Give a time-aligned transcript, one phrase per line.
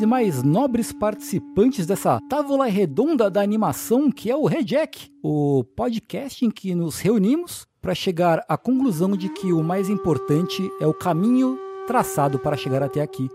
[0.00, 6.42] e demais nobres participantes dessa tábua redonda da animação que é o Rejack, o podcast
[6.42, 10.94] em que nos reunimos para chegar à conclusão de que o mais importante é o
[10.94, 13.28] caminho traçado para chegar até aqui.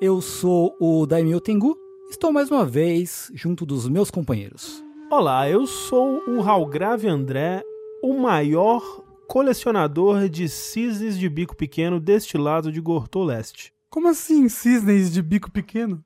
[0.00, 1.76] Eu sou o Daimyo Tengu,
[2.10, 4.84] estou mais uma vez junto dos meus companheiros.
[5.12, 7.62] Olá, eu sou o Ralgrave André,
[8.02, 8.82] o maior
[9.28, 13.72] colecionador de cisnes de bico pequeno deste lado de Gortô Leste.
[13.88, 16.04] Como assim, cisnes de bico pequeno?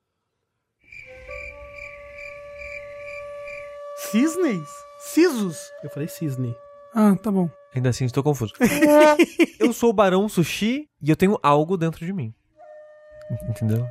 [4.12, 4.69] Cisnes?
[4.99, 5.73] Sisos?
[5.82, 6.55] Eu falei cisne.
[6.95, 7.49] Ah, tá bom.
[7.74, 8.52] Ainda assim estou confuso.
[9.59, 12.35] eu sou o Barão Sushi e eu tenho algo dentro de mim.
[13.49, 13.88] Entendeu?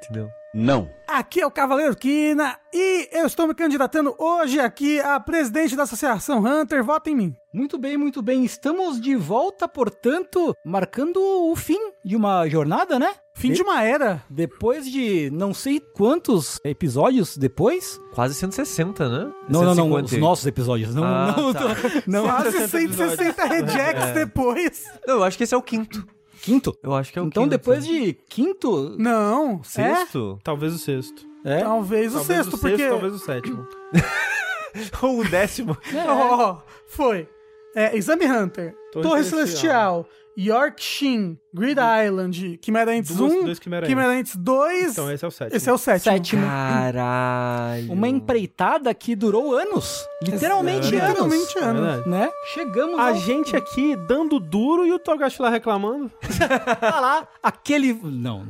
[0.00, 0.30] Entendeu?
[0.54, 0.88] Não.
[1.06, 5.82] Aqui é o Cavaleiro Kina e eu estou me candidatando hoje aqui a presidente da
[5.82, 6.82] Associação Hunter.
[6.82, 7.34] Vota em mim.
[7.52, 8.44] Muito bem, muito bem.
[8.44, 13.12] Estamos de volta, portanto, marcando o fim de uma jornada, né?
[13.34, 14.22] Fim de uma era.
[14.30, 18.00] Depois de não sei quantos episódios depois.
[18.14, 19.32] Quase 160, né?
[19.48, 19.84] Não, não, não.
[19.84, 20.04] 150.
[20.06, 20.94] Os nossos episódios.
[20.94, 21.64] Não, Ah, não, tá.
[22.06, 22.24] não.
[22.24, 24.84] Quase 160 rejects depois.
[25.06, 26.06] Não, eu acho que esse é o quinto.
[26.46, 26.78] Quinto?
[26.82, 27.50] Eu acho que é o Então, quinto.
[27.50, 28.96] depois de quinto.
[28.98, 29.60] Não.
[29.60, 29.64] É?
[29.64, 30.38] Sexto?
[30.44, 31.26] Talvez o sexto.
[31.44, 31.60] É?
[31.60, 32.76] Talvez o talvez sexto, o porque.
[32.76, 33.66] sexto, talvez o sétimo.
[35.02, 35.76] Ou o décimo.
[36.08, 37.28] Ó, foi.
[37.74, 40.06] É, Exame Hunter, Torre Torre, Celestial.
[40.36, 44.92] Celestial, York Shin, Grid Island, Chimera Ants Duas- 1, dois Chimera Chimera Ants 2.
[44.92, 45.56] Então esse é o sétimo.
[45.56, 46.12] esse é o sétimo.
[46.16, 46.42] Sétimo.
[46.46, 47.92] Caralho.
[47.92, 50.04] Uma empreitada que durou anos.
[50.22, 51.08] Literalmente É, anos.
[51.08, 51.82] Literalmente É anos.
[51.82, 52.08] verdade.
[52.10, 52.30] Né?
[52.54, 53.16] Chegamos A ao...
[53.16, 56.10] gente aqui dando duro e o Togashi lá reclamando.
[56.80, 57.92] Tá lá, aquele...
[57.94, 58.46] Não,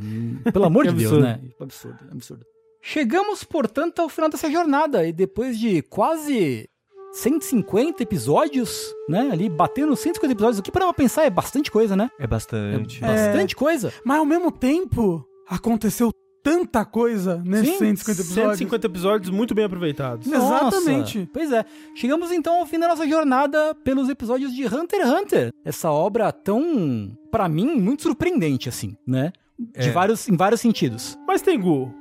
[0.52, 1.22] pelo amor de Deus, absurdo.
[1.24, 1.40] né?
[1.60, 2.44] Absurdo, absurdo.
[2.82, 5.04] Chegamos, portanto, ao final dessa jornada.
[5.06, 6.68] E depois de quase
[7.16, 9.30] 150 episódios, né?
[9.32, 10.58] Ali, batendo 150 episódios.
[10.58, 12.10] O que para pensar é bastante coisa, né?
[12.18, 13.02] É bastante.
[13.02, 13.92] É bastante coisa.
[14.04, 16.12] Mas ao mesmo tempo, aconteceu
[16.42, 18.58] tanta coisa nesses Sim, 150 episódios.
[18.58, 20.26] 150 episódios muito bem aproveitados.
[20.30, 21.18] Exatamente.
[21.20, 21.64] Nossa, Pois é.
[21.94, 25.50] Chegamos então ao fim da nossa jornada pelos episódios de Hunter x Hunter.
[25.64, 29.32] Essa obra tão, pra mim, muito surpreendente, assim, né?
[29.58, 29.90] De É.
[29.90, 31.18] vários, em vários sentidos.
[31.26, 31.92] Mas, Tengu,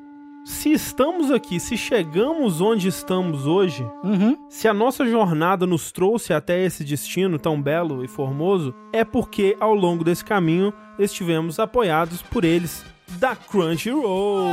[0.45, 4.37] se estamos aqui, se chegamos onde estamos hoje, Uhum.
[4.47, 9.57] se a nossa jornada nos trouxe até esse destino tão belo e formoso, é porque
[9.59, 12.85] ao longo desse caminho estivemos apoiados por eles
[13.19, 14.47] da Crunchyroll.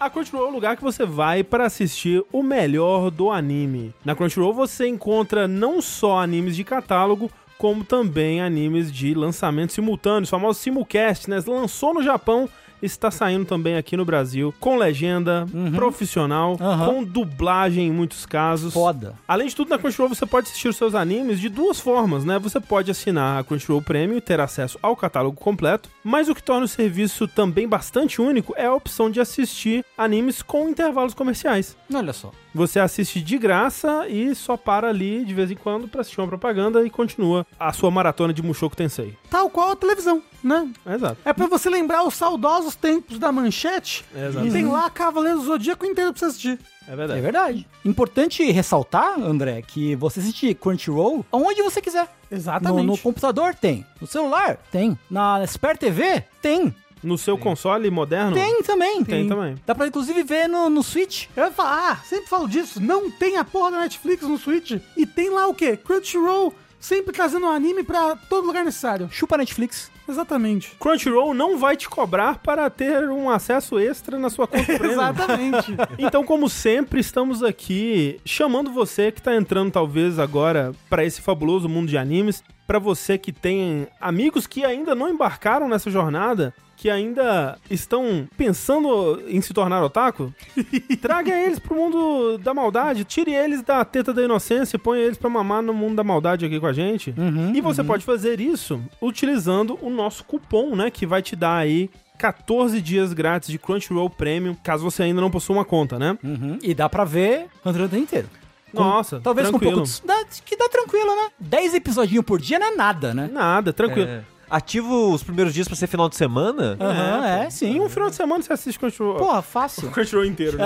[0.00, 3.94] A Crunchyroll é o lugar que você vai para assistir o melhor do anime.
[4.04, 10.22] Na Crunchyroll você encontra não só animes de catálogo, como também animes de lançamento simultâneo,
[10.22, 11.42] os famosos simulcast, né?
[11.44, 12.48] Lançou no Japão,
[12.82, 16.86] está saindo também aqui no Brasil, com legenda, profissional, Aham.
[16.86, 18.72] com dublagem em muitos casos.
[18.74, 19.14] Foda.
[19.26, 22.38] Além de tudo, na Crunchyroll você pode assistir os seus animes de duas formas, né?
[22.38, 26.42] Você pode assinar a Crunchyroll Premium e ter acesso ao catálogo completo, mas o que
[26.42, 31.76] torna o serviço também bastante único é a opção de assistir animes com intervalos comerciais.
[31.92, 32.30] Olha só.
[32.54, 36.26] Você assiste de graça e só para ali de vez em quando pra assistir uma
[36.28, 39.16] propaganda e continua a sua maratona de Mushoku Tensei.
[39.30, 40.68] Tal qual a televisão, né?
[40.86, 41.18] Exato.
[41.24, 44.04] É pra você lembrar os saudosos tempos da manchete.
[44.14, 44.46] Exato.
[44.46, 46.58] E tem lá Cavaleiro do Zodíaco inteiro pra você assistir.
[46.88, 47.20] É É verdade.
[47.20, 47.66] verdade.
[47.84, 52.08] Importante ressaltar, André, que você assiste Crunchyroll aonde você quiser.
[52.30, 52.86] No, Exatamente.
[52.86, 53.84] no computador tem.
[54.00, 54.98] No celular tem.
[55.10, 56.74] Na Spare TV tem.
[57.02, 58.34] No seu console moderno?
[58.34, 59.04] Tem também.
[59.04, 59.56] Tem também.
[59.66, 61.26] Dá pra inclusive ver no, no Switch.
[61.36, 64.80] Eu ia falar, ah, sempre falo disso, não tem a porra da Netflix no Switch.
[64.96, 65.76] E tem lá o quê?
[65.76, 69.08] Crunchyroll, sempre trazendo um anime pra todo lugar necessário.
[69.10, 69.90] Chupa Netflix.
[70.08, 70.74] Exatamente.
[70.80, 74.92] Crunchyroll não vai te cobrar para ter um acesso extra na sua conta premium.
[74.92, 75.76] Exatamente.
[75.98, 81.68] Então, como sempre, estamos aqui chamando você que está entrando talvez agora para esse fabuloso
[81.68, 86.88] mundo de animes, para você que tem amigos que ainda não embarcaram nessa jornada, que
[86.88, 90.32] ainda estão pensando em se tornar otaku,
[91.02, 95.18] traga eles pro mundo da maldade, tire eles da teta da inocência e ponha eles
[95.18, 97.12] pra mamar no mundo da maldade aqui com a gente.
[97.54, 101.90] e você pode fazer isso utilizando o nosso cupom, né, que vai te dar aí
[102.16, 106.16] 14 dias grátis de Crunchyroll Premium, caso você ainda não possua uma conta, né?
[106.22, 106.58] Uhum.
[106.62, 108.28] E dá pra ver Hunter x inteiro.
[108.72, 109.72] Com- Nossa, Talvez tranquilo.
[109.74, 110.06] com um pouco...
[110.06, 111.28] Dá, que dá tranquilo, né?
[111.40, 113.28] 10 episodinhos por dia não é nada, né?
[113.32, 114.08] Nada, tranquilo.
[114.08, 114.22] É.
[114.50, 116.76] Ativo os primeiros dias pra ser final de semana?
[116.80, 117.80] Aham, é, Em sim.
[117.80, 119.16] um final de semana você assiste Crunchyroll.
[119.18, 119.88] Porra, fácil.
[119.88, 120.64] O Crunchyroll inteiro, né?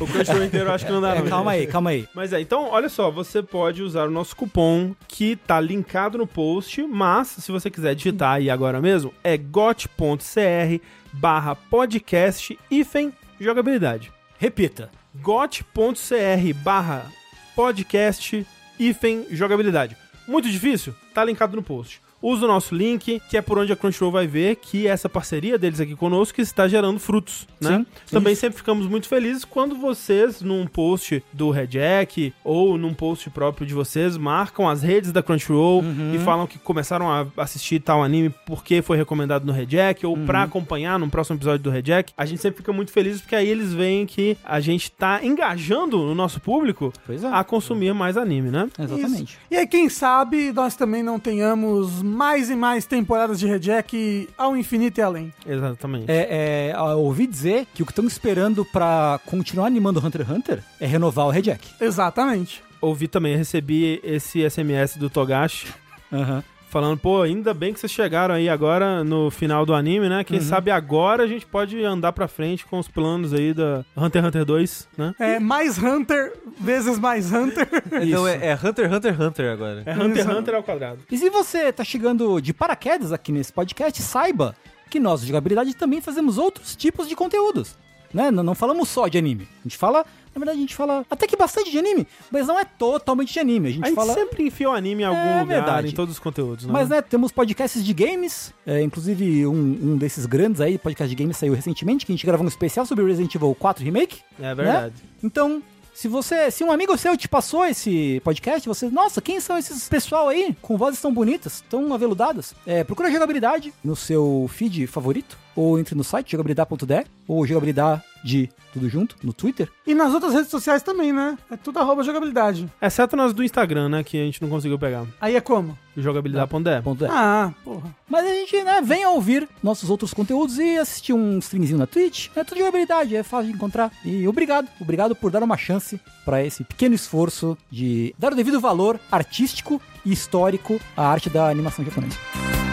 [0.00, 1.28] o Crunchyroll inteiro eu acho que não dá É, não.
[1.28, 2.08] calma aí, calma aí.
[2.14, 6.26] Mas é, então, olha só, você pode usar o nosso cupom que tá linkado no
[6.26, 10.80] post, mas se você quiser digitar aí agora mesmo, é got.cr
[11.12, 14.12] barra podcast hífen jogabilidade.
[14.38, 14.90] Repita.
[15.16, 17.06] got.cr barra
[17.54, 18.46] podcast
[18.78, 19.96] hífen jogabilidade.
[20.26, 20.94] Muito difícil?
[21.14, 22.00] Tá linkado no post.
[22.20, 25.56] Usa o nosso link, que é por onde a Crunchyroll vai ver que essa parceria
[25.58, 27.78] deles aqui conosco está gerando frutos, né?
[27.78, 28.40] Sim, Também isso.
[28.40, 33.74] sempre ficamos muito felizes quando vocês, num post do Rejack ou num post próprio de
[33.74, 36.12] vocês, marcam as redes da Crunchyroll Uhum.
[36.14, 40.26] e falam que começaram a assistir tal anime porque foi recomendado no Rejack ou Uhum.
[40.26, 42.12] pra acompanhar no próximo episódio do Rejack.
[42.16, 46.00] A gente sempre fica muito feliz porque aí eles veem que a gente tá engajando
[46.00, 47.14] o nosso público é.
[47.32, 48.68] a consumir mais anime, né?
[48.78, 49.38] Exatamente.
[49.50, 54.56] E aí, quem sabe, nós também não tenhamos mais e mais temporadas de Rejack ao
[54.56, 55.32] infinito e além.
[55.46, 56.10] Exatamente.
[56.10, 60.30] É, é, eu ouvi dizer que o que estão esperando pra continuar animando Hunter x
[60.30, 61.68] Hunter é renovar o Rejack.
[61.80, 62.62] Exatamente.
[62.80, 65.66] Ouvi também, recebi esse SMS do Togashi
[66.12, 66.42] Aham.
[66.68, 70.18] Falando, pô, ainda bem que vocês chegaram aí agora no final do anime, né?
[70.18, 70.24] Uhum.
[70.24, 74.22] Quem sabe agora a gente pode andar pra frente com os planos aí da Hunter
[74.22, 75.14] x Hunter 2, né?
[75.18, 77.68] É mais Hunter vezes mais Hunter.
[78.00, 79.82] Então é, é Hunter, Hunter, Hunter agora.
[79.84, 80.36] É Hunter x.
[80.36, 80.98] Hunter ao quadrado.
[81.10, 84.54] E se você tá chegando de paraquedas aqui nesse podcast, saiba
[84.88, 87.76] que nós, de jogabilidade, também fazemos outros tipos de conteúdos.
[88.12, 88.30] Né?
[88.30, 89.46] Não, não falamos só de anime.
[89.60, 89.98] A gente fala,
[90.34, 93.38] na verdade, a gente fala até que bastante de anime, mas não é totalmente de
[93.38, 93.68] anime.
[93.68, 94.14] A gente, A gente fala.
[94.14, 95.88] sempre enfia o anime em algum É lugar, verdade.
[95.88, 96.72] em todos os conteúdos, né?
[96.72, 101.22] Mas, né, temos podcasts de games, é, inclusive um, um desses grandes aí, podcast de
[101.22, 104.20] games saiu recentemente, que a gente gravou um especial sobre Resident Evil 4 Remake.
[104.40, 104.94] É verdade.
[105.22, 105.62] Então,
[105.98, 109.88] se você, se um amigo seu te passou esse podcast, você, nossa, quem são esses
[109.88, 112.54] pessoal aí com vozes tão bonitas, tão aveludadas?
[112.64, 118.48] É, procura jogabilidade no seu feed favorito, ou entre no site jogabilidade.de, ou jogabilidade de
[118.72, 119.68] tudo junto no Twitter.
[119.86, 121.36] E nas outras redes sociais também, né?
[121.50, 122.70] É tudo arroba jogabilidade.
[122.80, 124.04] Exceto nas do Instagram, né?
[124.04, 125.06] Que a gente não conseguiu pegar.
[125.20, 125.76] Aí é como?
[125.96, 126.82] Jogabilidade.de.
[126.82, 127.08] Ponto é.
[127.10, 127.94] Ah, porra.
[128.08, 132.28] Mas a gente, né, venha ouvir nossos outros conteúdos e assistir um streamzinho na Twitch.
[132.36, 133.90] É tudo jogabilidade, é fácil de encontrar.
[134.04, 138.60] E obrigado, obrigado por dar uma chance para esse pequeno esforço de dar o devido
[138.60, 142.67] valor artístico e histórico à arte da animação japonesa.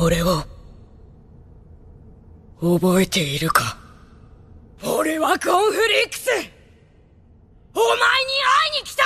[0.00, 0.44] 俺を
[2.60, 3.76] 覚えているか。
[4.80, 6.30] 俺はコンフリックス。
[7.74, 9.02] お前に会いに来た。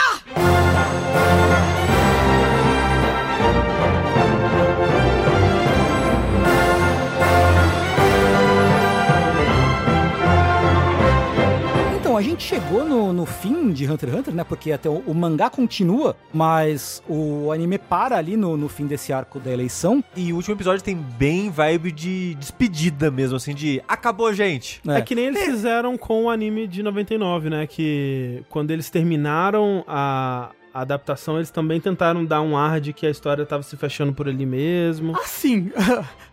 [12.22, 14.44] A gente chegou no, no fim de Hunter x Hunter, né?
[14.44, 19.12] Porque até o, o mangá continua, mas o anime para ali no, no fim desse
[19.12, 20.04] arco da eleição.
[20.14, 24.80] E o último episódio tem bem vibe de despedida mesmo, assim, de acabou, gente.
[24.86, 25.00] É.
[25.00, 27.66] que nem eles fizeram com o anime de 99, né?
[27.66, 33.04] Que quando eles terminaram a, a adaptação, eles também tentaram dar um ar de que
[33.04, 35.16] a história tava se fechando por ali mesmo.
[35.18, 35.72] Assim,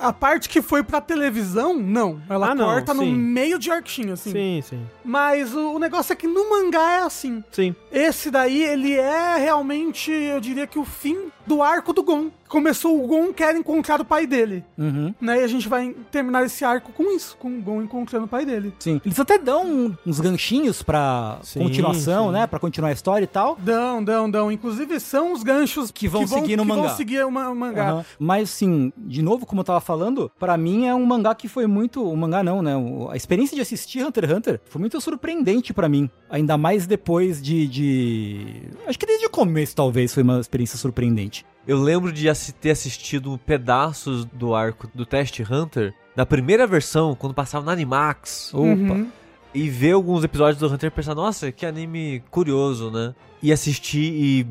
[0.00, 2.20] a parte que foi pra televisão, não.
[2.28, 4.32] Ela Ah, não, corta no meio de arquinho, assim.
[4.32, 4.86] Sim, sim.
[5.04, 7.44] Mas o, o negócio é que no mangá é assim.
[7.50, 7.74] Sim.
[7.92, 12.28] Esse daí, ele é realmente, eu diria que o fim do arco do Gon.
[12.48, 14.64] Começou o Gon quer encontrar o pai dele.
[14.78, 15.14] Uhum.
[15.20, 15.40] Né?
[15.40, 18.44] E a gente vai terminar esse arco com isso, com o Gon encontrando o pai
[18.44, 18.72] dele.
[18.78, 19.00] Sim.
[19.04, 22.32] Eles até dão uns ganchinhos pra Sim, continuação, sim.
[22.32, 22.46] né?
[22.46, 23.56] Pra continuar a história e tal.
[23.60, 24.50] Dão, dão, dão.
[24.50, 26.82] Inclusive, são os ganchos Que vão seguir no que mangá.
[26.88, 27.90] vão seguir o ma- o mangá.
[27.90, 28.04] Aham.
[28.18, 31.66] Mas, assim, de novo, como eu tava falando, pra mim é um mangá que foi
[31.66, 32.04] muito.
[32.08, 32.76] Um mangá não, né?
[32.76, 36.08] O- A experiência de assistir Hunter x Hunter foi muito surpreendente pra mim.
[36.30, 38.62] Ainda mais depois de, de.
[38.86, 41.44] Acho que desde o começo, talvez, foi uma experiência surpreendente.
[41.66, 42.26] Eu lembro de
[42.60, 48.54] ter assistido pedaços do arco do Test Hunter, da primeira versão, quando passava na Animax.
[48.54, 48.64] Opa.
[48.64, 49.08] Uhum.
[49.52, 53.12] E ver alguns episódios do Hunter e pensar, nossa, que anime curioso, né?
[53.42, 54.46] E assistir e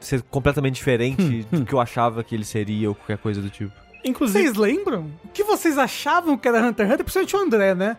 [0.00, 3.72] ser completamente diferente do que eu achava que ele seria ou qualquer coisa do tipo.
[4.02, 5.10] Inclusive, Vocês lembram?
[5.22, 7.04] O que vocês achavam que era Hunter x Hunter?
[7.04, 7.96] Principalmente o André, né?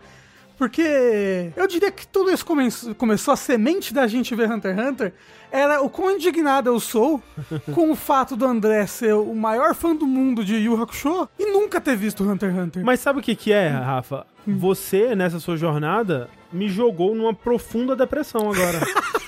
[0.62, 4.88] Porque eu diria que tudo isso come começou, a semente da gente ver Hunter x
[4.88, 5.12] Hunter
[5.50, 7.20] era o quão indignado eu sou
[7.74, 11.50] com o fato do André ser o maior fã do mundo de Yu Hakusho e
[11.50, 12.84] nunca ter visto Hunter x Hunter.
[12.84, 14.24] mas sabe o que que é, Rafa?
[14.46, 18.78] Você, nessa sua jornada, me jogou numa profunda depressão agora.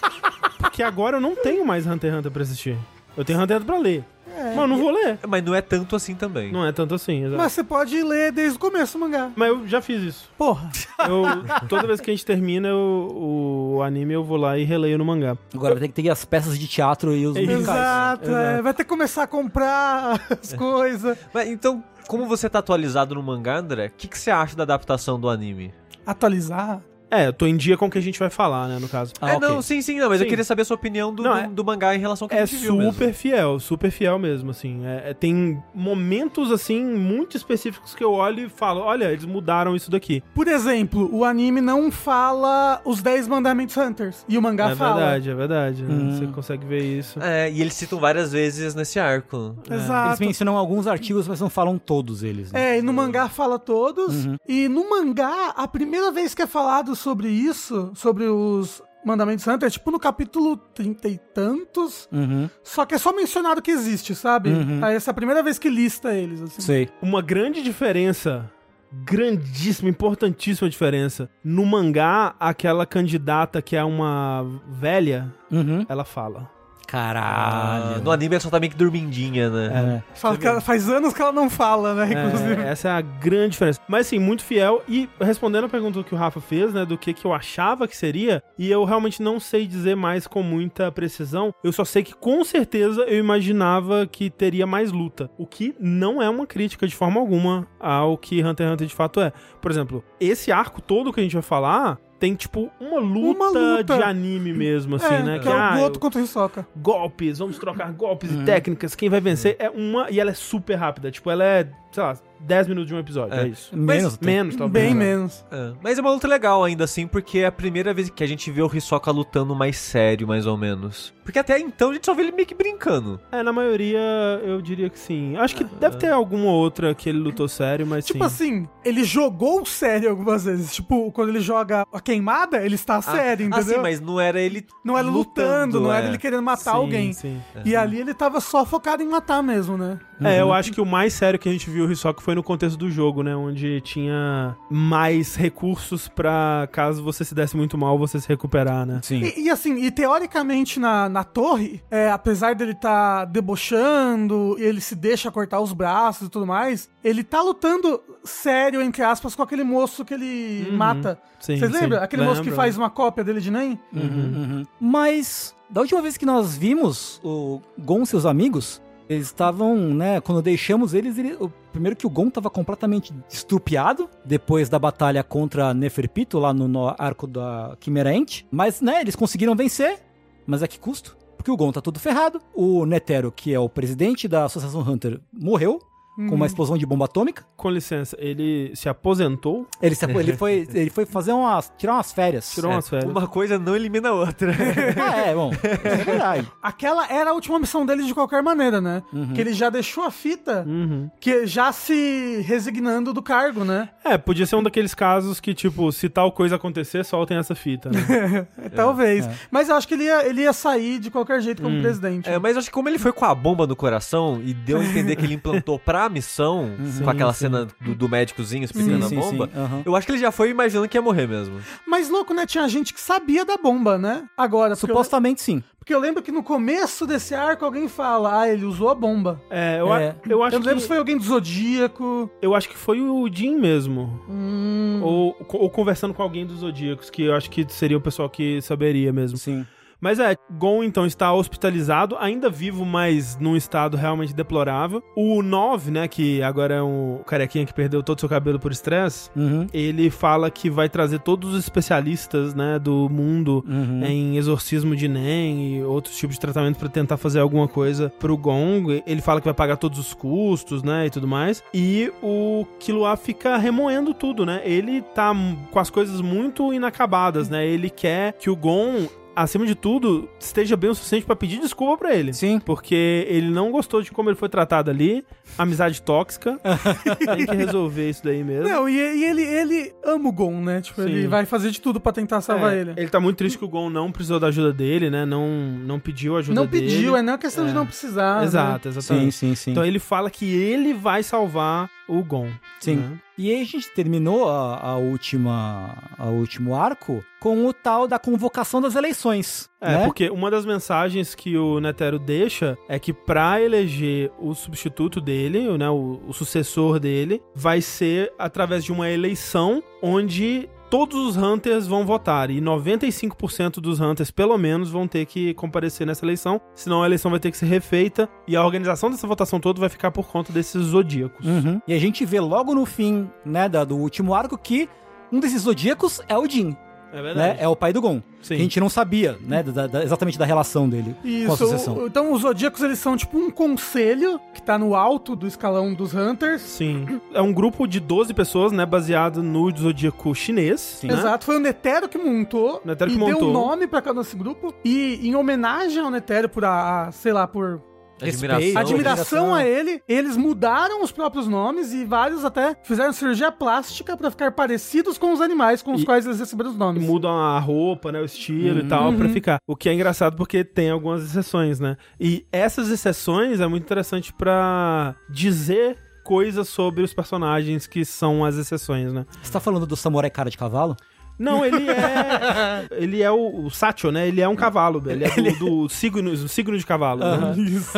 [0.59, 2.79] Porque agora eu não tenho mais Hunter x Hunter pra assistir.
[3.17, 4.05] Eu tenho Hunter x Hunter pra ler.
[4.37, 5.19] Mas eu não vou ler.
[5.27, 6.53] Mas não é tanto assim também.
[6.53, 7.37] Não é tanto assim, exato.
[7.37, 9.31] Mas você pode ler desde o começo o mangá.
[9.37, 10.31] Mas eu já fiz isso.
[10.37, 10.71] Porra.
[11.09, 14.99] Eu, toda vez que a gente termina eu- o anime, eu vou lá e releio
[14.99, 15.37] no mangá.
[15.55, 17.63] Agora vai ter que ter as peças de teatro e os É musicais.
[17.69, 18.63] Exato, é.
[18.63, 21.17] vai ter que começar a comprar as coisas.
[21.33, 24.63] Mas então, como você tá atualizado no mangá, André, o que, que você acha da
[24.63, 25.73] adaptação do anime?
[26.07, 26.81] Atualizar.
[27.11, 29.13] É, eu tô em dia com o que a gente vai falar, né, no caso.
[29.21, 29.49] Ah, é, ok.
[29.49, 30.31] não, sim, sim, não, mas eu Sim.
[30.31, 32.35] queria saber a sua opinião do, Não, do, é- do mangá em relação ao que
[32.35, 32.93] a É gente viu mesmo.
[32.93, 34.85] super fiel, super fiel mesmo, assim.
[34.85, 39.77] É, é- tem momentos, assim, muito específicos que eu olho e falo, olha, eles mudaram
[39.77, 40.23] isso daqui.
[40.35, 44.25] Por exemplo, o anime não fala os 10 mandamentos Hunters.
[44.29, 44.97] E o mangá é fala.
[44.97, 45.83] verdade, é verdade.
[45.83, 45.95] né?
[45.95, 46.11] Hum.
[46.19, 47.21] Você consegue ver isso.
[47.23, 49.55] É, e eles citam várias vezes nesse arco.
[49.69, 50.21] Eles Exato.
[50.21, 52.51] mencionam alguns artigos, mas não falam todos eles.
[52.53, 52.75] Né?
[52.75, 54.27] É, e no mangá fala todos.
[54.49, 59.67] E no mangá, a primeira vez que é falado sobre isso, sobre os mandamentos Hunter,
[59.67, 62.09] é tipo no capítulo 30 e tantos.
[62.11, 64.49] Uhum, Só que é só mencionado que existe, sabe?
[64.51, 64.81] Uhum.
[64.83, 66.63] Aí essa é a primeira vez que lista eles, assim.
[66.63, 66.89] sei.
[67.03, 68.51] Uma grande diferença,
[68.91, 71.29] grandíssima, importantíssima diferença.
[71.43, 75.85] No mangá, aquela candidata que é uma velha, Uhum.
[75.89, 76.51] ela fala.
[76.87, 78.03] Ah, Caralho.
[78.03, 80.03] no anime ela só tá meio que dormindinha, né?
[80.15, 80.19] É.
[80.19, 82.07] Fala que ela- faz anos que ela não fala, né?
[82.27, 82.63] Inclusive.
[82.63, 83.81] É, essa é a grande diferença.
[83.89, 84.83] Mas sim, muito fiel.
[84.89, 87.97] E respondendo a pergunta que o Rafa fez, né, do que, que eu achava que
[87.97, 92.15] seria, e eu realmente não sei dizer mais com muita precisão, eu só sei que
[92.15, 95.31] com certeza eu imaginava que teria mais luta.
[95.39, 98.95] O que não é uma crítica de forma alguma ao que Hunter x Hunter de
[98.95, 99.33] fato é.
[99.61, 101.99] Por exemplo, esse arco todo que a gente vai falar.
[102.25, 103.97] Tem, tipo, uma luta, Uma luta.
[103.99, 105.39] de anime mesmo, assim, é, né?
[105.41, 106.67] que é ah, o eu- Goto contra o Hisoka.
[106.75, 108.41] golpes, vamos trocar golpes Uhum.
[108.41, 111.69] e técnicas, quem vai vencer é uma, e ela é super rápida, tipo, ela é,
[111.95, 113.49] sei lá, 10 minutos de um episódio, é, É.
[113.49, 113.75] isso.
[113.75, 114.27] Menos, até.
[114.27, 114.85] Menos, talvez.
[114.85, 115.05] Bem né?
[115.07, 115.45] menos.
[115.51, 115.73] É.
[115.83, 118.51] Mas é uma luta legal ainda assim, porque é a primeira vez que a gente
[118.51, 121.15] vê o Hisoka lutando mais sério, mais ou menos.
[121.25, 123.19] Porque até então a gente só vê ele meio que brincando.
[123.33, 123.99] É, na maioria,
[124.45, 125.37] eu diria que sim.
[125.39, 128.25] Acho que deve ter alguma outra que ele lutou sério, mas Tipo sim.
[128.25, 130.75] assim, ele jogou sério algumas vezes.
[130.75, 133.77] Tipo, quando ele joga a queimada, ele está sério, Ah, entendeu?
[133.77, 136.09] sim, mas não era ele Não era lutando, não era é.
[136.11, 137.13] ele querendo matar Sim, alguém.
[137.15, 137.41] sim.
[137.65, 139.99] E ali ele tava só focado em matar mesmo, né?
[140.23, 142.43] É, eu acho que o mais sério que a gente viu o Hisoka foi no
[142.43, 143.35] contexto do jogo, né?
[143.35, 149.01] Onde tinha mais recursos pra, caso você se desse muito mal, você se recuperar, né?
[149.03, 149.23] Sim.
[149.37, 154.81] E, e assim, e teoricamente na, na torre, é, apesar dele tá debochando, e ele
[154.81, 159.43] se deixa cortar os braços e tudo mais, ele tá lutando sério, entre aspas, com
[159.43, 160.77] aquele moço que ele Uhum.
[160.77, 161.19] mata.
[161.41, 162.03] Sim, Vocês lembram?
[162.03, 163.79] Aquele moço que faz uma cópia dele de Nen?
[163.93, 164.63] Uhum, uhum.
[164.81, 170.21] Mas, da última vez que nós vimos o Gon e seus amigos, eles estavam, né,
[170.21, 175.23] quando deixamos eles, ele, o, primeiro que o Gon estava completamente estrupiado, depois da batalha
[175.23, 180.01] contra Neferpito, lá no, no arco da Quimera Ent, mas, né, eles conseguiram vencer,
[180.47, 181.17] mas a que custo?
[181.37, 185.21] Porque o Gon tá todo ferrado, o Netero, que é o presidente da Associação Hunter,
[185.33, 185.79] morreu,
[186.17, 190.67] com uma explosão de bomba atômica, Com licença, ele se aposentou, ele, se, ele, foi,
[190.73, 192.51] ele foi fazer umas, tirar umas férias.
[192.53, 193.11] tirou umas férias.
[193.11, 194.53] Uma coisa não elimina a outra.
[194.97, 196.49] Ah, é, bom, isso é verdade.
[196.63, 199.03] Aquela era a última missão dele de qualquer maneira, né?
[199.13, 199.33] Uhum.
[199.33, 201.11] Que ele já deixou a fita, Uhum.
[201.21, 203.89] que já se resignando do cargo, né?
[204.05, 207.91] É, podia ser um daqueles casos que, tipo, se tal coisa acontecer, soltem essa fita,
[207.91, 208.47] né?
[208.75, 209.27] Talvez.
[209.27, 209.35] é.
[209.51, 211.83] Mas eu acho que ele ia, ele ia sair de qualquer jeito como Hum.
[211.83, 212.29] presidente.
[212.29, 214.85] É, mas acho que como ele foi com a bomba no coração e deu a
[214.85, 216.71] entender que ele implantou pra missão,
[217.03, 217.41] com aquela sim.
[217.47, 219.83] cena do, do médicozinho explicando Sim, a bomba, sim, aham.
[219.85, 221.59] eu acho que ele já foi imaginando que ia morrer mesmo.
[221.87, 222.47] Mas louco, né?
[222.47, 224.25] Tinha gente que sabia da bomba, né?
[224.37, 225.63] Agora, porque eu, Supostamente sim.
[225.79, 229.41] porque eu lembro que no começo desse arco alguém fala, ah, ele usou a bomba.
[229.51, 230.17] É, eu, a- É.
[230.29, 230.83] eu acho eu não lembro que...
[230.83, 232.31] se foi alguém do Zodíaco.
[232.43, 234.21] Eu acho que foi o Jim mesmo.
[234.29, 238.29] Hum, Ou, ou conversando com alguém dos Zodíacos, que eu acho que seria o pessoal
[238.29, 239.37] que saberia mesmo.
[239.39, 239.67] Sim.
[240.05, 245.03] Mas é, Gon então está hospitalizado, ainda vivo, mas num estado realmente deplorável.
[245.17, 248.71] O 9, né, que agora é um carequinha que perdeu todo o seu cabelo por
[248.71, 249.67] estresse, Uhum.
[249.73, 254.05] ele fala que vai trazer todos os especialistas, né, do mundo Uhum.
[254.05, 258.37] em exorcismo de Nen e outros tipos de tratamento pra tentar fazer alguma coisa pro
[258.37, 259.03] Gong.
[259.07, 261.63] Ele fala que vai pagar todos os custos, né, e tudo mais.
[261.73, 264.61] E o Killua fica remoendo tudo, né?
[264.67, 265.33] Ele tá
[265.71, 267.67] com as coisas muito inacabadas, né?
[267.67, 271.97] Ele quer que o Gon acima de tudo, esteja bem o suficiente pra pedir desculpa
[271.99, 272.33] pra ele.
[272.33, 272.59] Sim.
[272.61, 275.25] Porque ele não gostou de como ele foi tratado ali.
[275.59, 276.59] Amizade tóxica.
[277.37, 278.69] Tem que resolver isso daí mesmo.
[278.69, 280.81] Não, e, e ele, ele ama o Gon, né?
[280.81, 281.29] Tipo, ele Sim.
[281.29, 282.93] vai fazer de tudo pra tentar salvar É, ele.
[282.97, 285.25] ele tá muito triste que o Gon não precisou da ajuda dele, né?
[285.25, 286.87] Não, não pediu ajuda Não dele.
[286.89, 287.75] pediu, é não é questão de É.
[287.75, 288.39] não precisar.
[288.41, 288.45] né?
[288.45, 289.33] Exato, exatamente.
[289.33, 289.71] Sim, sim, sim.
[289.73, 292.51] Então ele fala que ele vai salvar o Gon.
[292.81, 292.97] Sim.
[292.97, 293.19] né?
[293.37, 298.19] E aí a gente terminou a, a última, a último arco com o tal da
[298.19, 299.69] convocação das eleições.
[299.81, 300.05] É, né?
[300.05, 305.77] porque uma das mensagens que o Netero deixa é que pra eleger o substituto dele,
[305.77, 311.89] né, o, o sucessor dele, vai ser através de uma eleição onde todos os Hunters
[311.89, 317.03] vão votar e 95% dos Hunters, pelo menos, vão ter que comparecer nessa eleição, senão
[317.03, 320.13] a eleição vai ter que ser refeita e a organização dessa votação toda vai ficar
[320.13, 321.45] por conta desses zodíacos.
[321.45, 321.81] Uhum.
[321.89, 324.89] E a gente vê logo no fim, né, do último arco que
[325.33, 326.77] um desses zodíacos é o Jin.
[327.15, 327.39] É verdade.
[327.39, 328.21] né, é o pai do Gon.
[328.43, 328.57] Sim.
[328.57, 331.53] Que a gente não sabia, né, da- da- exatamente da relação dele com a Isso.
[331.53, 331.97] associação.
[331.97, 335.95] o- Então os Zodíacos eles são tipo um conselho que tá no alto do escalão
[335.95, 336.61] dos Hunters.
[336.61, 337.21] Sim.
[337.33, 338.85] É um grupo de 12 pessoas, né?
[338.85, 341.01] Baseado no zodíaco chinês.
[341.05, 341.15] né?
[341.15, 343.49] Exato, foi o Netero que montou Netero e que deu montou.
[343.51, 344.75] um nome pra cada esse grupo.
[344.85, 347.81] E em homenagem ao Netero por a, a, sei lá, por
[348.21, 348.61] Admiração.
[348.61, 348.79] Respeito.
[348.79, 354.31] admiração a ele, eles mudaram os próprios nomes e vários até fizeram cirurgia plástica pra
[354.31, 357.03] ficar parecidos com os animais com os E- quais eles receberam os E nomes.
[357.05, 358.21] mudam a roupa, né?
[358.21, 359.59] O estilo e tal, pra ficar.
[359.67, 361.97] O que é engraçado porque tem algumas exceções, né?
[362.21, 368.57] E essas exceções é muito interessante pra dizer coisas sobre os personagens que são as
[368.57, 369.27] exceções, né?
[369.43, 370.97] Você tá falando do samurai cara de cavalo?
[371.39, 372.87] Não, ele é.
[372.97, 374.29] ele é o, o Satchel, né?
[374.29, 375.03] Ele é um cavalo.
[375.11, 377.21] Ele é do, do signo, do signo de cavalo.
[377.21, 377.55] né?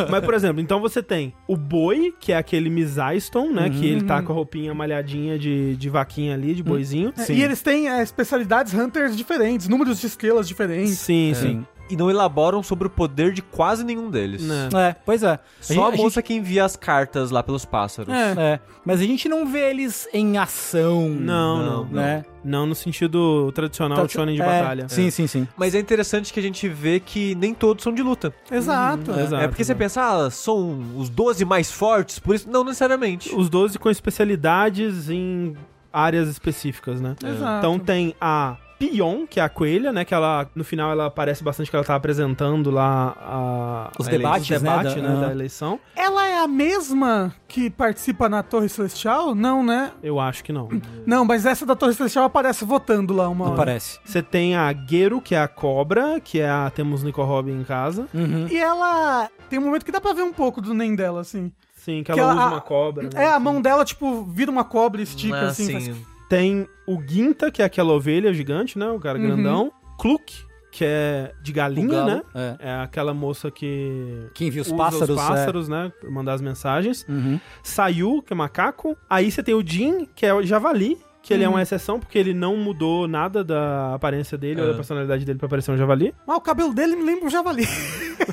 [0.09, 3.69] Mas, por exemplo, então você tem o boi, que é aquele Mizaiston, né?
[3.69, 7.13] Que ele tá com a roupinha malhadinha de, de vaquinha ali, de boizinho.
[7.17, 10.97] É, E eles têm é, especialidades Hunters diferentes, números de estrelas diferentes.
[10.97, 11.65] Sim, sim.
[11.89, 14.43] E não elaboram sobre o poder de quase nenhum deles.
[14.43, 14.69] Né?
[14.75, 15.39] É, pois é.
[15.61, 18.13] Só a, gente- moça que envia as cartas lá pelos pássaros.
[18.13, 18.33] É.
[18.37, 21.09] É, mas a gente não vê eles em ação.
[21.09, 21.85] Não, não, não.
[21.85, 22.25] Né?
[22.43, 24.89] Não no sentido tradicional shonen de é, batalha.
[24.89, 25.47] Sim, sim, sim.
[25.57, 28.33] Mas é interessante que a gente vê que nem todos são de luta.
[28.51, 29.11] Exato.
[29.11, 29.43] Uhum, exato.
[29.43, 32.49] é porque você pensa, ah, são os 12 mais fortes, por isso.
[32.49, 33.33] Não necessariamente.
[33.35, 35.55] Os 12 com especialidades em
[35.91, 37.15] áreas específicas, né?
[37.23, 37.57] Exato.
[37.59, 40.05] Então tem a Pion, que é a coelha, né?
[40.05, 44.11] Que ela, no final, ela aparece bastante que ela tá apresentando lá a, Os a
[44.11, 45.79] debates, ele- né, debate, da- né, da eleição.
[45.95, 49.33] Ela é a mesma que participa na Torre Celestial?
[49.33, 49.91] Não, né?
[50.03, 50.69] Eu acho que não.
[51.07, 53.57] Não, mas essa da Torre Celestial aparece votando lá uma Não hora.
[53.57, 53.99] parece.
[54.05, 56.69] Você tem a Gero, que é a cobra, que é a...
[56.69, 58.07] Temos Nico Robin em casa.
[58.13, 58.47] Uhum.
[58.49, 61.51] E ela tem um momento que dá pra ver um pouco do nem dela, assim.
[61.77, 63.03] Sim, que Que ela, ela- usa uma cobra.
[63.03, 63.09] né?
[63.15, 65.65] É, a mão dela, tipo, vira uma cobra e estica, Ah, assim.
[65.65, 65.73] sim.
[65.73, 68.89] faz- Tem o Ginta, que é aquela ovelha gigante, né?
[68.89, 69.25] O cara Uhum.
[69.25, 69.71] grandão.
[69.97, 72.21] Kluk, que é de galinha, galo, né?
[72.35, 72.55] É.
[72.69, 75.09] É aquela moça que Que envia os pássaros.
[75.09, 75.27] os é.
[75.27, 75.91] pássaros, né?
[75.99, 77.05] Pra mandar as mensagens.
[77.09, 77.39] Uhum.
[77.63, 78.95] Sayu, que é macaco.
[79.09, 80.97] Aí você tem o Jin, que é o javali.
[81.27, 81.55] Que ele é Uhum.
[81.55, 84.69] uma exceção, porque ele não mudou nada da aparência dele ou É.
[84.71, 86.13] da personalidade dele pra parecer um javali.
[86.25, 87.67] Mas o cabelo dele me lembra um javali.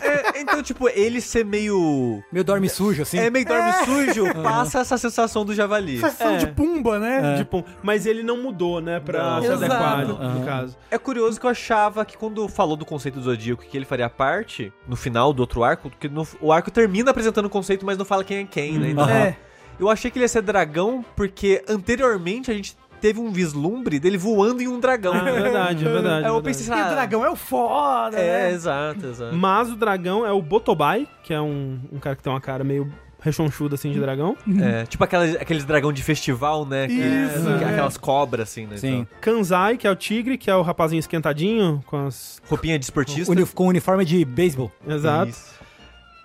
[0.01, 2.23] É, então, tipo, ele ser meio.
[2.33, 3.19] Meio dorme sujo, assim.
[3.19, 5.97] É meio dorme sujo, passa essa sensação do javali.
[5.97, 6.37] Sensação É.
[6.39, 7.35] de pumba, né?
[7.35, 7.37] É.
[7.39, 9.01] Tipo, mas ele não mudou, né?
[9.01, 9.43] Pra Não.
[9.43, 10.23] se adequar, Exato.
[10.23, 10.77] no caso.
[10.91, 14.09] É curioso que eu achava que quando falou do conceito do Zodíaco que ele faria
[14.09, 17.99] parte, no final do outro arco, que no- o arco termina apresentando o conceito, mas
[17.99, 18.91] não fala quem é quem, né?
[18.91, 19.13] Então, Aham.
[19.19, 19.37] É.
[19.81, 24.17] Eu achei que ele ia ser dragão, porque anteriormente a gente teve um vislumbre dele
[24.17, 25.12] voando em um dragão.
[25.12, 26.25] Ah, é verdade, é verdade.
[26.25, 28.53] Aí eu é pensei, ah, o dragão é o foda, É, né?
[28.53, 29.37] exato, exato.
[29.37, 32.64] Mas o dragão é o Botobai, que é um, um cara que tem uma cara
[32.64, 32.90] meio
[33.21, 34.37] rechonchuda assim de dragão.
[34.62, 36.87] É, tipo aquelas, aqueles dragão de festival, né?
[36.87, 37.69] Que- Isso, que- é.
[37.69, 38.77] Aquelas cobras, assim, né?
[38.79, 39.01] Sim.
[39.01, 42.40] Então, Kanzai, que é o tigre, que é o rapazinho esquentadinho, com as.
[42.49, 43.31] roupinha de esportista.
[43.31, 44.73] Uni- com uniforme de beisebol.
[44.87, 45.29] Exato.
[45.31, 45.55] Isso.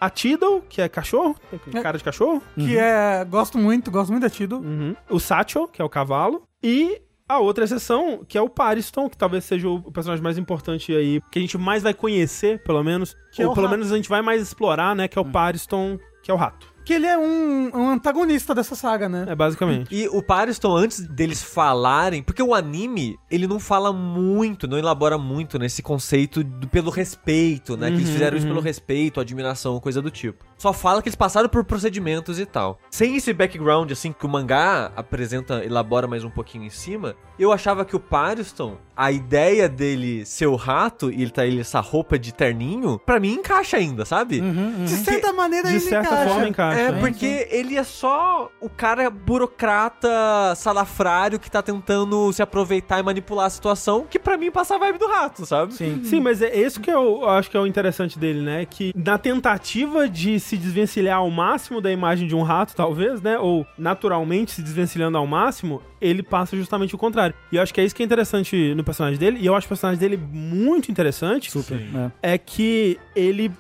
[0.02, 1.36] A Tidal, que é cachorro,
[1.72, 2.42] tem cara de cachorro.
[2.56, 3.26] Que é.
[3.30, 4.60] Gosto muito, gosto muito da Tido.
[4.60, 4.96] Uhum.
[5.10, 6.44] O Satchel, que é o cavalo.
[6.64, 10.92] E a outra exceção, que é o Pariston, que talvez seja o personagem mais importante
[10.94, 13.16] aí, que a gente mais vai conhecer, pelo menos.
[13.32, 13.78] Que é ou o pelo rato.
[13.78, 15.08] menos a gente vai mais explorar, né?
[15.08, 16.68] Que é o Pariston, que é o rato.
[16.84, 19.26] Que ele é um, um antagonista dessa saga, né?
[19.30, 19.94] É basicamente.
[19.94, 25.16] E o Pariston, antes deles falarem, porque o anime, ele não fala muito, não elabora
[25.16, 27.90] muito nesse conceito do- pelo respeito, né?
[27.90, 28.54] que eles Uhum, fizeram isso uhum.
[28.54, 30.44] pelo respeito, admiração, coisa do tipo.
[30.60, 32.78] Só fala que eles passaram por procedimentos e tal.
[32.92, 37.52] Sem esse background, assim, que o mangá apresenta, elabora mais um pouquinho em cima, eu
[37.54, 41.80] achava que o Pariston, a ideia dele ser o rato e ele tá ele essa
[41.80, 44.42] roupa de terninho, pra mim encaixa ainda, sabe?
[44.42, 46.30] De certa maneira De ele certa encaixa.
[46.30, 46.82] forma encaixa.
[46.82, 47.00] É, né?
[47.00, 50.10] porque ele é só o cara burocrata,
[50.56, 54.78] salafrário que tá tentando se aproveitar e manipular a situação, que pra mim passa a
[54.78, 55.74] vibe do rato, sabe?
[55.74, 56.02] Sim.
[56.04, 58.66] Sim, mas é esse que eu acho que é o interessante dele, né?
[58.66, 63.38] Que na tentativa de se desvencilhar ao máximo da imagem de um rato, talvez, né?
[63.38, 67.36] Ou naturalmente se desvencilhando ao máximo, ele passa justamente o contrário.
[67.52, 69.66] E eu acho que é isso que é interessante no personagem dele, e eu acho
[69.66, 71.52] o personagem dele muito interessante.
[71.52, 71.80] Super.
[72.22, 72.34] É.
[72.34, 73.52] É que ele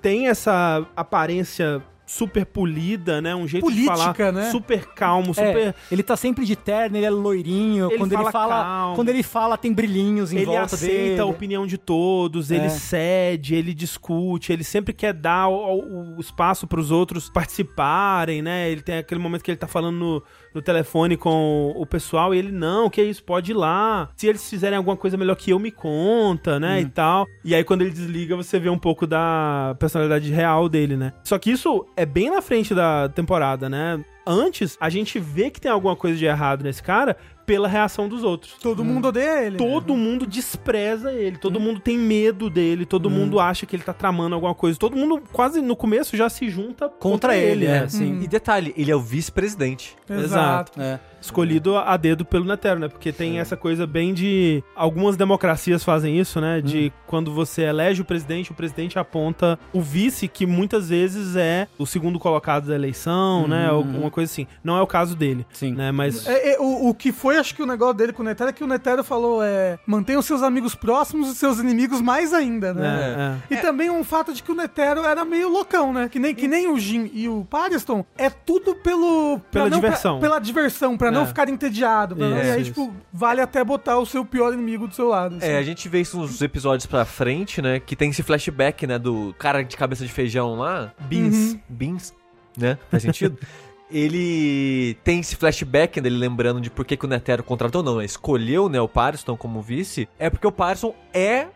[0.00, 3.34] tem essa aparência super polida, né?
[3.34, 4.50] Um jeito Política, de falar né?
[4.52, 5.56] super calmo, super.
[5.58, 7.88] É, ele tá sempre de terno, ele é loirinho.
[7.90, 8.94] Ele quando fala ele fala, calmo.
[8.94, 11.20] quando ele fala, tem brilhinhos em ele volta aceita dele.
[11.20, 12.68] a opinião de todos, ele É.
[12.68, 18.70] cede, ele discute, ele sempre quer dar o, o- espaço pros outros participarem, né?
[18.70, 20.22] Ele tem aquele momento que ele tá falando no,
[20.56, 24.08] no telefone com o pessoal e ele, não, que isso, pode ir lá.
[24.16, 26.80] Se eles fizerem alguma coisa melhor que eu, me conta, né?
[26.80, 27.26] E tal.
[27.44, 31.12] E aí quando ele desliga, você vê um pouco da personalidade real dele, né?
[31.22, 34.02] Só que isso é bem na frente da temporada, né?
[34.26, 37.16] Antes, a gente vê que tem alguma coisa de errado nesse cara
[37.46, 38.54] pela reação dos outros.
[38.60, 39.56] Todo mundo odeia ele.
[39.56, 43.92] Todo mundo despreza ele, todo mundo tem medo dele, todo mundo acha que ele tá
[43.92, 44.76] tramando alguma coisa.
[44.78, 47.84] Todo mundo, quase no começo, já se junta Contra ele, né?
[47.84, 48.20] é, sim.
[48.20, 49.96] E detalhe, ele é o vice-presidente.
[50.10, 50.80] Exato.
[50.80, 50.98] É.
[51.26, 52.88] Escolhido a dedo pelo Netero, né?
[52.88, 54.62] Porque tem essa coisa bem de.
[54.74, 56.60] Algumas democracias fazem isso, né?
[56.60, 61.66] De quando você elege o presidente, o presidente aponta o vice, que muitas vezes é
[61.78, 63.68] o segundo colocado da eleição, né?
[63.68, 64.46] Alguma coisa assim.
[64.62, 65.44] Não é o caso dele.
[65.52, 65.72] Sim.
[65.74, 65.90] Né?
[65.92, 66.26] Mas.
[66.26, 68.52] É, é, o, o que foi, acho que o negócio dele com o Netero é
[68.52, 72.72] que o Netero falou é mantenha os seus amigos próximos e seus inimigos mais ainda,
[72.72, 73.40] né?
[73.50, 73.58] É, é.
[73.58, 76.08] E também um fato de que o Netero era meio loucão, né?
[76.08, 79.40] Que nem, que nem o Jin e o Pariston, é tudo pelo...
[79.50, 80.20] pra Pela não- pra- diversão.
[80.20, 81.26] pela diversão, pra não É.
[81.26, 82.14] ficar entediado.
[82.16, 82.70] pra e aí, isso.
[82.70, 85.36] tipo, vale até botar o seu pior inimigo do seu lado.
[85.36, 85.46] assim.
[85.46, 87.80] É, a gente vê isso nos episódios pra frente, né?
[87.80, 88.98] Que tem esse flashback, né?
[88.98, 90.92] Do cara de cabeça de feijão lá.
[91.00, 91.56] Beans.
[91.68, 92.14] Beans,
[92.56, 92.78] né?
[92.90, 93.38] Faz sentido?
[93.90, 98.04] ele tem esse flashback dele lembrando de por que, que o Netero contratou, não, né?
[98.04, 101.46] escolheu né, o Pariston como vice, é porque o Pariston é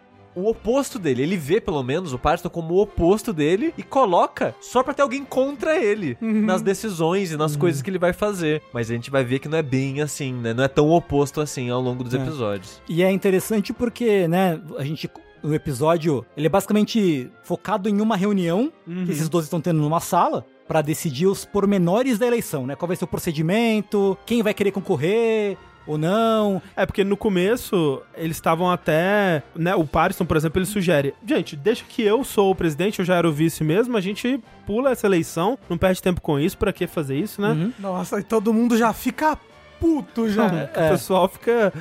[0.40, 1.22] o oposto dele.
[1.22, 5.03] Ele vê, pelo menos, o Pariston como o oposto dele e coloca só pra ter
[5.03, 8.62] alguém contra ele nas decisões e nas coisas que ele vai fazer.
[8.72, 10.53] Mas a gente vai ver que não é bem assim, né?
[10.55, 12.18] Não é tão oposto assim ao longo dos É.
[12.18, 12.81] episódios.
[12.88, 15.11] E é interessante porque, né, a gente.
[15.42, 18.70] O episódio, ele é basicamente focado em uma reunião
[19.07, 22.76] que esses 12 estão tendo numa sala pra decidir os pormenores da eleição, né?
[22.76, 25.57] Qual vai ser o procedimento, quem vai querer concorrer
[25.92, 26.62] ou não.
[26.76, 31.57] É porque no começo eles estavam até, né, o Pariston, por exemplo, ele sugere, gente,
[31.57, 34.90] deixa que eu sou o presidente, eu já era o vice mesmo, a gente pula
[34.90, 37.72] essa eleição, não perde tempo com isso, pra que fazer isso, né?
[37.79, 39.37] Nossa, e todo mundo já fica
[39.81, 40.46] puto já.
[40.70, 41.72] O pessoal fica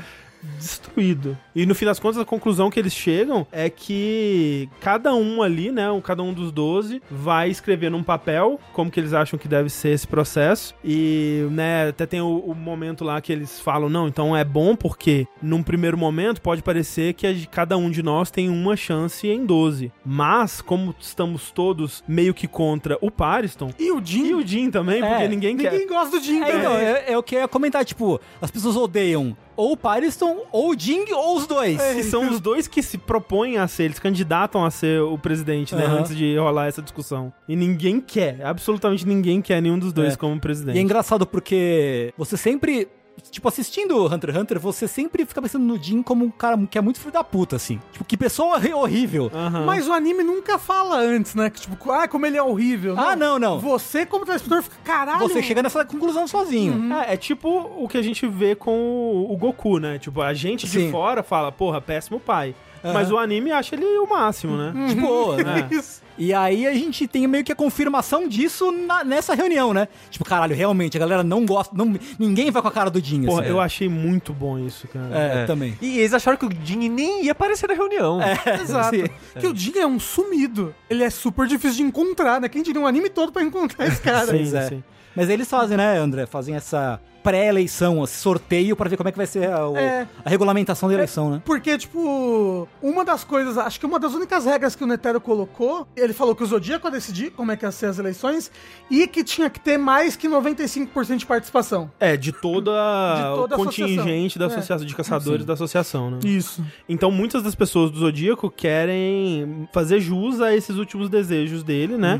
[0.57, 1.37] destruído.
[1.55, 5.71] E no fim das contas, a conclusão que eles chegam é que cada um ali,
[5.71, 9.69] né, cada um dos 12, vai escrever num papel como que eles acham que deve
[9.69, 10.73] ser esse processo.
[10.83, 14.75] E, né, até tem o, o momento lá que eles falam, não, então é bom
[14.75, 18.75] porque num primeiro momento pode parecer que a de- cada um de nós tem uma
[18.75, 19.91] chance em 12.
[20.05, 24.27] Mas, como estamos todos meio que contra o Pariston, E o Jin?
[24.27, 25.71] e o Jim também, É, porque ninguém, quer...
[25.71, 26.87] Ninguém gosta do Jin, É, então, também.
[26.87, 30.79] é, é o que eu comentar, tipo, as pessoas odeiam ou o Pariston, ou o
[30.79, 31.81] Jing, ou os dois.
[31.81, 35.75] Que são os dois que se propõem a ser, eles candidatam a ser o presidente,
[35.75, 35.85] né?
[35.85, 35.99] Aham.
[35.99, 37.33] Antes de rolar essa discussão.
[37.47, 40.15] E ninguém quer, absolutamente ninguém quer nenhum dos dois É.
[40.17, 40.79] como E é presidente.
[40.79, 42.87] engraçado porque você sempre.
[43.29, 46.77] Tipo, assistindo Hunter x Hunter, você sempre fica pensando no Jin como um cara que
[46.77, 47.79] é muito filho da puta, assim.
[47.91, 49.31] Tipo, que pessoa horrível.
[49.65, 51.49] Mas o anime nunca fala antes, né?
[51.49, 52.95] Que tipo, ah, como ele é horrível.
[52.97, 53.59] Ah, não, não.
[53.59, 55.19] Você, como telespectador, fica caralho.
[55.19, 56.93] Você chega nessa conclusão sozinho.
[56.93, 59.99] É, é tipo o que a gente vê com o, Goku, né?
[59.99, 60.91] Tipo, a gente de Sim.
[60.91, 62.55] fora fala, porra, péssimo pai.
[62.83, 64.73] Mas o anime acha ele o máximo, né?
[64.87, 65.67] De boa, né?
[65.71, 66.01] Isso.
[66.19, 69.87] E aí a gente tem meio que a confirmação disso na- nessa reunião, né?
[70.11, 71.73] Tipo, caralho, realmente, a galera não gosta.
[71.75, 73.49] Não, ninguém vai com a cara do Jin, Porra, assim.
[73.49, 75.07] eu achei muito bom isso, cara.
[75.15, 75.77] É, também.
[75.81, 78.19] E eles acharam que o Jin nem ia aparecer na reunião.
[78.61, 78.95] Exato.
[78.97, 79.03] Sim.
[79.39, 80.75] Que o Jin é um sumido.
[80.89, 82.49] Ele é super difícil de encontrar, né?
[82.49, 84.25] Quem diria um anime todo pra encontrar esse cara?
[84.27, 84.67] Sim, Pois é.
[84.69, 84.83] sim.
[85.15, 86.25] Mas eles fazem, né, André?
[86.25, 90.07] Fazem essa pré-eleição, esse sorteio pra ver como é que vai ser a, o- É.
[90.23, 91.41] a regulamentação da eleição, né?
[91.45, 95.87] Porque, tipo, uma das coisas, acho que uma das únicas regras que o Netero colocou,
[95.95, 98.51] ele falou que o Zodíaco ia decidir como é que ia ser as eleições
[98.89, 101.91] e que tinha que ter mais que 95% de participação.
[101.99, 102.71] É, de toda,
[103.15, 104.83] De toda a o contingente da associação.
[104.85, 104.87] É.
[104.87, 106.19] de caçadores da associação, né?
[106.23, 106.63] Isso.
[106.87, 112.19] Então muitas das pessoas do Zodíaco querem fazer jus a esses últimos desejos dele, né?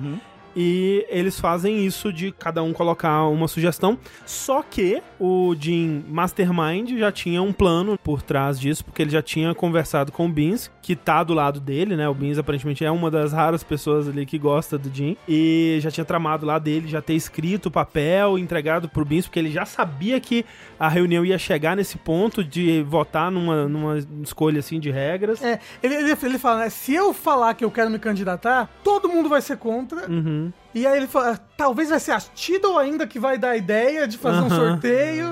[0.56, 3.98] E eles fazem isso de cada um colocar uma sugestão.
[4.26, 9.22] Só que o Jim Mastermind já tinha um plano por trás disso, porque ele já
[9.22, 12.08] tinha conversado com o Beans, que tá do lado dele, né?
[12.08, 15.16] O Beans aparentemente é uma das raras pessoas ali que gosta do Jim.
[15.28, 19.40] E já tinha tramado lá dele, já ter escrito o papel, entregado pro Beans, porque
[19.40, 20.46] ele já sabia que
[20.80, 25.42] a reunião ia chegar nesse ponto de votar numa, numa escolha assim de regras.
[25.42, 26.70] É, ele, ele, ele fala, né?
[26.70, 30.10] Se eu falar que eu quero me candidatar, todo mundo vai ser contra.
[30.10, 30.39] Uhum.
[30.74, 34.08] E aí ele fala, talvez vai ser a Tidal ainda que vai dar a ideia
[34.08, 34.56] de fazer um Aham.
[34.72, 35.28] sorteio.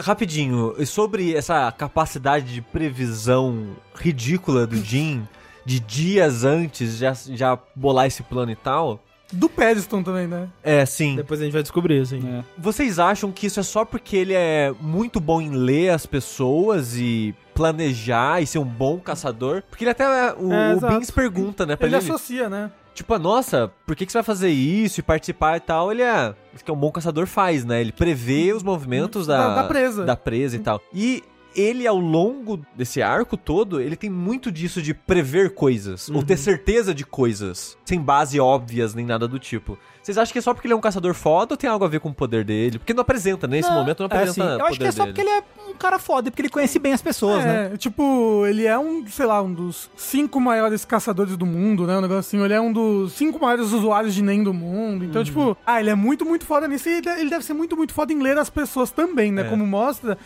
[0.00, 5.26] Rapidinho, sobre essa capacidade de previsão ridícula do Jin,
[5.64, 9.00] de dias antes já, já bolar esse plano e tal.
[9.32, 10.46] Do Pedeston também, né?
[10.62, 11.16] É, sim.
[11.16, 12.20] Depois a gente vai descobrir, assim.
[12.28, 12.44] É.
[12.58, 16.96] Vocês acham que isso é só porque ele é muito bom em ler as pessoas
[16.98, 19.62] e planejar e ser um bom caçador?
[19.70, 20.04] Porque ele até.
[20.34, 20.80] O, É, o.
[20.80, 22.04] Beans pergunta, né, pra Ele ele.
[22.04, 22.70] associa, né?
[22.94, 25.90] Tipo, nossa, por que, que você vai fazer isso e participar e tal?
[25.90, 26.34] Ele é.
[26.54, 27.80] Isso que é um bom caçador faz, né?
[27.80, 30.04] Ele prevê os movimentos da, Da- da presa.
[30.04, 30.80] Da presa e tal.
[30.92, 31.22] E
[31.54, 36.36] ele, ao longo desse arco todo, ele tem muito disso de prever coisas, ou ter
[36.38, 39.78] certeza de coisas, sem base óbvias nem nada do tipo.
[40.02, 41.88] Vocês acham que é só porque ele é um caçador foda ou tem algo a
[41.88, 42.78] ver com o poder dele?
[42.78, 45.04] Porque não apresenta, nesse Não, momento não é apresenta assim, Eu acho que é só
[45.04, 45.14] dele.
[45.14, 47.70] porque ele é um cara foda, porque ele conhece bem as pessoas, né?
[47.72, 51.96] É, tipo, ele é um, sei lá, um dos cinco maiores caçadores do mundo, né?
[51.96, 52.44] Um negócio assim.
[52.44, 55.04] Ele é um dos cinco maiores usuários de NEM do mundo.
[55.04, 56.88] Então, tipo, ah, ele é muito, muito foda nisso.
[56.88, 59.42] E ele ele deve ser muito, muito foda em ler as pessoas também, né?
[59.42, 59.44] É.
[59.44, 60.18] Como mostra.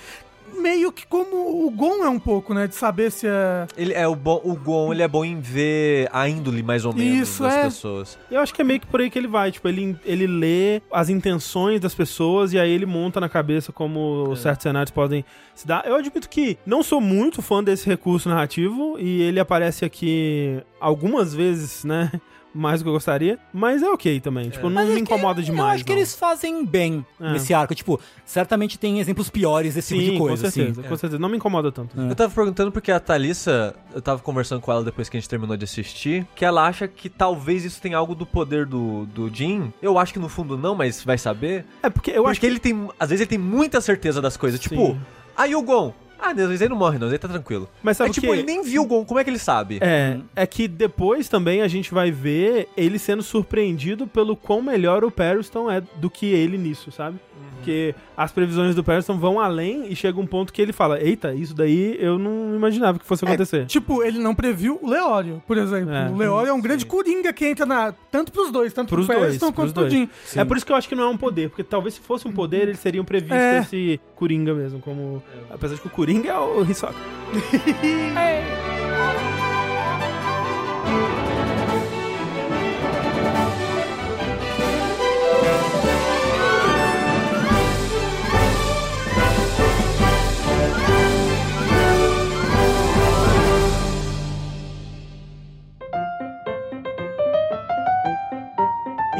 [0.61, 2.67] Meio que como o Gon é um pouco, né?
[2.67, 3.67] De saber se é.
[3.77, 6.93] Ele é o bom, o Gon, ele é bom em ver a índole mais ou
[6.93, 7.65] menos Isso, das é.
[7.65, 8.19] pessoas.
[8.31, 9.53] Eu acho que é meio que por aí que ele vai.
[9.53, 14.35] Tipo, ele, ele lê as intenções das pessoas e aí ele monta na cabeça como
[14.37, 15.87] certos cenários podem se dar.
[15.87, 21.35] Eu admito que não sou muito fã desse recurso narrativo e ele aparece aqui algumas
[21.35, 22.11] vezes, né?
[22.57, 23.39] Mais do que eu gostaria.
[23.53, 24.49] Mas é ok também.
[24.51, 25.61] Tipo, não Mas me é que incomoda demais.
[25.69, 25.99] Eu acho que não.
[25.99, 27.33] eles fazem bem É.
[27.33, 27.75] nesse arco.
[27.75, 30.45] Tipo, certamente tem exemplos piores desse Sim, tipo de coisa.
[30.47, 30.89] com certeza, assim.
[30.89, 31.19] com certeza.
[31.21, 32.01] Não me incomoda tanto.
[32.01, 32.11] É.
[32.11, 35.29] Eu tava perguntando porque a Thalissa, eu tava conversando com ela depois que a gente
[35.29, 39.29] terminou de assistir, que ela acha que talvez isso tenha algo do poder do, do
[39.33, 39.73] Jin.
[39.83, 41.65] Eu acho que no fundo não, mas vai saber.
[41.83, 42.89] É porque eu Porque acho que ele tem.
[42.99, 44.59] Às vezes ele tem muita certeza das coisas.
[44.59, 45.01] Tipo, Sim.
[45.37, 45.93] aí o Gon.
[46.19, 47.69] Ah, Deus, mas ele não morre, não, ele tá tranquilo.
[47.83, 48.33] Mas sabe é tipo, quê?
[48.33, 49.79] ele nem viu o Gon, como é que ele sabe?
[49.81, 55.05] É, é que depois também a gente vai ver ele sendo surpreendido pelo quão melhor
[55.05, 57.19] o Periston é do que ele nisso, sabe?
[57.57, 61.35] Porque as previsões do Periston vão além e chega um ponto que ele fala: Eita,
[61.35, 63.67] isso daí eu não imaginava que fosse acontecer.
[63.67, 65.93] Tipo, ele não previu o Leório, por exemplo.
[65.93, 66.09] É.
[66.09, 67.93] o Leório é um grande coringa que entra na.
[68.11, 69.91] Tanto pros dois, tanto Pros pro dois, pros quanto pro.
[69.91, 70.09] Jim.
[70.37, 72.29] É por isso que eu acho que não é um poder, porque talvez se fosse
[72.29, 73.59] um poder, eles seriam previsto É.
[73.59, 75.23] esse Coringa mesmo, como.
[75.49, 76.97] Apesar de que o Coringa é o Hisoka.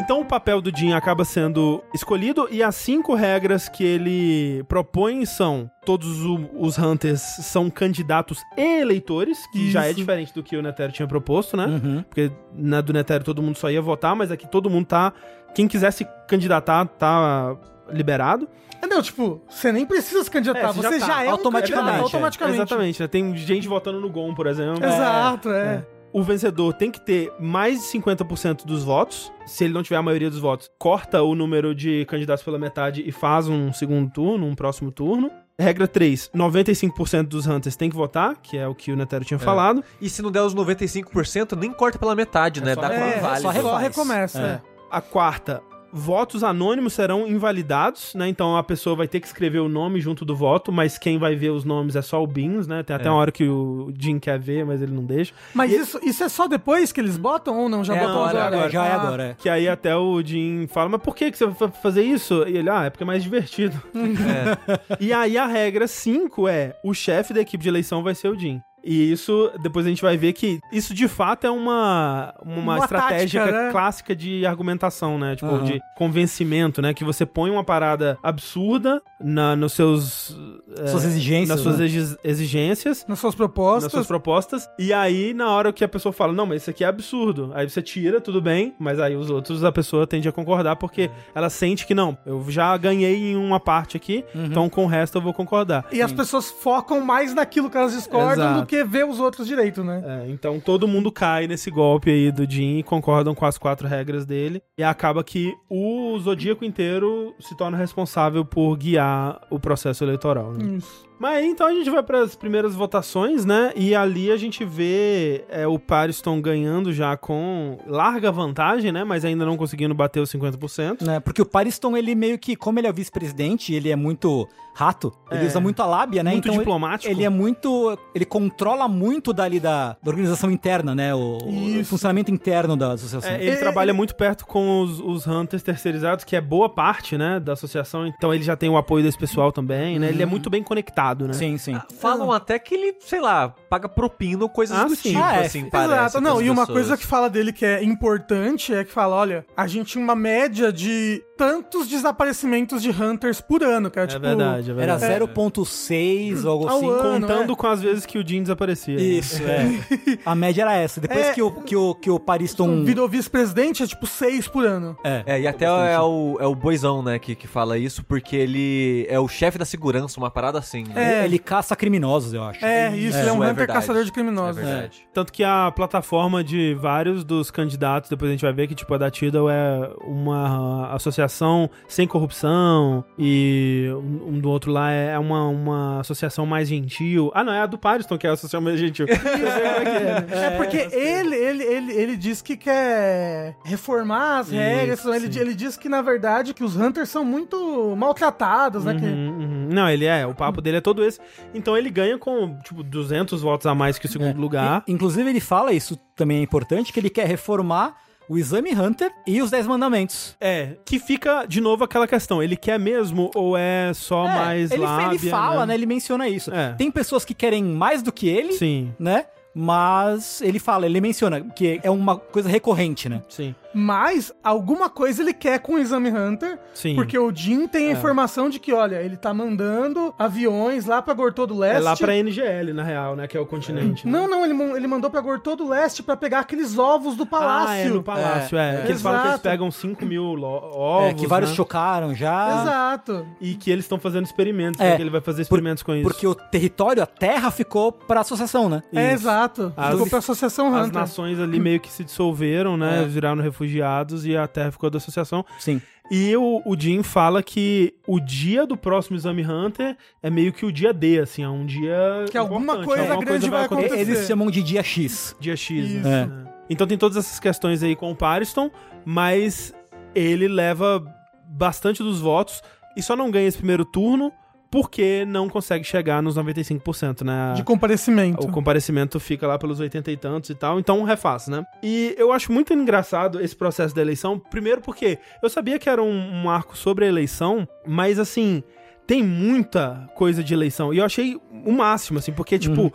[0.07, 5.27] Então o papel do Jin acaba sendo escolhido e as cinco regras que ele propõe
[5.27, 6.21] são todos
[6.55, 9.97] os Hunters são candidatos e eleitores, que já é Isso.
[9.97, 11.67] diferente do que o Netero tinha proposto, né?
[11.67, 12.05] Uhum.
[12.05, 15.13] Porque na do Netero todo mundo só ia votar, mas aqui todo mundo tá.
[15.53, 17.57] Quem quiser se candidatar tá
[17.91, 18.49] liberado.
[18.81, 21.29] É, não, tipo, você nem precisa se candidatar, É, você você, já já, tá, é
[21.29, 22.01] um automaticamente, é.
[22.03, 22.59] automaticamente.
[22.59, 23.09] Exatamente, né?
[23.09, 24.85] Tem gente votando no Gon, por exemplo.
[24.85, 25.85] Exato, é.
[26.17, 29.31] O vencedor tem que ter mais de 50% dos votos.
[29.45, 33.07] Se ele não tiver a maioria dos votos, corta o número de candidatos pela metade
[33.07, 35.31] e faz um segundo turno, um próximo turno.
[35.59, 39.39] Regra 3, 95% dos Hunters tem que votar, que é o que o Netero tinha
[39.39, 39.85] falado.
[40.01, 42.75] E se não der os 95%, nem corta pela metade, né?
[42.75, 42.95] só Dá.
[42.95, 43.43] É, válido.
[43.43, 43.83] só só refaz.
[43.83, 44.41] recomeça.
[44.41, 44.45] É.
[44.45, 44.63] é.
[44.91, 45.63] A quarta,
[45.97, 48.29] votos anônimos serão invalidados, né?
[48.29, 51.35] Então a pessoa vai ter que escrever o nome junto do voto, mas quem vai
[51.35, 52.83] ver os nomes é só o Beans, né?
[52.83, 53.11] Tem até É.
[53.11, 55.33] uma hora que o Jim quer ver, mas ele não deixa.
[55.55, 57.83] Mas E- isso, isso é só depois que eles botam ou não?
[57.83, 58.67] Já É botam agora, agora?
[58.67, 59.23] é, já é Ah, agora.
[59.25, 59.35] é.
[59.39, 62.45] Que aí até o Jim fala, mas por que, que você vai fazer isso?
[62.47, 63.81] E ele, ah, é porque é mais divertido.
[65.01, 68.39] e aí a regra 5 é, o chefe da equipe de eleição vai ser o
[68.39, 68.61] Jim.
[68.87, 72.79] E isso, depois a gente vai ver que isso de fato é uma, uma, Uma
[72.79, 73.71] estratégia tática, né?
[73.73, 75.35] clássica de argumentação, né?
[75.35, 75.65] Tipo, Aham.
[75.65, 76.95] de convencimento, né?
[76.95, 80.37] Que você põe uma parada absurda na, nos seus...
[80.79, 81.49] é, Suas exigências.
[81.49, 81.85] nas suas né?
[81.87, 83.93] exi- exigências Nas suas nas propostas.
[83.93, 84.69] suas propostas.
[84.79, 87.51] E aí, na hora que a pessoa fala, não, mas isso aqui é absurdo.
[87.55, 91.11] Aí você tira, tudo bem, mas aí os outros, a pessoa tende a concordar porque
[91.35, 95.19] ela sente que não, eu já ganhei em uma parte aqui, então com o resto
[95.19, 95.87] eu vou concordar.
[95.93, 98.61] E as pessoas focam mais naquilo que elas discordam Exato.
[98.61, 100.03] do que ver os outros direito, né?
[100.05, 103.87] É, então todo mundo cai nesse golpe aí do Jin e concordam com as quatro
[103.87, 104.63] regras dele.
[104.79, 110.53] E acaba que o Zodíaco inteiro se torna responsável por guiar o processo eleitoral.
[110.53, 110.77] né?
[110.77, 111.07] Isso.
[111.19, 113.73] Mas aí, então a gente vai para as primeiras votações, né?
[113.75, 119.03] E ali a gente vê é, o Pariston ganhando já com larga vantagem, né?
[119.05, 121.03] Mas ainda não conseguindo bater os 50%.
[121.07, 121.21] né?
[121.21, 125.11] Porque o Pariston, ele meio que, como ele é o vice-presidente, ele é muito rato,
[125.31, 125.47] ele É.
[125.47, 126.33] usa muito a lábia, né?
[126.33, 127.11] Muito então diplomático.
[127.11, 127.99] Ele, ele é muito.
[128.15, 131.15] Ele controla muito dali da, da organização interna, né?
[131.15, 133.31] O, o funcionamento interno da associação.
[133.31, 136.69] É, ele É, trabalha é- muito perto com os, os Hunters terceirizados, que é boa
[136.69, 138.07] parte, né, da associação.
[138.07, 140.11] Então ele já tem o apoio desse pessoal também, né?
[140.11, 141.33] Ele é muito bem conectado, né?
[141.35, 141.79] Sim, sim.
[142.01, 145.11] Falam até que ele, sei lá, paga propina ou coisas Ah, do sim.
[145.11, 145.47] tipo, Ah, é.
[145.47, 145.95] assim, parece.
[146.17, 146.21] Exato.
[146.21, 146.79] Não, e uma pessoas.
[146.87, 150.17] coisa que fala dele que é importante é que fala, olha, a gente tinha uma
[150.17, 154.07] média de tantos desaparecimentos de Hunters por ano, cara.
[154.07, 155.33] É tipo, verdade, é Era verdade.
[155.35, 156.89] 0.6 ou algo assim.
[156.91, 157.21] ano.
[157.27, 157.57] Contando é.
[157.57, 158.97] com as vezes que o Jin desaparecia.
[158.97, 159.03] né?
[159.03, 159.67] Isso, é.
[160.25, 161.01] A média era essa.
[161.01, 161.33] Depois É.
[161.35, 162.85] que, o, que, o, que o Pariston.
[162.85, 164.97] Virou vice-presidente, é tipo seis por ano.
[165.05, 165.23] É.
[165.27, 169.07] É, e até é o, é o Boizão, né, que, que fala isso, porque ele
[169.09, 170.96] é o chefe da segurança, uma parada assim, né?
[170.99, 171.25] É.
[171.25, 172.65] Ele caça criminosos, eu acho.
[172.65, 174.63] É, isso, ele é um Isso é Hunter caçador de criminosos.
[174.63, 175.09] É verdade.
[175.13, 178.93] Tanto que a plataforma de vários dos candidatos, depois a gente vai ver que, tipo,
[178.95, 183.89] a da Tidal é uma associação sem corrupção e
[184.27, 187.31] um do outro lá é uma, uma associação mais gentil.
[187.35, 189.07] Ah, não, é a do Pariston que é a associação mais gentil.
[189.09, 190.47] É que é?
[190.47, 194.99] É porque ele, ele, ele, ele diz que quer reformar as regras.
[195.01, 195.41] Isso, Ele, sim.
[195.41, 198.95] ele diz que, na verdade, que os Hunters são muito maltratados, né?
[198.95, 199.69] que- Uhum, uhum.
[199.71, 201.19] Não, ele é, o papo dele é todo esse.
[201.55, 204.85] Então ele ganha com, tipo, 200 votos a mais que o segundo lugar.
[204.87, 207.97] I- Inclusive, ele fala, isso também é importante, que ele quer reformar
[208.29, 210.37] o Exame Hunter e os Dez Mandamentos.
[210.41, 212.43] É, que fica, de novo, aquela questão.
[212.43, 215.75] Ele quer mesmo ou é só É, mais ele, lábia, ele fala, né?
[215.75, 216.53] Ele menciona isso.
[216.53, 216.73] É.
[216.75, 219.27] Tem pessoas que querem mais do que ele, Sim, né?
[219.55, 223.23] Mas ele fala, ele menciona que é uma coisa recorrente, né?
[223.29, 226.59] sim, Mas alguma coisa ele quer com o Exame Hunter.
[226.73, 226.95] sim.
[226.95, 231.13] Porque o Jin tem a informação de que, olha, ele tá mandando aviões lá pra
[231.13, 231.77] Gortô do Leste.
[231.77, 233.27] É lá pra NGL, na real, né?
[233.27, 234.07] Que é o continente.
[234.07, 234.13] né?
[234.13, 237.69] Não, não, ele, ele mandou pra Gortô do Leste pra pegar aqueles ovos do palácio.
[237.69, 238.77] Ah, é no palácio, é.
[238.77, 239.43] É, que eles falam que eles Exato.
[239.49, 241.57] pegam 5 mil ovos, É, que vários né?
[241.57, 242.63] chocaram já.
[242.63, 243.27] Exato.
[243.41, 244.97] E que eles estão fazendo experimentos, É, né?
[244.97, 246.05] Que ele vai fazer experimentos com isso.
[246.09, 248.83] Porque o território, a terra, ficou pra associação, né?
[248.95, 249.25] É, Isso.
[249.25, 249.73] exato.
[249.77, 251.01] As- Ficou pra Associação As Hunter.
[251.01, 253.03] nações ali meio que se dissolveram, né?
[253.03, 253.07] É.
[253.07, 255.45] Viraram refugiados e a Terra ficou da associação.
[255.59, 255.81] Sim.
[256.11, 260.65] E o, o Jim fala que o dia do próximo Exame Hunter é meio que
[260.65, 262.25] o dia D, assim, é um dia.
[262.31, 263.99] Que alguma coisa alguma grande vai E- acontecer.
[263.99, 265.35] Eles chamam de dia X.
[265.41, 266.09] Dia X, Isso.
[266.09, 266.31] né?
[266.47, 266.57] É.
[266.71, 268.71] Então tem todas essas questões aí com o Pariston,
[269.05, 269.75] mas
[270.15, 271.05] ele leva
[271.49, 272.63] bastante dos votos
[272.97, 274.33] e só não ganha esse primeiro turno
[274.71, 277.55] porque não consegue chegar nos 95%, né?
[277.55, 278.47] De comparecimento.
[278.47, 281.65] O comparecimento fica lá pelos 80 e tantos e tal, então refaz, né?
[281.83, 286.03] E eu acho muito engraçado esse processo da eleição, primeiro porque eu sabia que era
[286.03, 288.63] um, um arco sobre a eleição, mas assim,
[289.07, 290.93] tem muita coisa de eleição.
[290.93, 292.93] E eu achei o máximo, assim, porque, tipo.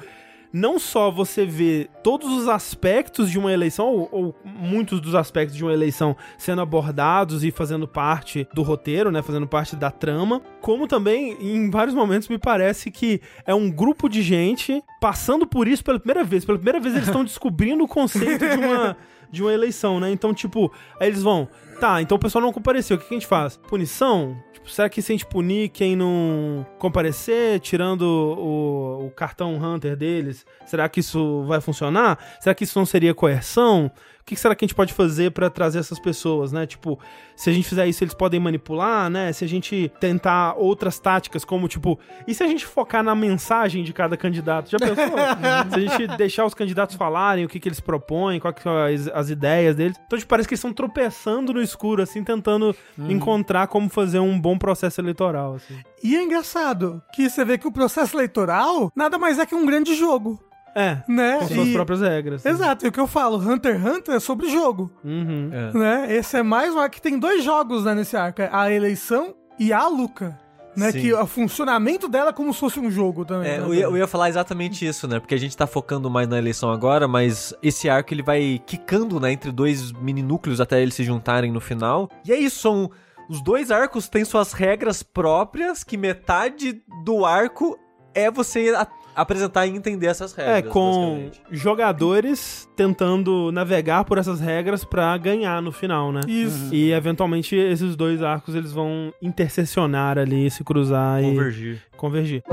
[0.53, 5.55] Não só você vê todos os aspectos de uma eleição, ou, ou muitos dos aspectos
[5.55, 9.21] de uma eleição sendo abordados e fazendo parte do roteiro, né?
[9.21, 14.09] Fazendo parte da trama, como também, em vários momentos, me parece que é um grupo
[14.09, 16.43] de gente passando por isso pela primeira vez.
[16.43, 18.97] Pela primeira vez eles estão descobrindo o conceito de uma,
[19.31, 20.11] de uma eleição, né?
[20.11, 21.47] Então, tipo, aí eles vão.
[21.79, 22.97] Tá, então o pessoal não compareceu.
[22.97, 23.57] O que, que a gente faz?
[23.57, 24.37] Punição?
[24.71, 30.45] Será que se a gente punir quem não comparecer, tirando o, o cartão Hunter deles,
[30.65, 32.17] será que isso vai funcionar?
[32.39, 33.91] Será que isso não seria coerção?
[34.21, 36.65] O que será que a gente pode fazer pra trazer essas pessoas, né?
[36.65, 36.99] Tipo,
[37.35, 39.33] se a gente fizer isso, eles podem manipular, né?
[39.33, 43.83] Se a gente tentar outras táticas, como tipo, e se a gente focar na mensagem
[43.83, 44.69] de cada candidato?
[44.69, 44.95] Já pensou?
[45.73, 49.07] se a gente deixar os candidatos falarem o que, que eles propõem, quais são as,
[49.07, 49.97] as ideias deles.
[50.05, 52.75] Então, tipo, parece que eles estão tropeçando no escuro, assim, tentando
[53.09, 55.79] encontrar como fazer um bom processo eleitoral, assim.
[56.03, 59.65] E é engraçado que você vê que o processo eleitoral nada mais é que um
[59.65, 60.39] grande jogo,
[60.75, 61.39] É, né?
[61.39, 62.43] com suas E- próprias regras.
[62.43, 62.51] né?
[62.51, 65.49] Exato, e o que eu falo, Hunter x Hunter é sobre jogo, Uhum.
[65.51, 65.77] É.
[65.77, 66.15] né?
[66.15, 69.35] Esse é mais um arco que tem dois jogos né, nesse arco, é a eleição
[69.59, 70.39] e a Luca.
[70.73, 71.01] Né, Sim.
[71.01, 73.51] que o funcionamento dela é como se fosse um jogo também.
[73.51, 73.65] É, né?
[73.67, 75.19] eu, ia, eu ia falar exatamente isso, né?
[75.19, 79.19] Porque a gente tá focando mais na eleição agora, mas esse arco ele vai quicando,
[79.19, 79.33] né?
[79.33, 82.09] Entre dois mini núcleos até eles se juntarem no final.
[82.25, 82.89] E é isso, são.
[83.29, 87.77] Os dois arcos têm suas regras próprias, que metade do arco
[88.15, 88.73] é você
[89.15, 90.57] apresentar e entender essas regras.
[90.57, 96.21] É, com jogadores tentando navegar por essas regras pra ganhar no final, né?
[96.27, 96.73] Isso.
[96.73, 101.81] E eventualmente esses dois arcos eles vão intersecionar ali, se cruzar Convergir.
[101.93, 102.43] e convergir.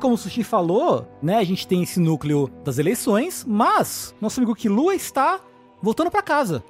[0.00, 4.54] Como o Sushi falou, né, a gente tem esse núcleo das eleições, mas nosso amigo
[4.54, 5.40] Killua está
[5.82, 6.62] voltando pra casa.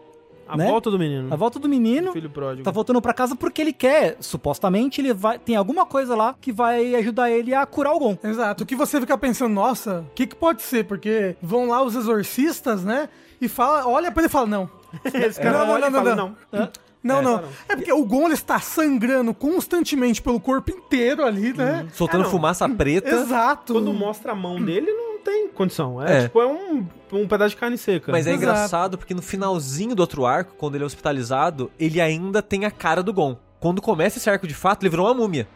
[0.49, 0.67] A Né?
[0.67, 1.33] volta do menino.
[1.33, 2.65] A volta do menino Filho pródigo.
[2.65, 6.51] tá voltando pra casa porque ele quer, supostamente, ele vai tem alguma coisa lá que
[6.53, 8.17] vai ajudar ele a curar o Gon.
[8.25, 8.65] Exato.
[8.65, 10.85] O que você fica pensando, nossa, o que, que pode ser?
[10.85, 13.09] Porque vão lá os exorcistas, né?
[13.41, 14.71] E fala, olha pra ele e fala, não.
[15.05, 16.37] Esse cara Não, não, olha não, fala, não.
[16.51, 16.69] não.
[17.01, 17.37] Não, É, não.
[17.37, 17.49] tá não.
[17.69, 21.87] É porque o Gon ele está sangrando constantemente pelo corpo inteiro ali, né?
[21.93, 23.09] Soltando É, fumaça preta.
[23.11, 23.75] Exato.
[23.75, 26.03] Quando mostra a mão dele, não tem condição.
[26.03, 26.23] É, É.
[26.23, 28.11] tipo, é um, um pedaço de carne seca.
[28.13, 28.43] Mas é Exato.
[28.45, 32.71] engraçado porque no finalzinho do outro arco, quando ele é hospitalizado, ele ainda tem a
[32.71, 33.37] cara do Gon.
[33.61, 35.47] Quando começa esse arco de fato, ele virou uma múmia.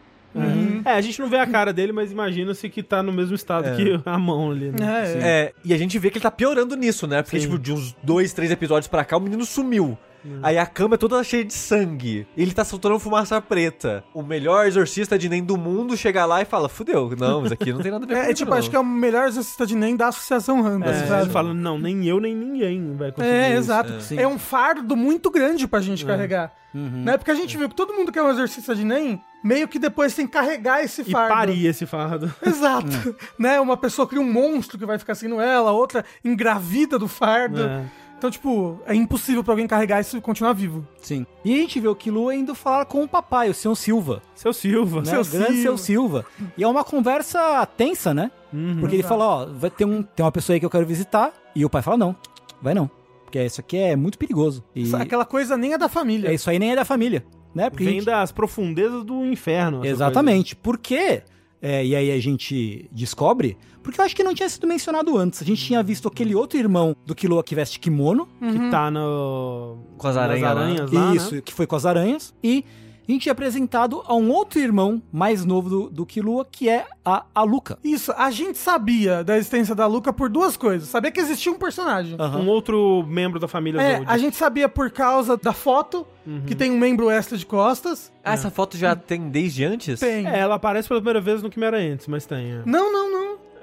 [0.83, 3.67] É, a gente não vê a cara dele, mas imagina-se que tá no mesmo estado
[3.69, 3.75] É.
[3.75, 4.77] que a mão ali, né?
[4.81, 5.21] É, é.
[5.45, 7.21] É, e a gente vê que ele tá piorando nisso, né?
[7.21, 7.45] Porque, Sim.
[7.45, 9.97] tipo, de uns dois, três episódios pra cá, o menino sumiu.
[10.41, 12.25] Aí a cama é toda cheia de sangue.
[12.37, 14.03] Ele tá soltando fumaça preta.
[14.13, 17.73] O melhor exorcista de nem do mundo chega lá e fala: Fudeu, não, isso aqui
[17.73, 18.35] não tem nada a ver com É, é isso.
[18.35, 18.57] tipo, não.
[18.57, 21.23] acho que é o melhor exorcista de nem da Associação Randa, É, sabe?
[21.23, 23.57] ele fala, não, nem eu, nem ninguém vai conseguir É, isso.
[23.59, 24.01] exato.
[24.01, 24.17] Sim.
[24.19, 24.27] É.
[24.27, 26.53] um fardo muito grande pra gente carregar.
[26.73, 27.03] Uhum.
[27.03, 27.17] Né?
[27.17, 29.77] Porque a gente viu que todo mundo que é um exorcista de NEM, meio que
[29.77, 31.35] depois tem que carregar esse E fardo.
[31.35, 32.33] parir esse fardo.
[32.43, 33.15] Exato.
[33.37, 33.59] Né?
[33.59, 37.61] Uma pessoa cria um monstro que vai ficar seguindo ela, outra engravida do fardo.
[37.63, 37.83] É.
[38.23, 40.87] Então, tipo, é impossível pra alguém carregar isso e continuar vivo.
[41.01, 41.25] Sim.
[41.43, 44.21] E a gente vê o Killua indo falar com o papai, o senhor Silva.
[44.33, 44.99] Seu Silva.
[45.01, 45.07] Né?
[45.07, 46.25] Seu o grande seu Silva.
[46.57, 48.31] E é uma conversa tensa, né?
[48.53, 48.77] Uhum.
[48.79, 51.33] Porque ele fala, ó, vai ter, um, tem uma pessoa aí que eu quero visitar.
[51.53, 52.15] E o pai fala, não,
[52.61, 52.89] vai não.
[53.25, 54.63] Porque isso aqui é muito perigoso.
[54.73, 56.29] E Isso- Aquela coisa nem é da família.
[56.29, 57.69] é, isso aí nem é da família, né?
[57.69, 59.85] Porque Vem gente- das profundezas do inferno.
[59.85, 60.55] Exatamente.
[60.55, 61.23] Por quê?
[61.61, 65.41] É, e aí a gente descobre, porque eu acho que não tinha sido mencionado antes.
[65.41, 68.27] A gente tinha visto aquele outro irmão do Killua que veste kimono.
[68.41, 68.57] coisa.
[68.59, 69.77] Que tá no...
[69.97, 70.49] Com as aranhas lá.
[70.49, 71.41] aranhas lá, isso, né?
[71.43, 72.33] que foi com as aranhas.
[72.43, 72.65] E
[73.07, 76.85] a gente é apresentado a um outro irmão mais novo do, do Killua, que é
[77.03, 77.77] a, a Luca.
[77.83, 80.87] Isso, a gente sabia da existência da Luca por duas coisas.
[80.87, 82.15] Sabia que existia um personagem.
[82.17, 82.39] Aham.
[82.39, 86.43] Um outro membro da família É, a gente sabia por causa da foto, Uhum.
[86.47, 88.09] que tem um membro extra de costas.
[88.23, 89.99] Ah, essa foto já tem desde antes?
[89.99, 90.25] Tem.
[90.25, 92.49] É, ela aparece pela primeira vez no Quimera antes, mas tem.
[92.53, 92.61] É?
[92.65, 93.12] Não, não.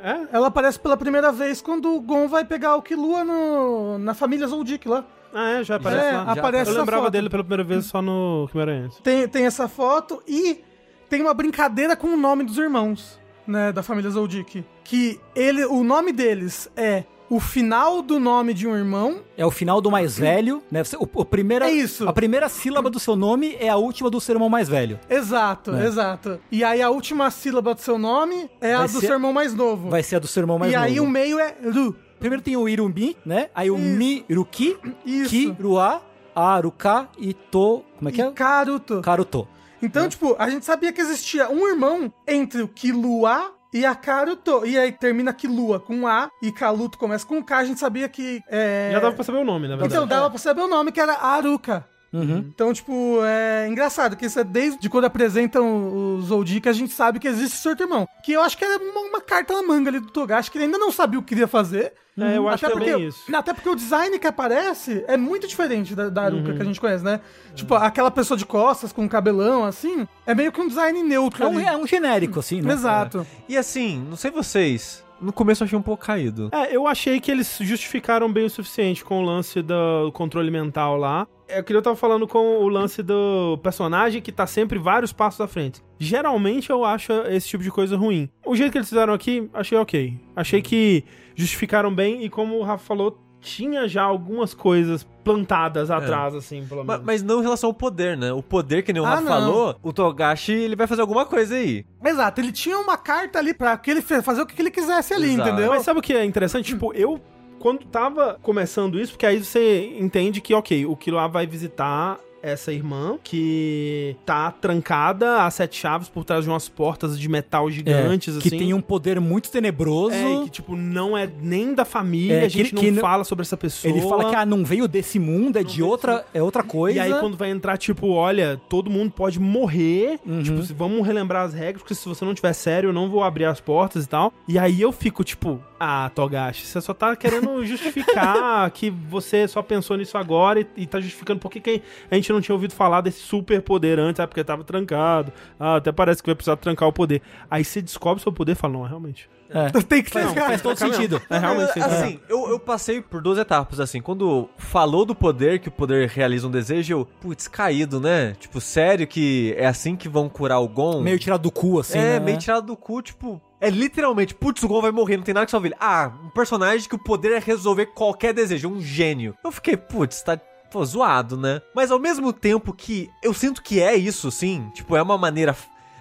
[0.03, 0.29] É?
[0.33, 4.47] Ela aparece pela primeira vez quando o Gon vai pegar o Killua no, na família
[4.47, 5.05] Zoldyck lá.
[5.33, 6.33] Ah, é, já aparece É, lá.
[6.33, 7.13] aparece Eu lembrava foto.
[7.13, 8.99] dele pela primeira vez só no Quimera antes.
[9.01, 10.65] Tem, tem essa foto e
[11.09, 14.65] tem uma brincadeira com o nome dos irmãos, né, da família Zoldyck.
[14.83, 19.21] Que ele, o nome deles é o final do nome de um irmão.
[19.37, 20.83] É o final do mais velho, né?
[20.99, 22.07] O, o primeira, É isso.
[22.09, 24.99] A primeira sílaba do seu nome é a última do seu irmão mais velho.
[25.09, 25.87] Exato, É.
[25.87, 26.41] exato.
[26.51, 29.33] E aí a última sílaba do seu nome é a Vai do ser- seu irmão
[29.33, 29.89] mais novo.
[29.89, 30.87] Vai ser a do seu irmão mais e novo.
[30.87, 31.95] aí o meio é Ru.
[32.19, 33.49] Primeiro tem o Irumi, né?
[33.55, 33.97] Aí o Isso.
[33.97, 34.77] Mi, Ruki,
[35.07, 35.31] Isso.
[35.31, 36.03] Ki, Ruá,
[36.35, 37.83] Aruka e To...
[37.97, 38.31] Como é que E é?
[38.33, 39.01] Karuto.
[39.01, 39.49] Karuto.
[39.83, 44.67] Então, tipo, a gente sabia que existia um irmão entre o Killua e a Karuto.
[44.67, 47.59] E aí termina Killua com A e Kaluto começa com K.
[47.59, 48.43] A gente sabia que.
[48.49, 48.91] É...
[48.93, 49.93] Já dava pra saber o nome, na verdade.
[49.93, 51.87] Então dava pra saber o nome, que era Aruka.
[52.13, 52.39] Uhum.
[52.39, 57.21] Então, tipo, é engraçado que isso é desde quando apresentam os Zoldyck, a gente sabe
[57.21, 58.09] que existe esse outro irmão.
[58.25, 60.65] Que eu acho que era uma, uma carta na manga ali do Togashi, que ele
[60.65, 61.93] ainda não sabia o que queria fazer.
[62.19, 63.35] É, eu acho até também porque, isso.
[63.35, 66.27] Até porque o design que aparece é muito diferente da, da Uhum.
[66.27, 67.21] Aruka que a gente conhece, né?
[67.55, 71.47] Tipo, aquela pessoa de costas com cabelão, assim, é meio que um design neutro É
[71.47, 72.73] um, é um genérico, assim, né?
[72.73, 73.27] Exato.
[73.49, 76.51] E assim, não sei vocês, no começo eu achei um pouco caído.
[76.53, 80.97] É, eu achei que eles justificaram bem o suficiente com o lance do controle mental
[80.97, 81.27] lá.
[81.49, 85.41] É que eu tava falando com o lance do personagem que tá sempre vários passos
[85.41, 85.83] à frente.
[85.99, 88.29] Geralmente eu acho esse tipo de coisa ruim.
[88.47, 90.17] O jeito que eles fizeram aqui, achei ok.
[90.37, 91.05] Achei que
[91.35, 96.85] justificaram bem e como o Rafa falou, tinha já algumas coisas plantadas atrás, assim, pelo
[96.85, 97.03] menos.
[97.05, 98.33] Mas não em relação ao poder, né?
[98.33, 101.55] O poder, que nem o Ah, Rafa falou, o Togashi, ele vai fazer alguma coisa
[101.55, 101.85] aí.
[102.05, 105.33] Exato, ele tinha uma carta ali pra que ele fazer o que ele quisesse ali,
[105.35, 105.49] Exato.
[105.49, 105.71] entendeu?
[105.71, 106.67] Mas sabe o que é interessante?
[106.71, 107.21] Tipo, eu,
[107.59, 112.73] quando tava começando isso, porque aí você entende que, ok, o Killua vai visitar essa
[112.73, 118.37] irmã que tá trancada a sete chaves por trás de umas portas de metal gigantes,
[118.37, 118.59] É, que assim.
[118.59, 120.15] tem um poder muito tenebroso.
[120.15, 123.01] É, que, tipo, não é nem da família, É, a gente que- não que não-
[123.01, 123.93] fala sobre essa pessoa.
[123.93, 126.99] Ele fala que ah, não veio desse mundo, é de outra, é outra coisa.
[126.99, 130.19] E aí, quando vai entrar, tipo, olha, todo mundo pode morrer.
[130.27, 130.43] Uhum.
[130.43, 133.45] Tipo, vamos relembrar as regras, porque se você não tiver sério, eu não vou abrir
[133.45, 134.33] as portas e tal.
[134.49, 139.63] E aí eu fico, tipo, ah, Togashi, você só tá querendo justificar que você só
[139.63, 142.75] pensou nisso agora e, e tá justificando por que que a gente não tinha ouvido
[142.75, 145.33] falar desse super poder antes, ah, porque tava trancado.
[145.59, 147.23] Ah, até parece que vai precisar trancar o poder.
[147.51, 149.27] Aí você descobre seu poder e fala, não, realmente.
[149.49, 149.71] É.
[149.83, 150.47] Tem que Não, ficar.
[150.47, 151.21] faz todo sentido.
[151.31, 151.73] É, realmente.
[151.73, 151.93] sentido.
[151.93, 154.03] Assim, eu, eu passei por duas etapas, assim.
[154.03, 158.37] Quando falou do poder, que o poder realiza um desejo, eu, putz, caído, né?
[158.39, 161.01] Tipo, sério que é assim que vão curar o Gon?
[161.01, 162.21] Meio tirado do cu, assim, é, né?
[162.21, 163.41] meio tirado do cu, tipo.
[163.61, 165.77] É literalmente, putz, o Gon vai morrer, não tem nada que salve ele.
[165.79, 169.35] Ah, um personagem que o poder é resolver qualquer desejo, um gênio.
[169.45, 170.39] Eu fiquei, putz, tá.
[170.71, 171.61] Pô, zoado, né?
[171.75, 174.71] Mas ao mesmo tempo que eu sinto que é isso, sim.
[174.73, 175.55] Tipo, é uma maneira.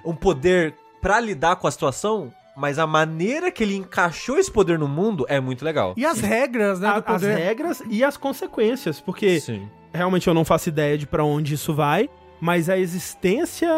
[0.06, 2.32] Um poder pra lidar com a situação.
[2.56, 5.94] Mas a maneira que ele encaixou esse poder no mundo é muito legal.
[5.98, 9.68] E as regras, né, A- do as regras e as consequências, porque Sim.
[9.94, 12.10] realmente eu não faço ideia de pra onde isso vai,
[12.42, 13.70] mas a existência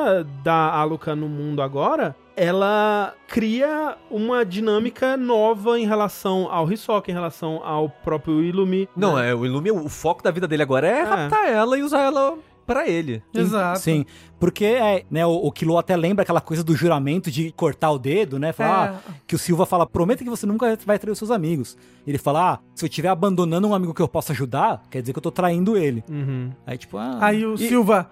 [0.43, 2.15] da Aluka no mundo agora,
[2.45, 8.89] ela cria uma dinâmica nova em relação ao Hisoka, em relação ao próprio Illumi.
[8.95, 9.29] Não, né?
[9.29, 11.03] é, o Illumi, o foco da vida dele agora é, É.
[11.03, 12.35] raptar ela e usar ela
[12.65, 13.21] pra ele.
[13.31, 13.79] Exato.
[13.79, 14.05] Sim,
[14.39, 17.99] porque é, né, o, o Kilo até lembra aquela coisa do juramento de cortar o
[17.99, 18.51] dedo, né?
[18.53, 18.95] Falar, É.
[19.11, 21.77] ah, que o Silva fala, prometa que você nunca vai trair os seus amigos.
[22.07, 25.13] Ele fala, ah, se eu estiver abandonando um amigo que eu possa ajudar, quer dizer
[25.13, 26.03] que eu tô traindo ele.
[26.09, 26.49] Uhum.
[26.65, 27.17] Aí, tipo, ah...
[27.21, 28.09] Aí o e- Silva.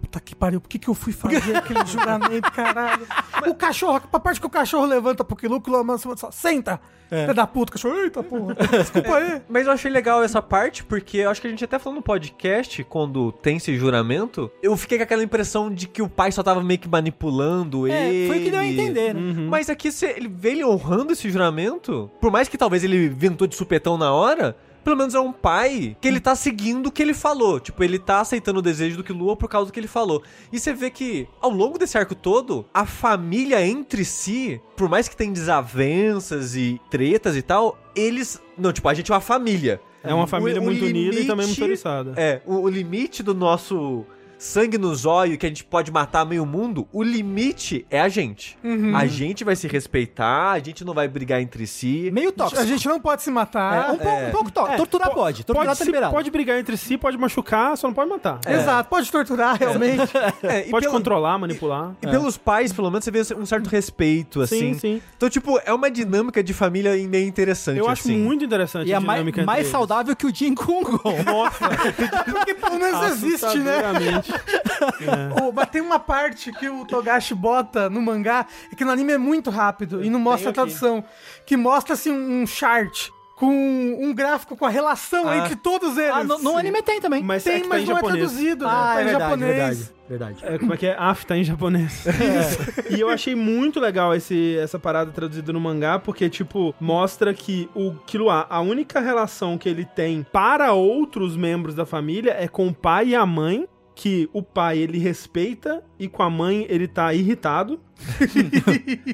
[0.00, 3.06] Puta que pariu, por que, que eu fui fazer aquele juramento, caralho?
[3.46, 6.80] O cachorro, a parte que o cachorro levanta pro Quilu, o manda só, senta!
[7.10, 7.22] É.
[7.22, 9.42] Filho da puta, o cachorro, eita porra, desculpa aí.
[9.48, 12.02] Mas eu achei legal essa parte, porque eu acho que a gente até falou no
[12.02, 16.42] podcast, quando tem esse juramento, eu fiquei com aquela impressão de que o pai só
[16.42, 18.28] tava meio que manipulando É, ele.
[18.28, 19.20] foi o que deu a entender, né?
[19.20, 19.48] Uhum.
[19.48, 23.46] Mas aqui, se ele vê ele honrando esse juramento, por mais que talvez ele ventou
[23.46, 27.02] de supetão na hora, pelo menos é um pai que ele tá seguindo o que
[27.02, 27.58] ele falou.
[27.60, 30.22] Tipo, ele tá aceitando o desejo do Killua por causa do que ele falou.
[30.52, 35.08] E você vê que, ao longo desse arco todo, a família entre si, por mais
[35.08, 38.40] que tem desavenças e tretas e tal, eles.
[38.58, 39.80] Não, tipo, a gente é uma família.
[40.04, 42.12] É uma família O- o muito unida e também muito limite- oriçada.
[42.16, 44.04] É, o, o limite do nosso
[44.42, 48.58] sangue no zóio, que a gente pode matar meio mundo, o limite é a gente.
[48.64, 48.96] Uhum.
[48.96, 52.10] A gente vai se respeitar, a gente não vai brigar entre si.
[52.12, 52.60] Meio tóxico.
[52.60, 53.92] A gente não pode se É, matar.
[53.92, 54.74] um, pouco, um pouco tóxico.
[54.74, 56.12] É, torturar po- pode, torturar Pode, tá se- liberado.
[56.12, 58.40] pode brigar entre si, pode machucar, só não pode matar.
[58.46, 60.02] Exato, pode torturar realmente.
[60.42, 61.94] É, e Pode pelo- controlar, manipular.
[62.02, 64.74] E pelos pais, pelo menos, você vê um certo respeito, assim.
[64.74, 65.02] Sim, sim.
[65.16, 68.18] Então, tipo, é uma dinâmica de família meio interessante, Eu acho assim.
[68.18, 69.70] muito interessante E a é mais, dinâmica mais eles.
[69.70, 70.82] saudável que o Jin Kung.
[71.24, 71.68] Nossa,
[72.32, 73.82] Porque pelo menos existe, né?
[75.42, 79.12] Ô, mas tem uma parte que o Togashi bota no mangá, é que no anime
[79.12, 81.04] é muito rápido e não mostra a tradução,
[81.46, 85.38] que mostra assim um chart com um gráfico com a relação Ah.
[85.38, 86.14] entre todos eles.
[86.14, 87.22] Ah, no, no anime tem também.
[87.24, 88.18] Mas tem, é tá mas não é japonês.
[88.30, 88.66] traduzido.
[88.68, 89.56] Ah, tá é em verdade, japonês.
[89.56, 90.44] verdade, verdade.
[90.44, 90.96] É, como é que é?
[90.96, 92.04] Afta em japonês.
[92.90, 97.68] E eu achei muito legal esse, essa parada traduzida no mangá, porque, tipo, mostra que
[97.74, 102.68] o Killua, a única relação que ele tem para outros membros da família é com
[102.68, 106.88] o pai e a mãe, que o pai ele respeita e com a mãe ele
[106.88, 107.80] tá irritado.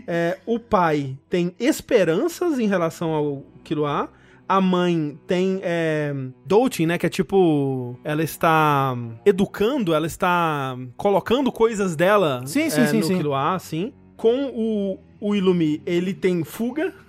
[0.06, 4.10] É, o pai tem esperanças em relação ao Killua.
[4.48, 6.14] A mãe tem é,
[6.46, 6.96] doting, né?
[6.96, 7.98] Que é tipo.
[8.02, 13.16] Ela está educando, ela está colocando coisas dela Sim, sim, é, sim, no sim.
[13.18, 13.92] Killua, assim.
[14.16, 16.94] Com o, o Ilumi, ele tem fuga.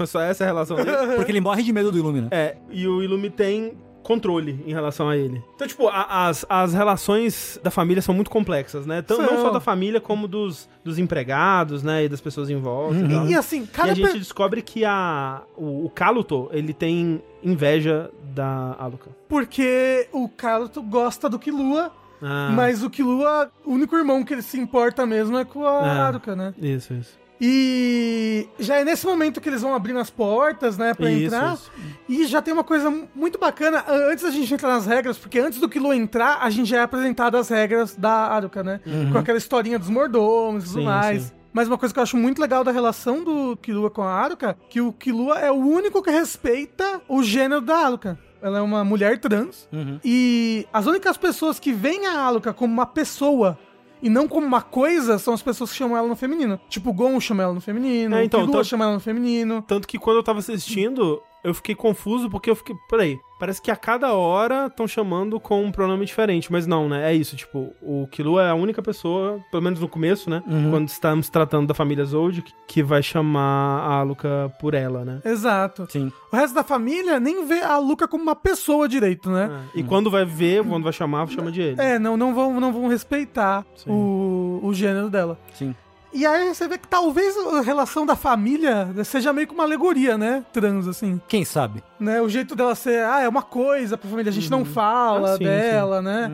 [0.00, 0.90] É só essa a relação dele.
[1.16, 2.28] Porque ele morre de medo do Illumina.
[2.30, 3.74] É, e o Ilumi tem
[4.06, 5.42] controle em relação a ele.
[5.56, 9.00] Então, tipo, a- as, as relações da família são muito complexas, né?
[9.00, 12.04] Então, não só da família, como dos, dos empregados, né?
[12.04, 13.26] E das pessoas em volta e tal.
[13.26, 17.20] E, e assim, E cada a gente descobre que a, o, o Kaluto, ele tem
[17.42, 19.10] inveja da Aluka.
[19.28, 21.90] porque o Karuto gosta do Killua,
[22.22, 26.06] Ah, mas o Killua, o único irmão que ele se importa mesmo é com a
[26.08, 26.34] Ah.
[26.36, 26.54] Né?
[26.60, 27.18] Isso, isso.
[27.40, 31.54] E já é nesse momento que eles vão abrindo as portas, né, pra Isso, entrar.
[31.54, 31.70] isso.
[32.08, 35.58] E já tem uma coisa muito bacana, antes da gente entrar nas regras, porque antes
[35.60, 38.80] do Kilo entrar, a gente já é apresentado as regras da Aruka, né?
[39.12, 41.22] Com aquela historinha dos mordomos e tudo mais.
[41.24, 41.30] sim.
[41.52, 44.54] Mas uma coisa que eu acho muito legal da relação do Killua com a Aruka,
[44.68, 48.18] que o Killua é o único que respeita o gênero da Aruka.
[48.42, 49.66] Ela é uma mulher trans.
[49.72, 49.98] Uhum.
[50.04, 53.58] E as únicas pessoas que veem a Aluka como uma pessoa
[54.02, 56.60] e não como uma coisa são as pessoas que chamam ela no feminino.
[56.68, 59.00] Tipo, o Gon chama ela no feminino, É, então, o Killua então- chama ela no
[59.00, 59.62] feminino.
[59.66, 62.74] Tanto que quando eu tava assistindo, eu fiquei confuso porque eu fiquei.
[62.88, 67.10] Peraí, parece que a cada hora estão chamando com um pronome diferente, mas não, né?
[67.10, 70.42] É isso, tipo, o Killua é a única pessoa, pelo menos no começo, né?
[70.70, 75.20] Quando estamos tratando da família Zold, que- vai chamar a Aluka por ela, né?
[75.24, 75.86] Exato.
[75.90, 76.12] Sim.
[76.32, 79.50] O resto da família nem vê a Luca como uma pessoa direito, né?
[79.74, 79.80] É.
[79.80, 81.80] E quando vai ver, quando vai chamar, chama de ele.
[81.80, 83.90] É, não, não, vão, não vão respeitar Sim.
[83.90, 85.38] o, o gênero dela.
[85.54, 85.74] Sim.
[86.12, 90.16] E aí você vê que talvez a relação da família seja meio que uma alegoria,
[90.16, 90.44] né?
[90.52, 91.20] Trans, assim.
[91.28, 91.82] Quem sabe?
[92.00, 92.20] Né?
[92.22, 95.36] O jeito dela ser, ah, é uma coisa pra família, a gente não fala Ah,
[95.36, 96.30] sim, dela, né?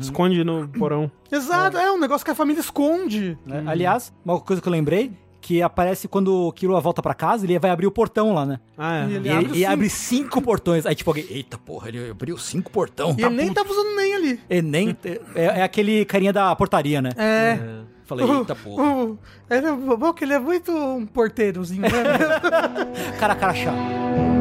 [0.00, 1.10] Esconde no porão.
[1.30, 1.90] Exato, é.
[1.92, 3.36] um negócio que a família esconde.
[3.44, 3.62] né?
[3.66, 7.58] Aliás, uma coisa que eu lembrei, que aparece quando o Killua volta pra casa, ele
[7.58, 8.58] vai abrir o portão lá, né?
[8.76, 9.06] Ah, é.
[9.08, 9.72] E ele E abre ele, e cinco.
[9.72, 10.86] abre cinco portões.
[10.86, 13.14] Aí tipo alguém, eita porra, ele abriu cinco portão.
[13.18, 14.40] E ele nem tava usando nem ali.
[14.48, 14.96] E nem,
[15.34, 17.10] é, é aquele carinha da portaria, né?
[17.16, 17.58] É.
[18.06, 19.16] Falei, eita porra.
[19.50, 21.88] Ele, é bom que ele é muito um porteirozinho, né?
[23.18, 24.35] Cara, cara chato.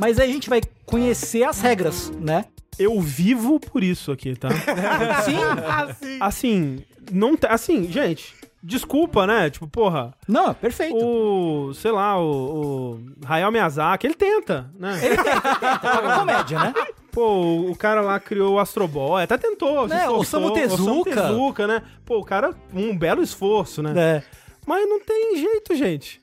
[0.00, 2.46] Mas aí a gente vai conhecer as regras, né?
[2.78, 4.48] Eu vivo por isso aqui, tá?
[5.22, 5.36] Sim.
[5.68, 6.18] assim.
[6.20, 7.48] assim, não tá.
[7.48, 8.34] Assim, gente.
[8.62, 9.50] desculpa, né?
[9.50, 10.96] Tipo, porra, Não, perfeito.
[10.96, 14.98] o, sei lá, o, o Hayao Miyazaki, ele tenta, né?
[15.04, 16.72] É comédia, né?
[17.12, 20.82] Pô, o cara lá criou o Astro Boy, até tentou, Né, o esforçou, Osamu Tezuka.
[20.82, 21.82] Osamu Tezuka, né?
[22.06, 23.92] Pô, o cara, um belo esforço, né?
[23.96, 24.22] É.
[24.66, 26.19] Mas não tem jeito, gente.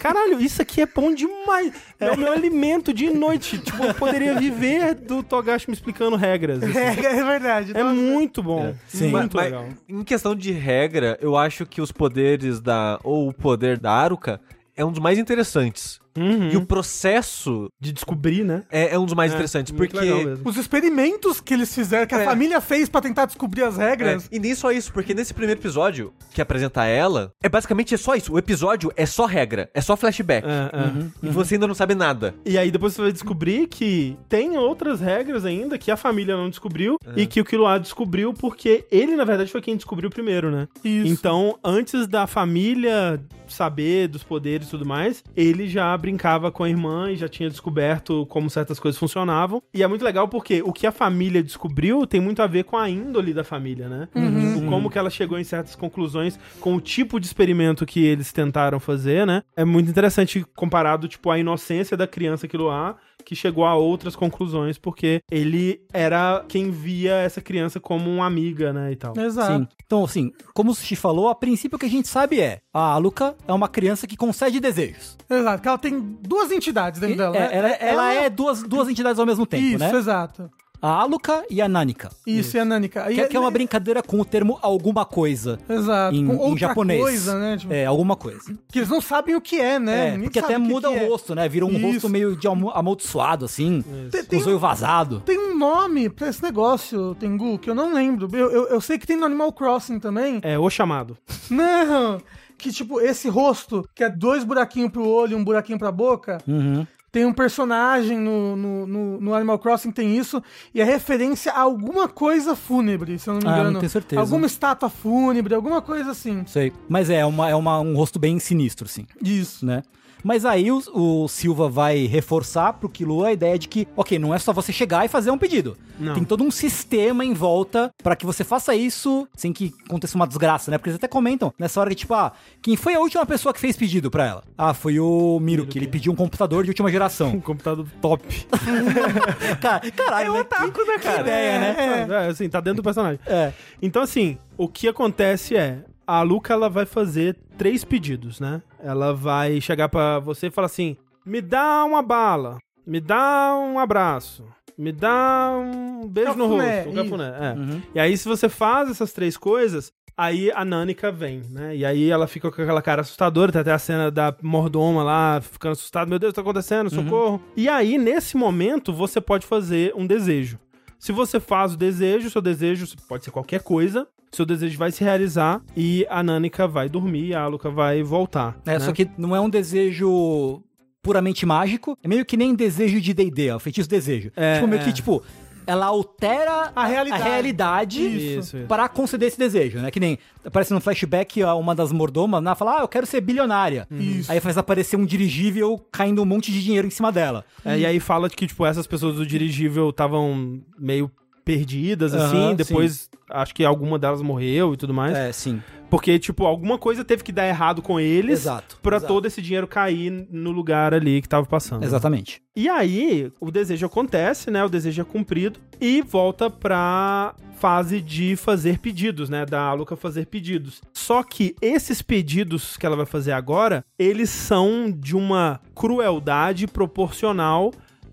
[0.00, 1.72] Caralho, isso aqui é bom demais.
[1.98, 3.58] É, o meu alimento de noite.
[3.58, 6.62] Tipo, eu poderia viver do Togashi me explicando regras.
[6.62, 6.78] assim.
[6.78, 6.88] É,
[7.18, 7.72] é verdade.
[7.76, 8.74] É muito bom.
[8.86, 9.08] Sim.
[9.10, 9.66] Muito Mas- legal.
[9.88, 12.98] Em questão de regra, eu acho que os poderes da.
[13.02, 14.40] ou o poder da Aruka
[14.76, 16.00] é um dos mais interessantes.
[16.16, 16.50] Uhum.
[16.50, 18.64] E o processo De descobrir, né?
[18.70, 19.96] é, é um dos mais É, interessantes, porque.
[20.44, 22.24] Os experimentos que eles fizeram, que a É.
[22.24, 24.28] família fez pra tentar descobrir as É, regras.
[24.30, 28.14] e nem só isso, porque nesse primeiro episódio, que apresenta ela, é basicamente é só
[28.14, 28.32] isso.
[28.32, 30.46] O episódio é só regra, é só flashback.
[30.46, 30.82] É, é.
[30.86, 31.10] Uhum.
[31.22, 32.34] E você ainda não sabe nada.
[32.44, 36.48] E aí depois você vai descobrir que tem outras regras ainda que a família não
[36.50, 37.20] descobriu É.
[37.20, 40.68] e que o Killua descobriu porque ele, na verdade, foi quem descobriu primeiro, né?
[40.84, 41.12] Isso.
[41.12, 46.68] Então, antes da família saber dos poderes e tudo mais, ele já brincava com a
[46.68, 49.62] irmã e já tinha descoberto como certas coisas funcionavam.
[49.74, 52.76] E é muito legal porque o que a família descobriu tem muito a ver com
[52.76, 54.08] a índole da família, né?
[54.14, 54.66] Uhum.
[54.68, 58.80] Como que ela chegou em certas conclusões com o tipo de experimento que eles tentaram
[58.80, 59.42] fazer, né?
[59.56, 62.96] É muito interessante comparado, tipo, à inocência da criança Killua
[63.28, 68.72] que chegou a outras conclusões, porque ele era quem via essa criança como uma amiga,
[68.72, 69.12] né, e tal.
[69.18, 69.52] Exato.
[69.52, 69.68] Sim.
[69.84, 72.94] Então, assim, como o Sushi falou, a princípio o que a gente sabe é a
[72.94, 75.14] Aluka é uma criança que concede desejos.
[75.28, 75.62] Exato.
[75.62, 77.36] Que ela tem duas entidades dentro dela.
[77.36, 77.58] É, né?
[77.58, 79.94] ela, ela é duas, duas entidades ao mesmo tempo, Isso, né?
[79.94, 80.50] exato.
[80.80, 82.08] A Aluka e a Nanika.
[82.26, 83.04] Isso, e a Nanika.
[83.06, 85.58] Que, que é uma brincadeira com o termo alguma coisa.
[85.68, 86.14] Exato.
[86.14, 87.00] Em, com em japonês.
[87.02, 87.56] coisa, né?
[87.56, 88.56] Tipo, É, alguma coisa.
[88.70, 90.14] Que eles não sabem o que é, né?
[90.14, 91.06] É, porque até o que muda que o é.
[91.08, 91.48] rosto, né?
[91.48, 91.86] Vira um Isso.
[91.86, 93.82] rosto meio de amaldiçoado, assim.
[94.10, 95.22] Tem- Com tem os um- olhos vazados.
[95.24, 98.28] Tem um nome pra esse negócio, Tengu, que eu não lembro.
[98.32, 100.38] Eu, eu, eu sei que tem no Animal Crossing também.
[100.42, 101.16] É o chamado.
[101.50, 102.20] Não!
[102.56, 106.38] Que, tipo, esse rosto, que é dois buraquinhos pro olho e um buraquinho pra boca,
[106.46, 106.84] Uhum.
[107.18, 110.40] Tem um personagem no, no, no, no Animal Crossing tem isso,
[110.72, 113.78] e é referência a alguma coisa fúnebre, se eu não me Ah, não engano.
[113.80, 114.20] tenho certeza.
[114.22, 116.44] Alguma estátua fúnebre, alguma coisa assim.
[116.46, 116.72] Sei.
[116.88, 119.04] Mas é, uma, é uma, um rosto bem sinistro, sim.
[119.20, 119.66] Isso.
[119.66, 119.82] né?
[120.22, 124.34] Mas aí o, o Silva vai reforçar pro Killua a ideia de que, ok, não
[124.34, 125.76] é só você chegar e fazer um pedido.
[125.98, 126.14] Não.
[126.14, 130.26] Tem todo um sistema em volta pra que você faça isso sem que aconteça uma
[130.26, 130.78] desgraça, né?
[130.78, 133.60] Porque eles até comentam nessa hora que, tipo, ah, quem foi a última pessoa que
[133.60, 134.44] fez pedido pra ela?
[134.56, 137.40] Ah, foi o Miro, que ele pediu um computador de última Um geração.
[137.40, 138.24] computador top.
[139.60, 140.44] Cara, caralho, né?
[140.44, 142.06] Que, né, que ideia, né?
[142.10, 143.18] É, assim, tá dentro do personagem.
[143.26, 143.52] É.
[143.80, 145.78] Então, assim, o que acontece é,
[146.08, 148.62] a Luca, ela vai fazer três pedidos, né?
[148.82, 152.56] Ela vai chegar pra você e falar assim, me dá uma bala,
[152.86, 154.42] me dá um abraço,
[154.78, 157.34] me dá um beijo no Cafuné, rosto, um cafuné.
[157.38, 157.58] É.
[157.58, 157.82] Uhum.
[157.94, 161.76] E aí, se você faz essas três coisas, aí a Nanica vem, né?
[161.76, 165.42] E aí ela fica com aquela cara assustadora, tem até a cena da mordoma lá,
[165.42, 167.38] ficando assustada, meu Deus, tá acontecendo, socorro.
[167.54, 170.58] E aí, nesse momento, você pode fazer um desejo.
[170.98, 175.02] Se você faz o desejo, seu desejo pode ser qualquer coisa, seu desejo vai se
[175.02, 178.56] realizar e a Nanica vai dormir e a Aluka vai voltar.
[178.66, 178.80] É, né?
[178.80, 180.62] só que não é um desejo
[181.02, 184.30] puramente mágico, é meio que nem desejo de D&D, é o feitiço desejo.
[184.36, 184.84] É, tipo, meio é.
[184.84, 185.22] que, tipo,
[185.68, 187.22] ela altera A realidade.
[187.22, 188.66] realidade Isso, isso.
[188.66, 189.90] para conceder esse desejo, né?
[189.90, 192.54] Que nem aparece no flashback uma das mordomas, né?
[192.54, 193.86] Fala, ah, eu quero ser bilionária.
[193.90, 194.32] Isso.
[194.32, 197.44] Aí faz aparecer um dirigível caindo um monte de dinheiro em cima dela.
[197.62, 201.10] É, e aí fala de que, tipo, essas pessoas do dirigível estavam meio
[201.48, 205.16] perdidas, Aham, assim, depois acho que alguma delas morreu e tudo mais.
[205.16, 205.62] É, sim.
[205.88, 209.10] Porque, tipo, alguma coisa teve que dar errado com eles Exato, pra exato.
[209.10, 211.82] todo esse dinheiro cair no lugar ali que tava passando.
[211.82, 212.42] Exatamente.
[212.54, 214.62] E aí, o desejo acontece, né?
[214.62, 219.46] O desejo é cumprido e volta pra fase de fazer pedidos, né?
[219.46, 220.82] Da Aluka fazer pedidos.
[220.92, 227.72] Só que esses pedidos que ela vai fazer agora, eles são de uma crueldade proporcional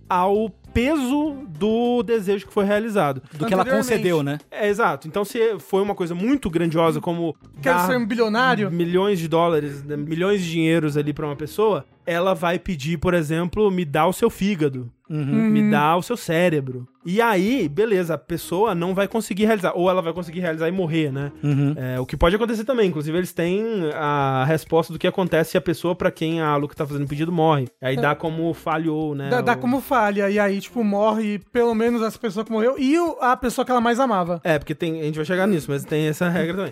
[0.09, 3.21] ao peso do desejo que foi realizado.
[3.31, 4.39] Do que ela concedeu, né?
[4.51, 5.07] É, exato.
[5.07, 8.69] Então, se foi uma coisa muito grandiosa, como Quero ser um bilionário.
[8.69, 13.13] milhões de dólares, né, milhões de dinheiros ali pra uma pessoa, ela vai pedir, por
[13.13, 15.49] exemplo, me dá o seu fígado, Uhum.
[15.49, 16.87] me dá o seu cérebro.
[17.05, 20.71] E aí, beleza, a pessoa não vai conseguir realizar, ou ela vai conseguir realizar e
[20.71, 21.31] morrer, né?
[21.43, 21.75] Uhum.
[21.77, 25.57] É, o que pode acontecer também, inclusive eles têm a resposta do que acontece se
[25.57, 27.67] a pessoa pra quem a Luca tá fazendo o pedido morre.
[27.79, 29.29] Aí dá como falhou, né?
[29.29, 30.31] Dá, dá como falha.
[30.31, 33.81] E aí, tipo, morre pelo menos essa pessoa que morreu e a pessoa que ela
[33.81, 34.41] mais amava.
[34.43, 36.71] É, porque tem, a gente vai chegar nisso, mas tem essa regra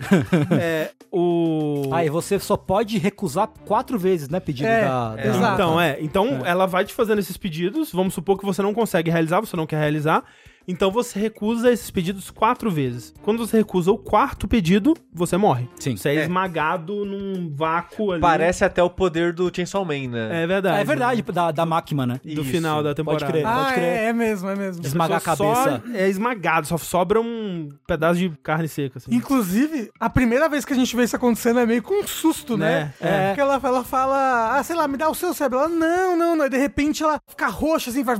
[0.60, 1.90] é, o...
[1.92, 4.40] Ah, e você só pode recusar quatro vezes, né?
[4.40, 5.54] Pedido É, da, da...
[5.54, 5.96] Então, é.
[6.00, 7.92] Então, ela vai te fazendo esses pedidos.
[7.92, 10.24] Vamos supor que você não consegue realizar, você não quer realizar.
[10.66, 13.12] Então você recusa esses pedidos quatro vezes.
[13.22, 15.68] Quando você recusa o quarto pedido, você morre.
[15.78, 15.96] Sim.
[15.96, 16.22] Você é, É.
[16.22, 18.20] esmagado num vácuo ali.
[18.20, 20.42] Parece até o poder do Chainsaw Man, né?
[20.42, 20.80] É verdade.
[20.80, 22.20] É verdade, da, da máquina, né?
[22.24, 22.44] Do Isso.
[22.44, 23.26] final da temporada.
[23.26, 23.44] crer.
[23.46, 23.84] Ah, Pode crer.
[23.84, 24.84] é, é mesmo, é mesmo.
[24.84, 25.82] Esmagar a cabeça.
[25.84, 29.14] Só é esmagado, só sobra um pedaço de carne seca, assim.
[29.14, 32.56] Inclusive, a primeira vez que a gente vê isso acontecendo é meio com um susto,
[32.56, 32.64] né?
[32.64, 32.94] Né?
[33.00, 33.26] É.
[33.28, 35.58] Porque ela, ela fala, ah, sei lá, me dá o seu cérebro.
[35.58, 36.46] Ela, não, não, não.
[36.46, 38.18] E de repente ela fica roxa, assim, faz...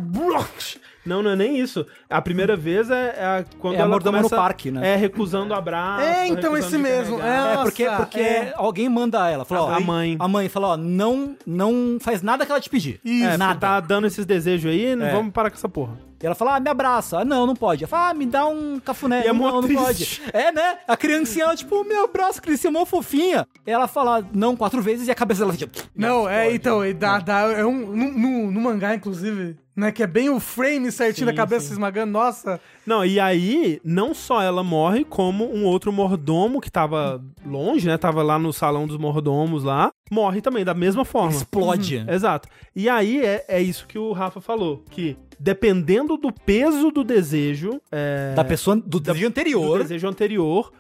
[1.04, 1.86] Não, não é nem isso.
[2.08, 4.94] A primeira vez é, é quando É ela mordomo começa, no parque, né?
[4.94, 6.02] É, recusando o abraço.
[6.04, 7.20] É, então esse mesmo.
[7.20, 8.54] É, É, porque, porque é.
[8.56, 9.44] alguém manda ela.
[9.44, 10.16] Fala, ó, A mãe.
[10.18, 13.00] A mãe fala, ó, não, não faz nada que ela te pedir.
[13.04, 13.26] Isso.
[13.26, 13.58] É, nada.
[13.60, 15.12] tá dando esses desejos aí, não É.
[15.12, 15.98] vamos parar com essa porra.
[16.22, 17.18] E ela fala, ah, me abraça.
[17.18, 17.84] Ah, não, não pode.
[17.84, 19.24] Ela fala, ah, me dá um cafuné.
[19.26, 20.22] E é não, não pode.
[20.32, 20.78] É, né?
[20.88, 23.46] A criancinha, ela, tipo, me abraça, criancinha mó fofinha.
[23.66, 26.94] Ela fala, não, quatro vezes e a cabeça dela fica, tipo, Não, é, então, e
[26.94, 30.90] dá, dá, é um, no, no, no mangá, inclusive, né, que é bem o frame
[30.92, 31.66] certinho Sim, da cabeça sim.
[31.68, 32.60] se esmagando, nossa.
[32.86, 37.96] Não, e aí, não só ela morre, como um outro mordomo que tava longe, né?
[37.98, 41.30] Tava lá no salão dos mordomos lá, morre também, da mesma forma.
[41.32, 42.04] explode.
[42.08, 42.48] Exato.
[42.76, 47.80] E aí é, é isso que o Rafa falou, que dependendo do peso do desejo,
[47.90, 49.78] é, Da pessoa do da- dia do anterior.
[49.78, 50.72] desejo anterior,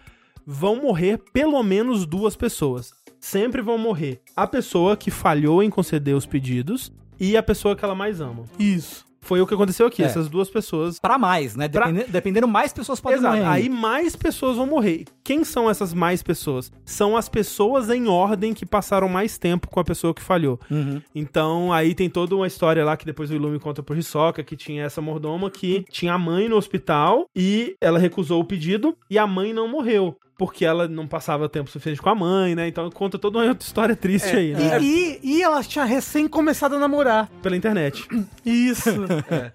[0.46, 2.92] vão morrer pelo menos duas pessoas.
[3.18, 7.84] Sempre vão morrer a pessoa que falhou em conceder os pedidos e a pessoa que
[7.84, 8.44] ela mais ama.
[8.58, 9.04] Isso.
[9.20, 10.04] Foi o que aconteceu aqui, É.
[10.04, 10.98] essas duas pessoas.
[10.98, 11.66] Pra mais, né?
[11.66, 13.38] Pra- Dependendo, dependendo mais pessoas podem Exato.
[13.38, 13.48] morrer.
[13.48, 15.04] Aí mais pessoas vão morrer.
[15.24, 16.70] Quem são essas mais pessoas?
[16.84, 20.60] São as pessoas em ordem que passaram mais tempo com a pessoa que falhou.
[20.70, 21.00] Uhum.
[21.14, 24.56] Então, aí tem toda uma história lá que depois o Ilume conta pro Hisoka, que
[24.56, 29.18] tinha essa mordoma que tinha a mãe no hospital e ela recusou o pedido e
[29.18, 30.18] a mãe não morreu.
[30.36, 32.66] Porque ela não passava tempo suficiente com a mãe, né?
[32.66, 34.78] Então conta toda uma outra história triste aí, E, né?
[34.82, 37.28] e, e ela tinha recém começado a namorar.
[37.40, 38.04] Pela internet.
[38.44, 38.90] Isso.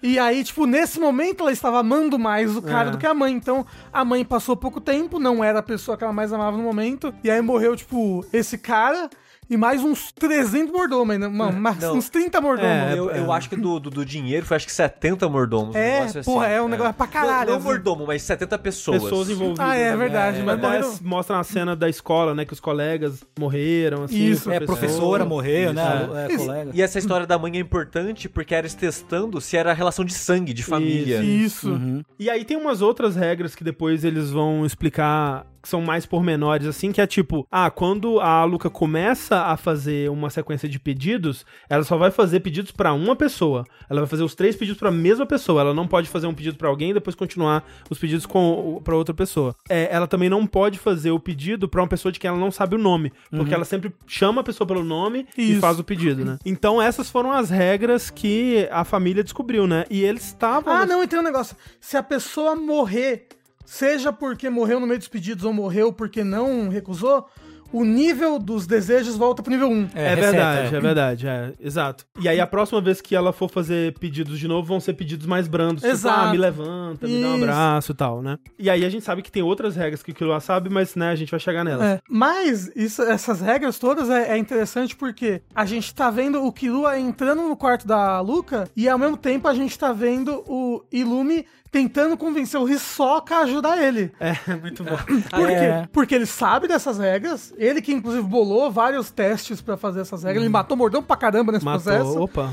[0.01, 2.91] E aí, tipo, nesse momento ela estava amando mais o cara É.
[2.91, 3.33] do que a mãe.
[3.33, 6.63] Então, a mãe passou pouco tempo, não era a pessoa que ela mais amava no
[6.63, 7.13] momento.
[7.23, 9.09] E aí morreu, tipo, esse cara
[9.49, 11.29] e mais uns 300 mordomos ainda.
[11.29, 11.95] Mano, mais Não.
[11.95, 12.69] uns 30 mordomos.
[12.71, 15.75] É, eu, eu acho que do, do, do dinheiro foi acho que 70 mordomos.
[15.75, 17.65] um É, negócio porra, é um negócio pra caralho, Não, não assim.
[17.67, 19.03] mordomo, mas 70 pessoas.
[19.03, 19.65] Pessoas envolvidas.
[19.65, 22.45] Ah, é verdade, mas Até morreram- mostra a cena da escola, né?
[22.45, 24.17] Que os colegas morreram, assim.
[24.23, 24.51] Isso.
[24.51, 25.83] É, professora morreu, né?
[26.03, 26.15] Isso.
[26.15, 26.45] É, Isso.
[26.45, 26.71] colega.
[26.73, 30.13] E essa história da mãe é importante porque era eles testando se era relação de
[30.13, 31.21] sangue, de família.
[31.23, 31.71] Isso.
[31.71, 32.03] Uhum.
[32.19, 36.67] E aí tem umas outras regras que depois eles vão explicar que são mais pormenores,
[36.67, 41.45] assim, que é tipo, ah, quando a Luca começa a fazer uma sequência de pedidos,
[41.69, 43.65] ela só vai fazer pedidos pra uma pessoa.
[43.89, 45.61] Ela vai fazer os três pedidos pra mesma pessoa.
[45.61, 48.95] Ela não pode fazer um pedido pra alguém e depois continuar os pedidos com para
[48.95, 49.55] outra pessoa.
[49.69, 52.51] É, ela também não pode fazer o pedido pra uma pessoa de quem ela não
[52.51, 55.61] sabe o nome, porque ela sempre chama a pessoa pelo nome e Isso.
[55.61, 56.37] faz o pedido, né?
[56.45, 59.85] Então essas foram as regras que a família descobriu, né?
[59.89, 61.55] E eles estavam Ah, não, e tem um negócio.
[61.79, 63.27] Se a pessoa morrer,
[63.69, 67.29] seja porque morreu no meio dos pedidos ou morreu porque não recusou,
[67.71, 69.89] o nível dos desejos volta pro nível 1.
[69.95, 70.77] É, receta, verdade, é.
[70.77, 70.81] é.
[70.81, 72.05] verdade, é, exato.
[72.19, 75.25] E aí a próxima vez que ela for fazer pedidos de novo, vão ser pedidos
[75.25, 75.81] mais brandos.
[75.81, 76.19] Tipo, Exato.
[76.27, 77.43] ah, me levanta, me dá um Isso.
[77.43, 78.37] abraço e tal, né?
[78.57, 81.09] E aí a gente sabe que tem outras regras que o Killua sabe, mas, né,
[81.09, 81.85] a gente vai chegar nelas.
[81.85, 86.51] É, mas isso- essas regras todas é, é interessante porque a gente tá vendo o
[86.51, 90.83] Killua entrando no quarto da Luca e ao mesmo tempo a gente tá vendo o
[90.91, 94.11] Ilume tentando convencer o Hisoka a ajudar ele.
[94.19, 94.97] É, muito bom.
[94.97, 95.53] Por quê?
[95.53, 95.87] É.
[95.91, 100.41] Porque ele sabe dessas regras, ele que inclusive bolou vários testes pra fazer essas regras,
[100.43, 102.19] ele matou mordão pra caramba nesse Matou, processo.
[102.21, 102.49] opa.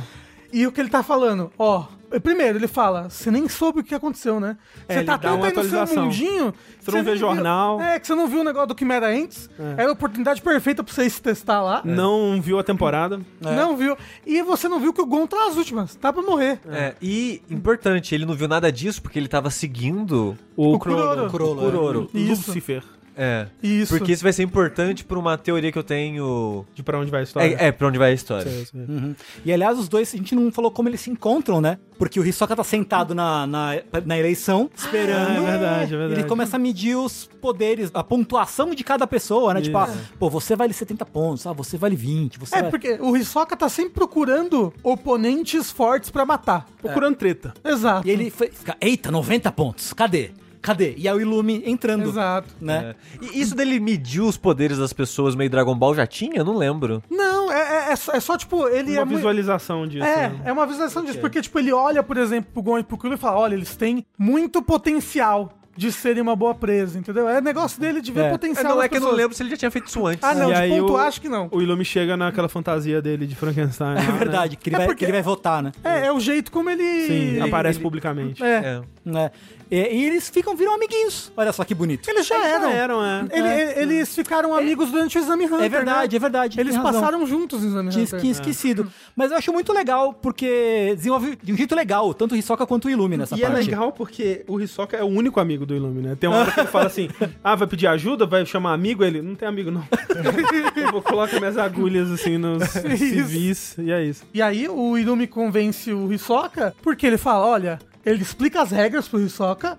[0.52, 1.84] E o que ele tá falando, ó,
[2.22, 4.56] primeiro ele fala, você nem soube o que aconteceu, né?
[4.88, 6.54] É, Você ele tá tanto aí no seu mundinho...
[6.80, 7.80] Você não vê viu- jornal.
[7.80, 9.50] É, que você não viu o negócio do Quimera antes.
[9.76, 11.82] Era a oportunidade perfeita pra você se testar lá.
[11.84, 13.20] Não viu a temporada.
[13.40, 13.96] Não viu.
[14.24, 15.96] E você não viu que o Gon tá nas últimas.
[15.96, 16.60] Tá pra morrer.
[16.68, 20.78] É, e importante, ele não viu nada disso porque ele tava seguindo O, O o
[20.78, 22.08] Kuroro.
[22.14, 22.50] Isso.
[22.50, 22.84] Lucifer.
[23.16, 23.46] É.
[23.62, 23.96] Isso.
[23.96, 26.66] Porque isso vai ser importante pra uma teoria que eu tenho.
[26.74, 27.56] De pra onde vai a história.
[27.58, 28.50] É, é pra onde vai a história.
[28.50, 28.80] Sei, sei.
[28.80, 29.14] Uhum.
[29.44, 31.78] E aliás, os dois, a gente não falou como eles se encontram, né?
[31.98, 33.70] Porque o Hisoka tá sentado na, na,
[34.04, 35.28] na eleição, esperando.
[35.30, 36.20] Ah, é verdade, é verdade.
[36.20, 39.62] ele começa a medir os poderes, a pontuação de cada pessoa, né?
[39.62, 39.88] Tipo, ah,
[40.18, 42.70] pô, você vale 70 pontos, ah, você vale 20, você É, vale...
[42.70, 46.66] porque o Hisoka tá sempre procurando oponentes fortes pra matar.
[46.82, 47.54] Procurando treta.
[47.64, 48.06] Exato.
[48.06, 50.32] E ele foi- fica, eita, 90 pontos, cadê?
[50.66, 50.94] Cadê?
[50.96, 52.52] E aí o Ilume entrando, Exato.
[52.60, 52.96] né?
[53.22, 53.24] É.
[53.24, 56.38] E isso dele medir os poderes das pessoas meio Dragon Ball já tinha?
[56.38, 57.00] Eu não lembro.
[57.08, 57.60] Não, é,
[57.90, 59.16] é, é só, é só, tipo, ele Uma é muito...
[59.18, 60.04] visualização disso.
[60.04, 60.40] É, né?
[60.44, 63.14] é uma visualização disso, porque, tipo, ele olha, por exemplo, pro Gon e pro Kuro
[63.14, 67.28] e fala, olha, eles têm muito potencial de serem uma boa presa, entendeu?
[67.28, 68.30] É negócio dele de ver É.
[68.30, 70.24] potencial não, nas é que eu não lembro se ele já tinha feito isso antes.
[70.24, 71.48] Ah, não, E de aí ponto o- acho que não.
[71.52, 73.94] O Ilume chega naquela fantasia dele de Frankenstein.
[73.94, 74.12] lá, É né?
[74.18, 75.72] verdade, que ele, É vai, porque- que ele vai votar, né?
[75.84, 76.82] É, é o jeito como ele...
[77.06, 78.42] Sim, ele- aparece ele- publicamente.
[78.42, 78.46] É.
[78.56, 78.80] É.
[79.04, 79.30] né?
[79.70, 81.32] E, e eles ficam, viram amiguinhos.
[81.36, 82.08] Olha só que bonito.
[82.08, 82.70] Eles já Eles já eram.
[82.70, 83.26] eram, é.
[83.32, 83.82] Ele- É.
[83.82, 85.62] ele- Eles ficaram amigos durante o Exame Hunter.
[85.62, 86.16] É verdade, né?
[86.16, 86.60] é verdade.
[86.60, 86.92] Eles razão.
[86.92, 88.20] passaram juntos no Exame Tinha, Hunter.
[88.20, 88.90] tinha esquecido.
[89.16, 92.86] Mas eu acho muito legal, porque desenvolve de um jeito legal, tanto o Hisoka quanto
[92.86, 93.64] o Illumi nessa E é parte.
[93.70, 96.16] legal porque o Hisoka é o único amigo do Illumi, né?
[96.18, 97.08] Tem uma hora que ele fala assim:
[97.42, 99.02] ah, vai pedir ajuda, vai chamar amigo.
[99.04, 99.84] Ele, não tem amigo, não.
[100.76, 102.62] Eu vou colocar minhas agulhas assim nos
[102.98, 103.76] civis.
[103.78, 104.24] E é isso.
[104.32, 109.06] E aí o Irumi convence o Hisoka, porque ele fala, olha, ele explica as regras
[109.08, 109.78] pro Hisoka,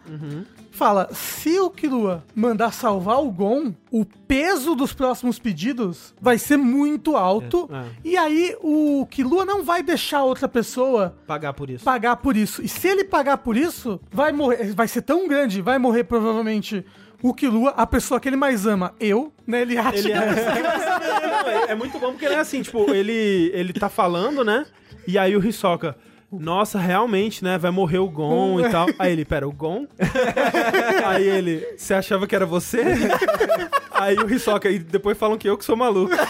[0.71, 6.57] fala, se o Killua mandar salvar o Gon, o peso dos próximos pedidos vai ser
[6.57, 7.85] muito alto, É, é.
[8.03, 11.83] e aí o Killua não vai deixar outra pessoa Pagar por isso.
[11.83, 12.61] pagar por isso.
[12.61, 16.85] E se ele pagar por isso, vai morrer, vai ser tão grande, vai morrer provavelmente
[17.23, 19.61] o Killua, a pessoa que ele mais ama, eu, né?
[19.63, 20.19] Ele acha Ele que é...
[21.27, 24.63] Não, é, é muito bom porque ele é assim, tipo, ele, ele tá falando, né?
[25.07, 25.97] E aí o Hisoka,
[26.31, 27.57] nossa, realmente, né?
[27.57, 28.87] Vai morrer o Gon e tal.
[28.99, 29.87] Aí ele, pera, o Gon?
[31.05, 32.83] aí ele, você achava que era você?
[33.91, 36.13] aí o Hisoka, e depois falam que eu que sou maluco.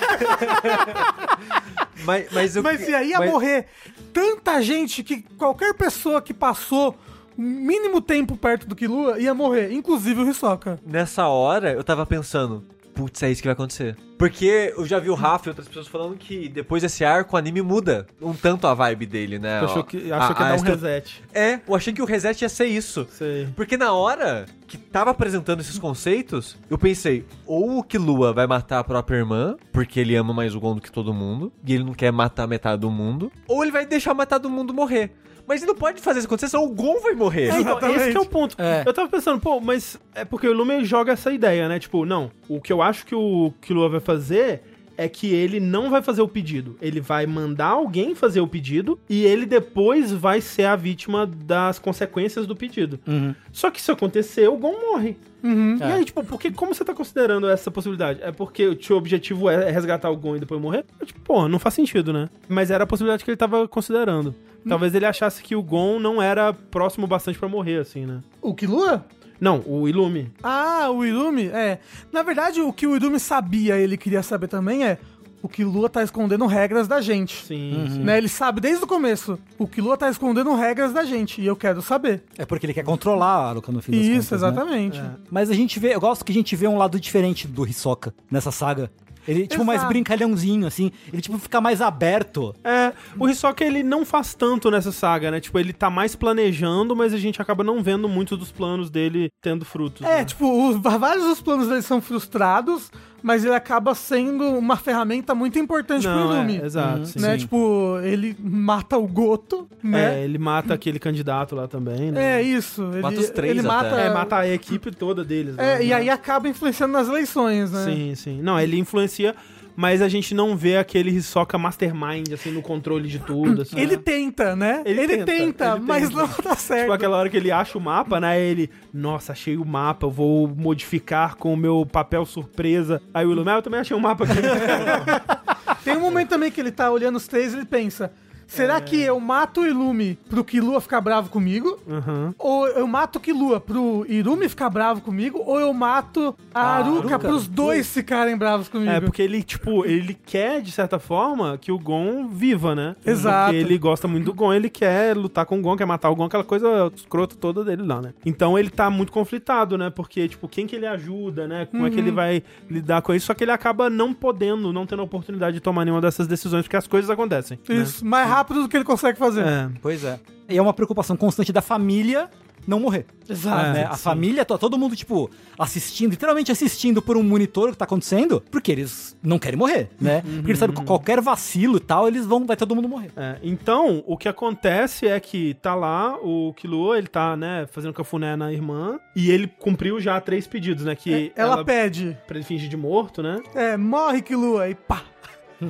[2.05, 3.65] Mas, mas, eu, Mas e aí ia mas- morrer
[4.13, 6.95] tanta gente que qualquer pessoa que passou
[7.37, 10.79] o mínimo tempo perto do Killua ia morrer, inclusive o Hisoka.
[10.85, 12.63] Nessa hora, eu tava pensando,
[12.97, 13.95] putz, é isso que vai acontecer.
[14.17, 17.37] Porque eu já vi o Rafa e outras pessoas falando que depois desse arco o
[17.37, 19.59] anime muda um tanto a vibe dele, né?
[19.59, 21.23] Achou que, achou a- que ia a dar um reset.
[21.31, 23.07] É, eu achei que o reset ia ser isso.
[23.11, 23.47] Sei.
[23.55, 28.79] Porque na hora que tava apresentando esses conceitos, eu pensei, ou o Killua vai matar
[28.79, 31.83] a própria irmã, porque ele ama mais o Gon do que todo mundo, e ele
[31.83, 35.11] não quer matar metade do mundo, ou ele vai deixar metade do mundo morrer.
[35.47, 37.47] Mas ele não pode fazer isso acontecer, senão o Gon vai morrer.
[37.47, 37.99] Então, Exatamente.
[38.01, 38.55] esse que é o ponto.
[38.61, 38.83] É.
[38.85, 41.79] Eu tava pensando, pô, mas é porque o Lume joga essa ideia, né?
[41.79, 44.61] Tipo, não, o que eu acho que o Killua vai fazer
[44.97, 46.75] é que ele não vai fazer o pedido.
[46.81, 51.79] Ele vai mandar alguém fazer o pedido e ele depois vai ser a vítima das
[51.79, 52.99] consequências do pedido.
[53.07, 53.35] Uhum.
[53.51, 55.15] Só que se acontecer, o Gon morre.
[55.43, 55.77] Uhum.
[55.77, 58.19] E aí, tipo, porque, como você tá considerando essa possibilidade?
[58.23, 60.83] É porque o seu objetivo é resgatar o Gon e depois morrer?
[60.99, 62.29] Eu, Tipo, pô, não faz sentido, né?
[62.49, 64.33] Mas era a possibilidade que ele tava considerando.
[64.67, 68.21] Talvez ele achasse que o Gon não era próximo bastante pra morrer, assim, né?
[68.41, 69.05] O Killua?
[69.39, 70.31] Não, o Ilume.
[70.41, 71.47] Ah, o Irumi?
[71.47, 71.79] É.
[72.11, 74.97] Na verdade, o que o Irumi sabia, ele queria saber também é
[75.41, 77.45] o Killua tá escondendo regras da gente.
[77.45, 77.99] Sim, sim.
[77.99, 78.17] Né?
[78.17, 79.38] Ele sabe desde o começo.
[79.57, 81.41] O Killua tá escondendo regras da gente.
[81.41, 82.23] E eu quero saber.
[82.38, 84.47] É porque ele quer controlar a Aruka no fim das Isso, contas, né?
[84.47, 85.01] exatamente.
[85.29, 88.13] Mas a gente vê, eu gosto que a gente vê um lado diferente do Hisoka
[88.29, 88.91] nessa saga.
[89.28, 89.91] Ele, tipo, mais Exato.
[89.91, 90.91] brincalhãozinho, assim.
[91.11, 92.55] Ele, tipo, fica mais aberto.
[92.63, 95.39] É, o Hisoka ele não faz tanto nessa saga, né?
[95.39, 99.30] Tipo, ele tá mais planejando, mas a gente acaba não vendo muito dos planos dele
[99.41, 100.05] tendo frutos.
[100.05, 100.25] É, né?
[100.25, 102.91] tipo, os- vários dos planos dele são frustrados,
[103.24, 106.59] mas ele acaba sendo uma ferramenta muito importante pro Não, Irumi.
[106.61, 107.20] é, exato, sim.
[107.20, 107.34] né?
[107.34, 107.38] Sim.
[107.39, 110.20] Tipo, ele mata o Goto, né?
[110.20, 112.39] É, ele mata aquele candidato lá também, né?
[112.39, 112.84] É, isso.
[112.93, 113.68] Ele, Mata os três ele até.
[113.68, 115.55] mata, É, mata a equipe toda deles.
[115.57, 115.86] É, né?
[115.86, 117.84] e aí acaba influenciando nas eleições, né?
[117.86, 118.41] Sim, sim.
[118.41, 119.36] Não, ele influencia,
[119.78, 123.61] mas a gente não vê aquele Hisoka mastermind, assim, no controle de tudo.
[123.61, 124.01] Assim, Ele né?
[124.03, 124.82] tenta, né?
[124.84, 126.19] Ele Ele, tenta, tenta, ele mas tenta.
[126.19, 126.82] não dá certo.
[126.82, 128.41] Tipo, aquela hora que ele acha o mapa, né?
[128.41, 132.99] Ele, nossa, achei o mapa, eu vou modificar com o meu papel surpresa.
[133.13, 134.34] Aí o Ilumel, eu também achei um mapa aqui.
[135.86, 138.11] Tem um momento também que ele tá olhando os três e ele pensa:
[138.47, 141.77] será que eu mato o Ilume pro Killua ficar bravo comigo?
[141.89, 142.33] Aham.
[142.39, 145.41] Ou eu mato o Killua pro Irumi ficar bravo comigo?
[145.45, 147.19] Ou eu mato a A Aruka, Aruka.
[147.19, 148.91] pros dois ficarem bravos comigo?
[148.91, 152.95] É, porque ele, tipo, ele quer, de certa forma, que o Gon viva, né?
[153.05, 153.51] Exato.
[153.51, 156.15] Porque ele gosta muito do Gon, ele quer lutar com o Gon, quer matar o
[156.15, 158.13] Gon, aquela coisa escrota toda dele lá, né?
[158.25, 159.89] Então ele tá muito conflitado, né?
[159.89, 161.65] Porque, tipo, quem que ele ajuda, né?
[161.65, 163.25] Como é que ele vai lidar com isso?
[163.27, 166.63] Só que ele acaba não podendo, não tendo a oportunidade de tomar nenhuma dessas decisões,
[166.63, 167.59] porque as coisas acontecem.
[167.67, 167.75] né?
[167.75, 169.45] Isso, mais rápido do que ele consegue fazer.
[169.45, 169.69] É.
[169.81, 170.19] Pois é.
[170.49, 172.29] E é uma preocupação constante da família
[172.67, 173.05] não morrer.
[173.27, 173.73] Exato.
[173.73, 173.85] né?
[173.89, 174.03] A sim.
[174.03, 178.71] família, todo mundo, tipo, assistindo, literalmente assistindo por um monitor o que tá acontecendo, porque
[178.71, 180.21] eles não querem morrer, né?
[180.21, 183.11] Porque eles sabem que qualquer vacilo e tal, eles vão, vai todo mundo morrer.
[183.15, 187.93] É, então, o que acontece é que tá lá o Killua, ele tá, né, fazendo
[187.93, 192.35] cafuné na irmã, e ele cumpriu já três pedidos, né, que É, Ela, pede, pra
[192.35, 195.03] ele fingir de morto, né, é, morre Killua, e pá.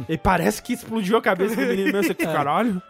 [0.09, 2.81] E parece que explodiu a cabeça do menino mesmo, que caralho.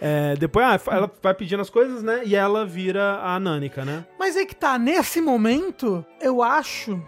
[0.00, 4.04] É, depois, ah, ela vai pedindo as coisas, né, e ela vira a Nânica, né.
[4.18, 7.02] Mas aí que tá, nesse momento, eu acho,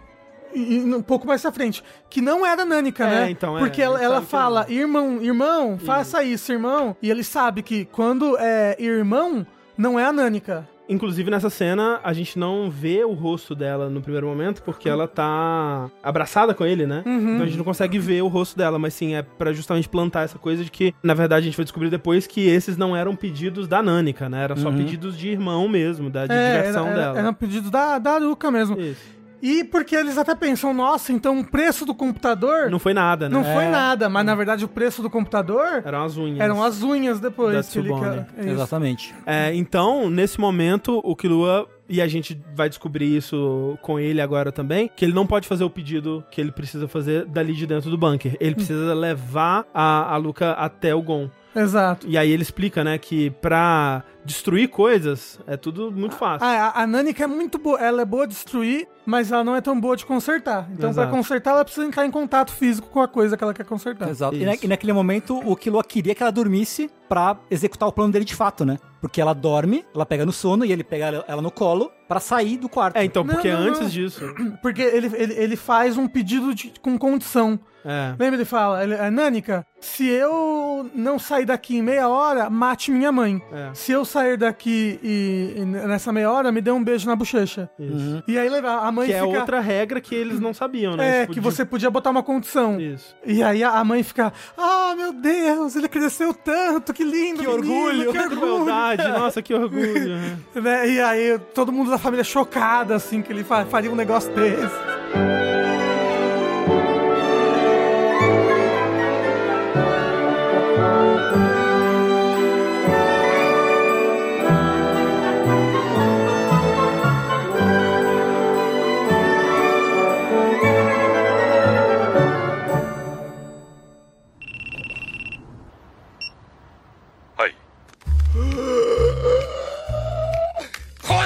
[0.53, 3.29] e, e um pouco mais pra frente, que não era Nânica, É, né?
[3.31, 6.95] então, é, Porque ela, ela que fala, irmão, irmão, faça isso, irmão.
[7.01, 9.45] E ele sabe que quando é irmão,
[9.77, 10.67] não é a Nânica.
[10.91, 15.07] Inclusive, nessa cena, a gente não vê o rosto dela no primeiro momento, porque ela
[15.07, 17.01] tá abraçada com ele, né?
[17.05, 20.23] Então a gente não consegue ver o rosto dela, mas sim, é pra justamente plantar
[20.23, 23.15] essa coisa de que, na verdade, a gente vai descobrir depois que esses não eram
[23.15, 24.43] pedidos da Nânica, né?
[24.43, 27.19] Eram só pedidos de irmão mesmo, da de É, diversão era, era, dela.
[27.19, 28.77] era um pedido da, da Aruka mesmo.
[28.79, 29.20] Isso.
[29.41, 33.35] E porque eles até pensam, nossa, então o preço do computador Não foi nada, né?
[33.35, 33.69] não foi É.
[33.69, 36.39] nada, mas na verdade o preço do computador Eram as unhas.
[36.39, 37.55] eram as unhas depois.
[37.55, 38.51] Da que ele é.
[38.51, 39.15] Exatamente.
[39.25, 44.51] É, então, nesse momento, o Killua, e a gente vai descobrir isso com ele agora
[44.51, 47.89] também, que ele não pode fazer o pedido que ele precisa fazer dali de dentro
[47.89, 48.37] do bunker.
[48.39, 51.29] Ele precisa levar a, a Luca até o Gon.
[51.55, 52.07] Exato.
[52.07, 56.47] E aí ele explica, né, que pra destruir coisas é tudo muito fácil.
[56.47, 59.55] Ah, a, a Nanika é muito boa, ela é boa de destruir, mas ela não
[59.55, 60.67] é tão boa de consertar.
[60.71, 61.11] Então, pra Exato.
[61.11, 64.09] consertar, ela precisa entrar em contato físico com a coisa que ela quer consertar.
[64.09, 64.35] Exato.
[64.35, 68.13] E, na- e naquele momento, o Killua queria que ela dormisse pra executar o plano
[68.13, 68.77] dele de fato, né?
[69.01, 72.57] Porque ela dorme, ela pega no sono e ele pega ela- no colo pra sair
[72.57, 72.95] do quarto.
[72.95, 73.89] É, então, Não, porque não, antes não.
[73.89, 74.21] disso.
[74.61, 77.59] Porque ele, ele, ele faz um pedido de- com condição.
[77.85, 78.09] É.
[78.19, 78.35] Lembra?
[78.35, 83.41] Ele fala, ele, Nanika, se eu não sair daqui em meia hora, mate minha mãe.
[83.51, 83.69] É.
[83.73, 87.69] Se eu sair daqui e, e nessa meia hora, me dê um beijo na bochecha.
[87.79, 88.23] Isso.
[88.27, 89.39] E aí a mãe Que é fica...
[89.39, 91.09] outra regra que eles não sabiam, né?
[91.17, 92.79] É, Tipo, que de- você podia botar uma condição.
[92.79, 93.15] Isso.
[93.25, 97.51] E aí a mãe fica, ah, meu Deus, ele cresceu tanto, que lindo, Que menino,
[97.73, 100.15] orgulho, que que crueldade, nossa, que orgulho.
[100.17, 100.37] né?
[100.61, 100.89] Né?
[100.89, 105.50] E aí todo mundo da família chocada, assim, que ele fa- faria um negócio desse.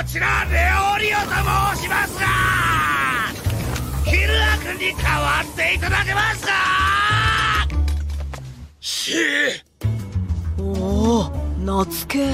[0.05, 1.23] ちらレオリオと
[1.75, 2.25] 申しますが
[4.05, 6.53] ヒルア君に代わっていただけますか？
[8.79, 9.15] し
[10.59, 10.63] お
[11.21, 12.29] お夏け。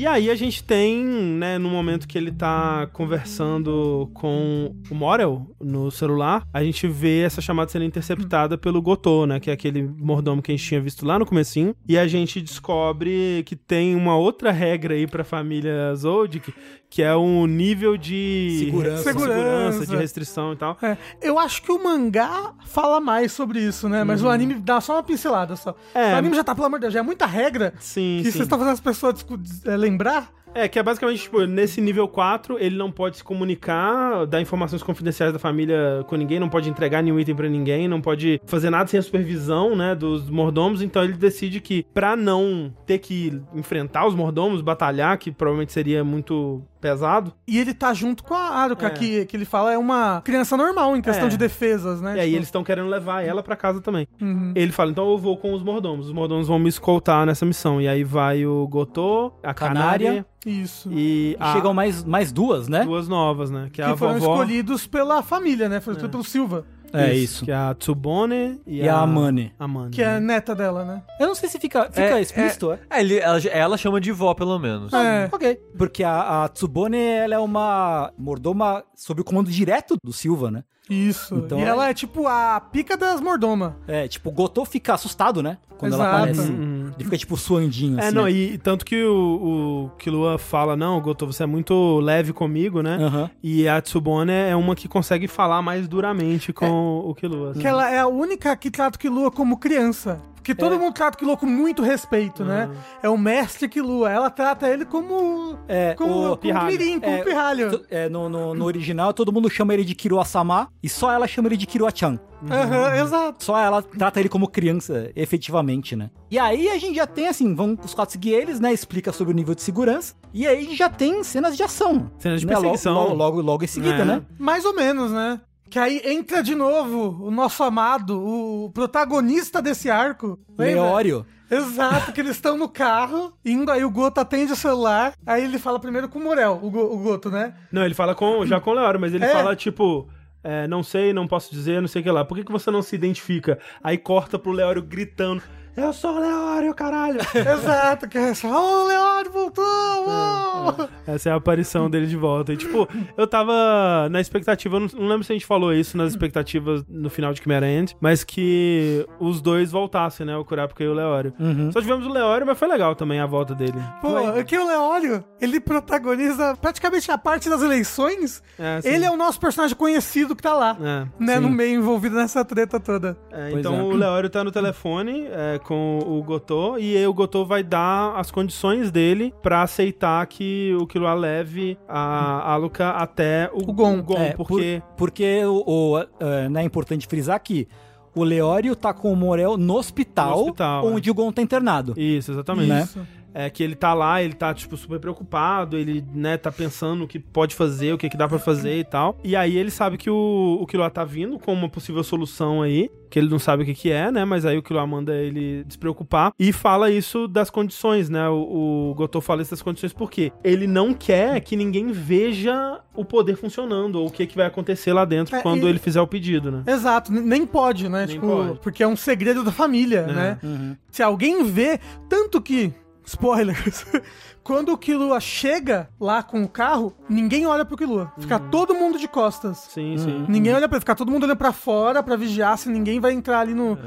[0.00, 5.46] E aí a gente tem, né, no momento que ele tá conversando com o Morel
[5.60, 9.82] no celular, a gente vê essa chamada sendo interceptada pelo Gotô, né, que é aquele
[9.82, 13.94] mordomo que a gente tinha visto lá no comecinho, e a gente descobre que tem
[13.94, 16.54] uma outra regra aí pra família Zodic,
[16.88, 19.02] que é um nível de Segurança.
[19.04, 20.76] segurança, de restrição e tal.
[20.82, 24.02] É, eu acho que o mangá fala mais sobre isso, né?
[24.02, 25.70] Mas o anime dá só uma pincelada só.
[25.70, 26.00] Uhum.
[26.00, 26.14] É.
[26.14, 28.30] O anime já tá, pelo amor de Deus, já é muita regra Sim, que sim.
[28.32, 30.32] vocês estão fazendo as pessoas discu- des- é, lembrar.
[30.52, 34.82] É, que é basicamente, tipo, nesse nível 4, ele não pode se comunicar, dar informações
[34.82, 38.68] confidenciais da família com ninguém, não pode entregar nenhum item pra ninguém, não pode fazer
[38.68, 43.40] nada sem a supervisão, né, dos mordomos, então ele decide que, pra não ter que
[43.54, 48.48] enfrentar os mordomos, batalhar, que provavelmente seria muito pesado, E ele tá junto com a
[48.50, 48.90] Aruka, É.
[48.90, 51.28] que, que ele fala é uma criança normal em questão É.
[51.28, 52.16] de defesas, né?
[52.16, 54.06] e aí Tipo, eles estão querendo levar ela pra casa também.
[54.20, 54.52] uhum.
[54.54, 57.80] Ele fala, então eu vou com os mordomos, os mordomos vão me escoltar nessa missão,
[57.80, 60.88] e aí vai o Gotô, a Canária, Canária, Isso.
[60.92, 61.52] e E a...
[61.52, 62.84] chegam mais, mais duas, né?
[62.84, 64.32] duas novas, né, que é que a foram vovó...
[64.34, 65.80] escolhidos pela família, né?
[65.80, 67.44] Foi escolhido pelo Silva, É isso.
[67.44, 69.52] Que é a Tsubone e, E a Amane.
[69.58, 69.90] Amane.
[69.90, 71.02] que é a neta dela, né?
[71.18, 72.78] Eu não sei se fica, fica É, explícito, é?
[72.90, 74.92] É, ele- ela, ela chama de vó, pelo menos.
[74.92, 75.28] É.
[75.32, 75.60] Ok.
[75.76, 80.64] Porque a, a Tsubone, ela é uma mordoma sob o comando direto do Silva, né?
[80.90, 81.36] Isso.
[81.36, 83.72] Então e é- ela é tipo a pica das mordomas.
[83.86, 85.56] É, tipo, o Gotô fica assustado, né?
[85.78, 86.16] Quando ela Exato.
[86.40, 86.50] aparece.
[86.52, 86.90] Uhum.
[86.94, 88.14] Ele fica, tipo, suandinho, É, assim.
[88.14, 92.82] não, e tanto que o, o Killua fala, não, Goto, você é muito leve comigo,
[92.82, 93.30] né?
[93.42, 97.52] E a Tsubone é uma que consegue falar mais duramente com o Killua.
[97.52, 97.60] assim.
[97.60, 100.20] Que ela é a única que trata o Killua como criança.
[100.40, 102.70] Porque todo mundo trata o com muito respeito, né?
[103.02, 104.10] É o mestre Killua.
[104.10, 105.58] Ela trata ele como.
[105.68, 106.66] É, como, o como pirralho.
[106.66, 107.84] mirim, como É, pirralho.
[107.90, 111.48] É, no, no, no original, todo mundo chama ele de Kirua-sama e só ela chama
[111.48, 112.18] ele de Kirua-chan.
[112.50, 113.44] Aham, exato.
[113.44, 116.10] Só ela trata ele como criança, efetivamente, né?
[116.30, 118.72] E aí a gente já tem, assim, vamos os quatro seguir eles, né?
[118.72, 120.14] Explica sobre o nível de segurança.
[120.32, 122.10] E aí a gente já tem cenas de ação.
[122.18, 122.52] Cenas de né?
[122.54, 122.94] Logo- perseguição.
[122.94, 124.04] Logo, logo, logo em seguida, É.
[124.06, 124.22] né?
[124.38, 125.38] Mais ou menos, né?
[125.70, 130.38] Que aí entra de novo o nosso amado, o protagonista desse arco.
[130.58, 130.82] Lembra?
[130.82, 131.26] Leório.
[131.50, 135.58] Exato, que eles estão no carro, indo aí o Goto atende o celular, aí ele
[135.58, 137.54] fala primeiro com o Morel, o, Go- o Goto, né?
[137.72, 139.28] Não, ele fala com, já com o Leório, mas ele É.
[139.32, 140.08] fala, tipo...
[140.44, 142.24] é, não sei, não posso dizer, não sei o que lá.
[142.24, 143.58] Por que, que você não se identifica?
[143.82, 145.42] Aí corta pro Leório gritando.
[145.80, 147.20] Eu sou o Leório, caralho!
[147.34, 149.64] Exato, que é só, ô, Leório voltou!
[149.64, 152.52] ô!" Essa é a aparição dele de volta.
[152.52, 155.96] E, tipo, eu tava na expectativa, eu não, não lembro se a gente falou isso
[155.96, 160.36] nas expectativas no final de Chimera End, mas que os dois voltassem, né?
[160.36, 161.32] O Kurapika e o Leório.
[161.72, 163.80] Só tivemos o Leório, mas foi legal também a volta dele.
[164.02, 168.42] Pô, é que o Leório, ele protagoniza praticamente a parte das eleições.
[168.58, 170.76] É, ele é o nosso personagem conhecido que tá lá.
[170.80, 171.24] É.
[171.24, 171.40] né, sim.
[171.40, 173.16] no meio envolvido nessa treta toda.
[173.32, 173.82] É, então é.
[173.82, 178.16] o Leório tá no telefone é, com o Gotô e aí o Gotô vai dar
[178.16, 184.02] as condições dele pra aceitar que o Killua leve a Aluka até o, O Gon.
[184.16, 184.82] É, porque...
[184.84, 187.68] por- porque o, o, é, né, é importante frisar que
[188.16, 191.94] o Leório tá com o Morel no hospital, No hospital, onde o Gon tá internado.
[191.96, 192.68] Isso, exatamente.
[192.68, 192.88] Né?
[193.32, 197.08] É que ele tá lá, ele tá, tipo, super preocupado, ele, né, tá pensando o
[197.08, 199.18] que pode fazer, o que, que dá pra fazer e tal.
[199.22, 202.90] E aí ele sabe que o, o Killua tá vindo com uma possível solução aí,
[203.08, 205.64] que ele não sabe o que que é, né, mas aí o Killua manda ele
[205.64, 210.32] despreocupar e fala isso das condições, né, o, o Gotô fala isso das condições porque
[210.44, 214.92] ele não quer que ninguém veja o poder funcionando, ou o que que vai acontecer
[214.92, 216.62] lá dentro É, quando e- ele fizer o pedido, né.
[216.66, 218.06] Exato, nem pode, né?
[218.06, 218.58] Nem tipo, pode.
[218.60, 220.38] porque é um segredo da família, né?
[220.42, 220.76] Uhum.
[220.90, 221.78] Se alguém vê,
[222.08, 222.72] tanto que,
[223.12, 223.84] spoilers,
[224.42, 228.12] quando o Killua chega lá com o carro, ninguém olha pro Killua.
[228.18, 228.48] Fica Uhum.
[228.50, 229.58] todo mundo de costas.
[229.70, 230.24] Sim, sim.
[230.28, 233.12] Ninguém olha pra ele, fica todo mundo olhando pra fora pra vigiar se ninguém vai
[233.12, 233.78] entrar ali no...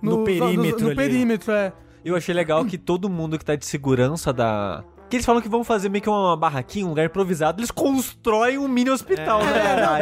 [0.00, 0.96] No perímetro No, ali.
[0.96, 1.72] perímetro, é.
[2.04, 4.84] Eu achei legal que todo mundo que tá de segurança da.
[5.10, 8.58] Que eles falam que vão fazer meio que uma barraquinha, um lugar improvisado, eles constroem
[8.58, 9.54] um mini hospital na É,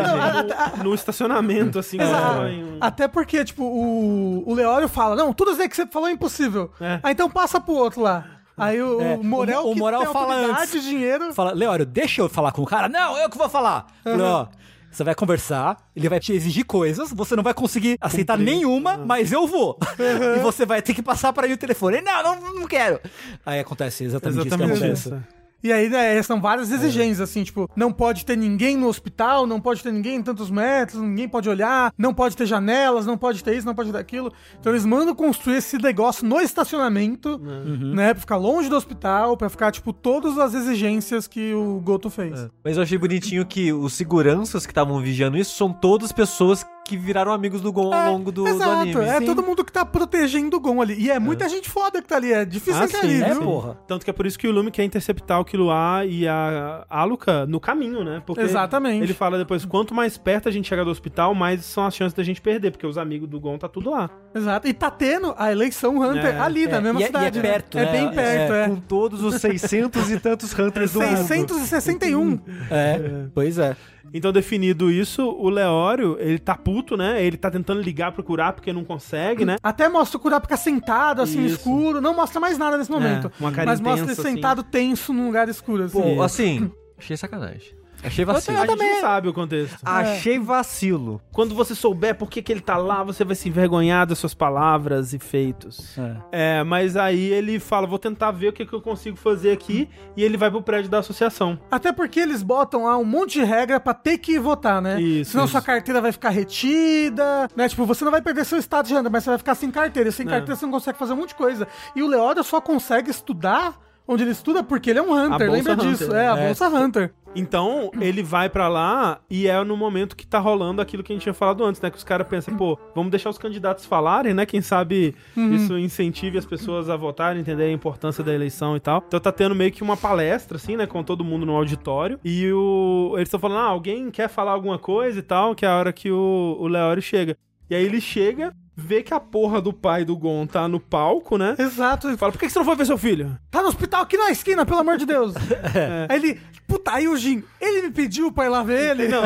[0.03, 0.77] não, garagem.
[0.79, 5.53] não, No estacionamento, assim, constroem um- Até porque, tipo, o, o Leório fala, não, tudo
[5.53, 6.71] isso aí que você falou é impossível.
[6.81, 7.01] É.
[7.03, 8.27] Ah, então passa pro outro lá.
[8.57, 10.83] Aí o, É, o Morel, o- o Morel fala antes.
[10.83, 11.33] dinheiro...
[11.35, 12.89] Fala, Leório, deixa eu falar com o cara.
[12.89, 13.87] Não, eu que vou falar.
[14.03, 14.47] Falei, ó,
[14.91, 19.31] você vai conversar, ele vai te exigir coisas, você não vai conseguir aceitar nenhuma, mas
[19.31, 19.79] eu vou.
[20.37, 22.01] e você vai ter que passar para mim o telefone.
[22.01, 22.99] Não, não, não quero.
[23.45, 25.25] Aí acontece exatamente, Exatamente isso que isso.
[25.63, 29.61] E aí, né, são várias exigências, assim, tipo, não pode ter ninguém no hospital, não
[29.61, 33.43] pode ter ninguém em tantos metros, ninguém pode olhar, não pode ter janelas, não pode
[33.43, 34.33] ter isso, não pode ter aquilo.
[34.61, 39.49] Então eles mandam construir esse negócio no estacionamento, né, pra ficar longe do hospital, pra
[39.49, 42.49] ficar, tipo, todas as exigências que o Goto fez.
[42.63, 46.97] Mas eu achei bonitinho que os seguranças que estavam vigiando isso são todas pessoas que
[46.97, 49.01] viraram amigos do Gon ao longo do, do Exato, anime.
[49.05, 49.27] é Sim.
[49.27, 50.95] todo mundo que tá protegendo o Gon ali.
[50.99, 53.43] E é muita gente foda que tá ali, é difícil Ah, ali, É, viu?
[53.43, 53.77] porra.
[53.89, 57.45] Tanto que é por isso que o Lume quer interceptar o Killua e a Aluka
[57.47, 58.23] no caminho, né?
[58.25, 59.03] Porque Exatamente.
[59.03, 62.15] Ele fala depois, quanto mais perto a gente chega do hospital, mais são as chances
[62.15, 64.09] da gente perder, porque os amigos do Gon tá tudo lá.
[64.35, 64.69] Exato.
[64.69, 67.39] E tá tendo a eleição Hunter É, ali, na é, mesma e é- cidade.
[67.39, 67.49] e é né?
[67.53, 67.93] perto, É né?
[67.93, 68.69] bem perto, é.
[68.69, 71.17] Com todos os 600 e tantos Hunters do mundo.
[71.27, 72.39] 661.
[72.71, 73.77] É, pois é.
[74.17, 77.23] Então, definido isso, o Leório, ele tá puto, né?
[77.23, 79.57] Ele tá tentando ligar pro Curar porque não consegue, né?
[79.63, 81.57] Até mostra o Kurapika sentado, assim, Isso.
[81.57, 82.01] escuro.
[82.01, 83.31] Não mostra mais nada nesse momento.
[83.39, 84.35] uma cara mas mostra ele intensa, assim.
[84.37, 86.01] sentado tenso num lugar escuro, assim.
[86.01, 87.75] Pô, assim, achei sacanagem.
[88.03, 88.59] Achei vacilo.
[88.59, 89.79] A gente não sabe o contexto.
[89.85, 91.21] Achei vacilo.
[91.33, 94.35] Quando você souber por que, que ele tá lá, você vai se envergonhar das suas
[94.35, 95.97] palavras e feitos.
[95.99, 96.17] É.
[96.61, 99.89] É, mas aí ele fala, vou tentar ver o que, que eu consigo fazer aqui,
[100.17, 101.59] e ele vai pro prédio da associação.
[101.71, 105.01] Até porque eles botam lá um monte de regra pra ter que votar, né?
[105.01, 105.53] Isso, Senão isso.
[105.53, 107.69] sua carteira vai ficar retida, né?
[107.69, 110.09] Tipo, você não vai perder seu estado de renda, mas você vai ficar sem carteira.
[110.09, 110.31] E sem É.
[110.31, 111.67] carteira você não consegue fazer um monte de coisa.
[111.95, 113.75] E o Leório só consegue estudar
[114.09, 116.13] onde ele estuda porque ele é um Hunter, lembra Hunter, disso?
[116.13, 116.25] né?
[116.25, 116.47] É, a É.
[116.47, 117.13] Bolsa Hunter.
[117.39, 121.15] Então, ele vai pra lá e é no momento que tá rolando aquilo que a
[121.15, 121.91] gente tinha falado antes, né?
[121.91, 124.47] Que os caras pensam, pô, vamos deixar os candidatos falarem, né?
[124.47, 129.05] Quem sabe isso incentive as pessoas a votarem, entender a importância da eleição e tal.
[129.07, 130.87] Então tá tendo meio que uma palestra, assim, né?
[130.87, 132.19] Com todo mundo no auditório.
[132.25, 133.13] E o...
[133.17, 135.93] eles estão falando, ah, alguém quer falar alguma coisa e tal, que é a hora
[135.93, 137.37] que o, o Leório chega.
[137.69, 141.39] E aí ele chega, vê que a porra do pai do Gon tá no palco,
[141.39, 141.57] né?
[141.59, 142.17] Exato.
[142.19, 143.37] Fala, por que você não foi ver seu filho?
[143.51, 145.35] Tá no hospital aqui na esquina, pelo amor de Deus.
[145.75, 146.07] É.
[146.13, 149.09] Aí ele, puta, aí o Jin, ele me pediu pra ir lá ver ele.
[149.09, 149.23] Não.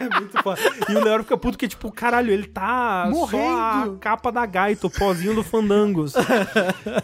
[0.00, 0.60] É muito foda.
[0.88, 3.94] E o Leório fica puto que, tipo, caralho, ele tá só Morrendo.
[3.94, 6.14] a capa da gaita, o pozinho do Fandangos.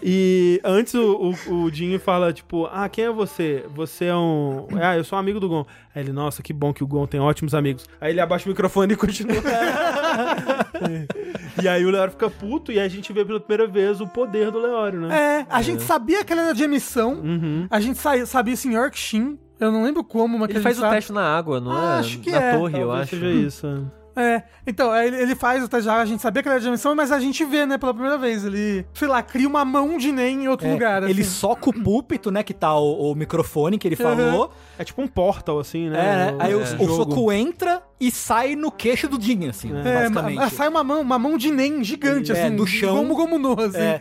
[0.03, 3.65] e antes o, o, o Jimmy fala, tipo, ah, quem é você?
[3.75, 4.67] Você é um...
[4.81, 5.67] Ah, eu sou um amigo do Gon.
[5.95, 7.87] Aí ele, nossa, que bom que o Gon tem ótimos amigos.
[8.01, 9.37] Aí ele abaixa o microfone e continua.
[11.63, 14.51] e aí o Leório fica puto e a gente vê pela primeira vez o poder
[14.51, 15.41] do Leório, né?
[15.41, 17.15] É, a gente sabia que ele era de emissão.
[17.15, 17.67] Uhum.
[17.71, 19.39] A gente sa- sabia isso em Yorkshin.
[19.61, 20.97] Eu não lembro como, mas que Ele faz gente o sabe.
[20.97, 21.99] teste na água, não Ah, é?
[22.01, 22.57] acho que na é.
[22.59, 23.11] torre, eu Talvez acho.
[23.11, 23.67] seja isso.
[23.67, 23.81] é.
[24.17, 26.95] É, então, ele, ele faz o estagiário, a gente sabia que ele era de dimensão,
[26.95, 28.45] mas a gente vê, né, pela primeira vez.
[28.45, 31.03] Ele, sei lá, cria uma mão de Nen em outro É, lugar.
[31.03, 31.31] ele assim.
[31.31, 32.45] soca o púlpito, né?
[32.45, 34.53] Que tá o, o microfone que ele falou.
[34.79, 36.31] É tipo um portal, assim, É, né?
[36.31, 36.37] né?
[36.39, 36.95] Aí o, é, o jogo.
[36.95, 40.37] soco entra e sai no queixo do Jin, assim, É, basicamente.
[40.37, 42.99] ma- sai uma mão, uma mão de Nen gigante, É, assim, do chão.
[42.99, 43.79] Como Gomu no, assim.
[43.79, 44.01] É.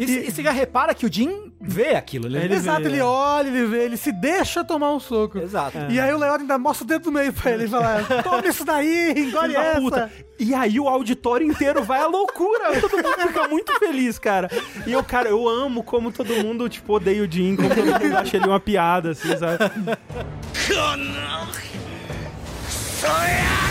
[0.00, 2.44] E, e você já repara que o Jin vê aquilo, né?
[2.44, 3.04] Ele Exato, vê, ele é.
[3.04, 5.38] olha, ele vê, ele se deixa tomar um soco.
[5.38, 5.76] Exato.
[5.90, 8.46] E aí o Leório ainda mostra o dedo do meio pra ele e fala: Toma
[8.46, 9.80] isso daí, engole essa.
[9.80, 10.12] puta.
[10.38, 12.72] E aí o auditório inteiro vai à loucura.
[12.80, 14.50] Todo mundo fica muito feliz, cara.
[14.86, 18.16] E eu, cara, eu amo como todo mundo, tipo, odeia o Jim, como todo mundo
[18.16, 19.58] acha ele uma piada, assim, sabe?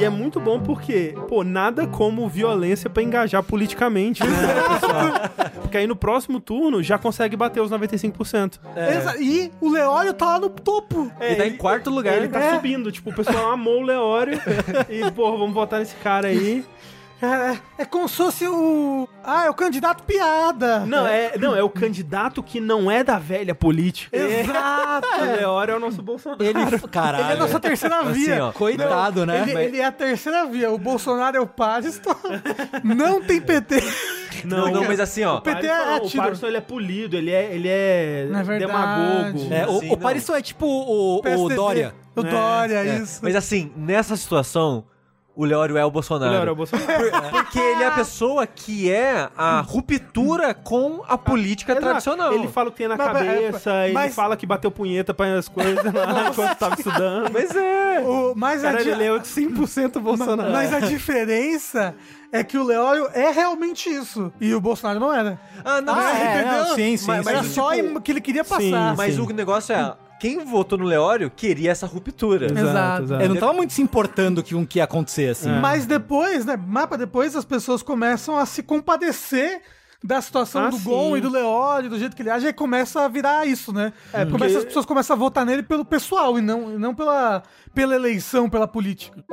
[0.00, 4.36] E é muito bom porque, pô, nada como violência pra engajar politicamente, né,
[4.80, 5.52] pessoal?
[5.60, 8.58] Porque aí no próximo turno já consegue bater os 95%.
[8.76, 11.10] Exa- E o Leório tá lá no topo.
[11.20, 12.16] Ele tá em quarto lugar.
[12.16, 12.54] Ele tá É.
[12.56, 14.38] subindo, tipo, o pessoal amou o Leório
[14.90, 16.64] e, pô, vamos votar nesse cara aí.
[17.22, 19.08] É, é como se fosse o.
[19.22, 20.80] Ah, é o candidato piada.
[20.80, 24.16] Não, é, não, é o candidato que não é da velha política.
[24.16, 25.06] Exato.
[25.20, 26.42] O Leório é o nosso Bolsonaro.
[26.42, 26.58] Ele,
[26.90, 27.24] caralho.
[27.24, 28.46] Ele é a nossa terceira Assim, via.
[28.46, 28.52] ó.
[28.52, 29.42] Coitado, né?
[29.42, 30.70] Ele, Mas- ele é a terceira via.
[30.72, 32.16] O Bolsonaro é o Pariston.
[32.82, 33.76] Não tem PT.
[34.44, 35.36] Não, não, mas assim, ó.
[35.36, 36.24] O PT Parisson, é o.
[36.24, 38.72] Parisson, ele é polido, ele é, ele é, Não é verdade.
[38.72, 39.54] demagogo.
[39.54, 39.96] É, o, Sim, o não.
[39.98, 41.54] Parisson é tipo o, o PSDB.
[41.54, 41.94] Dória.
[42.16, 43.20] O É, Dória, É, isso.
[43.22, 44.84] Mas assim, nessa situação,
[45.34, 46.30] o Leório é o O Bolsonaro.
[46.32, 46.86] Leório é o Bolsonaro.
[47.10, 51.86] Por- Porque ele é a pessoa que é a ruptura com a política Exato.
[51.86, 52.32] tradicional.
[52.34, 55.38] Ele fala o que tem na Mas- cabeça, ele mas- fala que bateu punheta para
[55.38, 57.30] as coisas lá enquanto tava estudando.
[57.32, 58.00] Mas é.
[58.00, 60.50] O, mas, a, Cara, di- ele é 100% Bolsonaro.
[60.52, 61.94] mas a diferença
[62.30, 64.32] é que o Leório é realmente isso.
[64.40, 65.38] E o Bolsonaro não era.
[65.64, 66.20] Ah, não, Ah, sim.
[66.22, 66.64] é, entendeu?
[66.64, 67.30] não, sim, sim, Mas sim.
[67.32, 67.48] era Sim.
[67.50, 68.60] só Tipo, o que ele queria passar.
[68.60, 72.46] sim, Mas o negócio é, quem votou no Leório queria essa ruptura.
[72.46, 73.12] Exato.
[73.14, 75.50] Ele não tava muito se importando com o que ia acontecer, assim.
[75.50, 75.58] É.
[75.58, 76.56] Mas depois, né?
[76.56, 79.60] Mapa depois, as pessoas começam a se compadecer
[80.00, 80.84] da situação Ah, do sim.
[80.84, 83.92] Gon e do Leório, do jeito que ele age, e começa a virar isso, né?
[84.12, 86.94] É, Começa, porque- as pessoas começam a votar nele pelo pessoal e não, e não
[86.94, 87.42] pela,
[87.74, 89.24] pela eleição, pela política.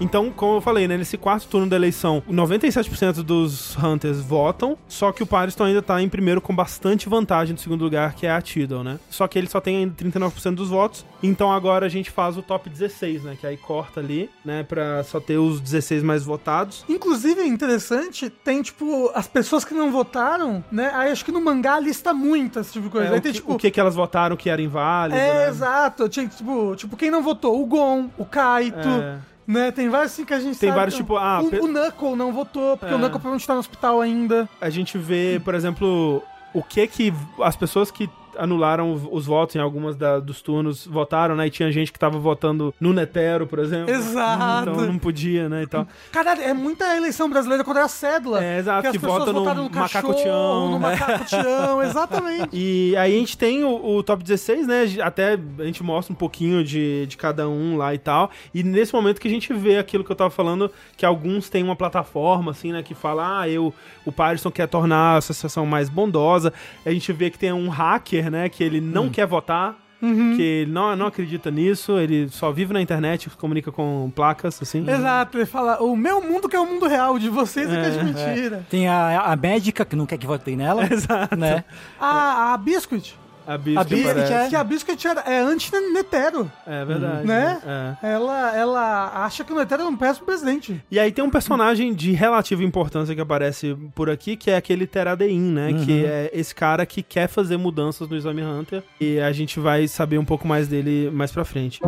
[0.00, 5.12] Então, como eu falei, né, nesse quarto turno da eleição, 97% dos Hunters votam, só
[5.12, 8.30] que o Pariston ainda tá em primeiro com bastante vantagem do segundo lugar, que é
[8.30, 8.98] a Tidal, né?
[9.10, 12.42] Só que ele só tem ainda 39% dos votos, então agora a gente faz o
[12.42, 13.36] top 16, né?
[13.38, 16.84] Que aí corta ali, né, pra só ter os 16 mais votados.
[16.88, 20.90] Inclusive, é interessante, tem, tipo, as pessoas que não votaram, né?
[20.94, 23.08] Aí acho que no mangá lista muito esse tipo de coisa.
[23.08, 25.34] É, Aí o, tem, que, tipo, o que que elas votaram que era inválido, É,
[25.34, 25.48] né?
[25.48, 26.08] exato.
[26.08, 27.60] Tinha, tipo, tipo, quem não votou?
[27.60, 29.18] O Gon, o Kaito, É.
[29.50, 29.70] né?
[29.70, 31.04] Tem vários assim que a gente Tem sabe, vários, então.
[31.06, 32.96] tipo, ah, O, pe- o Knuckle não votou, porque É.
[32.96, 34.48] o Knuckle provavelmente tá no hospital ainda.
[34.60, 36.22] A gente vê, por exemplo,
[36.54, 37.12] o que que
[37.42, 41.46] as pessoas que anularam os votos em algumas da- dos turnos votaram, né?
[41.46, 43.90] E tinha gente que tava votando no Netero, por exemplo.
[43.92, 44.70] Exato.
[44.70, 45.86] Então não podia, né, e tal.
[46.12, 48.42] Caralho, é muita eleição brasileira contra a cédula.
[48.42, 50.70] É, exato, que pessoas vota no votaram macaco cachorro, tião.
[50.72, 50.96] No né?
[51.88, 52.48] exatamente.
[52.52, 54.84] E aí a gente tem o, o top 16, né?
[55.02, 58.30] Até a gente mostra um pouquinho de, de cada um lá e tal.
[58.54, 61.62] E nesse momento que a gente vê aquilo que eu tava falando, que alguns têm
[61.62, 62.82] uma plataforma, assim, né?
[62.82, 63.72] Que fala, ah, eu,
[64.04, 66.52] o Patterson quer tornar a associação mais bondosa.
[66.84, 68.48] A gente vê que tem um hacker, né?
[68.48, 69.76] Que ele não quer votar.
[70.00, 74.58] Que ele não, não acredita nisso, ele só vive na internet, se comunica com placas,
[74.62, 74.82] assim.
[74.88, 77.86] Exato, ele fala, o meu mundo que é o mundo real, de vocês é, que
[77.86, 78.66] é de mentira.
[78.70, 80.88] Tem a, a médica que não quer que votem nela.
[80.90, 81.36] Exato.
[81.36, 81.64] Né?
[82.00, 83.14] A, a Biscuit,
[83.52, 87.26] A Biscuit A Biscuit é- que a Biscuit é anti-Netero, É verdade.
[87.26, 87.60] né?
[88.02, 88.12] É.
[88.12, 90.80] Ela, ela acha que o Netero não presta pro presidente.
[90.88, 94.86] E aí tem um personagem de relativa importância que aparece por aqui, que é aquele
[94.86, 95.72] Teradein, né?
[95.84, 98.84] Que é esse cara que quer fazer mudanças no Exame Hunter.
[99.00, 101.80] E a gente vai saber um pouco mais dele mais pra frente.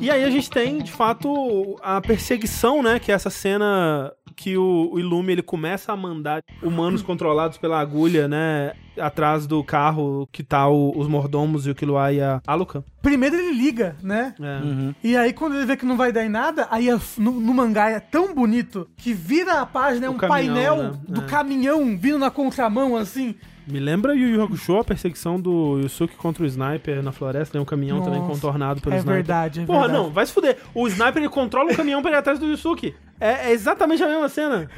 [0.00, 3.00] E aí a gente tem, de fato, a perseguição, né?
[3.00, 7.80] Que é essa cena que o, o Ilume ele começa a mandar humanos controlados pela
[7.80, 8.72] agulha, né?
[8.96, 12.84] Atrás do carro que tá o- os mordomos e o Killua e a Aluka.
[13.02, 14.34] Primeiro ele liga, né?
[14.40, 14.94] É.
[15.02, 17.52] E aí, quando ele vê que não vai dar em nada, aí a- no, no
[17.52, 20.98] mangá é tão bonito que vira a página, é um caminhão, painel né?
[21.08, 21.24] do É.
[21.24, 23.34] caminhão vindo na contramão, assim.
[23.70, 27.60] Me lembra Yu Yu Hakusho, a perseguição do Yusuke contra o Sniper na floresta, tem
[27.60, 29.14] um caminhão também Nossa, contornado pelo é Sniper.
[29.16, 29.98] verdade, é Porra, verdade.
[30.04, 30.56] não, vai se fuder.
[30.74, 32.94] O Sniper ele controla o caminhão pra ir atrás do Yusuke.
[33.20, 34.70] É, é exatamente a mesma cena.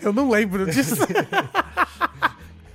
[0.00, 0.94] Eu não lembro disso.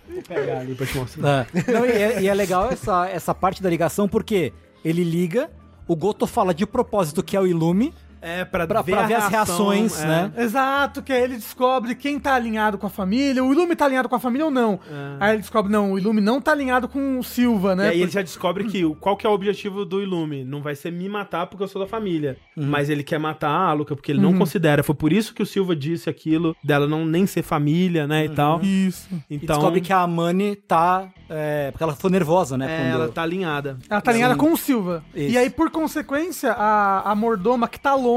[0.09, 1.47] Vou pegar ali pra te mostrar.
[1.53, 1.71] É.
[1.71, 4.51] Não, e, é, e é legal essa, essa parte da ligação porque
[4.83, 5.49] ele liga,
[5.87, 9.15] o Goto fala de propósito que é o Ilume, É, pra, pra, ver, pra ver
[9.15, 10.05] as reação, reações, é.
[10.05, 10.31] né?
[10.37, 13.43] Exato, que aí ele descobre quem tá alinhado com a família.
[13.43, 14.79] O Ilume tá alinhado com a família ou não.
[15.19, 17.89] Aí ele descobre, não, o Ilume não tá alinhado com o Silva, E né?
[17.89, 20.43] aí ele já descobre que o- qual que é o objetivo do Ilume.
[20.43, 22.37] Não vai ser me matar porque eu sou da família.
[22.55, 24.83] Mas ele quer matar a Aluka porque ele não considera.
[24.83, 28.29] Foi por isso que o Silva disse aquilo dela não nem ser família, né, e
[28.29, 28.61] tal.
[28.61, 29.07] Isso.
[29.29, 31.07] E Então, descobre que a Mani tá.
[31.29, 32.65] é, porque ela foi nervosa, né?
[32.65, 33.77] é, quando- ela tá alinhada.
[33.89, 34.39] Ela tá alinhada Sim.
[34.39, 35.03] com o Silva.
[35.15, 35.33] Isso.
[35.33, 38.10] E aí, por consequência, a, a mordoma que tá longe,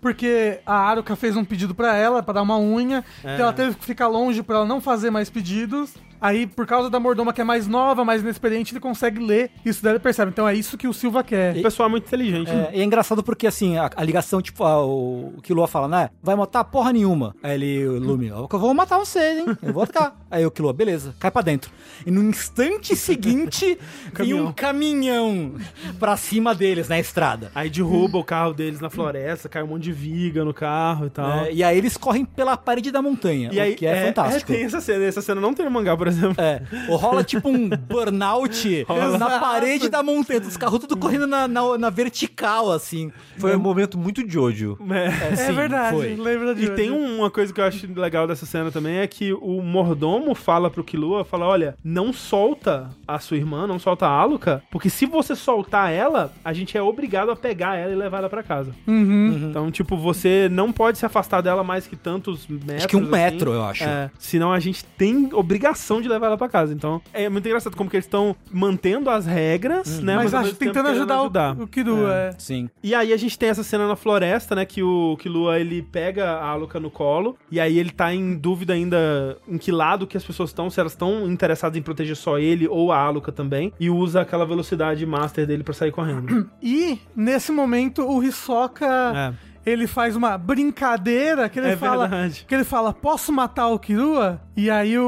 [0.00, 3.34] porque a Aruka fez um pedido pra ela, pra dar uma unha, É.
[3.34, 5.94] então ela teve que ficar longe pra ela não fazer mais pedidos.
[6.20, 9.82] Aí, por causa da mordoma que é mais nova, mais inexperiente, ele consegue ler isso
[9.82, 10.30] daí ele percebe.
[10.30, 11.54] Então é isso que o Silva quer.
[11.58, 12.50] O pessoal é muito inteligente.
[12.50, 12.68] né?
[12.72, 15.56] É, e é engraçado porque, assim, a, a ligação, tipo, a- o, o que o
[15.56, 16.08] Lua fala, né?
[16.22, 17.36] Vai matar porra nenhuma.
[17.42, 19.44] Aí ele, o Lume, eu vou matar vocês, hein?
[19.60, 20.16] Eu vou atacar.
[20.30, 21.70] Aí o Killua, beleza, cai pra dentro.
[22.06, 23.76] E no instante seguinte,
[24.14, 25.52] vem um caminhão
[26.00, 27.52] pra cima deles na estrada.
[27.54, 31.10] Aí derruba o carro deles na floresta, cai um monte de viga no carro e
[31.10, 31.30] tal.
[31.44, 34.52] É, e aí eles correm pela parede da montanha, E aí, que é, fantástico.
[34.52, 35.04] tem essa cena.
[35.04, 36.36] Essa cena não tem no mangá, por exemplo.
[36.38, 38.86] É, ou rola tipo um burnout
[39.18, 43.12] na parede da montanha, os carros tudo correndo na, na, na vertical, assim.
[43.38, 44.78] Foi um momento muito Jojo.
[44.90, 45.32] É.
[45.32, 46.16] É sim, verdade, foi.
[46.16, 49.32] lembra de E tem uma coisa que eu acho legal dessa cena também, é que
[49.32, 54.10] o mordomo fala pro Killua, fala, olha, não solta a sua irmã, não solta a
[54.10, 58.18] Aluka, porque se você soltar ela, a gente é obrigado a pegar ela e levar
[58.18, 58.72] ela pra casa.
[58.86, 59.23] Uhum.
[59.32, 62.76] Então, tipo, você não pode se afastar dela mais que tantos metros.
[62.76, 63.10] Acho que um assim.
[63.10, 63.84] metro, eu acho.
[63.84, 66.72] É, senão a gente tem obrigação de levar ela pra casa.
[66.72, 70.16] Então, é muito engraçado como que eles estão mantendo as regras, né?
[70.16, 72.34] Mas ao acho, tentando querendo ajudar, O, o Kiru, é.
[72.38, 72.68] Sim.
[72.82, 74.64] e aí a gente tem essa cena na floresta, né?
[74.64, 77.36] Que o Killua, ele pega a Aluka no colo.
[77.50, 80.70] E aí ele tá em dúvida ainda em que lado que as pessoas estão.
[80.70, 83.72] Se elas estão interessadas em proteger só ele ou a Aluka também.
[83.78, 86.48] E usa aquela velocidade master dele pra sair correndo.
[86.62, 88.86] E, nesse momento, o Hisoka...
[89.14, 89.32] é.
[89.66, 92.06] Ele faz uma brincadeira que ele É fala.
[92.06, 92.44] verdade.
[92.46, 94.38] Que ele fala, posso matar o Kirua?
[94.54, 95.02] E aí o,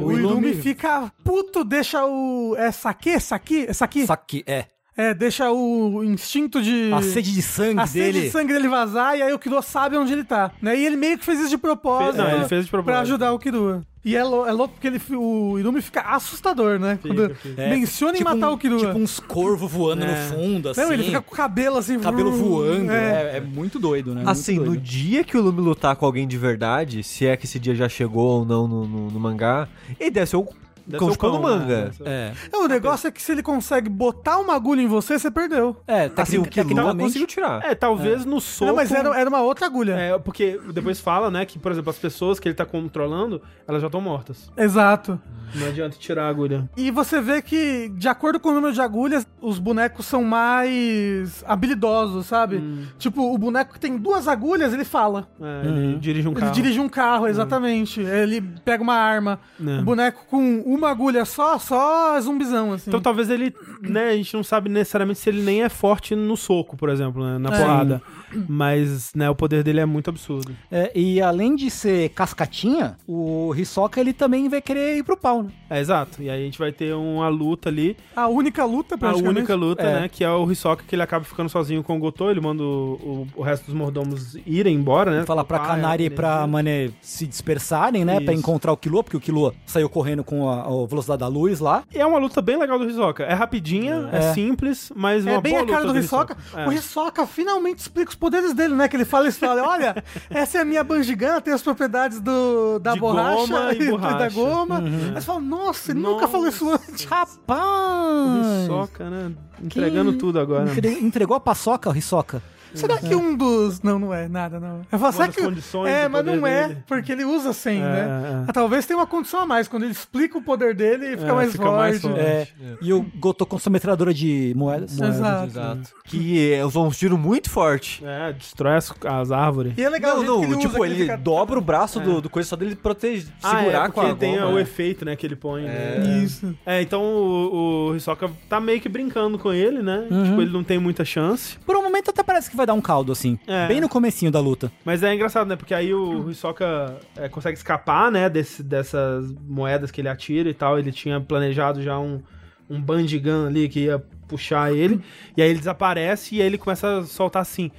[0.00, 2.54] o, O Ilumi Ilumi- fica puto, deixa o.
[2.56, 3.10] É saque?
[3.10, 3.66] É saque?
[4.06, 4.66] Saque, é.
[4.96, 6.92] É, deixa o instinto de.
[6.92, 8.26] A sede de sangue a sede dele.
[8.26, 10.50] de sangue dele vazar e aí o Kirua sabe onde ele tá.
[10.62, 10.76] Né?
[10.78, 12.16] E ele meio que fez isso de propósito.
[12.16, 12.92] Fez- não, ele fez de propósito.
[12.92, 13.82] Pra ajudar o Kirua.
[14.02, 16.98] E é, lou- é louco porque ele, o Ilumi fica assustador, né?
[17.02, 17.60] Fica, Quando fica.
[17.62, 18.78] É, menciona em tipo matar um- o Kirua.
[18.86, 20.08] Tipo uns corvos voando É.
[20.08, 20.80] no fundo, assim.
[20.80, 21.98] Não, ele fica com o cabelo assim.
[22.00, 22.90] cabelo voando.
[22.90, 23.32] é.
[23.34, 24.22] É, é muito doido, né?
[24.24, 24.82] Assim, muito no doido.
[24.82, 27.90] dia que o Lume lutar com alguém de verdade, se é que esse dia já
[27.90, 29.68] chegou ou não no, no- no mangá,
[29.98, 30.48] ele deve ser o
[30.90, 31.58] Deve como ser o ficou no cão, né?
[31.58, 31.90] manga.
[32.04, 35.30] É, É, o negócio é que se ele consegue botar uma agulha em você, você
[35.30, 35.76] perdeu.
[35.86, 37.04] é Assim, o que tecnicamente...
[37.04, 37.64] conseguiu tirar.
[37.64, 38.66] É, talvez no soco.
[38.68, 39.92] Não, mas era, era uma outra agulha.
[39.94, 43.80] É, porque depois fala, né, que, por exemplo, as pessoas que ele tá controlando, elas
[43.80, 44.50] já estão mortas.
[44.56, 45.20] Exato.
[45.54, 46.68] Não adianta tirar a agulha.
[46.76, 51.42] E você vê que, de acordo com o número de agulhas, os bonecos são mais
[51.46, 52.56] habilidosos, sabe?
[52.56, 52.84] Hum.
[52.98, 55.28] Tipo, o boneco que tem duas agulhas, ele fala.
[55.40, 56.46] É, Ele dirige um carro.
[56.46, 58.00] Ele dirige um carro, exatamente.
[58.00, 59.40] Ele pega uma arma.
[59.60, 59.80] É.
[59.80, 62.88] O boneco com uma agulha só, só zumbizão, assim.
[62.90, 66.36] Então talvez ele, né, a gente não sabe necessariamente se ele nem é forte no
[66.36, 67.58] soco, por exemplo, né, na É.
[67.58, 68.02] porrada.
[68.48, 70.54] Mas, né, o poder dele é muito absurdo.
[70.70, 75.42] É, e além de ser cascatinha, o Hisoka ele também vai querer ir pro pau,
[75.42, 75.50] né?
[75.68, 76.22] É, exato.
[76.22, 79.82] E aí a gente vai ter uma luta ali, A única luta, a única luta,
[79.82, 80.00] É.
[80.02, 82.62] né, que é o Hisoka que ele acaba ficando sozinho com o Gotô, ele manda
[82.62, 85.24] o, o- o resto dos mordomos irem embora, né?
[85.24, 88.20] Falar pra Pai, Kanari e ele- pra Mané se dispersarem, né?
[88.20, 88.40] Pra Isso.
[88.40, 91.82] encontrar o Killua, porque o Killua saiu correndo com a, a velocidade da luz lá.
[91.94, 93.22] E é uma luta bem legal do Hisoka.
[93.24, 94.32] É rapidinha, é, É.
[94.34, 96.36] simples, mas É uma bem boa a cara luta do Hisoka.
[96.54, 96.66] É.
[96.68, 98.86] O Hisoka finalmente explica os poderes dele, né?
[98.86, 102.78] Que ele fala isso, fala, olha, essa é a minha Bandigan, tem as propriedades do,
[102.78, 104.18] da De borracha goma e borracha.
[104.18, 104.78] da goma.
[104.78, 107.04] Aí você fala, nossa, ele nunca falou isso antes.
[107.06, 108.64] Rapaz!
[108.64, 109.32] Hisoka, né?
[109.62, 110.70] Entregando tudo agora.
[110.70, 112.42] Entre- Entregou a paçoca, o Hisoka.
[112.74, 113.80] Será que um dos...
[113.82, 114.82] Não, não é, nada, não.
[114.90, 115.42] Eu falo, será das que...
[115.42, 116.82] condições É, mas não é, dele.
[116.86, 117.98] porque ele usa 100, É, né?
[118.00, 118.44] é.
[118.48, 121.30] Ah, Talvez tenha uma condição a mais, quando ele explica o poder dele, ele fica,
[121.30, 121.76] É, mais, fica forte.
[121.78, 122.18] mais forte.
[122.20, 122.46] É,
[122.82, 124.98] E o Goto com sua metralhadora de moedas.
[124.98, 125.46] Exato.
[125.46, 125.80] Exato.
[126.04, 128.02] Que é, usou um tiro muito forte.
[128.04, 129.72] É, destrói as, as árvores.
[129.76, 132.00] E é legal o Não, não, ele tipo, usa, que ele fica- dobra o braço
[132.00, 134.62] do, do coisa só dele proteger, Ah, segurar é, com a ele tem o é.
[134.62, 135.62] efeito, né, que ele põe.
[135.64, 135.98] É.
[136.00, 136.18] né?
[136.22, 136.54] Isso.
[136.64, 140.06] É, então o, o Hisoka tá meio que brincando com ele, né?
[140.10, 140.24] Uhum.
[140.24, 141.58] Tipo, ele não tem muita chance.
[141.64, 143.38] Por um momento até parece que vai dar um caldo, assim.
[143.46, 143.66] É.
[143.66, 144.70] Bem no comecinho da luta.
[144.84, 145.56] Mas é engraçado, né?
[145.56, 148.28] Porque aí o Hisoka é, consegue escapar, né?
[148.28, 150.78] Desse, dessas moedas que ele atira e tal.
[150.78, 152.22] Ele tinha planejado já um,
[152.68, 155.00] um bandigan ali que ia puxar ele.
[155.36, 157.70] E aí ele desaparece e aí ele começa a soltar assim.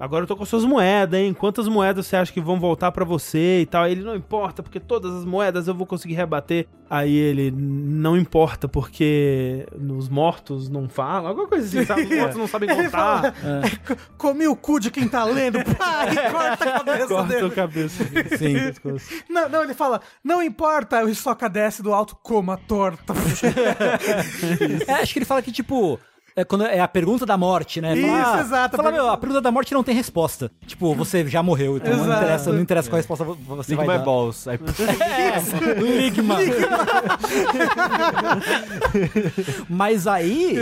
[0.00, 1.32] Agora eu tô com suas moedas, hein?
[1.34, 3.84] Quantas moedas você acha que vão voltar pra você e tal?
[3.84, 6.66] Aí ele, não importa, porque todas as moedas eu vou conseguir rebater.
[6.88, 9.64] Aí ele, não importa, porque
[9.96, 12.02] os mortos não falam, alguma coisa assim, sabe?
[12.02, 12.90] Os mortos não sabem Ele contar.
[12.90, 17.28] fala, "É, comi o cu de quem tá lendo, pá, e corta a cabeça Corta
[17.34, 17.46] dele.
[17.46, 18.04] a cabeça.
[18.36, 18.54] Sim.
[19.28, 23.14] Não, não, ele fala, não importa, o Hisoka desce do alto como a torta.
[24.86, 25.98] É, acho que ele fala que, tipo.
[26.40, 27.96] É, quando é a pergunta da morte, né?
[27.96, 30.50] Isso, Fala, exato, a Fala, meu, pergunta- a pergunta da morte não tem resposta.
[30.66, 32.22] Tipo, você já morreu, então não Exato.
[32.22, 34.04] interessa, não interessa qual resposta vo- você vai my dar.
[34.04, 34.48] balls.
[34.48, 34.58] Aí,
[35.00, 36.36] É, Ligma.
[39.68, 40.56] mas aí,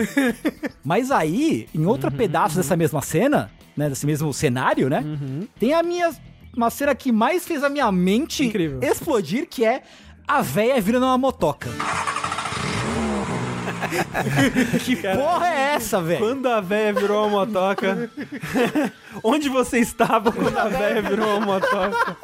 [0.84, 5.04] mas aí, em outro pedaço dessa mesma cena, né, desse mesmo cenário, né,
[5.58, 6.10] tem a minha,
[6.56, 8.80] uma cena que mais fez a minha mente Incrível.
[8.82, 9.82] explodir, que é
[10.26, 11.68] a véia virando uma motoca.
[14.84, 16.20] que porra é essa, velho?
[16.20, 18.10] Quando a véia virou uma motoca.
[19.22, 22.16] Onde você estava quando a véia virou uma motoca?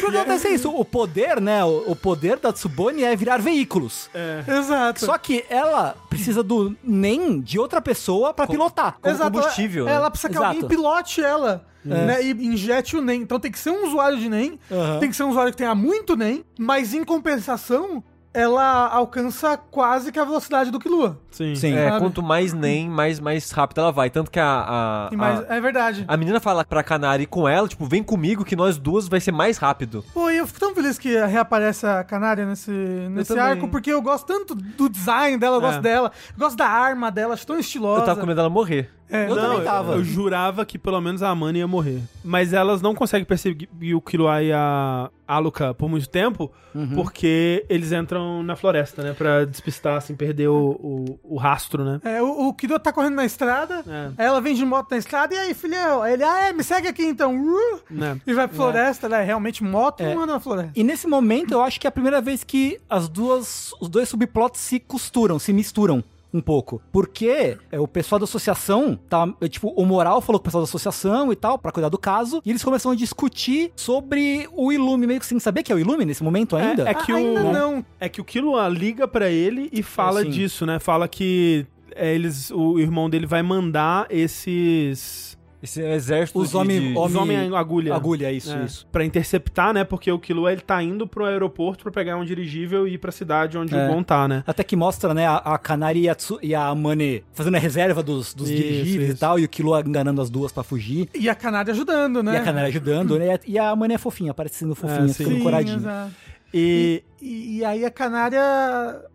[0.00, 4.08] Porque acontece isso, o poder, né, o, poder da Tsubone é virar veículos.
[4.46, 5.04] Exato.
[5.04, 8.96] Só que ela precisa do NEM de outra pessoa pra pilotar.
[9.00, 9.96] como Exato, combustível, Ela, né?
[9.96, 10.54] ela precisa que Exato.
[10.54, 11.66] alguém pilote ela.
[11.82, 13.22] Né, e injete o NEM.
[13.22, 14.98] Então tem que ser um usuário de NEM, Aham.
[14.98, 20.12] tem que ser um usuário que tenha muito NEM, mas em compensação, ela alcança quase
[20.12, 21.18] que a velocidade do Killua.
[21.30, 21.54] Sim.
[21.54, 21.74] Sim.
[21.76, 24.08] é, quanto mais nem, mais, mais rápido ela vai.
[24.10, 24.64] Tanto que a.
[24.66, 26.04] a, E mais- a, é verdade.
[26.06, 29.20] a menina fala pra Canary ir com ela, tipo, vem comigo que nós duas vai
[29.20, 30.04] ser mais rápido.
[30.14, 34.00] Pô, e eu fico tão feliz que reaparece a Canária nesse, nesse arco, porque eu
[34.02, 35.82] gosto tanto do design dela, eu gosto É.
[35.82, 38.02] dela, eu gosto da arma dela, acho tão estilosa.
[38.02, 38.90] Eu tava com medo dela morrer.
[39.10, 39.92] É, Eu Não, também tava.
[39.94, 42.00] Eu, jurava que pelo menos a Amanda ia morrer.
[42.24, 46.50] Mas elas não conseguem perseguir o Killua e a Aluka por muito tempo,
[46.94, 49.12] porque eles entram na floresta, né?
[49.12, 52.00] Pra despistar, assim, perder o, o, o rastro, né?
[52.04, 54.10] É, o, o Kido tá correndo na estrada, É.
[54.18, 56.02] aí ela vem de moto na estrada, e aí, filhão?
[56.02, 57.34] Aí ele, ah, é, me segue aqui então.
[57.36, 57.80] Uh!
[57.90, 58.20] né?
[58.26, 60.10] E vai pra floresta, ela é realmente moto É.
[60.10, 60.72] e anda na floresta.
[60.74, 64.08] E nesse momento eu acho que é a primeira vez que as duas, os dois
[64.08, 66.80] subplots se costuram, se misturam um pouco.
[66.92, 70.62] Porque é, o pessoal da associação, tá, é, tipo, o Moral falou com o pessoal
[70.62, 74.72] da associação e tal, pra cuidar do caso, e eles começam a discutir sobre o
[74.72, 76.88] Ilume, meio que sem saber que é o Ilume nesse momento ainda.
[76.88, 77.84] É que Ah, o- Ainda não.
[77.98, 80.30] É que o Killua liga pra ele e fala É, sim.
[80.30, 80.78] disso, né?
[80.78, 85.36] Fala que é, eles, o irmão dele vai mandar esses...
[85.62, 87.94] Esse exército Os de, homem- de- Os Homem- homem agulha.
[87.94, 88.86] Agulha, isso, É, isso.
[88.90, 89.84] Pra interceptar, né?
[89.84, 93.12] Porque o Killua, ele tá indo pro aeroporto pra pegar um dirigível e ir pra
[93.12, 93.86] cidade onde É.
[93.86, 94.42] o Gon tá, né?
[94.46, 98.32] Até que mostra, né, a, a Kanari e a, e Amane fazendo a reserva dos,
[98.32, 99.18] dos Isso, dirigíveis isso.
[99.18, 101.08] e tal, e o Killua enganando as duas pra fugir.
[101.14, 102.34] E a Canária ajudando, né?
[102.34, 103.38] E a Kanari ajudando, né?
[103.46, 105.14] E a Amane é fofinha, parecendo fofinha, É, sim.
[105.14, 105.76] ficando Sim, coradinha.
[105.76, 106.10] exato.
[106.54, 108.40] E, E, e aí a Canária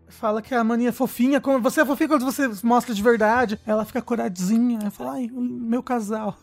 [0.08, 3.58] fala que a maninha é fofinha, como você é fofinha quando você mostra de verdade.
[3.66, 6.38] Ela fica coradinha, ela fala, ai, meu casal.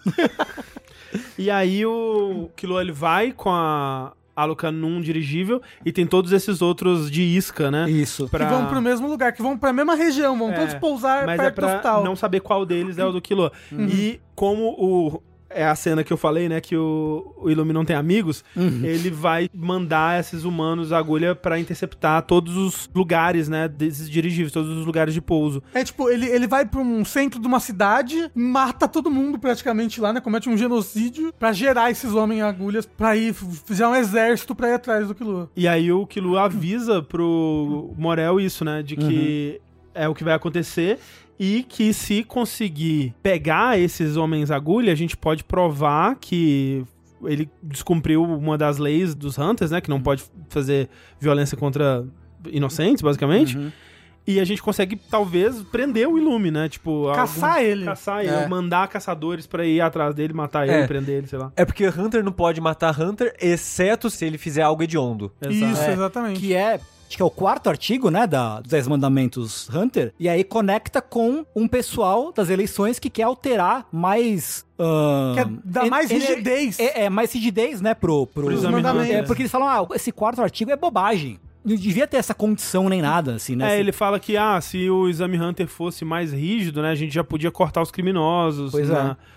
[1.38, 6.62] e aí o Killua, ele vai com a Aluka num dirigível e tem todos esses
[6.62, 7.90] outros de isca, né?
[7.90, 8.28] Isso.
[8.30, 8.46] Pra...
[8.46, 11.40] Que vão pro mesmo lugar, que vão pra mesma região, vão É, todos pousar Mas
[11.40, 12.04] é perto do pra hospital.
[12.04, 13.52] não saber qual deles é o do Killua.
[13.72, 13.88] Uhum.
[13.88, 15.22] E como o...
[15.54, 16.60] É a cena que eu falei, né?
[16.60, 18.44] Que o, o não tem amigos.
[18.56, 18.82] Uhum.
[18.84, 23.68] Ele vai mandar esses humanos agulha pra interceptar todos os lugares, né?
[23.68, 25.62] Desses dirigíveis, todos os lugares de pouso.
[25.74, 30.02] É tipo, ele, ele vai pra um centro de uma cidade, mata todo mundo praticamente
[30.02, 30.22] lá, né?
[30.22, 34.74] Comete um genocídio pra gerar esses homens agulhas pra ir fizer um exército pra ir
[34.74, 35.50] atrás do Killua.
[35.56, 38.82] E aí o Killua avisa pro Morel isso, né?
[38.82, 39.62] De que
[39.94, 41.00] é o que vai acontecer
[41.46, 46.86] e que se conseguir pegar esses homens agulha, a gente pode provar que
[47.26, 49.82] ele descumpriu uma das leis dos Hunters, né?
[49.82, 50.88] Que não pode fazer
[51.20, 52.06] violência contra
[52.48, 53.58] inocentes, basicamente.
[54.26, 56.70] E a gente consegue, talvez, prender o Ilume, né?
[56.70, 57.84] Tipo, Caçar ele.
[57.84, 58.48] Caçar ele, É.
[58.48, 60.78] mandar caçadores pra ir atrás dele, matar É.
[60.80, 61.52] ele, prender ele, sei lá.
[61.58, 65.30] É porque Hunter não pode matar Hunter, exceto se ele fizer algo hediondo.
[65.50, 66.40] Isso, É, exatamente.
[66.40, 66.80] Que é,
[67.14, 70.12] acho que é o quarto artigo, né, da, dos Dez Mandamentos Hunter.
[70.20, 74.66] E aí conecta com um pessoal das eleições que quer alterar mais...
[75.36, 76.80] Quer dar en- mais rigidez.
[76.80, 78.26] É, é, mais rigidez, né, pro...
[78.28, 79.26] pro Pro exame é, Hunter.
[79.28, 81.40] porque eles falam, ah, esse quarto artigo é bobagem.
[81.64, 83.66] Não devia ter essa condição nem nada, assim, né?
[83.66, 86.96] É, Assim, ele fala que, ah, se o exame Hunter fosse mais rígido, né, a
[86.96, 88.72] gente já podia cortar os criminosos.
[88.72, 89.33] Pois né, é.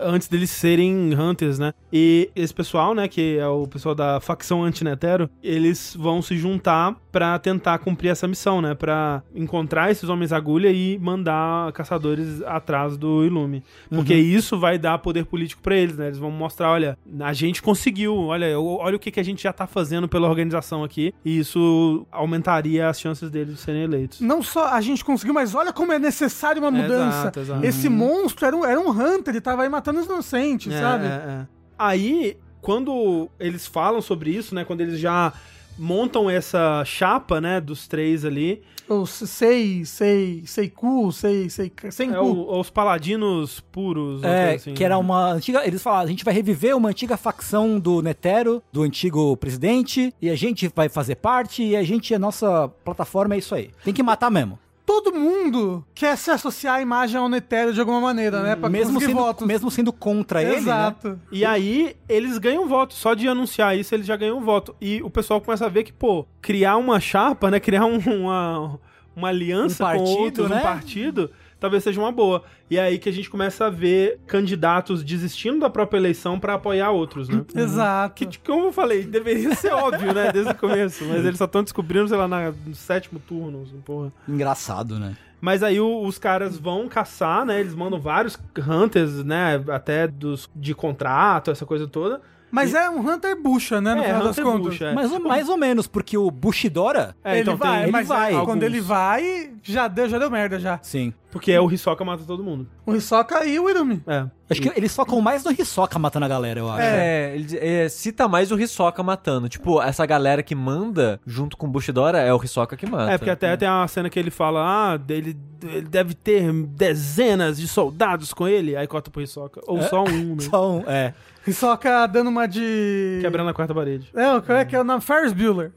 [0.00, 1.72] Antes deles serem Hunters, né?
[1.92, 6.96] E esse pessoal, né, que é o pessoal da facção antinetero, eles vão se juntar
[7.10, 8.74] pra tentar cumprir essa missão, né?
[8.74, 13.62] Pra encontrar esses homens agulha e mandar caçadores atrás do Ilume.
[13.90, 16.06] Porque isso vai dar poder político pra eles, né?
[16.06, 19.52] Eles vão mostrar, olha, a gente conseguiu, olha, olha o que, que a gente já
[19.52, 21.14] tá fazendo pela organização aqui.
[21.24, 24.20] E isso aumentaria as chances deles de serem eleitos.
[24.20, 27.18] Não só a gente conseguiu, mas olha como é necessário uma mudança.
[27.18, 27.66] Exato, exato.
[27.66, 31.04] Esse monstro era um, era um Hunter, ele tava aí matando os inocentes, É, sabe?
[31.06, 31.46] é, é.
[31.78, 34.64] Aí, quando eles falam sobre isso, né?
[34.64, 35.32] Quando eles já
[35.78, 37.60] montam essa chapa, né?
[37.60, 38.62] Dos três ali.
[38.88, 42.24] Ou sei, sei, sei cu, sei, sei, sem É cu.
[42.24, 44.22] o- os paladinos puros.
[44.22, 44.74] É, assim.
[44.74, 45.66] que era uma antiga.
[45.66, 50.28] Eles falaram, a gente vai reviver uma antiga facção do Netero, do antigo presidente, e
[50.28, 53.70] a gente vai fazer parte, e a gente, a nossa plataforma é isso aí.
[53.84, 54.58] Tem que matar mesmo.
[54.92, 58.54] Todo mundo quer se associar a imagem ao Netero de alguma maneira, né?
[58.56, 59.46] Pra Mesmo sendo, votos.
[59.46, 60.52] mesmo sendo contra ele.
[60.52, 60.58] Né?
[60.58, 61.18] Exato.
[61.30, 62.92] E aí, eles ganham voto.
[62.94, 64.76] Só de anunciar isso, eles já ganham voto.
[64.80, 67.58] E o pessoal começa a ver que, pô, criar uma chapa, né?
[67.60, 68.78] Criar um- uma,
[69.16, 70.58] uma aliança Um partido, com outros, né?
[70.58, 71.30] um partido,
[71.62, 72.42] talvez seja uma boa.
[72.68, 76.54] E é aí que a gente começa a ver candidatos desistindo da própria eleição pra
[76.54, 77.42] apoiar outros, né?
[77.54, 78.26] Exato.
[78.26, 80.30] Que, como eu falei, deveria ser óbvio, né?
[80.32, 81.04] Desde o começo.
[81.06, 84.12] Mas eles só estão descobrindo, sei lá, na- no sétimo turno, assim, porra.
[84.28, 85.16] Engraçado, né?
[85.40, 87.58] Mas aí o- os caras vão caçar, né?
[87.60, 89.62] Eles mandam vários hunters, né?
[89.68, 92.20] Até dos de contrato, essa coisa toda.
[92.52, 93.94] Mas é um Hunter bucha, né?
[93.94, 94.66] No É, final das Hunter contas.
[94.74, 94.92] bucha, é.
[94.94, 97.16] Mais, ou, mais ou menos, porque o Bushidora.
[97.24, 98.28] É, ele então tem- vai, ele mas vai.
[98.28, 98.62] é, quando Alguns.
[98.64, 100.78] ele vai, já deu, já deu merda já.
[100.82, 101.14] Sim.
[101.30, 102.68] Porque é o Hisoka mata todo mundo.
[102.84, 104.02] O Hisoka e o Irumi.
[104.06, 104.26] É.
[104.50, 106.82] Acho que eles focam mais no Hisoka matando a galera, eu acho.
[106.82, 109.48] É, ele é, cita mais o Hisoka matando.
[109.48, 113.12] Tipo, essa galera que manda junto com o Bushidora é o Hisoka que mata.
[113.12, 114.60] É, porque até tem uma cena que ele fala,
[114.94, 119.58] ah, ele, ele deve ter dezenas de soldados com ele, aí corta pro Hisoka.
[119.66, 120.42] Ou só um, né?
[120.50, 121.14] Só um, é.
[121.46, 123.18] Hisoka dando uma de...
[123.20, 124.08] Quebrando a quarta parede.
[124.14, 125.00] É, o que é o nome?
[125.00, 125.72] Ferris Bueller.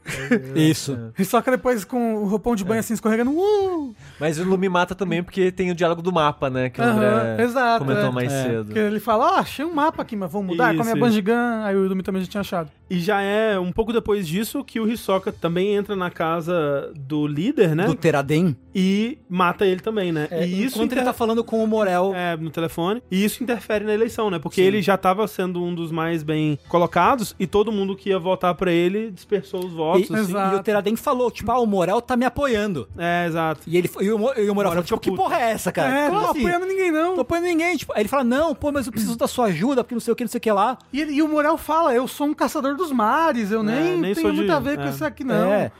[0.54, 0.96] Isso.
[1.18, 3.30] Hisoka depois com o roupão de banho assim escorregando.
[3.32, 3.94] Uh!
[4.20, 6.70] Mas o Lumi mata também porque tem o diálogo do mapa, né?
[6.70, 8.12] Que o Aham, André exato, comentou é.
[8.12, 8.42] mais É.
[8.44, 8.72] cedo.
[8.72, 11.00] Que ele fala, ó, achei um mapa aqui, mas vamos mudar com a minha Isso,
[11.00, 11.62] Bandigan.
[11.64, 12.70] Aí o Irumi também já tinha achado.
[12.88, 17.26] E já é um pouco depois disso que o Hisoka também entra na casa do
[17.26, 17.86] líder, né?
[17.86, 18.56] Do Teraden.
[18.74, 20.28] E mata ele também, né?
[20.30, 22.12] É, e isso enquanto ele inter- tá falando com o Morel.
[22.14, 23.02] É, no telefone.
[23.10, 24.38] E isso interfere na eleição, né?
[24.38, 24.66] Porque Sim.
[24.68, 28.54] ele já tava sendo um dos mais bem colocados e todo mundo que ia votar
[28.54, 30.08] pra ele dispersou os votos.
[30.10, 30.32] E, assim.
[30.32, 32.88] E o Teraden falou, tipo, ah, o Morel tá me apoiando.
[32.96, 33.60] É, exato.
[33.66, 35.22] E, ele, e, o, e o Morel falou, tipo, que puto.
[35.22, 35.88] porra é essa, cara?
[35.94, 36.40] é, não tô assim?
[36.40, 37.14] apoiando ninguém não.
[37.14, 37.76] Tô apoiando ninguém.
[37.76, 40.12] Tipo, aí ele fala, não, pô, mas eu preciso da sua ajuda, porque não sei
[40.12, 40.78] o que, não sei o que lá.
[40.92, 44.14] E, ele- e o Morel fala, eu sou um caçador dos mares, eu nem, nem
[44.14, 44.88] tenho sou muito de- a ver com é.
[44.90, 45.52] isso aqui não.
[45.52, 45.72] É.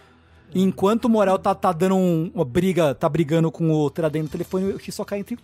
[0.55, 4.29] Enquanto o Morel tá, tá dando um- uma briga, tá brigando com o Teraden no
[4.29, 5.39] telefone, o Hisoka entra e...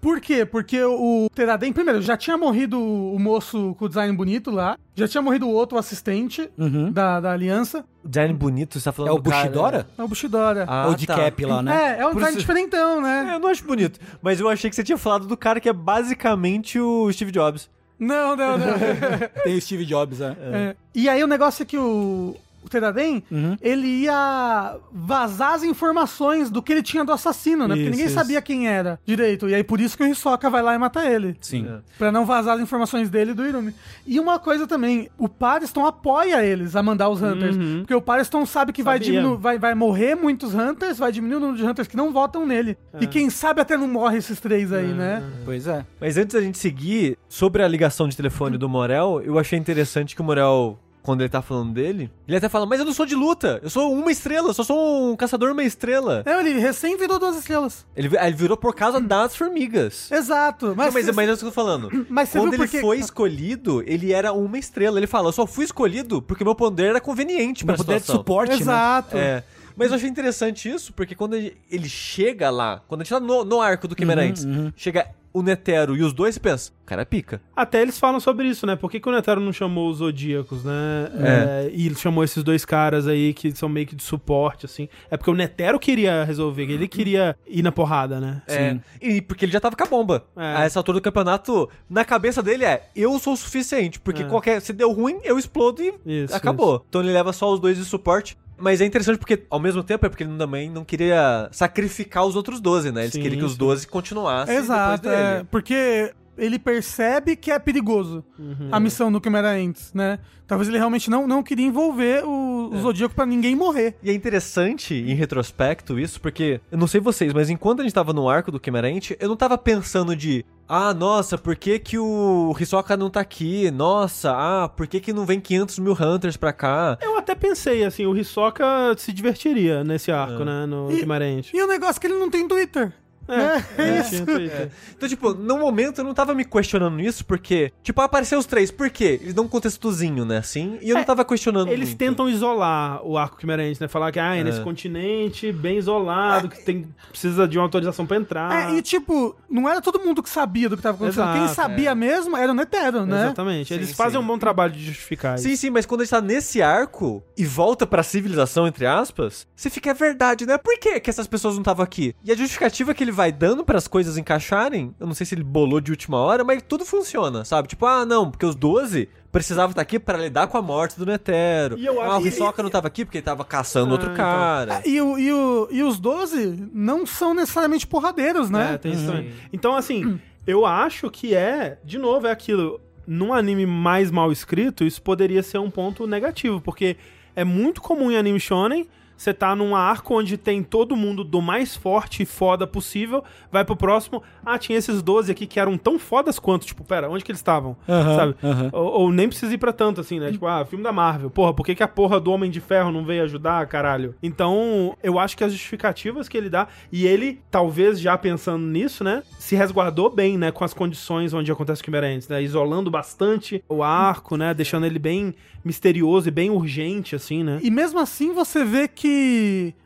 [0.00, 0.44] Por quê?
[0.44, 5.08] Porque o Teraden, primeiro, já tinha morrido o moço com o design bonito lá, já
[5.08, 6.92] tinha morrido o outro assistente Uhum.
[6.92, 9.86] da, da aliança, Design bonito, você tá falando É o do cara- Bushidora?
[9.96, 10.64] é o Bushidora.
[10.68, 11.16] Ah, Ou o de tá.
[11.16, 11.96] Cap lá, né?
[11.98, 13.34] É, é um Por design isso- diferentão, É, né?
[13.34, 13.98] eu não acho bonito.
[14.20, 17.70] Mas eu achei que você tinha falado do cara que é basicamente o Steve Jobs.
[17.98, 18.66] Não, não, não.
[19.42, 20.36] Tem o Steve Jobs, né?
[20.38, 20.76] É.
[20.94, 23.56] E aí o negócio é que o, o Teraden, Uhum.
[23.60, 27.74] ele ia vazar as informações do que ele tinha do assassino, né?
[27.74, 28.14] Porque Isso, ninguém isso.
[28.14, 29.48] sabia quem era direito.
[29.48, 31.36] E aí por isso que o Hisoka vai lá e mata ele.
[31.40, 31.66] Sim.
[31.68, 31.78] É.
[31.98, 33.74] Pra não vazar as informações dele e do Irumi.
[34.06, 37.56] E uma coisa também, o Pariston apoia eles a mandar os Hunters.
[37.56, 37.78] Uhum.
[37.80, 41.40] Porque o Pariston sabe que vai, diminu vai, vai morrer muitos Hunters, vai diminuir o
[41.40, 42.76] número de Hunters que não votam nele.
[42.92, 43.04] É.
[43.04, 45.22] E quem sabe até não morre esses três aí, né?
[45.44, 45.84] Pois é.
[46.00, 50.14] Mas antes da gente seguir, sobre a ligação de telefone do Morel, eu achei interessante
[50.14, 53.04] que o Morel, quando ele tá falando dele, ele até fala, mas eu não sou
[53.06, 56.22] de luta, eu sou uma estrela, eu só sou um caçador uma estrela.
[56.24, 57.84] É, ele recém virou duas estrelas.
[57.94, 60.10] Ele, vi- ele virou por causa das formigas.
[60.10, 60.68] Exato.
[60.68, 61.90] Não, Mas, Mas, mas, é isso que eu tô falando.
[62.08, 64.98] Mas você Quando viu ele porque- foi escolhido, ele era uma estrela.
[64.98, 68.06] Ele fala, eu só fui escolhido porque meu poder era conveniente pra Pra poder de
[68.06, 68.56] suporte, né?
[68.60, 69.16] Exato.
[69.16, 69.44] É.
[69.76, 73.44] Mas eu achei interessante isso, porque quando ele, chega lá, quando a gente tá no,
[73.44, 77.42] no arco do Quimerantes, chega o Netero e os dois, pensa, o cara pica.
[77.56, 78.76] Até eles falam sobre isso, né?
[78.76, 80.72] Por que, que o Netero não chamou os Zodíacos, né?
[81.18, 84.88] É, e ele chamou esses dois caras aí que são meio que de suporte, assim.
[85.10, 88.42] É porque o Netero queria resolver, ele queria ir na porrada, né?
[88.46, 90.24] É, e porque ele já tava com a bomba.
[90.36, 90.56] É.
[90.58, 94.26] A essa altura do campeonato, na cabeça dele é, eu sou o suficiente, porque É.
[94.26, 95.92] qualquer, se deu ruim, eu explodo e
[96.24, 96.84] Isso, acabou.
[96.88, 98.38] Então ele leva só os dois de suporte.
[98.58, 102.36] Mas é interessante porque, ao mesmo tempo, é porque ele também não queria sacrificar os
[102.36, 103.02] outros 12, né?
[103.02, 103.58] Eles Sim, queriam que os sim.
[103.58, 105.40] 12 continuassem Exato, depois dele.
[105.40, 108.24] é, porque ele percebe que é perigoso
[108.72, 110.18] a missão do Quimerantes, né?
[110.46, 113.96] Talvez ele realmente não, não queria envolver o, o Zodíaco pra ninguém morrer.
[114.02, 117.94] E é interessante, em retrospecto, isso, porque eu não sei vocês, mas enquanto a gente
[117.94, 120.44] tava no arco do Quimerente, eu não tava pensando de.
[120.66, 123.70] Ah, nossa, por que que o Hisoka não tá aqui?
[123.70, 126.96] Nossa, ah, por que que não vem 500 mil Hunters pra cá?
[127.02, 128.64] Eu até pensei, assim, o Hisoka
[128.96, 130.64] se divertiria nesse arco, né?
[130.64, 131.50] No E- Guimarães.
[131.52, 132.92] E o negócio é que ele não tem Twitter.
[133.28, 134.10] É, É, é, isso.
[134.10, 134.70] tinha Twitter.
[134.96, 138.70] Então, tipo, no momento eu não tava me questionando isso, porque, tipo, apareceu os três,
[138.70, 139.18] por quê?
[139.22, 141.98] Eles dão um contextozinho, né, assim, e eu não É, tava questionando Eles muito.
[141.98, 143.88] tentam isolar o arco quimerense, né?
[143.88, 144.62] Falar que ah, é nesse É.
[144.64, 148.70] continente, bem isolado, que tem, precisa de uma autorização pra entrar.
[148.70, 151.32] É, e tipo, não era todo mundo que sabia do que tava acontecendo.
[151.32, 153.24] Quem Exato, sabia mesmo era o Netero, né?
[153.26, 153.72] Exatamente.
[153.72, 154.24] Eles Sim, fazem sim.
[154.24, 155.62] um bom trabalho de justificar Sim, isso.
[155.62, 159.70] sim, mas quando a gente tá nesse arco e volta pra civilização, entre aspas, você
[159.70, 160.58] fica, é verdade, né?
[160.58, 162.14] Por que, que essas pessoas não estavam aqui?
[162.24, 165.34] E a justificativa que ele vai dando para as coisas encaixarem, eu não sei se
[165.34, 167.68] ele bolou de última hora, mas tudo funciona, sabe?
[167.68, 171.06] Tipo, ah, não, porque os 12 precisavam estar aqui pra lidar com a morte do
[171.06, 171.78] Netero.
[171.78, 174.24] E eu ah, o Hisoka não tava aqui porque ele tava caçando Ah, outro então.
[174.24, 174.82] cara.
[174.84, 178.74] E, o, e, o, e os 12 não são necessariamente porradeiros, né?
[178.74, 179.32] É, tem isso também.
[179.52, 182.80] Então, assim, eu acho que é, de novo, é aquilo.
[183.06, 186.96] Num anime mais mal escrito, isso poderia ser um ponto negativo, porque
[187.36, 188.88] é muito comum em anime shonen
[189.24, 193.64] você tá num arco onde tem todo mundo do mais forte e foda possível, vai
[193.64, 197.24] pro próximo, ah, tinha esses 12 aqui que eram tão fodas quanto, tipo, pera, onde
[197.24, 197.74] que eles estavam?
[197.88, 198.34] Aham, Sabe?
[198.44, 198.70] aham.
[198.72, 200.30] Ou, ou nem precisa ir pra tanto, assim, né?
[200.30, 201.30] Tipo, ah, filme da Marvel.
[201.30, 204.14] Porra, por que, que a porra do Homem de Ferro não veio ajudar, caralho?
[204.22, 209.02] Então, eu acho que as justificativas que ele dá, e ele, talvez já pensando nisso,
[209.02, 209.22] né?
[209.38, 210.50] Se resguardou bem, né?
[210.52, 212.42] Com as condições onde acontece o Quimera né?
[212.42, 214.52] Isolando bastante o arco, né?
[214.52, 215.34] Deixando ele bem
[215.64, 217.58] misterioso e bem urgente, assim, né?
[217.62, 219.13] E mesmo assim você vê que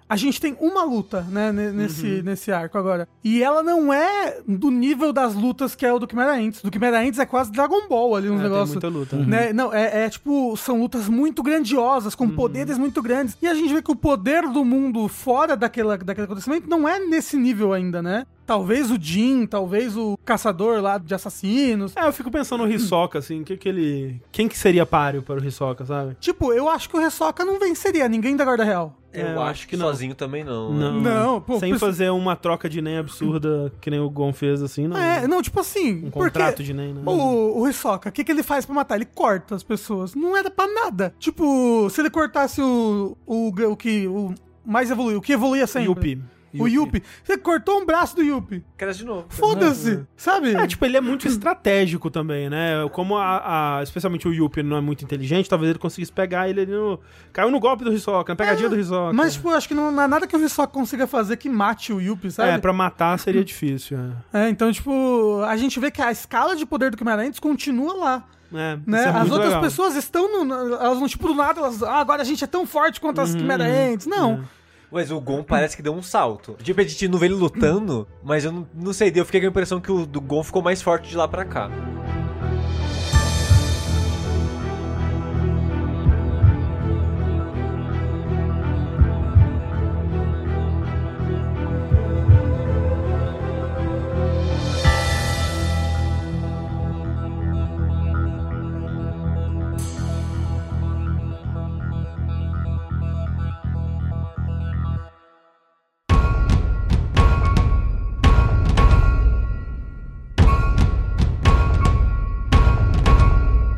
[0.08, 2.22] a gente tem uma luta, né, ne- nesse, Uhum.
[2.22, 3.06] nesse arco agora.
[3.22, 6.62] E ela não é do nível das lutas que é o do Chimera Ants.
[6.62, 9.16] Do Chimera Ants é quase Dragon Ball ali, um É, muita luta.
[9.16, 9.52] Né?
[9.52, 12.28] Não, é, é tipo, são lutas muito grandiosas, Uhum.
[12.28, 13.36] com poderes muito grandes.
[13.42, 16.98] E a gente vê que o poder do mundo fora daquela, daquele acontecimento não é
[17.00, 18.26] nesse nível ainda, né?
[18.46, 21.94] Talvez o Jin, talvez o caçador lá de assassinos.
[21.94, 24.22] É, eu fico pensando no Hisoka, assim, que que ele...
[24.32, 26.16] Quem que seria páreo para o Hisoka, sabe?
[26.18, 28.96] Tipo, eu acho que o Hisoka não venceria ninguém da Guarda Real.
[29.20, 29.86] Eu, É, eu acho que não.
[29.86, 30.72] sozinho também não.
[30.72, 30.78] né?
[30.90, 31.00] Não.
[31.00, 34.86] Não, pô, Sem fazer uma troca de NEM absurda que nem o Gon fez, assim,
[34.86, 34.96] não.
[34.96, 36.06] É, não, tipo assim.
[36.06, 37.02] Um contrato de NEM, né?
[37.04, 38.96] O, o Hisoka, o que, que ele faz pra matar?
[38.96, 40.14] Ele corta as pessoas.
[40.14, 41.14] Não era pra nada.
[41.18, 43.16] Tipo, se ele cortasse o.
[43.26, 44.06] O, o que.
[44.06, 44.34] O
[44.64, 45.88] mais evoluiu, o que evoluía sempre.
[45.88, 46.22] Yuppie.
[46.58, 47.02] O Yuppie.
[47.24, 48.64] Você cortou um braço do Yuppie.
[48.76, 49.26] Cresce de novo.
[49.28, 50.54] Foda-se, sabe?
[50.54, 52.88] É, tipo, ele é muito estratégico também, né?
[52.92, 56.60] Como a, a- especialmente o Yuppie não é muito inteligente, talvez ele conseguisse pegar ele
[56.62, 56.98] ali no...
[57.32, 59.12] Caiu no golpe do Hisoka, na pegadinha do Hisoka.
[59.12, 61.92] Mas, tipo, acho que não, não há nada que o Hisoka consiga fazer que mate
[61.92, 62.50] o Yuppie, sabe?
[62.50, 63.98] É, pra matar seria difícil,
[64.32, 64.46] é.
[64.46, 68.24] É, então, tipo, a gente vê que a escala de poder do Quimarantes continua lá.
[68.50, 69.00] É, Né?
[69.00, 69.60] isso é As outras legal.
[69.60, 70.54] pessoas estão no.
[70.54, 71.82] Elas não, tipo, do nada, elas.
[71.82, 73.24] Ah, agora a gente é tão forte quanto Uhum.
[73.24, 74.06] as Quimarantes.
[74.06, 74.32] Não.
[74.32, 74.57] É.
[74.90, 76.56] Mas o Gon parece que deu um salto.
[76.62, 79.46] Tipo, a gente não vê ele lutando, mas eu não, não sei, eu fiquei com
[79.46, 81.70] a impressão que o do Gon ficou mais forte de lá pra cá.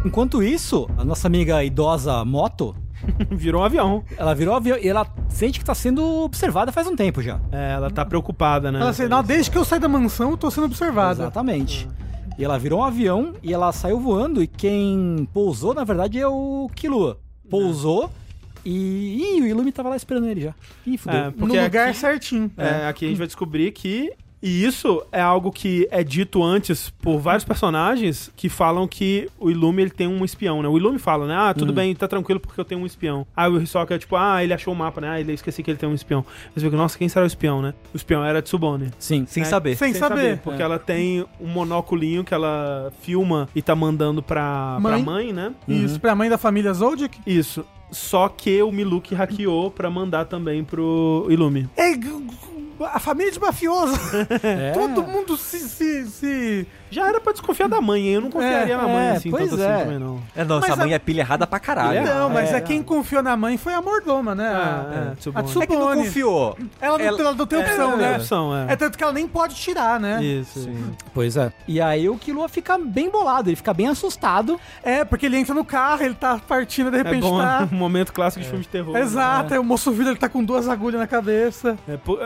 [0.05, 2.75] Enquanto isso, a nossa amiga idosa Moto,
[3.31, 4.05] Virou um avião.
[4.17, 7.41] ela virou avião e ela sente que tá sendo observada faz um tempo já.
[7.51, 8.79] É, ela tá preocupada, né?
[8.81, 11.23] Ela assim, não, desde que eu saí da mansão, eu tô sendo observada.
[11.23, 11.89] Exatamente.
[12.39, 16.27] E ela virou um avião e ela saiu voando e quem pousou, na verdade, é
[16.27, 17.19] o Killua.
[17.49, 18.11] Pousou
[18.65, 19.37] e...
[19.39, 20.55] Ih, o Ilumi tava lá esperando ele já.
[20.87, 21.19] Ih, fudeu.
[21.21, 22.51] É, No lugar aqui- certinho.
[22.57, 24.13] É, aqui a gente vai descobrir que.
[24.43, 29.51] E isso é algo que é dito antes por vários personagens que falam que o
[29.51, 30.69] Illumin ele tem um espião, né?
[30.69, 31.35] O Illumin fala, né?
[31.37, 33.27] Ah, tudo bem, tá tranquilo porque eu tenho um espião.
[33.37, 35.11] Aí o Hisoka é tipo, ah, ele achou o mapa, né?
[35.11, 36.25] Ah, ele esqueci que ele tem um espião.
[36.53, 37.75] Eles ficam, nossa, quem será o espião, né?
[37.93, 38.91] O espião era Tsubone.
[38.99, 39.27] Sim.
[39.27, 39.77] Sem É, saber.
[39.77, 40.39] Sem, saber.
[40.39, 45.03] Porque ela tem um monóculinho que ela filma e tá mandando pra pra Mãe.
[45.03, 45.53] mãe né?
[45.69, 47.19] Isso, pra mãe da família Zoldyck.
[47.27, 47.65] Isso.
[47.91, 51.69] Só que o Miluk hackeou pra mandar também pro Illumin.
[51.77, 51.93] É,
[52.87, 53.95] a família de mafioso.
[54.43, 54.73] É.
[54.73, 58.15] Todo mundo se, se, se- Já era pra desconfiar da mãe, hein?
[58.15, 59.75] Eu não confiaria É, na mãe é, assim, pois tanto é.
[59.75, 60.21] assim também, não.
[60.35, 62.03] É, não, essa Mas mãe a- é pilha errada pra caralho.
[62.05, 64.45] Não, mas é, é, quem confiou na mãe foi a mordoma, né?
[64.45, 65.47] É, a, é, Tsubone.
[65.47, 66.57] a É que não confiou.
[66.81, 68.09] Ela não, Ela- ela não tem opção, É, né?
[68.09, 68.73] tem opção, é.
[68.73, 70.23] É tanto que ela nem pode tirar, né?
[70.23, 70.69] Isso.
[71.15, 71.53] Pois é.
[71.69, 74.59] E aí o Killua fica bem bolado, ele fica bem assustado.
[74.83, 77.69] É, porque ele entra no carro, ele tá partindo, de É repente bom, tá.
[77.73, 78.97] um momento clássico de filme de terror.
[78.97, 81.79] Exato, aí o moço vídeo ele tá com duas agulhas na cabeça.
[81.89, 82.19] É, pô,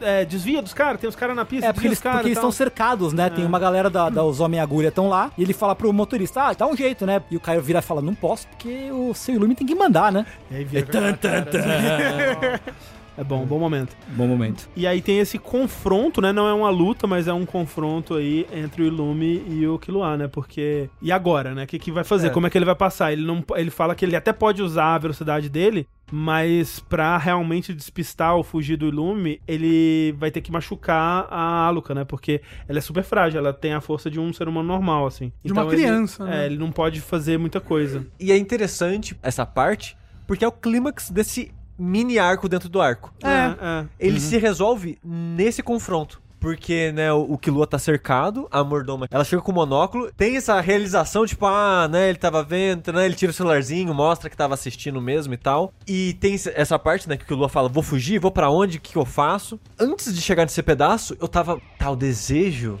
[0.00, 2.28] é, desvia dos caras, tem os caras na pista, É, porque eles, dos caras porque
[2.28, 3.26] eles estão cercados, né?
[3.26, 3.30] É.
[3.30, 6.52] Tem uma galera da, da os Homem-Agulha estão lá, e ele fala pro motorista, ah,
[6.52, 7.22] dá um jeito, né?
[7.30, 10.12] E o Caio vira e fala, não posso, porque o seu Illumin tem que mandar,
[10.12, 10.26] né?
[10.50, 12.84] E aí vira tan, tan, cara, assim.
[13.16, 13.96] É bom, bom momento.
[14.08, 14.68] Bom momento.
[14.74, 16.32] E aí tem esse confronto, né?
[16.32, 20.16] Não é uma luta, mas é um confronto aí entre o Ilume e o Killua,
[20.16, 20.26] né?
[20.28, 20.90] Porque.
[21.00, 21.64] E agora, né?
[21.64, 22.26] O que, que vai fazer?
[22.28, 22.30] É.
[22.30, 23.12] Como é que ele vai passar?
[23.12, 27.72] Ele, não, ele fala que ele até pode usar a velocidade dele, mas pra realmente
[27.72, 32.04] despistar ou fugir do Ilume, ele vai ter que machucar a Aluka, né?
[32.04, 35.32] Porque ela é super frágil, ela tem a força de um ser humano normal, assim.
[35.44, 36.42] De uma ele- criança, né?
[36.42, 38.04] É, ele não pode fazer muita coisa.
[38.18, 39.96] E é interessante essa parte,
[40.26, 43.12] porque é o clímax desse mini arco dentro do arco.
[43.22, 43.28] É.
[43.28, 43.86] é.
[43.98, 46.22] Ele se resolve nesse confronto.
[46.44, 50.36] Porque, né, o, o Killua tá cercado, a Mordoma, ela chega com o monóculo, tem
[50.36, 54.36] essa realização, tipo, ah, né, ele tava vendo, né, ele tira o celularzinho, mostra que
[54.36, 55.72] tava assistindo mesmo e tal.
[55.88, 58.80] E tem essa parte, né, que o Killua fala, vou fugir, vou pra onde, o
[58.82, 59.58] que, que eu faço?
[59.80, 62.78] Antes de chegar nesse pedaço, eu tava, tá, o desejo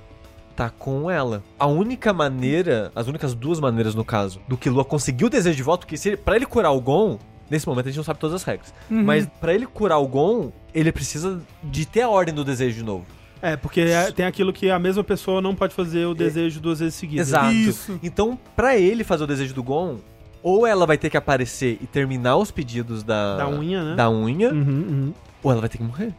[0.54, 1.42] tá com ela.
[1.58, 5.62] A única maneira, as únicas duas maneiras no caso, do Killua conseguir o desejo de
[5.62, 7.18] volta, porque se ele, pra ele curar o Gon,
[7.54, 10.52] nesse momento a gente não sabe todas as regras, mas pra ele curar o Gon,
[10.74, 13.06] ele precisa de ter a ordem do desejo de novo.
[13.40, 16.80] É, porque é- tem aquilo que a mesma pessoa não pode fazer o desejo duas
[16.80, 17.28] vezes seguidas.
[17.28, 17.52] Exato.
[17.52, 17.98] Isso.
[18.02, 19.96] Então, pra ele fazer o desejo do Gon,
[20.42, 23.94] ou ela vai ter que aparecer e terminar os pedidos da Da unha, né?
[23.96, 25.14] da unha, Uhum, uhum.
[25.42, 26.12] ou ela vai ter que morrer.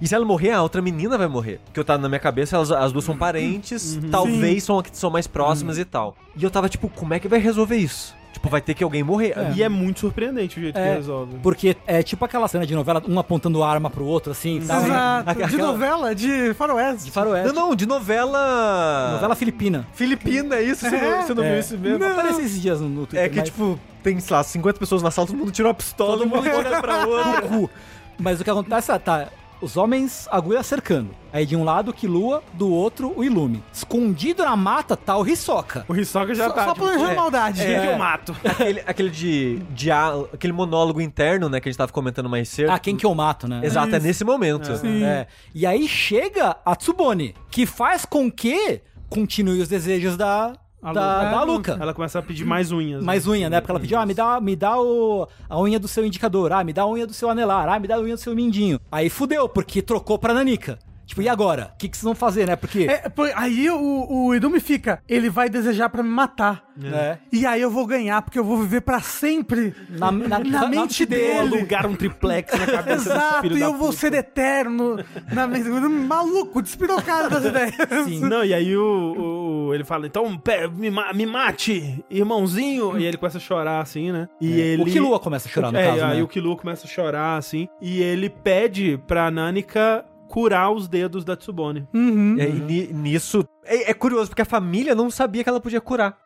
[0.00, 1.60] E se ela morrer, a outra menina vai morrer.
[1.66, 5.26] Porque eu tava na minha cabeça, elas, as duas são parentes, talvez são, são mais
[5.26, 6.16] próximas e tal.
[6.36, 8.14] E eu tava tipo, como é que vai resolver isso?
[8.34, 9.32] Tipo, vai ter que alguém morrer.
[9.56, 10.94] E é muito surpreendente o jeito que É.
[10.94, 11.36] resolve.
[11.42, 14.56] Porque é tipo aquela cena de novela, um apontando arma pro outro, assim.
[14.58, 15.30] Exato.
[15.30, 17.04] Aquela- De novela, de faroeste.
[17.04, 17.54] De faroeste.
[17.54, 19.12] Não, não, de novela.
[19.12, 19.86] Novela filipina.
[19.94, 20.88] Filipina, isso?
[20.88, 21.50] Você, não, você não É.
[21.52, 22.04] viu isso mesmo?
[22.04, 23.24] Apareceu esses dias no, no Twitter.
[23.24, 25.74] É que, mas- tipo, tem, sei lá, 50 pessoas na sala, todo mundo tirou a
[25.74, 27.70] pistola, todo mundo olha pra outra.
[28.18, 29.28] Mas o que acontece é, tá,
[29.64, 31.10] os homens agulha cercando.
[31.32, 33.62] Aí de um lado o Killua, do outro o Ilume.
[33.72, 35.84] Escondido na mata tá o Hisoka.
[35.88, 36.64] O Hisoka já Só, tá.
[36.66, 37.64] só tipo, planejando é, maldade.
[37.64, 38.36] "Quem que eu mato?
[38.44, 42.70] aquele, aquele de, de aquele monólogo interno, né, que a gente tava comentando mais cedo.
[42.70, 43.60] Ah, quem que eu mato, né?
[43.64, 44.70] Exato, é nesse momento.
[45.04, 45.26] É.
[45.54, 50.52] E aí chega a Tsubone, que faz com que continue os desejos da,
[50.84, 51.30] A da, Luca.
[51.30, 51.78] da Luca.
[51.80, 53.00] Ela começa a pedir mais unhas.
[53.00, 53.06] né?
[53.06, 53.60] Mais unha, né?
[53.60, 56.62] Porque ela pediu, ah, me dá, me dá o, a unha do seu indicador, ah,
[56.62, 58.78] me dá a unha do seu anelar, ah, me dá a unha do seu mindinho.
[58.92, 60.78] Aí fudeu, porque trocou pra Nanica.
[61.06, 61.70] Tipo, e agora?
[61.74, 62.56] O que, que vocês vão fazer, né?
[62.56, 62.86] Porque.
[62.88, 66.64] É, pô, aí o, o Idumi fica, ele vai desejar pra me matar.
[66.76, 67.18] né?
[67.32, 71.04] E aí eu vou ganhar, porque eu vou viver pra sempre Na, na, na mente
[71.06, 71.38] dele.
[71.38, 73.98] Alugar um triplex na cabeça desse Exato, filho e da eu vou puta.
[74.00, 74.96] ser eterno
[75.32, 75.68] na mente.
[75.68, 77.74] Maluco, despirocado das ideias.
[78.04, 78.20] Sim.
[78.20, 82.98] Não, e aí o, o- ele fala, então, pera, me, me mate, irmãozinho.
[82.98, 84.28] E ele começa a chorar, assim, né?
[84.40, 84.82] E ele...
[84.82, 86.22] O Killua começa a chorar, no é, caso, aí né?
[86.22, 90.04] o Killua começa a chorar, assim, e ele pede pra Nanika
[90.34, 91.86] curar os dedos da Tsubone.
[91.94, 92.36] Uhum.
[92.40, 93.44] É, e ni- nisso.
[93.64, 96.18] É, é curioso, porque a família não sabia que ela podia curar.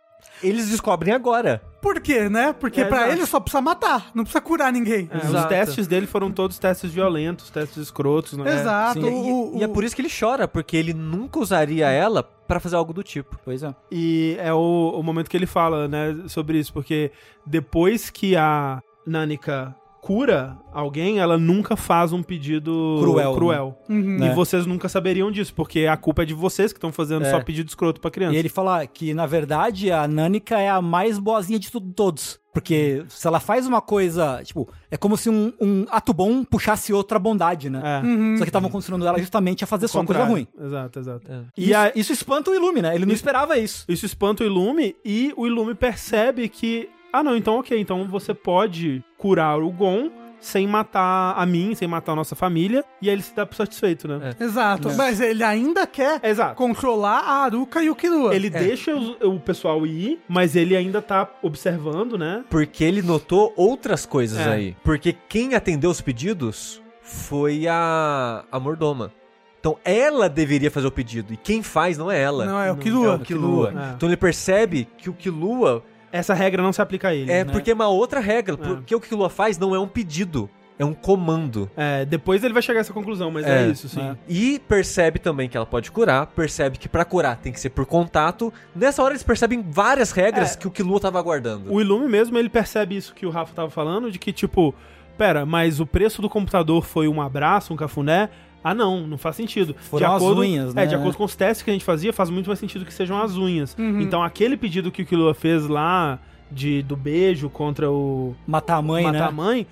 [0.43, 1.63] Eles descobrem agora.
[1.83, 2.55] Por quê, né?
[2.55, 3.13] Porque É, pra exato.
[3.13, 5.09] ele só precisa matar, não precisa curar ninguém.
[5.13, 8.53] É, os testes dele foram todos testes violentos, testes escrotos, né?
[8.61, 9.01] Exato.
[9.03, 9.07] sim.
[9.29, 12.23] E, o- e é o- por isso que ele chora, porque ele nunca usaria ela
[12.23, 13.39] pra fazer algo do tipo.
[13.45, 13.73] Pois é.
[13.93, 17.13] E é o, o momento que ele fala, né, sobre isso, porque
[17.47, 23.79] depois que a Nanika cura alguém, ela nunca faz um pedido Cruel, cruel.
[23.89, 24.17] Uhum.
[24.17, 24.35] E Né?
[24.35, 27.31] vocês nunca saberiam disso, porque a culpa é de vocês que estão fazendo É.
[27.31, 28.35] só pedido escroto pra criança.
[28.35, 32.39] E ele fala que, na verdade, a Nanika é a mais boazinha de tudo, todos.
[32.55, 36.93] Porque se ela faz uma coisa, tipo, é como se um, um ato bom puxasse
[36.93, 37.81] outra bondade, né?
[37.85, 38.37] É.
[38.39, 40.33] Só que estavam condicionando ela justamente a fazer só coisa Contrário.
[40.33, 40.47] ruim.
[40.67, 41.31] Exato, exato.
[41.31, 41.41] É.
[41.57, 42.95] E isso, a- isso espanta o Ilume, né?
[42.97, 43.85] Ele não esperava isso.
[43.89, 48.33] Isso espanta o Ilume e o Ilume percebe que, ah não, então ok, então você
[48.35, 50.11] pode curar o Gon
[50.41, 53.57] sem matar a mim, sem matar a nossa família, e aí ele se dá por
[53.57, 54.37] satisfeito, né?
[54.39, 54.89] Exato.
[54.97, 56.55] Mas ele ainda quer Exato.
[56.55, 58.33] controlar a Aruka e o Killua.
[58.33, 62.45] Ele deixa os- o, pessoal ir, mas ele ainda tá observando, né?
[62.49, 64.49] Porque ele notou outras coisas É.
[64.53, 64.77] aí.
[64.85, 69.13] Porque quem atendeu os pedidos foi a, a Mordoma.
[69.59, 71.33] Então ela deveria fazer o pedido.
[71.35, 72.47] E quem faz não é ela.
[72.47, 73.13] Não, é o Não, Killua.
[73.13, 73.75] É o Killua.
[73.77, 73.95] É.
[73.97, 75.83] Então ele percebe que o Killua
[76.13, 77.31] Essa regra não se aplica a ele.
[77.31, 77.53] é né?
[77.53, 78.57] porque é uma outra regra.
[78.57, 80.49] Porque o que o Killua faz não é um pedido,
[80.79, 81.71] é um comando.
[81.77, 83.69] É, depois ele vai chegar a essa conclusão, mas é, É.
[83.69, 84.17] isso, sim.
[84.29, 87.85] E percebe também que ela pode curar, percebe que pra curar tem que ser por
[87.85, 88.53] contato.
[88.75, 91.73] Nessa hora eles percebem várias regras que o Killua tava aguardando.
[91.73, 94.75] O Ilume mesmo, ele percebe isso que o Rafa tava falando, de que, tipo,
[95.19, 98.31] pera, mas o preço do computador foi um abraço, um cafuné?
[98.63, 99.75] Ah, não, não faz sentido.
[99.79, 100.87] Foram as unhas, É, né?
[100.87, 103.21] de acordo com os testes que a gente fazia, faz muito mais sentido que sejam
[103.23, 103.77] as unhas.
[103.79, 104.01] Uhum.
[104.01, 106.19] Então, aquele pedido que o Killua fez lá,
[106.51, 108.35] de, do beijo contra o...
[108.47, 109.25] Matar a mãe, matar né?
[109.27, 109.67] a mãe...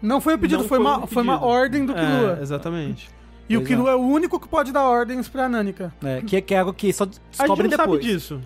[0.00, 1.50] Não foi um pedido, foi, foi uma, um foi uma pedido.
[1.50, 2.36] ordem do Killua.
[2.38, 3.10] É, exatamente.
[3.48, 3.74] e o Pois é.
[3.74, 3.94] Killua é.
[3.96, 5.92] o único que pode dar ordens pra Nanika.
[6.04, 8.00] É, que, que é algo que só A gente descobre não depois.
[8.02, 8.40] sabe disso.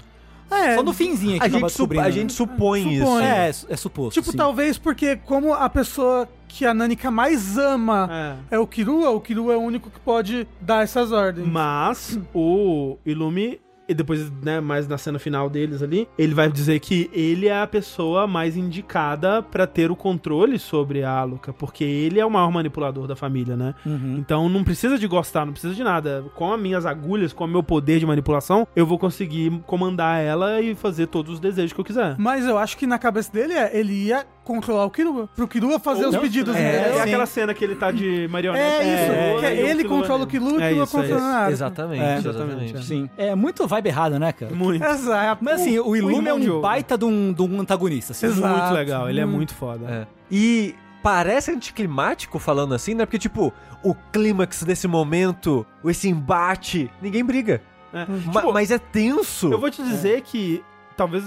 [0.53, 2.11] É, Só no finzinho A acaba gente, a né?
[2.11, 2.95] gente supõe, Supõe.
[2.95, 3.21] isso.
[3.21, 4.21] É, é, é suposto.
[4.21, 4.37] Tipo, sim.
[4.37, 8.57] talvez porque como a pessoa que a Nanika mais ama É.
[8.57, 11.49] é, o Kirua, o Kirua é o único que pode dar essas ordens.
[11.49, 13.59] Mas o Ilumi,
[13.93, 17.61] e depois, né, mais na cena final deles ali, ele vai dizer que ele é
[17.61, 22.31] a pessoa mais indicada pra ter o controle sobre a Aluka, porque ele é o
[22.31, 23.75] maior manipulador da família, né?
[23.87, 24.17] Uhum.
[24.19, 26.25] Então não precisa de gostar, não precisa de nada.
[26.35, 30.61] Com as minhas agulhas, com o meu poder de manipulação, eu vou conseguir comandar ela
[30.61, 32.17] e fazer todos os desejos que eu quiser.
[32.19, 35.29] Mas eu acho que na cabeça dele é, ele ia controlar o Kirua.
[35.37, 36.99] Pro Kirua fazer os Não, pedidos é, entendeu?
[36.99, 38.65] é aquela cena que ele tá de marionete.
[38.65, 39.13] É isso,
[39.47, 40.27] É, que e o ele controla o.
[40.27, 41.15] Kirua, o É Kirua é controla isso.
[41.17, 41.53] a Naruto.
[41.53, 42.77] Exatamente, É, exatamente.
[42.77, 42.83] é.
[42.83, 43.11] Sim.
[43.17, 44.53] É muito vibe errada, né, cara?
[44.55, 44.85] Muito.
[44.85, 45.45] Exato.
[45.45, 46.63] Mas assim, o Illume é irmão de um ouro.
[46.63, 48.13] baita de um, de um antagonista.
[48.13, 48.27] Assim.
[48.27, 48.59] Exato.
[48.61, 49.29] Muito legal, ele é Hum.
[49.31, 49.87] muito foda.
[49.89, 50.07] É.
[50.31, 53.05] E parece anticlimático falando assim, né?
[53.07, 53.53] Porque, tipo,
[53.83, 57.61] o clímax desse momento, esse embate, ninguém briga.
[57.93, 58.07] É.
[58.07, 59.53] Ma- Tipo, mas é tenso.
[59.53, 60.63] Eu vou te dizer que
[60.97, 61.25] talvez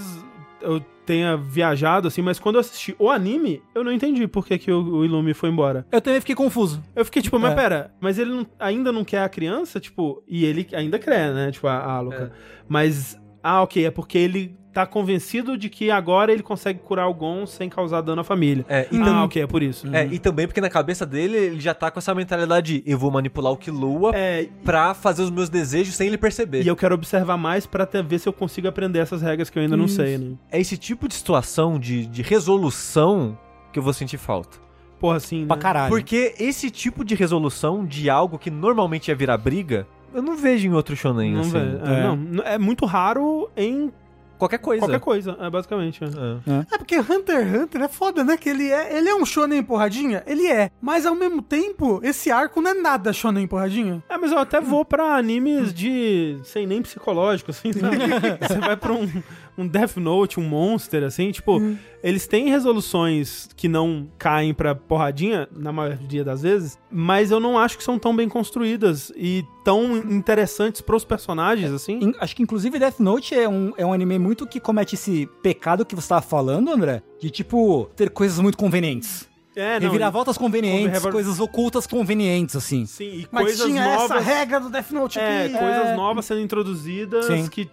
[0.60, 4.58] eu tenha viajado assim, mas quando eu assisti o anime, eu não entendi por que,
[4.58, 5.86] que o, o Ilumi foi embora.
[5.90, 6.82] Eu também fiquei confuso.
[6.94, 7.54] Eu fiquei tipo, mas É.
[7.54, 11.50] pera, mas ele não- ainda não quer a criança, tipo, e ele ainda quer, né?
[11.52, 12.32] Tipo, a, a Aluka.
[12.34, 12.62] É.
[12.68, 17.14] Mas, ah, ok, é porque ele tá convencido de que agora ele consegue curar o
[17.14, 18.62] Gon sem causar dano à família.
[18.68, 19.86] É, e, Ah, ok, é por isso.
[19.94, 22.98] é, e também porque na cabeça dele ele já tá com essa mentalidade de eu
[22.98, 26.62] vou manipular o Killua É, pra fazer os meus desejos sem ele perceber.
[26.62, 29.58] e eu quero observar mais pra até ver se eu consigo aprender essas regras que
[29.58, 30.34] eu ainda não sei, né?
[30.52, 32.20] É esse tipo de situação de, de
[32.66, 33.38] resolução
[33.72, 34.58] que eu vou sentir falta.
[34.98, 35.62] Porra, assim, Pra né?
[35.62, 35.88] caralho.
[35.90, 40.66] Porque esse tipo de resolução de algo que normalmente ia virar briga, eu não vejo
[40.66, 41.50] em outro shonen, Não, assim.
[41.50, 42.16] velho, é, É.
[42.16, 43.92] não, é muito raro em
[44.38, 44.80] Qualquer coisa.
[44.80, 46.02] qualquer coisa, é basicamente.
[46.04, 46.06] é.
[46.06, 46.74] É.
[46.74, 48.36] É porque Hunter x Hunter é foda, né?
[48.36, 50.22] Que ele é, ele é um shonen porradinha?
[50.26, 50.70] Ele é.
[50.80, 54.02] Mas ao mesmo tempo, esse arco não é nada shonen porradinha.
[54.08, 56.38] É, mas eu até vou pra animes de.
[56.44, 57.96] sem nem psicológico, assim, sabe?
[58.46, 59.10] Você vai pra um,
[59.58, 61.60] um Death Note, um Monster, assim, tipo,
[62.02, 67.58] eles têm resoluções que não caem pra porradinha, na maioria das vezes, mas eu não
[67.58, 71.98] acho que são tão bem construídas e tão interessantes pros personagens, assim.
[72.00, 75.26] In- Acho que inclusive Death Note é um, é um anime muito que comete esse
[75.42, 79.26] pecado que você tava falando, André, de tipo, ter coisas muito convenientes.
[79.58, 79.86] É, não.
[79.88, 82.84] Reviravoltas convenientes, Revira- coisas ocultas convenientes, assim.
[82.84, 84.10] Sim, e Mas coisas tinha novas.
[84.10, 85.56] essa regra do Death Note É, aqui.
[85.58, 87.46] coisas novas sendo introduzidas Sim.
[87.48, 87.66] que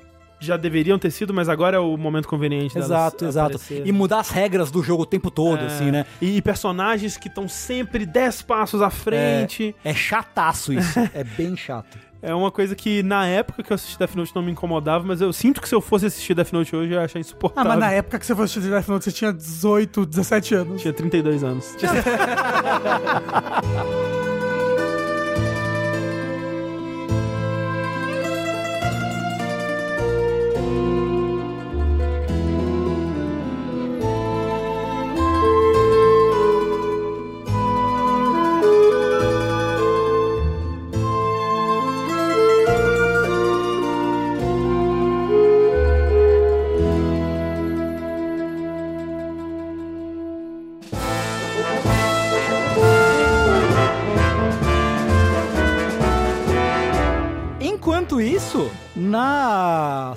[0.46, 3.56] já deveriam ter sido, mas agora é o momento conveniente delas Exato, exato.
[3.56, 3.88] aparecerem.
[3.88, 6.06] E mudar as regras do jogo o tempo todo, É, assim, né?
[6.22, 9.76] E personagens que estão sempre 10 passos à frente.
[9.84, 11.00] É chataço isso.
[11.14, 11.98] é bem chato.
[12.26, 12.34] É.
[12.34, 15.34] uma coisa que na época que eu assisti Death Note não me incomodava, mas eu
[15.34, 17.70] sinto que se eu fosse assistir Death Note hoje eu ia achar Ah, insuportável.
[17.70, 20.82] mas na época que você foi assistir Death Note, você tinha 18, 17 anos.
[20.82, 21.76] Tinha 32 anos.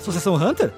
[0.09, 0.73] Associação Hunter,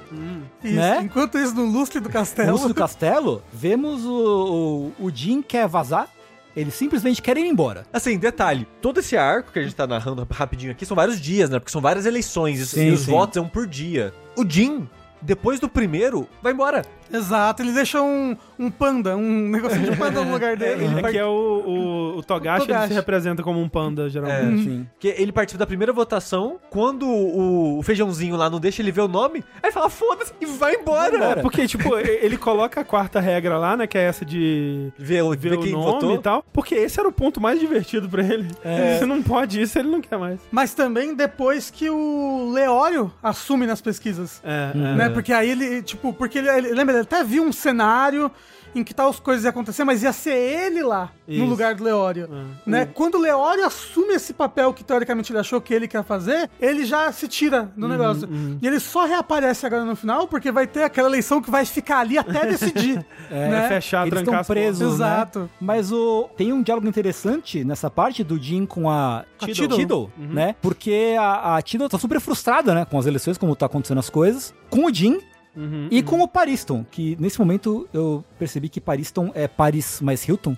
[0.64, 0.74] Isso.
[0.76, 1.02] Né?
[1.04, 2.52] Enquanto isso, no lustre do no castelo.
[2.52, 6.08] Lúcio do Castelo, vemos o, o, o Jin quer vazar.
[6.56, 7.86] Ele simplesmente quer ir embora.
[7.94, 11.50] Assim, detalhe, todo esse arco que a gente tá narrando rapidinho aqui são vários dias,
[11.50, 11.60] né?
[11.60, 13.12] Porque são várias eleições e- Sim, e os sim.
[13.12, 14.14] votos é um por dia.
[14.36, 14.90] O Jin,
[15.22, 16.84] depois do primeiro, vai embora.
[17.14, 20.84] Exato, ele deixa um, um panda, um negocinho de panda no lugar dele.
[20.86, 21.30] Ele É vai- que é o,
[21.66, 22.88] o, o Togashi, ele Togashi.
[22.90, 24.64] se representa como um panda, geralmente.
[24.64, 24.88] Sim.
[25.00, 29.02] Que ele participa da primeira votação, quando o, o feijãozinho lá não deixa ele ver
[29.02, 31.18] o nome, aí fala, foda-se, e vai embora.
[31.24, 33.88] É, porque, tipo, ele coloca a quarta regra lá, né?
[33.88, 36.16] Que é essa de Vê, o- ver vê o quem nome votou.
[36.16, 36.44] e tal.
[36.52, 38.48] Porque esse era o ponto mais divertido pra ele.
[38.64, 38.98] É.
[39.00, 40.40] Se não pode isso, ele não quer mais.
[40.52, 44.42] Mas também depois que o Leório assume nas pesquisas.
[44.44, 44.86] É, Uhum.
[44.88, 44.96] é.
[44.96, 45.10] Né?
[45.10, 48.30] Porque aí ele, tipo, porque ele, ele- lembra, ele até viu um cenário
[48.76, 51.42] em que tal coisas iam acontecer, mas ia ser ele lá, Isso.
[51.44, 52.30] no lugar do Leório.
[52.32, 52.70] É.
[52.70, 52.86] Né?
[52.86, 56.86] Quando o Leório assume esse papel que teoricamente ele achou que ele quer fazer, ele
[56.86, 58.30] já se tira do negócio.
[58.62, 62.00] E ele só reaparece agora no final, porque vai ter aquela eleição que vai ficar
[62.00, 63.06] ali até decidir.
[63.32, 63.68] É, né?
[63.68, 65.06] fechar, Eles trancar estão as presos, né?
[65.06, 65.50] Exato.
[65.62, 70.12] Mas o tem um diálogo interessante nessa parte do Jin com a A Tidal, Tidal.
[70.18, 70.56] né?
[70.60, 72.86] Porque a, a Tidal tá super frustrada, né?
[72.86, 74.54] Com as eleições, como tá acontecendo as coisas.
[74.70, 75.20] Com o Jin
[75.56, 80.28] Uhum, e com o Pariston, que nesse momento eu percebi que Pariston é Paris mais
[80.28, 80.56] Hilton.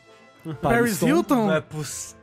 [0.62, 1.48] Paris Hilton?
[1.48, 2.21] Não é poss- E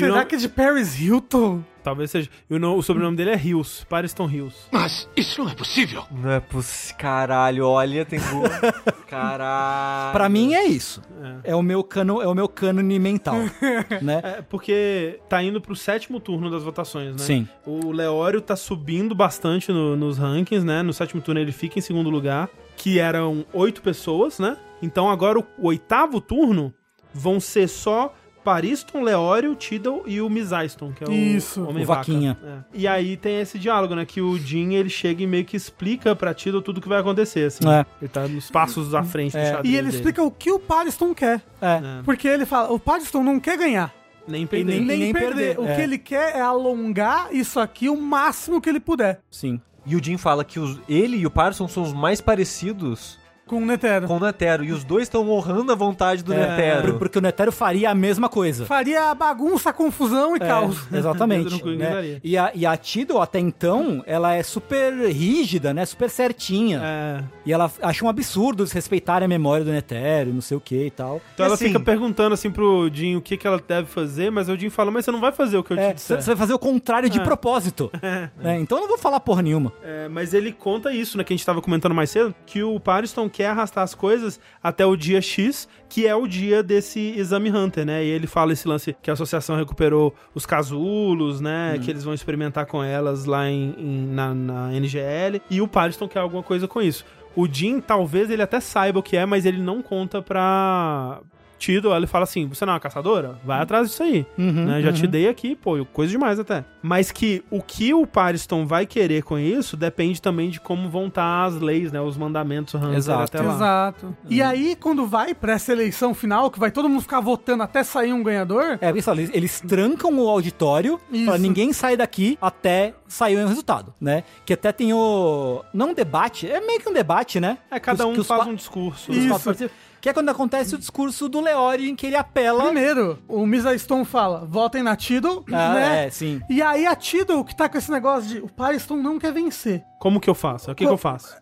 [0.00, 1.62] Será não- que é de Paris Hilton?
[1.82, 2.30] Talvez seja.
[2.48, 4.56] E o, no- o sobrenome dele é Hills, Pariston Hills.
[4.70, 6.04] Mas isso não é possível.
[6.12, 6.96] Não é possível.
[6.96, 8.44] Caralho, olha, tem gol.
[9.08, 10.12] Caralho.
[10.12, 11.02] Pra mim é isso.
[11.44, 13.34] É, o meu cano, é o meu cânone mental,
[14.00, 14.20] né?
[14.22, 17.18] É, porque tá indo pro sétimo turno das votações, né?
[17.18, 17.48] Sim.
[17.66, 20.82] O Leório tá subindo bastante no- nos rankings, né?
[20.82, 24.56] No sétimo turno ele fica em segundo lugar, que eram oito pessoas, né?
[24.80, 26.72] Então agora o, o oitavo turno
[27.14, 28.14] vão ser só
[28.44, 32.00] Pariston, Leório, Tidal e o Mizaiston, que é o Isso, Homem o Vaca.
[32.00, 32.36] Vaquinha.
[32.44, 32.58] É.
[32.74, 34.04] E aí tem esse diálogo, né?
[34.04, 37.46] Que o Jin, ele chega e meio que explica pra Tidal tudo que vai acontecer,
[37.46, 37.68] assim.
[37.68, 37.86] É.
[38.00, 39.52] Ele tá nos passos à frente do É.
[39.52, 39.96] xadrez E ele dele.
[39.96, 41.42] explica o que o Pariston quer.
[41.60, 41.66] É.
[41.76, 42.02] É.
[42.04, 43.94] Porque ele fala, o Pariston não quer ganhar.
[44.26, 44.80] Nem perder.
[44.80, 45.56] nem, nem perder.
[45.56, 45.74] perder, O é.
[45.74, 49.60] que ele quer é alongar isso aqui o máximo que ele puder Sim.
[49.84, 53.56] E o Jim fala que os- ele e o Parson são os mais parecidos com
[53.58, 54.06] o Netero.
[54.06, 54.64] com o Netero.
[54.64, 56.98] E os dois estão honrando a vontade do É, Netero.
[56.98, 58.64] Porque o Netero faria a mesma coisa.
[58.66, 60.86] Faria bagunça, confusão e caos.
[60.92, 61.50] É, exatamente.
[61.50, 62.18] No cu, né?
[62.24, 65.84] E a, e a Tidal, até então, ela é super rígida, né?
[65.84, 66.80] Super certinha.
[66.82, 67.24] É.
[67.44, 70.90] E ela acha um absurdo desrespeitarem a memória do Netero, não sei o que e
[70.90, 71.20] tal.
[71.34, 74.30] Então E ela assim- fica perguntando assim pro Jim o que, que ela deve fazer,
[74.30, 76.16] mas o Jim fala, mas você não vai fazer o que eu É, te você
[76.16, 76.34] disser.
[76.34, 77.90] vai fazer o contrário de propósito.
[78.02, 78.30] né?
[78.62, 79.72] Então eu não vou falar porra nenhuma.
[79.82, 82.78] É, mas ele conta isso, né, que a gente tava comentando mais cedo, que o
[82.78, 87.50] Pariston quer arrastar as coisas até o dia X, que é o dia desse exame
[87.50, 88.04] Hunter, né?
[88.04, 91.78] E ele fala esse lance que a associação recuperou os casulos, né?
[91.82, 95.40] Que eles vão experimentar com elas lá em, em- na, na NGL.
[95.50, 97.04] E o Pariston quer alguma coisa com isso.
[97.34, 101.20] O Jim, talvez ele até saiba o que é, mas ele não conta pra.
[101.62, 103.38] Tido, ele fala assim: você não é uma caçadora?
[103.44, 104.26] Vai atrás disso aí.
[104.36, 104.82] né?
[104.82, 106.64] Já te dei aqui, pô, coisa demais até.
[106.82, 111.06] Mas que o que o Pariston vai querer com isso depende também de como vão
[111.06, 112.00] estar as leis, né?
[112.00, 113.22] Os mandamentos Hunter Exato.
[113.22, 113.54] até lá.
[113.54, 114.16] Exato.
[114.28, 117.84] E aí, quando vai pra essa eleição final, que vai todo mundo ficar votando até
[117.84, 121.26] sair um ganhador, É, eles, eles trancam o auditório Isso.
[121.26, 124.24] pra ninguém sair daqui até sair o resultado, né?
[124.44, 125.62] Que até tem o...
[125.72, 127.58] Não um debate, é meio que um debate, né?
[127.70, 129.12] É, cada Que os- um que os faz pa- um discurso.
[129.12, 129.68] os Isso.
[130.02, 132.64] Que é quando acontece o discurso do Leori, em que ele apela...
[132.64, 136.06] primeiro, o Misa Stone fala, votem na Tidal, Ah, né?
[136.06, 136.40] é, sim.
[136.50, 139.84] E aí a Tidal, que tá com esse negócio de o Pariston não quer vencer.
[140.00, 140.72] Como que eu faço?
[140.72, 141.36] O que, que eu faço?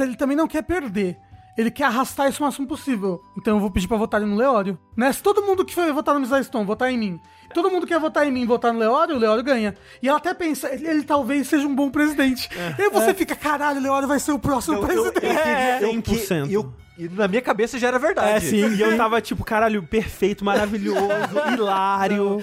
[0.00, 1.16] Ele também não quer perder.
[1.58, 3.20] Ele quer arrastar isso o máximo possível.
[3.36, 4.78] Então eu vou pedir pra votarem no Leório.
[4.96, 5.12] Né?
[5.12, 7.20] Se todo mundo que foi votar no Misa Stone votar em mim,
[7.52, 9.74] todo mundo que quer votar em mim votar no Leório, o Leório ganha.
[10.00, 12.48] E ela até pensa, ele, ele talvez seja um bom presidente.
[12.78, 15.82] E aí você fica, caralho, o Leório vai ser o próximo Eu- eu- presidente.
[15.82, 16.46] eu- eu- 100%.
[16.46, 18.28] que- eu- E na minha cabeça já era verdade.
[18.28, 18.74] É, sim.
[18.74, 21.00] E eu tava tipo, caralho, perfeito, maravilhoso,
[21.50, 22.42] hilário.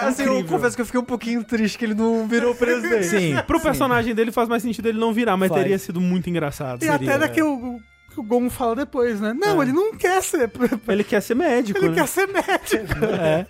[0.00, 3.04] Assim, eu confesso que eu fiquei um pouquinho triste que ele não virou presidente.
[3.06, 3.36] Sim.
[3.46, 5.60] Pro personagem dele faz mais sentido ele não virar, mas Faz.
[5.60, 6.82] teria sido muito engraçado.
[6.82, 7.78] E até daqui o,
[8.16, 9.34] o Gon fala depois, né?
[9.34, 10.50] Não, ele não quer ser.
[10.88, 11.96] Ele quer ser médico, Ele né?
[11.96, 12.94] quer ser médico.
[13.20, 13.46] É.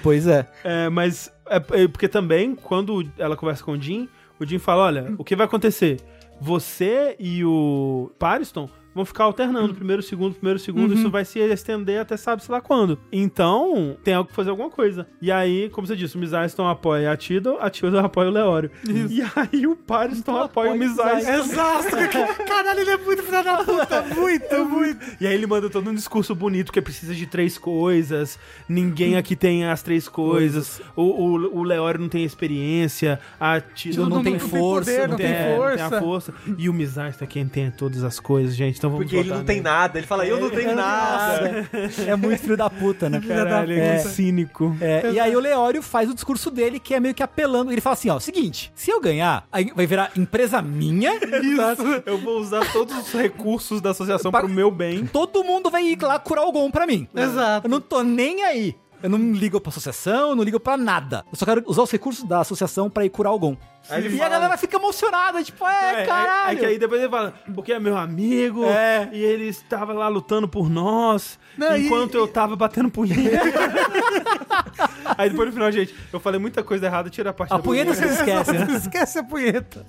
[0.00, 0.46] Pois é.
[0.62, 4.08] É, mas é, é porque também, quando ela conversa com o Jim,
[4.38, 6.00] o Jim fala: olha, o que vai acontecer?
[6.40, 10.94] Você e o Pariston vão ficar alternando primeiro, segundo, primeiro, segundo.
[10.94, 12.98] Isso vai se estender até sabe-se lá quando.
[13.12, 15.06] Então, tem algo que fazer alguma coisa.
[15.20, 18.70] E aí, como você disse, o Mizaiston apoia a Tidal, a Tidal apoia o Leório.
[18.86, 21.32] E aí o Pariston apoia o apoia o Mizaiston.
[21.32, 21.88] Exato.
[22.46, 24.04] Caralho, ele é muito filho da puta.
[24.14, 25.04] Muito, muito.
[25.20, 28.38] E aí ele manda todo um discurso bonito que precisa de três coisas,
[28.68, 34.08] ninguém aqui tem as três coisas, o, o, o Leório não tem experiência, a Tidal
[34.08, 35.96] Não tem não força, poder, não não tem é, não tem força.
[35.96, 36.34] a força.
[36.58, 39.44] E o Mizaiston é quem tem todas as coisas, gente, então vamos Porque ele não
[39.44, 39.68] tem nele.
[39.68, 39.98] nada.
[39.98, 41.68] Ele fala, eu não tenho nada.
[42.06, 43.20] É muito filho da puta, né?
[43.26, 43.98] Caralho, ele é, É.
[43.98, 44.76] cínico.
[44.80, 47.72] É, e aí o Leório faz o discurso dele, que é meio que apelando.
[47.72, 51.12] Ele fala assim, ó, seguinte, se eu ganhar, aí vai virar empresa minha,
[51.44, 52.02] Isso.
[52.06, 55.06] Eu vou usar todos os recursos da associação Pa- pro meu bem.
[55.06, 57.08] todo mundo vai ir lá curar o Gon pra mim.
[57.14, 57.66] Exato.
[57.66, 58.74] Eu não tô nem aí.
[59.02, 61.24] Eu não ligo pra associação, não ligo pra nada.
[61.30, 63.56] Eu só quero usar os recursos da associação pra ir curar o Gon.
[63.90, 66.42] Aí ele e fala- a galera fica emocionada, tipo, é, É, caralho.
[66.44, 69.08] Aí, aí que aí depois ele fala, porque é meu amigo, É.
[69.12, 73.40] e ele estava lá lutando por nós, Não, e- enquanto eu tava batendo punheta.
[75.18, 77.62] aí depois no final, gente, eu falei muita coisa errada, tira a parte A da
[77.62, 78.66] punheta você esquece, né?
[78.76, 79.86] Esquece a punheta.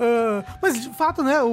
[0.00, 1.46] Ah, mas, de fato, né, o,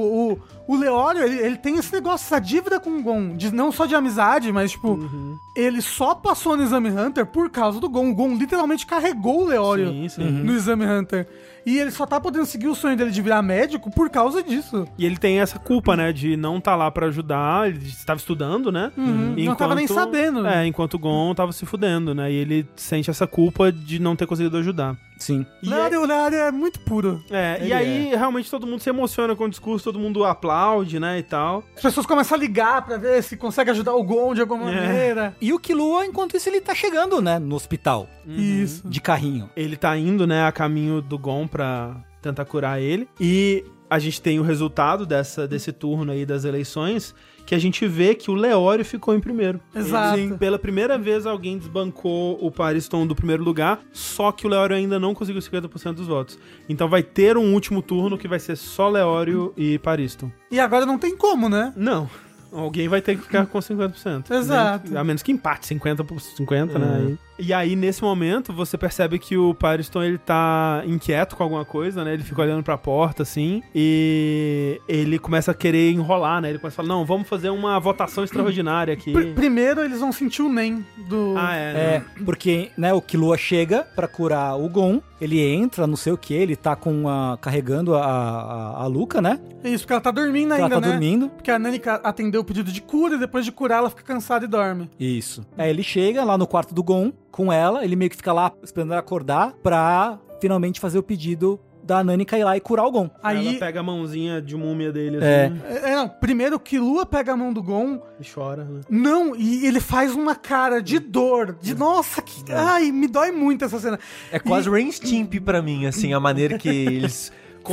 [0.67, 3.71] o, o Leório, ele, ele tem esse negócio, essa dívida com o Gon, de, não
[3.71, 5.37] só de amizade, mas, tipo, Uhum.
[5.55, 8.09] ele só passou no Exame Hunter por causa do Gon.
[8.09, 10.23] O Gon literalmente carregou o Leório Sim, sim.
[10.29, 11.27] no Exame Hunter.
[11.65, 14.87] E ele só tá podendo seguir o sonho dele de virar médico por causa disso.
[14.97, 18.71] E ele tem essa culpa, né, de não estar lá pra ajudar, ele estava estudando,
[18.71, 18.91] né?
[18.97, 19.35] Uhum.
[19.37, 20.45] Não tava nem sabendo.
[20.47, 22.31] É, enquanto o Gon tava se fudendo, né?
[22.31, 24.95] E ele sente essa culpa de não ter conseguido ajudar.
[25.17, 25.45] Sim.
[25.61, 27.21] E o aí- Leório, o Leório é muito puro.
[27.29, 30.97] É, Ele e aí realmente todo mundo se emociona com o discurso, todo mundo aplaude,
[30.97, 31.61] né, e tal.
[31.75, 34.75] As pessoas começam a ligar pra ver se consegue ajudar o Gon de alguma É.
[34.87, 35.35] maneira.
[35.41, 38.87] E o Killua, enquanto isso, ele tá chegando, né, no hospital, Isso.
[38.87, 39.49] de carrinho.
[39.57, 43.07] Ele tá indo, né, a caminho do Gon pra tentar curar ele.
[43.19, 47.15] E a gente tem o resultado dessa, desse turno aí das eleições,
[47.45, 49.59] que a gente vê que o Leório ficou em primeiro.
[49.73, 50.19] Exato.
[50.19, 54.75] Ele, pela primeira vez, alguém desbancou o Pariston do primeiro lugar, só que o Leório
[54.75, 56.37] ainda não conseguiu 50% dos votos.
[56.67, 60.31] Então vai ter um último turno que vai ser só Leório e Pariston.
[60.51, 61.73] E agora não tem como, né?
[61.75, 62.07] Não.
[62.51, 64.31] Alguém vai ter que ficar com 50%.
[64.31, 64.91] Exato.
[64.91, 64.99] né?
[64.99, 67.11] A menos que empate 50 por 50, né?
[67.11, 71.63] E e aí, nesse momento, você percebe que o Pariston, ele tá inquieto com alguma
[71.65, 72.13] coisa, né?
[72.13, 76.49] Ele fica olhando pra porta, assim, e ele começa a querer enrolar, né?
[76.49, 79.11] Ele começa a falar, não, vamos fazer uma votação extraordinária aqui.
[79.11, 81.35] Pr- primeiro eles vão sentir o NEM do.
[81.37, 81.73] Ah, é.
[81.73, 81.79] né?
[81.79, 86.17] É, porque, né, o Killua chega pra curar o Gon, ele entra, não sei o
[86.17, 89.39] que, ele tá com a, carregando a, a, a Luca, né?
[89.63, 90.91] Isso, porque ela tá dormindo ela ainda, tá né?
[90.91, 91.29] dormindo.
[91.29, 94.45] Porque a Nani atendeu o pedido de cura e depois de curar ela fica cansada
[94.45, 94.89] e dorme.
[94.99, 95.45] Isso.
[95.57, 98.51] Aí ele chega lá no quarto do Gon com ela, ele meio que fica lá
[98.63, 102.91] esperando ela acordar pra finalmente fazer o pedido da Nanica ir lá e curar o
[102.91, 103.09] Gon.
[103.23, 103.47] Aí.
[103.47, 105.45] Ela pega a mãozinha de múmia dele, É.
[105.47, 107.99] assim, É, não, primeiro o Killua pega a mão do Gon.
[108.19, 108.81] e chora, né?
[108.89, 111.57] Não, e ele faz uma cara de dor.
[111.59, 112.43] De nossa, que.
[112.51, 113.97] Ai, me dói muito essa cena.
[114.31, 117.31] É quase Rain Stimp pra mim, assim, a maneira que eles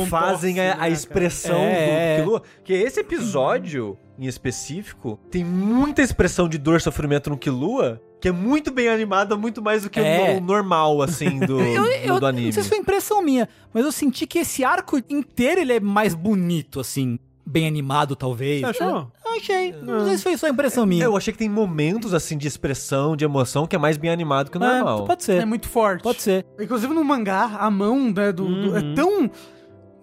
[0.09, 2.17] fazem a, a né, expressão É, é.
[2.17, 2.43] do Killua.
[2.63, 8.27] Que esse episódio, em específico, tem muita expressão de dor e sofrimento no Killua, que
[8.27, 10.33] é muito bem animada, muito mais do que É.
[10.33, 12.45] o, o normal, assim, do, Eu, do, eu do anime.
[12.47, 15.79] não sei se foi impressão minha, mas eu senti que esse arco inteiro ele é
[15.79, 17.19] mais bonito, assim.
[17.49, 18.59] Bem animado, talvez.
[18.59, 19.09] Você achou?
[19.25, 19.71] Eu achei.
[19.81, 21.05] Não sei se foi só impressão minha.
[21.05, 24.51] Eu achei que tem momentos, assim, de expressão, de emoção, que é mais bem animado
[24.51, 25.05] que o É, normal.
[25.05, 25.43] pode ser.
[25.43, 26.03] É muito forte.
[26.03, 26.45] Pode ser.
[26.59, 28.77] Inclusive no mangá, a mão né, do, do- Uhum.
[28.77, 29.31] é tão.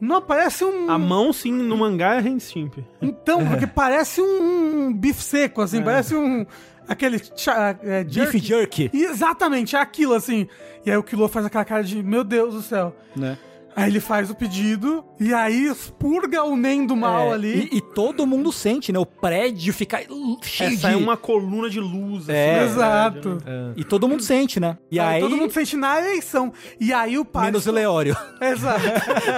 [0.01, 0.91] Não parece um.
[0.91, 2.79] A mão, sim, no mangá é Rain Stimp.
[3.03, 5.83] Então, porque parece um, um bife seco, assim, É.
[5.83, 6.47] parece um.
[6.89, 7.21] Aquele.
[7.37, 8.91] cha- É, Beef jerky.
[8.93, 10.47] Exatamente, é aquilo, assim.
[10.85, 12.95] E aí o Killua faz aquela cara de, meu Deus do céu.
[13.17, 13.39] Né?
[13.77, 17.69] Aí ele faz o pedido, e aí expurga o NEM do mal É, ali.
[17.73, 18.99] E, e todo mundo sente, né?
[18.99, 20.01] O prédio fica
[20.43, 20.95] cheio Essa de...
[20.95, 22.29] é uma coluna de luz.
[22.29, 22.57] É.
[22.57, 23.29] na Exato.
[23.31, 23.73] verdade, né?
[23.77, 24.77] E todo mundo sente, né?
[24.91, 25.21] E aí...
[25.21, 26.53] Todo mundo sente na eleição.
[26.81, 27.45] E aí o pai.
[27.55, 28.17] Menos o Leório.
[28.41, 28.81] Exato.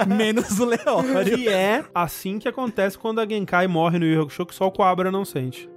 [0.09, 1.37] Menos o Leório.
[1.37, 4.71] Que é assim que acontece quando a Genkai morre no Yu Hakusho, que só o
[4.71, 5.69] Coabra não sente.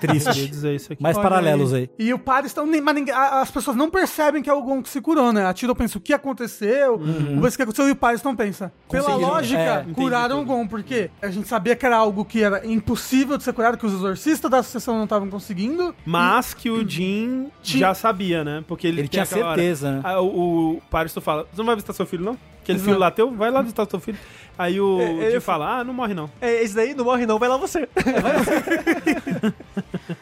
[0.00, 0.48] Queria Triste.
[0.48, 1.02] dizer isso aqui.
[1.02, 1.90] Mais Olha paralelos aí.
[1.98, 2.66] E o padre estão.
[2.66, 5.46] Mas ninguém- as pessoas não percebem que é o Gon que se curou, né?
[5.46, 8.72] A Tiro pensa o que aconteceu, o que aconteceu, e o padre estão pensa.
[9.16, 10.44] Pela lógica, é, curaram o.
[10.44, 13.86] Gon, porque a gente sabia que era algo que era impossível de ser curado, que
[13.86, 15.94] os exorcistas da associação não estavam conseguindo.
[16.04, 18.64] Mas que o Jin Ti- já sabia, né?
[18.66, 20.02] Porque ele, Ele tinha certeza, hora- né?
[20.04, 22.38] Ah, o, o Pariston fala: Você não vai visitar seu filho, não?
[22.62, 23.30] Aquele filho lá teu?
[23.30, 24.18] Vai lá visitar seu filho.
[24.58, 26.28] Aí o É, ele Jin fala: Ah, não morre não.
[26.40, 27.88] É, esse daí não morre não, vai lá você.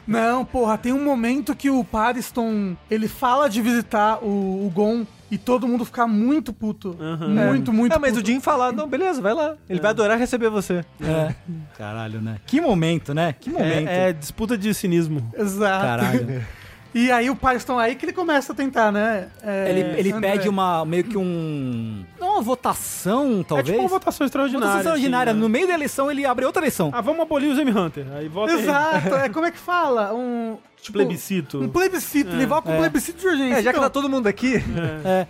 [0.07, 5.05] Não, porra, tem um momento que o Pariston, ele fala de visitar o, o Gon
[5.31, 6.97] e todo mundo fica muito puto.
[7.29, 8.23] Muito, muito É, mas puto.
[8.23, 9.57] o Jim fala, não, beleza, vai lá.
[9.69, 10.85] Ele vai adorar receber você.
[11.01, 11.35] É.
[11.77, 12.37] Caralho, né?
[12.47, 13.35] Que momento, né?
[13.39, 13.89] Que momento.
[13.89, 15.33] É, é disputa de cinismo.
[15.37, 15.85] Exato.
[15.85, 16.45] Caralho.
[16.99, 19.29] E aí o Pariston aí que ele começa a tentar, né?
[19.43, 20.33] é, Ele, ele André.
[20.33, 22.03] pede uma, meio que um...
[22.19, 23.69] Não uma votação, É talvez?
[23.69, 24.69] tipo uma votação extraordinária.
[24.69, 25.31] Votação extraordinária.
[25.33, 25.43] assim, né?
[25.47, 26.91] No meio da eleição, ele abre outra eleição.
[26.95, 28.07] Ah, vamos abolir o Zemi Hunter.
[28.17, 28.53] Aí vota.
[28.55, 30.15] Exato, é como é que fala?
[30.15, 31.61] Um tipo, Plebiscito.
[31.63, 32.79] Um plebiscito, ele volta com um É.
[32.79, 33.55] plebiscito de urgência.
[33.59, 34.55] É, já que Então, tá todo mundo aqui,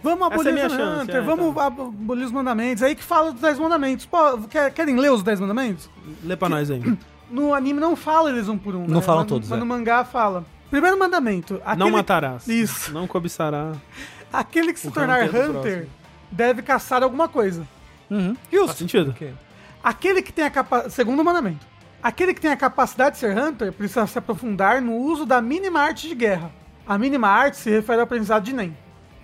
[0.05, 1.67] Vamos Essa abolir é minha o chance, Hunter, é, vamos tá.
[1.67, 2.83] abolir os mandamentos.
[2.85, 4.07] Aí que fala dos 10 mandamentos.
[4.07, 5.91] Pô, quer- querem ler os 10 mandamentos?
[6.23, 6.81] Lê pra nós aí.
[7.29, 8.87] No anime não fala eles um por um.
[8.87, 9.03] Não né?
[9.03, 9.61] falam Mas- todos, Mas é.
[9.61, 10.45] no mangá fala.
[10.71, 11.55] Primeiro mandamento.
[11.55, 12.49] Não aquele- matarás.
[12.49, 12.93] Isso.
[12.93, 13.73] Não cobiçará.
[14.33, 15.89] Aquele que se tornar Hunter
[16.31, 17.67] deve caçar alguma coisa.
[18.11, 18.37] Uhum.
[18.67, 19.15] Faz sentido.
[19.83, 20.95] Aquele que tem a capacidade.
[20.95, 21.65] Segundo mandamento.
[22.03, 25.81] Aquele que tem a capacidade de ser Hunter precisa se aprofundar no uso da mínima
[25.81, 26.51] arte de guerra.
[26.87, 28.77] A mínima arte se refere ao aprendizado de Nen.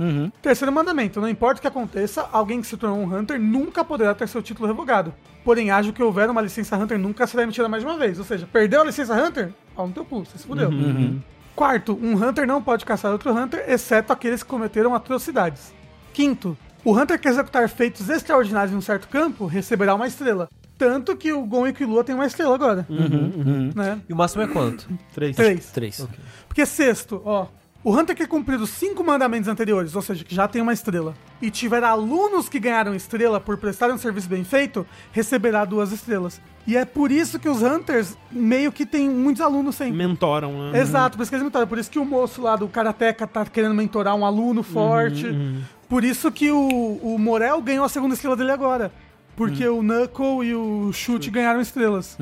[0.03, 0.33] Uhum.
[0.43, 4.15] Terceiro mandamento: não importa o que aconteça, alguém que se tornou um Hunter nunca poderá
[4.15, 5.15] ter seu título revogado.
[5.45, 8.19] Porém, acho que houver uma licença Hunter nunca será emitida mais de uma vez.
[8.19, 9.53] Ou seja, perdeu a licença Hunter?
[9.75, 10.71] Pau no teu cu, você se fudeu.
[11.55, 15.73] Quarto, um Hunter não pode caçar outro Hunter, exceto aqueles que cometeram atrocidades.
[16.13, 20.49] Quinto, o Hunter que executar feitos extraordinários em um certo campo receberá uma estrela.
[20.79, 22.87] Tanto que o Gon e o Killua têm uma estrela agora.
[22.89, 24.01] Né?
[24.09, 24.89] e o máximo é quanto?
[25.15, 25.37] Três.
[25.37, 25.71] Três.
[25.71, 26.09] Três.
[26.49, 27.47] Porque sexto, ó,
[27.85, 31.15] O Hunter que cumpriu os cinco mandamentos anteriores, ou seja, que já tem uma estrela,
[31.41, 36.41] e tiver alunos que ganharam estrela por prestarem um serviço bem feito, receberá duas estrelas.
[36.65, 39.97] E é por isso que os Hunters meio que tem muitos alunos sempre.
[39.97, 40.79] Mentoram, né?
[40.81, 41.67] Exato, por isso que eles mentoram.
[41.67, 45.27] Por isso que o moço lá do Karateka tá querendo mentorar um aluno forte.
[45.89, 48.93] Por isso que o, o Morel ganhou a segunda estrela dele agora.
[49.35, 52.17] Porque o Knuckle e o Chute ganharam estrelas.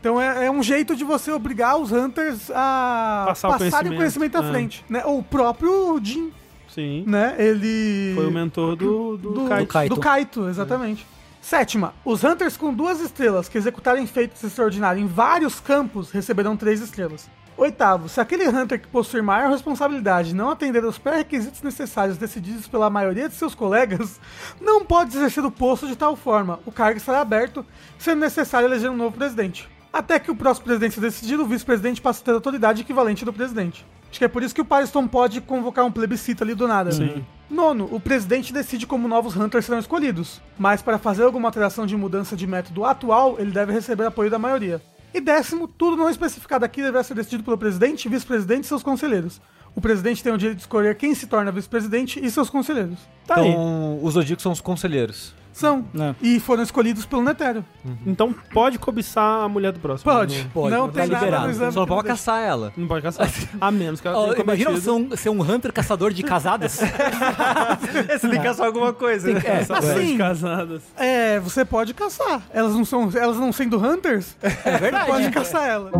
[0.00, 3.96] Então é, é um jeito de você obrigar os Hunters a Passar o passarem o
[3.96, 4.50] conhecimento, conhecimento à é.
[4.50, 4.84] frente.
[4.88, 5.02] Né?
[5.04, 6.32] O próprio Jin,
[6.68, 7.04] Sim.
[7.06, 7.34] né?
[7.38, 8.12] Ele.
[8.14, 9.72] Foi o mentor do, do, do, Kaito.
[9.72, 9.94] Kaito.
[9.94, 11.06] do Kaito, exatamente.
[11.40, 16.80] Sétima, os Hunters com duas estrelas que executarem feitos extraordinários em vários campos receberão três
[16.80, 17.28] estrelas.
[17.56, 22.88] Oitavo, se aquele Hunter que possui maior responsabilidade não atender aos pré-requisitos necessários decididos pela
[22.88, 24.20] maioria de seus colegas,
[24.60, 26.60] não pode exercer o posto de tal forma.
[26.64, 27.66] O cargo estará aberto,
[27.98, 29.68] sendo necessário eleger um novo presidente.
[29.92, 33.24] Até que o próximo presidente seja decidido, o vice-presidente passa a ter a autoridade equivalente
[33.24, 33.86] do presidente.
[34.10, 36.92] Acho que é por isso que o Pariston pode convocar um plebiscito ali do nada.
[36.92, 37.24] Sim.
[37.50, 41.96] Nono, o presidente decide como novos Hunters serão escolhidos, mas para fazer alguma alteração de
[41.96, 44.82] mudança de método atual, ele deve receber apoio da maioria.
[45.12, 49.40] E décimo, tudo não especificado aqui deverá ser decidido pelo presidente, vice-presidente e seus conselheiros.
[49.74, 52.98] O presidente tem o direito de escolher quem se torna vice-presidente e seus conselheiros.
[53.26, 53.48] Tá aí.
[53.48, 55.34] Então, os Zodíacos são os conselheiros.
[55.52, 55.84] São.
[55.98, 56.14] É.
[56.22, 57.64] E foram escolhidos pelo Netero.
[58.06, 60.12] Então pode cobiçar a mulher do próximo.
[60.12, 60.44] Pode.
[60.44, 61.44] Não, Pode, não tá tem nada liberado.
[61.46, 61.72] no exame.
[61.72, 62.72] Só não pode caçar ela.
[62.76, 63.28] não pode caçar.
[63.60, 66.78] A menos que ela tenha imagina um, ser um Hunter caçador de casadas.
[68.08, 69.32] Você tem que caçar alguma coisa.
[69.32, 69.40] né?
[69.44, 70.82] é, Caçadoras Assim, casadas.
[70.96, 72.42] É, você pode caçar.
[72.52, 75.06] Elas não são, elas não sendo Hunters, é verdade.
[75.10, 75.90] pode caçar ela.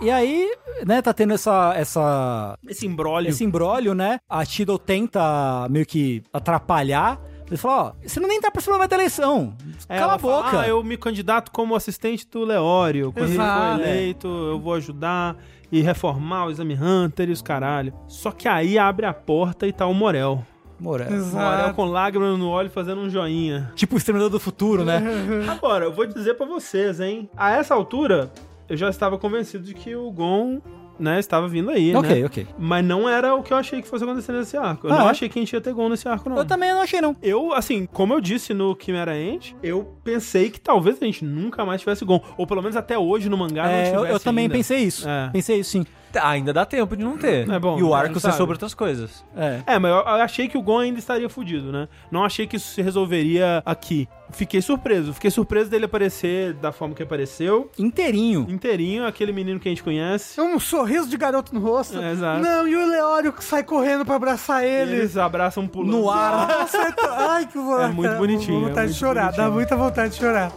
[0.00, 0.50] E aí,
[0.86, 3.28] né, tá tendo essa, essa, Esse embrólio.
[3.28, 4.18] esse imbróglio, né?
[4.28, 7.20] A Tidal tenta meio que atrapalhar.
[7.46, 9.54] Ele fala, ó, você não nem tá participando mais da eleição.
[9.88, 10.50] Aí Cala ela a boca.
[10.50, 13.12] Fala, ah, eu me candidato como assistente do Leório.
[13.12, 13.74] Quando Exato.
[13.74, 15.36] ele for eleito, eu vou ajudar
[15.70, 17.92] e reformar o Exame Hunter e os caralho.
[18.08, 20.44] Só que aí abre a porta e tá o Morel.
[20.78, 21.10] Morel.
[21.10, 23.70] Morel com lágrimas no olho fazendo um joinha.
[23.74, 25.02] Tipo o Exterminador do Futuro, né?
[25.50, 27.28] Agora, eu vou dizer pra vocês, hein?
[27.36, 28.30] A essa altura,
[28.70, 30.60] eu já estava convencido de que o Gon,
[30.98, 32.26] né, estava vindo aí, ok, né?
[32.26, 32.46] ok.
[32.58, 34.86] Mas não era o que eu achei que fosse acontecer nesse arco.
[34.86, 35.10] Eu Ah, não é?
[35.10, 36.36] achei que a gente ia ter Gon nesse arco, não.
[36.38, 37.16] Eu também não achei, não.
[37.22, 41.64] Eu, assim, como eu disse no Chimera Ant, eu pensei que talvez a gente nunca
[41.64, 42.20] mais tivesse Gon.
[42.36, 44.54] Ou pelo menos até hoje no mangá não É, tivesse eu, eu também ainda.
[44.54, 45.08] pensei isso.
[45.08, 45.30] É.
[45.32, 45.86] Pensei isso, sim.
[46.22, 47.48] Ainda dá tempo de não ter.
[47.48, 49.24] É bom, e o arco ser sobre outras coisas.
[49.36, 49.60] É.
[49.66, 51.88] É, mas eu achei que o Gon ainda estaria fudido, né?
[52.10, 54.08] Não achei que isso se resolveria aqui.
[54.32, 55.12] Fiquei surpreso.
[55.12, 57.70] Fiquei surpreso dele aparecer da forma que apareceu.
[57.78, 58.46] Inteirinho.
[58.48, 60.40] Inteirinho, aquele menino que a gente conhece.
[60.40, 61.98] Um sorriso de garoto no rosto.
[62.00, 62.40] É, exato.
[62.40, 64.92] Não, e o Leório que sai correndo pra abraçar ele.
[64.96, 65.90] Eles abraçam pulando.
[65.98, 66.46] No ar.
[66.48, 67.90] Nossa, é tão- Ai, que vontade.
[67.90, 69.52] É muito bonitinho, Dá vontade é de muito chorar, dá bonitinho.
[69.54, 70.52] muita vontade de chorar.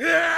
[0.00, 0.29] Yeah!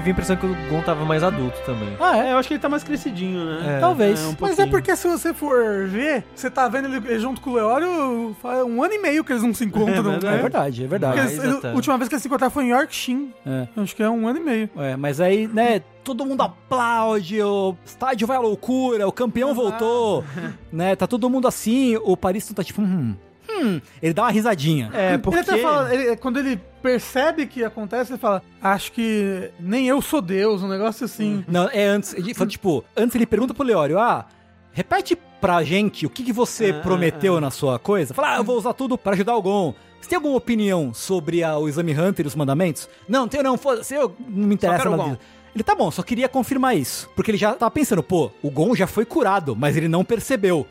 [0.00, 1.94] Tive a impressão que o Gon tava mais adulto também.
[2.00, 2.28] Ah, é?
[2.28, 3.76] É, eu acho que ele tá mais crescidinho, né?
[3.76, 3.80] É.
[3.80, 4.18] Talvez.
[4.18, 7.50] É, um Mas é porque se você for ver, você tá vendo ele junto com
[7.50, 10.26] o Leório, faz um ano e meio que eles não se encontram, É verdade.
[10.26, 10.36] É né?
[10.38, 11.18] verdade, é Porque verdade.
[11.18, 11.70] eles- Mais ele- até.
[11.70, 13.34] a última vez que eles se encontraram foi em Yorkshire.
[13.44, 13.68] É.
[13.76, 14.70] Acho que é um ano e meio.
[14.78, 20.24] É, mas aí, né, todo mundo aplaude, o estádio vai à loucura, o campeão voltou,
[20.72, 23.14] né, tá todo mundo assim, o Paris tá tipo, hum,
[23.62, 24.90] hum, ele dá uma risadinha.
[24.92, 25.38] É, porque...
[25.40, 30.00] Ele até fala, ele- quando ele percebe que acontece, ele fala: Acho que nem eu
[30.00, 31.44] sou Deus, um negócio assim.
[31.46, 34.26] Não, é antes, ele fala, tipo, antes ele pergunta pro Leório, ah,
[34.72, 38.12] repete pra gente o que, que você Ah, prometeu na sua coisa.
[38.14, 39.74] Fala, ah, eu vou usar tudo pra ajudar o Gon.
[40.00, 42.88] Você tem alguma opinião sobre a- o Exame Hunter e os mandamentos?
[43.08, 45.18] Não, tenho não, foda-se, eu não me interessa nada disso.
[45.54, 47.10] Ele tá bom, só queria confirmar isso.
[47.16, 50.66] Porque ele já tava pensando, pô, o Gon já foi curado, mas ele não percebeu.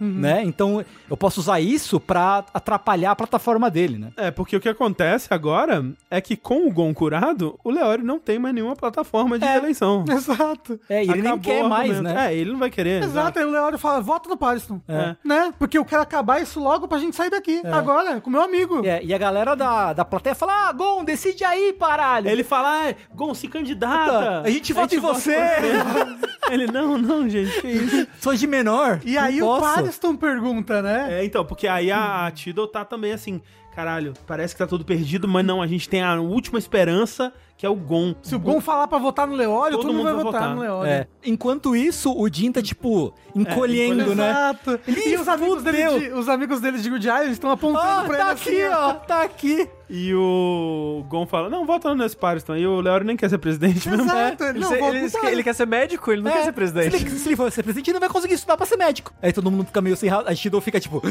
[0.00, 0.42] Né?
[0.44, 4.12] Então eu posso usar isso pra atrapalhar a plataforma dele, né?
[4.16, 8.18] É, porque o que acontece agora é que com o Gon curado, o Leório não
[8.18, 9.56] tem mais nenhuma plataforma de É.
[9.56, 10.04] eleição.
[10.08, 10.80] Exato.
[10.88, 12.28] É, e ele nem Acabou quer o mais, né?
[12.28, 13.02] É, ele não vai querer.
[13.02, 14.80] Exato, aí o Leório fala: Vota no Pariston.
[14.88, 15.16] É.
[15.24, 15.52] Né?
[15.58, 17.60] Porque eu quero acabar isso logo pra gente sair daqui.
[17.66, 18.84] Agora, com meu amigo.
[18.86, 22.28] É, e a galera da, da plateia fala: Ah, Gon, decide aí, paralho.
[22.28, 24.42] Ele fala, ah, Gon, se candidata.
[24.42, 25.36] A gente vota em você.
[26.50, 28.06] Ele, não, não, gente, que isso.
[28.18, 29.00] Sou de menor.
[29.04, 29.60] E aí o posso.
[29.90, 31.20] Pariston pergunta, né?
[31.20, 33.42] É, então, porque aí a, a Tidal tá também assim,
[33.74, 37.66] caralho, parece que tá tudo perdido, mas não, a gente tem a última esperança que
[37.66, 38.14] é o Gon.
[38.22, 40.90] Se o Gon falar pra votar no Leório, todo, mundo vai votar, no Leório.
[40.90, 41.06] É.
[41.22, 44.30] Enquanto isso, o Jin tá, tipo, encolhendo, né?
[44.30, 44.80] Exato.
[44.88, 48.22] E os amigos, dele os amigos dele de Good Island estão apontando Ah, pra tá
[48.22, 49.68] ele aqui, assim, ó, tá aqui.
[49.92, 52.54] E o Gon fala, não, vota no Ness Pariston.
[52.56, 54.04] E o Leório nem quer ser presidente mesmo.
[54.04, 54.44] Exato.
[54.44, 55.32] Ele, Não, se- vou ele- votar.
[55.32, 56.96] ele quer ser médico, ele não É, quer ser presidente.
[56.96, 59.12] Se ele, se ele for ser presidente, ele não vai conseguir estudar pra ser médico.
[59.20, 61.02] Aí todo mundo fica meio sem ra- A Shido fica tipo,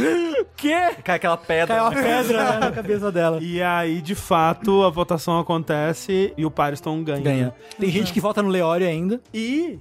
[0.56, 0.92] quê?
[1.04, 1.76] Cai aquela pedra.
[1.76, 3.40] Caiu uma pedra né, na cabeça dela.
[3.42, 7.22] E aí, de fato, a votação acontece e o Pariston ganha.
[7.22, 7.54] Ganha.
[7.78, 9.20] Tem gente que vota no Leório ainda.
[9.34, 9.78] E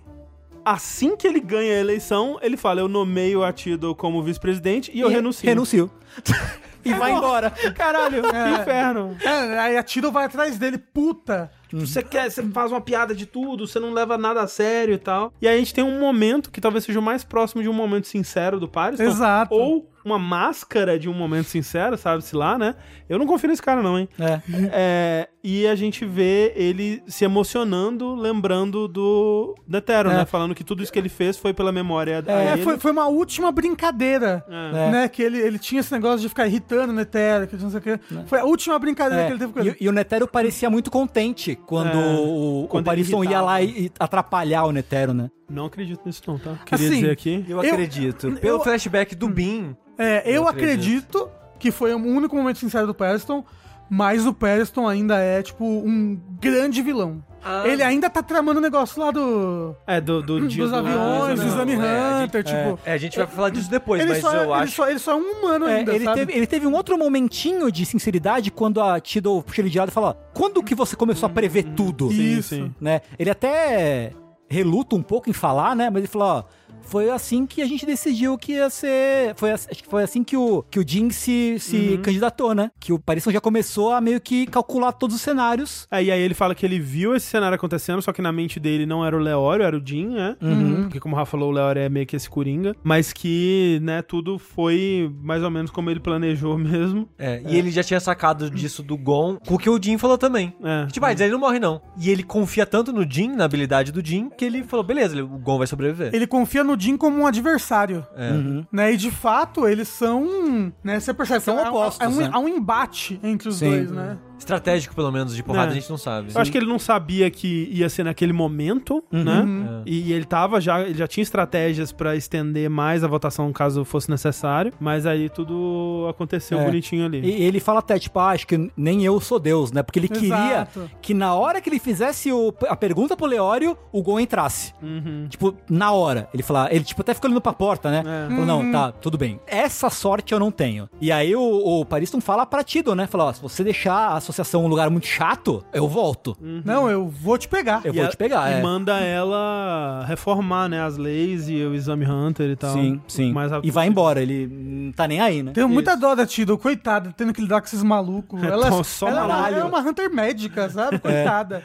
[0.65, 4.99] assim que ele ganha a eleição, ele fala: Eu nomeio a Tido como vice-presidente e
[4.99, 5.47] eu renuncio.
[5.47, 5.89] Renuncio.
[6.85, 7.51] e vai embora.
[7.75, 9.17] Caralho, que inferno.
[9.23, 11.51] É, aí a Tiro vai atrás dele, puta.
[11.73, 14.99] Você quer, você faz uma piada de tudo, você não leva nada a sério e
[14.99, 15.33] tal.
[15.41, 17.75] E aí a gente tem um momento que talvez seja o mais próximo de um
[17.75, 19.05] momento sincero do Pariston.
[19.05, 19.55] Exato.
[19.55, 22.75] Ou uma máscara de um momento sincero, sabe-se lá, né?
[23.09, 24.09] Eu não confio nesse cara, não, hein?
[24.19, 24.41] É.
[24.73, 30.15] É, e a gente vê ele se emocionando, lembrando do Netero, É.
[30.19, 30.25] né?
[30.25, 33.53] Falando que tudo isso que ele fez foi pela memória É, foi, foi uma última
[33.53, 34.45] brincadeira.
[34.49, 34.91] É.
[34.91, 37.79] Né, que ele, ele tinha esse negócio de ficar irritando o Netero, que não sei
[37.79, 38.01] o quê.
[38.27, 39.77] Foi a última brincadeira É, que ele teve com ele.
[39.81, 43.41] E, e o Netero parecia muito contente quando É, o, quando o ele Pariston ia
[43.41, 45.31] lá e, e atrapalhar o Netero, né?
[45.49, 46.57] Não acredito nisso, não, tá?
[46.67, 47.45] Queria Assim, dizer aqui.
[47.49, 48.33] Eu Eu- acredito.
[48.33, 51.19] Pelo eu- flashback do Bean, É, eu Não acredito.
[51.19, 51.39] acredito.
[51.59, 53.45] que foi o único momento sincero do Preston,
[53.91, 57.23] mas o Preston ainda é, tipo, um grande vilão.
[57.45, 57.63] Ah.
[57.67, 61.39] Ele ainda tá tramando o negócio lá do, É, do, do dia dos do- aviões,
[61.41, 61.47] do.
[61.47, 62.79] Exame é, Hunter, tipo...
[62.85, 64.73] É, a gente vai falar disso depois, Ele mas só, é- eu ele, acho.
[64.75, 66.19] só, ele só é um humano É, ainda, ele, sabe?
[66.21, 69.89] teve, ele teve um outro momentinho de sinceridade quando a Tido puxa ele de lado
[69.89, 72.11] e fala: Quando que você começou a prever tudo?
[72.11, 72.55] Sim, Isso.
[72.57, 72.75] sim.
[72.81, 73.03] Né?
[73.17, 74.13] Ele até
[74.51, 75.91] reluta um pouco em falar, né?
[75.91, 76.43] Mas ele falou: ó,
[76.83, 79.35] foi assim que a gente decidiu que ia ser.
[79.37, 82.71] Foi, acho que foi assim que o, que o Jin se, se candidatou, né?
[82.81, 85.87] Que o Parisson já começou a meio que calcular todos os cenários.
[85.91, 88.59] É, e aí ele fala que ele viu esse cenário acontecendo, só que na mente
[88.59, 90.37] dele não era o Leório, era o Jin, né?
[90.85, 92.75] Porque como o Rafa falou, o Leório é meio que esse coringa.
[92.83, 97.07] Mas que, né, tudo foi mais ou menos como ele planejou mesmo.
[97.19, 100.17] É, E ele já tinha sacado disso do Gon, com o que o Jin falou
[100.17, 100.55] também.
[100.65, 100.87] É.
[100.87, 101.83] Tipo, ah, ele não morre não.
[102.01, 105.23] E ele confia tanto no Jin, na habilidade do Jin, que ele falou, beleza, ele-
[105.23, 106.15] o Gon vai sobreviver.
[106.15, 108.07] Ele confia no Jin como um adversário.
[108.17, 108.31] É.
[108.73, 108.93] Né?
[108.93, 110.73] E de fato, eles são.
[110.83, 112.31] Né, você percebe São que há- opostos, Há, um, né?
[112.33, 113.71] há um embate entre os Sim.
[113.71, 114.19] dois, né?
[114.39, 115.73] Estratégico, pelo menos, de porrada, É.
[115.73, 116.31] a gente não sabe.
[116.35, 119.45] Eu acho que ele não sabia que ia ser naquele momento, né?
[119.87, 119.91] É.
[119.91, 124.11] E ele tava já, ele já tinha estratégias pra estender mais a votação caso fosse
[124.11, 126.65] necessário, mas aí tudo aconteceu É.
[126.65, 127.21] bonitinho ali.
[127.21, 129.83] E ele fala até, tipo, ah, acho que nem eu sou Deus, né?
[129.83, 130.29] Porque ele queria
[130.63, 130.91] Exato.
[131.03, 134.73] que na hora que ele fizesse o- a pergunta pro Leório, o Gon entrasse.
[134.83, 135.27] Uhum.
[135.29, 136.29] Tipo, na hora.
[136.33, 138.03] Ele fala, ele tipo até ficou olhando pra porta, né?
[138.07, 138.29] É.
[138.31, 139.41] Falou, não, tá, tudo bem.
[139.47, 140.89] Essa sorte eu não tenho.
[141.01, 141.41] E aí o,
[141.81, 143.07] o Pariston fala pra Tido, né?
[143.07, 146.37] Fala, ó, se você deixar a associação um lugar muito chato, eu volto.
[146.65, 147.81] Não, eu vou te pegar.
[147.85, 148.63] Eu E vou a- te pegar, E é.
[148.63, 152.73] manda ela reformar, né, as leis e o exame Hunter e tal.
[152.73, 153.33] Sim, sim.
[153.33, 155.53] Mais E vai embora, ele não tá nem aí, né?
[155.53, 158.43] Tenho muita dó da Tido, coitada, tendo que lidar com esses malucos.
[158.43, 159.57] Ela, só ela é, uma, caralho.
[159.57, 160.99] é uma Hunter médica, sabe?
[160.99, 161.63] Coitada.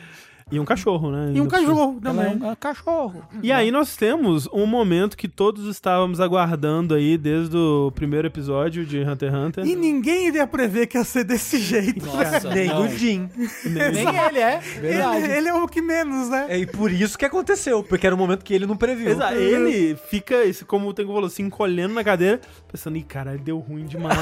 [0.51, 1.31] E um cachorro, né?
[1.33, 2.51] E um cachorro Ela é também.
[2.51, 3.23] um cachorro.
[3.41, 8.85] E aí nós temos um momento que todos estávamos aguardando aí desde o primeiro episódio
[8.85, 9.65] de Hunter x Hunter.
[9.65, 12.05] E ninguém iria prever que ia ser desse jeito.
[12.05, 12.83] Nossa, Nem não.
[12.83, 13.29] o Jin.
[13.65, 14.59] Nem ele é.
[14.59, 15.23] Verdade.
[15.23, 16.47] Ele, ele é o que menos, né?
[16.49, 19.11] É, e por isso que aconteceu, porque era um momento que ele não previu.
[19.11, 19.35] Exato.
[19.35, 22.39] Ele fica, esse, como o Tengu falou, se encolhendo na cadeira,
[22.71, 24.17] pensando, ih, cara, deu ruim demais,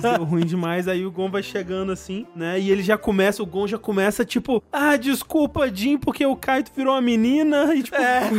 [0.00, 0.88] deu ruim demais.
[0.88, 2.58] Aí o Gon vai chegando assim, né?
[2.58, 6.70] E ele já começa, o Gon já começa, tipo, ah, desculpa, Jin, porque o Kaito
[6.74, 7.74] virou uma menina.
[7.74, 8.30] E, tipo, É,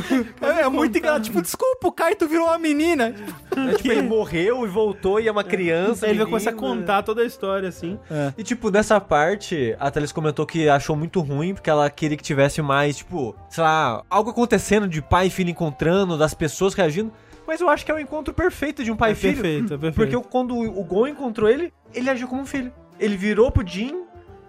[0.60, 1.24] é, é muito engraçado.
[1.24, 3.14] Tipo, desculpa, o Kaito virou uma menina.
[3.56, 6.06] É, tipo, ele morreu e voltou e é uma criança.
[6.06, 7.98] aí ele vai começar a contar toda a história, assim.
[8.38, 12.24] E, tipo, nessa parte, a Thalis comentou que achou muito ruim, porque ela queria que
[12.24, 17.12] tivesse mais, tipo, sei lá, algo acontecendo de pai e filho encontrando, das pessoas reagindo.
[17.48, 19.34] Mas eu acho que é o encontro perfeito de um pai É e filho.
[19.42, 20.12] perfeito, é perfeito.
[20.20, 22.74] Porque quando o Gon encontrou ele, ele agiu como um filho.
[23.00, 24.04] Ele virou pro Jin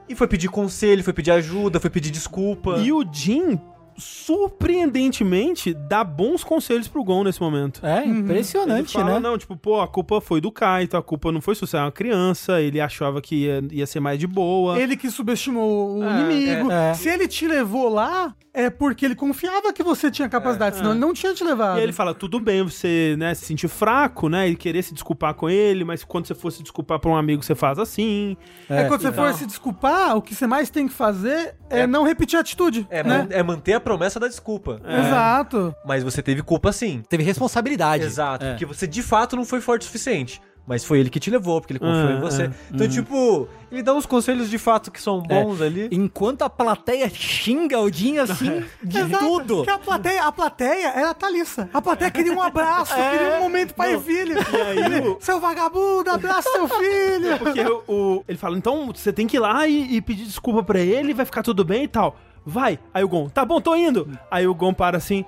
[0.09, 2.79] e foi pedir conselho, foi pedir ajuda, foi pedir desculpa.
[2.79, 3.59] E o Jin,
[3.97, 7.85] surpreendentemente, dá bons conselhos pro Gon nesse momento.
[7.85, 9.19] É, Ele impressionante, fala, né?
[9.21, 11.81] não, tipo, pô, a culpa foi do Kaito, a culpa não foi sua, você é
[11.81, 14.79] uma criança, ele achava que ia, ia ser mais de boa.
[14.79, 16.71] Ele que subestimou o É, inimigo.
[16.71, 16.95] é, é.
[16.95, 20.93] Se ele te levou lá, é porque ele confiava que você tinha capacidade, senão é.
[20.95, 21.79] ele não tinha te levado.
[21.79, 25.35] E ele fala, tudo bem você, né, se sentir fraco, né, e querer se desculpar
[25.35, 28.37] com ele, mas quando você for se desculpar pra um amigo, você faz assim.
[28.69, 29.25] É, quando você então.
[29.25, 31.87] for se desculpar, o que você mais tem que fazer é, É.
[31.87, 32.87] não repetir a atitude.
[32.91, 33.19] É, né?
[33.19, 34.81] man- é manter a promessa da desculpa.
[34.87, 35.75] Exato.
[35.87, 37.03] Mas você teve culpa sim.
[37.09, 38.05] Teve responsabilidade.
[38.05, 38.51] Exato, É.
[38.51, 40.41] porque você de fato não foi forte o suficiente.
[40.69, 42.43] Mas foi ele que te levou, porque ele confiou Ah, em você.
[42.45, 42.51] é.
[42.73, 45.89] Então, tipo, ele dá uns conselhos de fato que são bons ali.
[45.91, 49.65] Enquanto a plateia xinga o Jin assim, de Exato, tudo.
[49.65, 51.71] Que a plateia, a plateia era a Thalissa.
[51.73, 54.37] A plateia queria um abraço, queria um momento pai e filho.
[54.39, 57.39] E aí o- Seu vagabundo, abraça seu filho.
[57.41, 60.63] Porque o, o- ele fala, então você tem que ir lá e, e pedir desculpa
[60.63, 62.15] pra ele, vai ficar tudo bem e tal.
[62.45, 62.79] Vai.
[62.93, 64.07] Aí o Gon, tá bom, tô indo.
[64.31, 65.25] Aí o Gon para assim,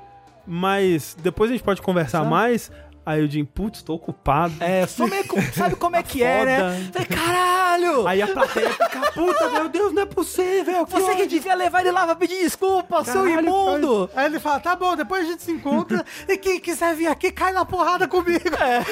[0.47, 2.71] mas depois a gente pode conversar mais.
[3.05, 4.55] Aí o Jim, putz, tô ocupado.
[4.61, 5.25] É, sou meio,
[5.55, 6.91] sabe como é que é, né?
[6.93, 8.07] Falei, Caralho!
[8.07, 10.85] Aí a plateia fica, puta, meu Deus, não é possível.
[10.87, 14.11] que Você que ódio." devia levar ele lá pra pedir desculpa, seu Caralho, imundo!
[14.15, 17.31] Aí ele fala, tá bom, depois a gente se encontra e quem quiser vir aqui,
[17.33, 18.45] cai na porrada comigo.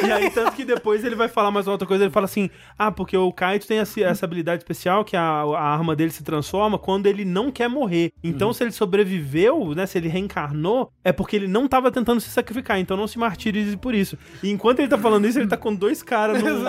[0.04, 2.50] E aí, tanto que depois ele vai falar mais uma outra coisa, ele fala assim,
[2.78, 6.78] ah, porque o Kaito tem essa, habilidade especial, que a, a arma dele se transforma
[6.78, 8.12] quando ele não quer morrer.
[8.22, 12.30] Então, se ele sobreviveu, né, se ele reencarnou, é porque ele não tava tentando se
[12.30, 13.97] sacrificar, então não se martirize por isso.
[14.42, 16.60] E enquanto ele tá falando isso, ele tá com dois caras no,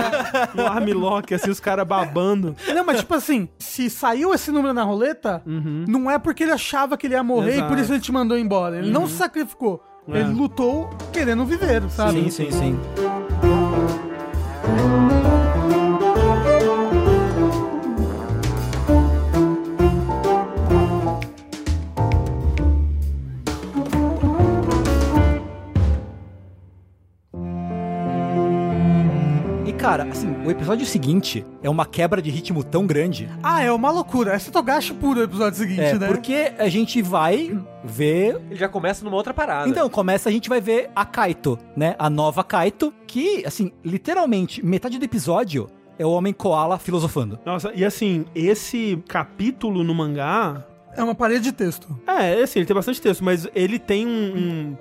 [0.56, 2.56] no armlock, assim, os caras babando.
[2.74, 6.98] Não, mas tipo assim, se saiu esse número na roleta, não é porque ele achava
[6.98, 7.66] que ele ia morrer Exato.
[7.66, 8.78] e por isso ele te mandou embora.
[8.78, 9.84] Ele não se sacrificou.
[10.08, 10.22] É.
[10.22, 12.24] Ele lutou querendo viver, sabe?
[12.24, 12.80] Sim, sim, sim.
[29.80, 33.30] Cara, assim, o episódio seguinte é uma quebra de ritmo tão grande.
[33.42, 34.34] Ah, é uma loucura.
[34.34, 36.08] É Togashi puro o episódio seguinte, É, né?
[36.08, 39.70] porque a gente vai ver Ele já começa numa outra parada.
[39.70, 41.96] Então, começa, a gente vai ver a Kaito, né?
[41.98, 47.40] A nova Kaito, que, assim, literalmente, metade do episódio é o Homem Koala filosofando.
[47.46, 50.66] Nossa, e assim, esse capítulo no mangá,
[50.98, 51.88] É uma parede de texto.
[52.06, 54.78] É, assim, ele tem bastante texto, mas ele tem um, um-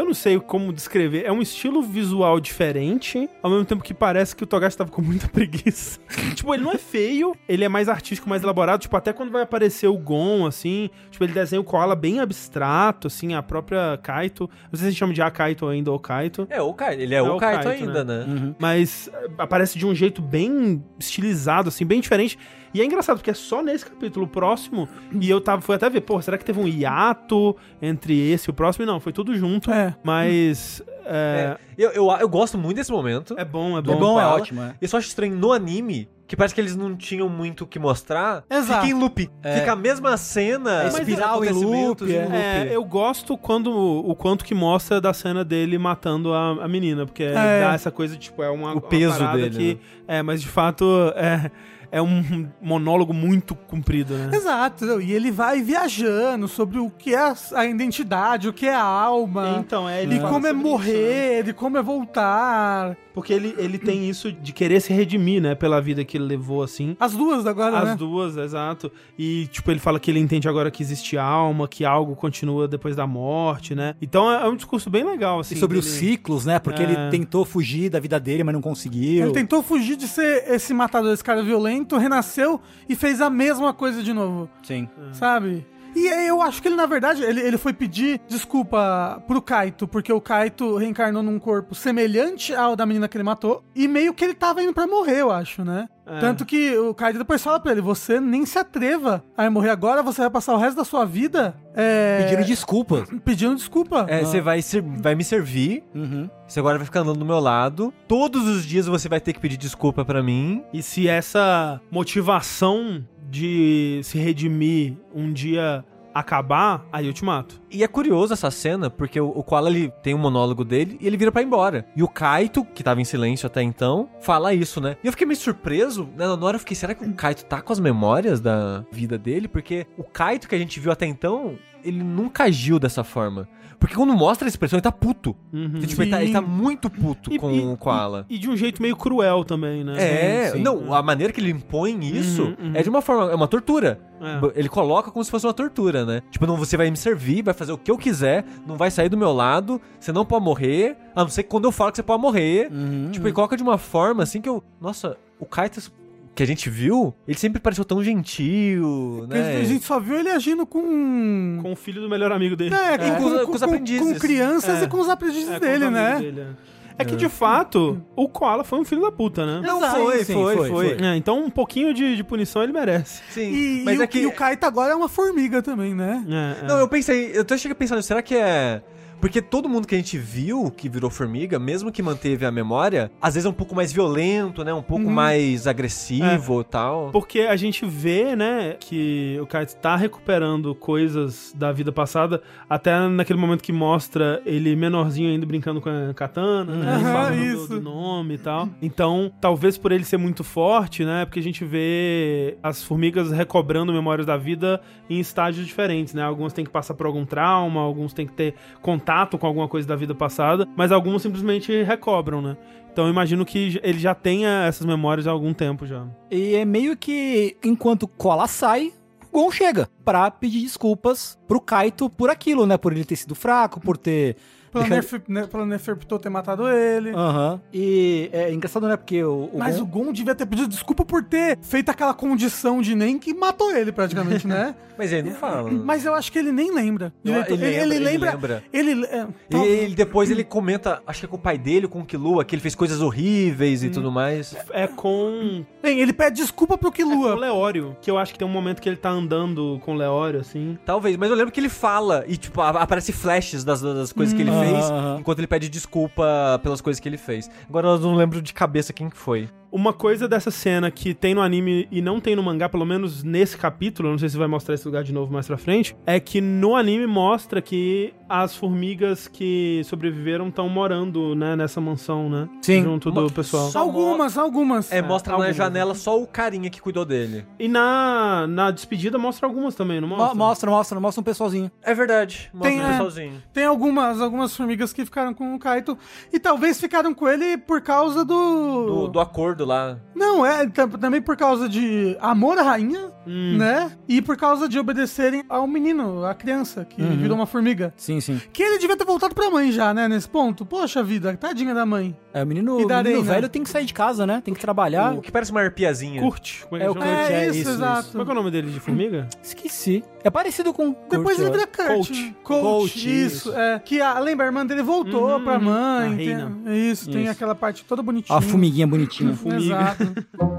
[0.00, 1.26] Eu não sei como descrever.
[1.26, 5.02] É um estilo visual diferente, ao mesmo tempo que parece que o Togashi tava com
[5.02, 6.00] muita preguiça.
[6.34, 8.80] tipo, ele não é feio, ele é mais artístico, mais elaborado.
[8.80, 13.08] Tipo, até quando vai aparecer o Gon, assim, tipo, ele desenha o Koala bem abstrato,
[13.08, 14.48] assim, a própria Kaito.
[14.72, 16.46] Não sei se a gente chama de a Kaito ainda ou Kaito.
[16.48, 17.02] É, o Kaito.
[17.02, 18.54] Ele é, o, Kaito, ainda, né?
[18.58, 22.38] Mas eh, aparece de um jeito bem estilizado, assim, bem diferente.
[22.72, 24.88] E é engraçado, porque é só nesse capítulo próximo.
[25.12, 28.50] E eu tava, fui até ver, pô, será que teve um hiato entre esse e
[28.50, 28.84] o próximo?
[28.84, 29.70] E não, foi tudo junto.
[29.72, 29.94] É.
[30.04, 30.82] Mas.
[31.04, 33.34] É, Eu, eu, eu gosto muito desse momento.
[33.36, 33.96] é, bom, é do bom.
[33.96, 34.74] É bom, é ótimo, é.
[34.80, 37.78] Eu só acho estranho no anime, que parece que eles não tinham muito o que
[37.80, 38.44] mostrar.
[38.48, 38.82] Exato.
[38.82, 39.28] Fica em loop.
[39.58, 40.84] Fica a mesma cena.
[40.84, 42.22] É espiral em acontecimentos loop, em é.
[42.22, 42.36] loop.
[42.36, 47.04] É, eu gosto quando o quanto que mostra da cena dele matando a, a menina,
[47.06, 47.32] porque É.
[47.32, 49.74] dá essa coisa, tipo, é uma, O peso uma dele, que.
[49.74, 49.80] né?
[50.18, 50.84] É, mas de fato
[51.16, 51.50] é,
[51.92, 54.30] é um monólogo muito comprido, né?
[54.32, 55.00] Exato.
[55.00, 59.56] E ele vai viajando sobre o que é a identidade, o que é a alma.
[59.58, 60.70] Então, é, ele E como é sobre isso, né?
[60.70, 62.96] morrer, e como é voltar.
[63.20, 65.54] Porque ele, ele tem isso de querer se redimir, né?
[65.54, 66.96] Pela vida que ele levou, assim.
[66.98, 67.96] As duas agora, As né?
[67.96, 68.90] duas, exato.
[69.18, 72.96] E, tipo, ele fala que ele entende agora que existe alma, que algo continua depois
[72.96, 73.94] da morte, né?
[74.00, 75.54] Então é é um discurso bem legal, assim.
[75.54, 76.58] E sobre os dele- ciclos, né?
[76.58, 76.84] Porque É.
[76.84, 79.24] ele tentou fugir da vida dele, mas não conseguiu.
[79.24, 83.72] Ele tentou fugir de ser esse matador, esse cara violento, renasceu e fez a mesma
[83.74, 84.88] coisa de novo, Sim.
[85.12, 85.66] sabe?
[85.94, 89.86] E aí eu acho que ele, na verdade, ele, ele foi pedir desculpa pro Kaito,
[89.88, 94.14] porque o Kaito reencarnou num corpo semelhante ao da menina que ele matou, e meio
[94.14, 95.88] que ele tava indo pra morrer, eu acho, né?
[96.06, 96.18] É.
[96.18, 100.02] Tanto que o Kaito depois fala pra ele, você nem se atreva a morrer agora,
[100.02, 103.08] você vai passar o resto da sua vida é, Pedindo desculpas.
[103.24, 104.06] pedindo desculpa.
[104.08, 106.28] É, você vai, ser- vai me servir, Uhum.
[106.48, 107.94] você agora vai ficar andando do meu lado.
[108.08, 110.64] Todos os dias você vai ter que pedir desculpa pra mim.
[110.72, 115.84] E se essa motivação de se redimir um dia
[116.14, 117.60] acabar, aí eu te mato.
[117.70, 121.06] E é curioso essa cena, porque o, o Koala ele tem um monólogo dele e
[121.06, 121.86] ele vira pra ir embora.
[121.94, 124.96] E o Kaito, que tava em silêncio até então, fala isso, né?
[125.02, 126.26] E eu fiquei meio surpreso, né?
[126.26, 129.46] Na hora eu fiquei, será que o Kaito tá com as memórias da vida dele?
[129.48, 133.48] Porque o Kaito que a gente viu até então, ele nunca agiu dessa forma.
[133.78, 135.34] Porque quando mostra a expressão, ele tá puto.
[135.50, 135.80] Uhum.
[135.80, 138.26] Tipo, ele, tá, ele tá muito puto E- com e- o Koala.
[138.28, 139.94] E, e de um jeito meio cruel também, né?
[139.96, 140.62] É, sim, sim.
[140.62, 142.72] não, a maneira que ele impõe isso Uhum, uhum.
[142.74, 143.98] é de uma forma, é uma tortura.
[144.20, 144.58] É.
[144.60, 146.20] Ele coloca como se fosse uma tortura, né?
[146.30, 149.08] Tipo, não, você vai me servir, vai fazer o que eu quiser, não vai sair
[149.08, 151.96] do meu lado, você não pode morrer, a não ser que quando eu falo que
[151.96, 152.68] você pode morrer.
[152.70, 153.08] Uhum.
[153.10, 154.62] Tipo, ele coloca de uma forma assim que eu.
[154.78, 155.90] Nossa, o Kaitas
[156.34, 159.56] que a gente viu, ele sempre pareceu tão gentil, Porque né?
[159.58, 161.58] A gente só viu ele agindo com...
[161.62, 162.74] Com o filho do melhor amigo dele.
[162.74, 164.12] É, com, com os- com os aprendizes.
[164.12, 164.84] com crianças É.
[164.84, 166.18] e com os aprendizes É, com dele, os né?
[166.18, 166.80] dele, é.
[166.98, 169.66] É que, de fato, o Koala foi um filho da puta, né?
[169.66, 170.00] Não, Exato.
[170.02, 171.06] foi, Sim, foi, foi, foi, foi.
[171.06, 173.22] É, então um pouquinho de, de punição ele merece.
[173.30, 174.18] Sim, E, mas e é o, que.
[174.18, 176.22] e o Kaito agora é uma formiga também, né?
[176.28, 176.68] É, é.
[176.68, 178.82] Não, eu pensei, eu até cheguei pensando, será que é
[179.20, 183.10] Porque todo mundo que a gente viu que virou formiga, mesmo que manteve a memória,
[183.20, 184.72] às vezes é um pouco mais violento, né?
[184.72, 185.10] Um pouco Uhum.
[185.12, 187.10] mais agressivo e tal.
[187.12, 192.98] Porque a gente vê, né, que o Kaito tá recuperando coisas da vida passada, até
[193.08, 197.44] naquele momento que mostra ele menorzinho ainda brincando com a katana, né, Aham, falando do-
[197.44, 197.68] isso.
[197.68, 198.68] do nome e tal.
[198.80, 203.92] Então, talvez por ele ser muito forte, né, porque a gente vê as formigas recobrando
[203.92, 204.80] memórias da vida
[205.10, 206.22] em estágios diferentes, né?
[206.22, 209.86] Algumas têm que passar por algum trauma, alguns têm que ter contato com alguma coisa
[209.88, 212.56] da vida passada, mas algumas simplesmente recobram, né?
[212.92, 216.06] Então eu imagino que ele já tenha essas memórias há algum tempo já.
[216.30, 218.92] E é meio que enquanto Koala sai,
[219.32, 222.76] Gon chega pra pedir desculpas pro Kaito por aquilo, né?
[222.76, 224.36] Por ele ter sido fraco, por ter.
[224.72, 227.10] Pelo, deixado- Nerf, né, pelo Neferpitou ter matado ele.
[227.10, 227.60] Aham.
[227.72, 228.96] E é engraçado, né?
[228.96, 232.14] Porque o, o Mas Gon- o Gon devia ter pedido desculpa por ter feito aquela
[232.14, 234.74] condição de nem que matou ele, praticamente, né?
[234.96, 235.70] Mas ele não fala.
[235.70, 237.10] Mas eu acho que ele nem lembra.
[237.24, 237.52] Eu- Direito.
[237.64, 238.64] ele lembra, ele lembra.
[238.72, 241.88] Ele, é, E tal- ele, depois ele comenta, acho que é com o pai dele,
[241.88, 243.92] com o Killua, que ele fez coisas horríveis e Hum.
[243.92, 244.54] tudo mais.
[244.70, 247.34] É com Bem, ele pede desculpa pro É com o.
[247.34, 250.40] Leório, que eu acho que tem um momento que ele tá andando com o Leório,
[250.40, 250.78] assim.
[250.84, 254.42] Talvez, mas eu lembro que ele fala e, tipo, aparece flashes das, das coisas que
[254.42, 254.59] ele Hum.
[254.60, 254.84] Fez,
[255.18, 257.50] enquanto ele pede desculpa pelas coisas que ele fez.
[257.68, 259.48] Agora eu não lembro de cabeça quem que foi.
[259.72, 263.22] Uma coisa dessa cena que tem no anime e não tem no mangá, pelo menos
[263.22, 265.96] nesse capítulo, eu não sei se vai mostrar esse lugar de novo mais pra frente,
[266.06, 272.28] é que no anime mostra que as formigas que sobreviveram estão morando, né, nessa mansão,
[272.30, 272.48] né?
[272.62, 272.82] Sim.
[272.84, 273.68] Junto do pessoal.
[273.70, 274.90] Só Algumas, algumas.
[274.92, 277.44] É, mostra na algumas, janela só o carinha que cuidou dele.
[277.58, 280.34] E na, na despedida mostra algumas também, não Mo- mostra?
[280.36, 281.70] Mostra, mostra, mostra um pessoalzinho.
[281.82, 282.90] É verdade, mostra Tem, o é.
[282.90, 283.42] pessoalzinho.
[283.52, 285.98] Tem algumas, algumas formigas que ficaram com o Kaito.
[286.32, 288.86] E talvez ficaram com ele por causa do.
[288.86, 289.98] Do, do acordo lá.
[290.14, 293.56] Não, é tam- também por causa de amor à rainha, Hum.
[293.58, 293.92] né?
[294.08, 297.16] E por causa de obedecerem ao menino, à criança, que Uhum.
[297.16, 297.92] virou uma formiga.
[297.96, 298.40] Sim, sim.
[298.52, 300.08] Que ele devia ter voltado pra mãe já, né?
[300.08, 300.64] Nesse ponto.
[300.66, 302.16] Poxa vida, tadinha da mãe.
[302.32, 303.34] É, o menino, E da o menino arena?
[303.34, 304.40] velho tem que sair de casa, né?
[304.44, 305.14] Tem que trabalhar.
[305.14, 306.20] O que parece uma arpiazinha.
[306.20, 306.64] Curte.
[306.72, 306.94] É É, o?
[306.94, 308.08] Kurt, é, é, isso, isso, exato.
[308.10, 309.28] Como é que é o nome dele de formiga?
[309.42, 310.04] Esqueci.
[310.22, 310.94] É parecido com.
[311.10, 311.86] Depois Kurt, ele vira Kurt.
[311.88, 312.34] Coach.
[312.42, 313.48] Coach, Coach, isso.
[313.48, 313.52] isso.
[313.54, 315.64] É, que a, lembra, a irmã dele voltou Uhum, pra uhum.
[315.64, 316.12] mãe.
[316.12, 316.52] A tem- reina.
[316.76, 317.32] isso, tem Isso.
[317.32, 318.36] aquela parte toda bonitinha.
[318.38, 319.34] A formiguinha bonitinha.
[319.50, 319.74] Formiga.
[319.74, 320.04] Exato.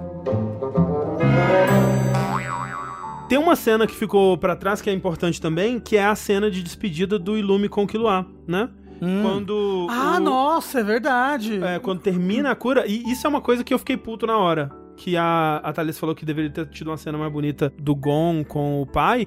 [3.27, 6.51] Tem uma cena que ficou pra trás que é importante também, que é a cena
[6.51, 8.68] de despedida do Ilume com o Killua, né?
[9.01, 9.22] Hum.
[9.23, 11.63] Quando ah, o- nossa, é verdade.
[11.63, 14.38] é, quando termina a cura, e isso é uma coisa que eu fiquei puto na
[14.38, 14.69] hora.
[14.97, 18.43] Que a, a Thalys falou que deveria ter tido uma cena mais bonita do Gon
[18.43, 19.26] com o pai.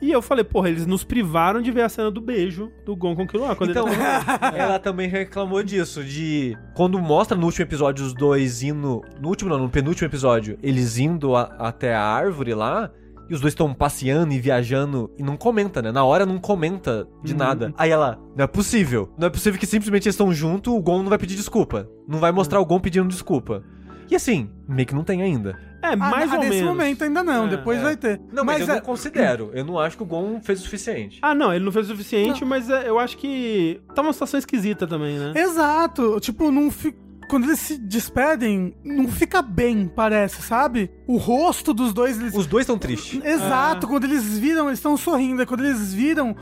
[0.00, 3.16] E eu falei, porra, eles nos privaram de ver a cena do beijo do Gon
[3.16, 3.56] com Killua.
[3.56, 3.96] Quando Então, ele
[4.56, 9.48] ela também reclamou disso, de quando mostra no último episódio os dois indo, no último
[9.50, 12.90] não, no penúltimo episódio, eles indo a- até a árvore lá,
[13.28, 15.90] e os dois estão passeando e viajando e não comenta, né?
[15.90, 17.38] Na hora não comenta de Uhum.
[17.38, 17.74] nada.
[17.76, 19.10] Aí ela, não é possível.
[19.18, 21.88] Não é possível que simplesmente eles estão juntos, o Gon não vai pedir desculpa.
[22.06, 23.64] Não vai mostrar o Gon pedindo desculpa.
[24.08, 25.58] E assim, meio que não tem ainda.
[25.86, 26.68] É, Ah, mais ah, ou nesse menos.
[26.68, 27.82] momento ainda não, É, depois é.
[27.82, 28.20] vai ter.
[28.32, 29.50] Não, mas, eu é- não considero.
[29.54, 31.18] Eu não acho que o Gon fez o suficiente.
[31.22, 34.38] Ah, não, ele não fez o suficiente, mas é, eu acho que tá uma situação
[34.38, 35.32] esquisita também, né?
[35.36, 36.18] Exato.
[36.20, 36.98] Tipo, não fica.
[37.28, 40.88] Quando eles se despedem, não fica bem, parece, sabe?
[41.08, 42.20] O rosto dos dois.
[42.20, 42.32] Eles...
[42.34, 43.20] Os dois estão tristes.
[43.24, 45.40] Exato, quando eles viram, eles estão sorrindo.
[45.40, 46.36] Aí Quando eles viram,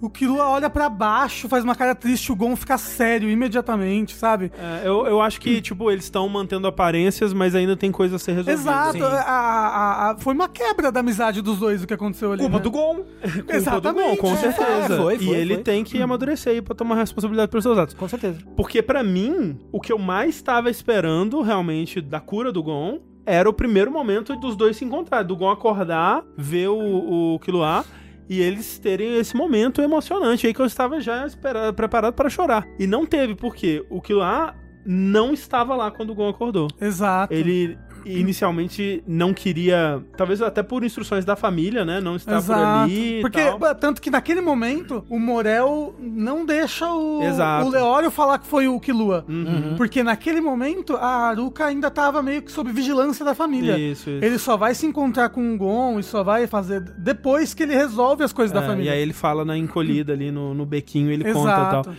[0.00, 4.50] o Killua olha pra baixo, faz uma cara triste, o Gon fica sério imediatamente, sabe?
[4.58, 8.18] É, eu, eu acho que, tipo, eles estão mantendo aparências, mas ainda tem coisa a
[8.18, 8.52] ser resolvida.
[8.60, 9.04] Exato.
[9.04, 12.40] A, a- a- foi uma quebra da amizade dos dois o que aconteceu ali.
[12.42, 12.62] Culpa né?
[12.62, 12.94] do Gon.
[13.34, 14.36] Culpa Exatamente, do Gon, com é.
[14.36, 14.94] certeza.
[14.94, 15.62] É, foi, e foi, ele foi.
[15.62, 17.94] tem que amadurecer aí pra tomar responsabilidade pelos seus atos.
[17.94, 18.38] Com certeza.
[18.56, 23.48] Porque pra mim, o que eu mais estava esperando realmente da cura do Gon era
[23.48, 27.84] o primeiro momento dos dois se encontrar, do Gon acordar, ver o, o Killua
[28.30, 32.64] e eles terem esse momento emocionante aí que eu estava já espera- preparado para chorar.
[32.78, 34.54] E não teve, porque o Killua
[34.86, 36.68] não estava lá quando o Gon acordou.
[36.80, 37.34] Exato.
[37.34, 42.82] Ele inicialmente não queria, talvez até por instruções da família, né, não estar por Exato.
[42.84, 43.40] ali e Porque,
[43.80, 47.66] tanto que naquele momento, o Morel não deixa o, Exato.
[47.66, 49.24] o Leório falar que foi o Killua.
[49.28, 49.74] Uhum.
[49.76, 53.78] Porque naquele momento, a Aruka ainda tava meio que sob vigilância da família.
[53.78, 54.24] Isso, isso.
[54.24, 57.74] Ele só vai se encontrar com o Gon e só vai fazer depois que ele
[57.74, 58.90] resolve as coisas da É, família.
[58.90, 61.80] E aí ele fala na encolhida ali no, no bequinho, ele conta e tal.
[61.80, 61.96] Exato.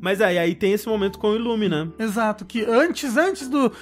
[0.00, 1.88] Mas aí, aí tem esse momento com o Illume, né?
[1.98, 3.72] Exato, que antes, antes do,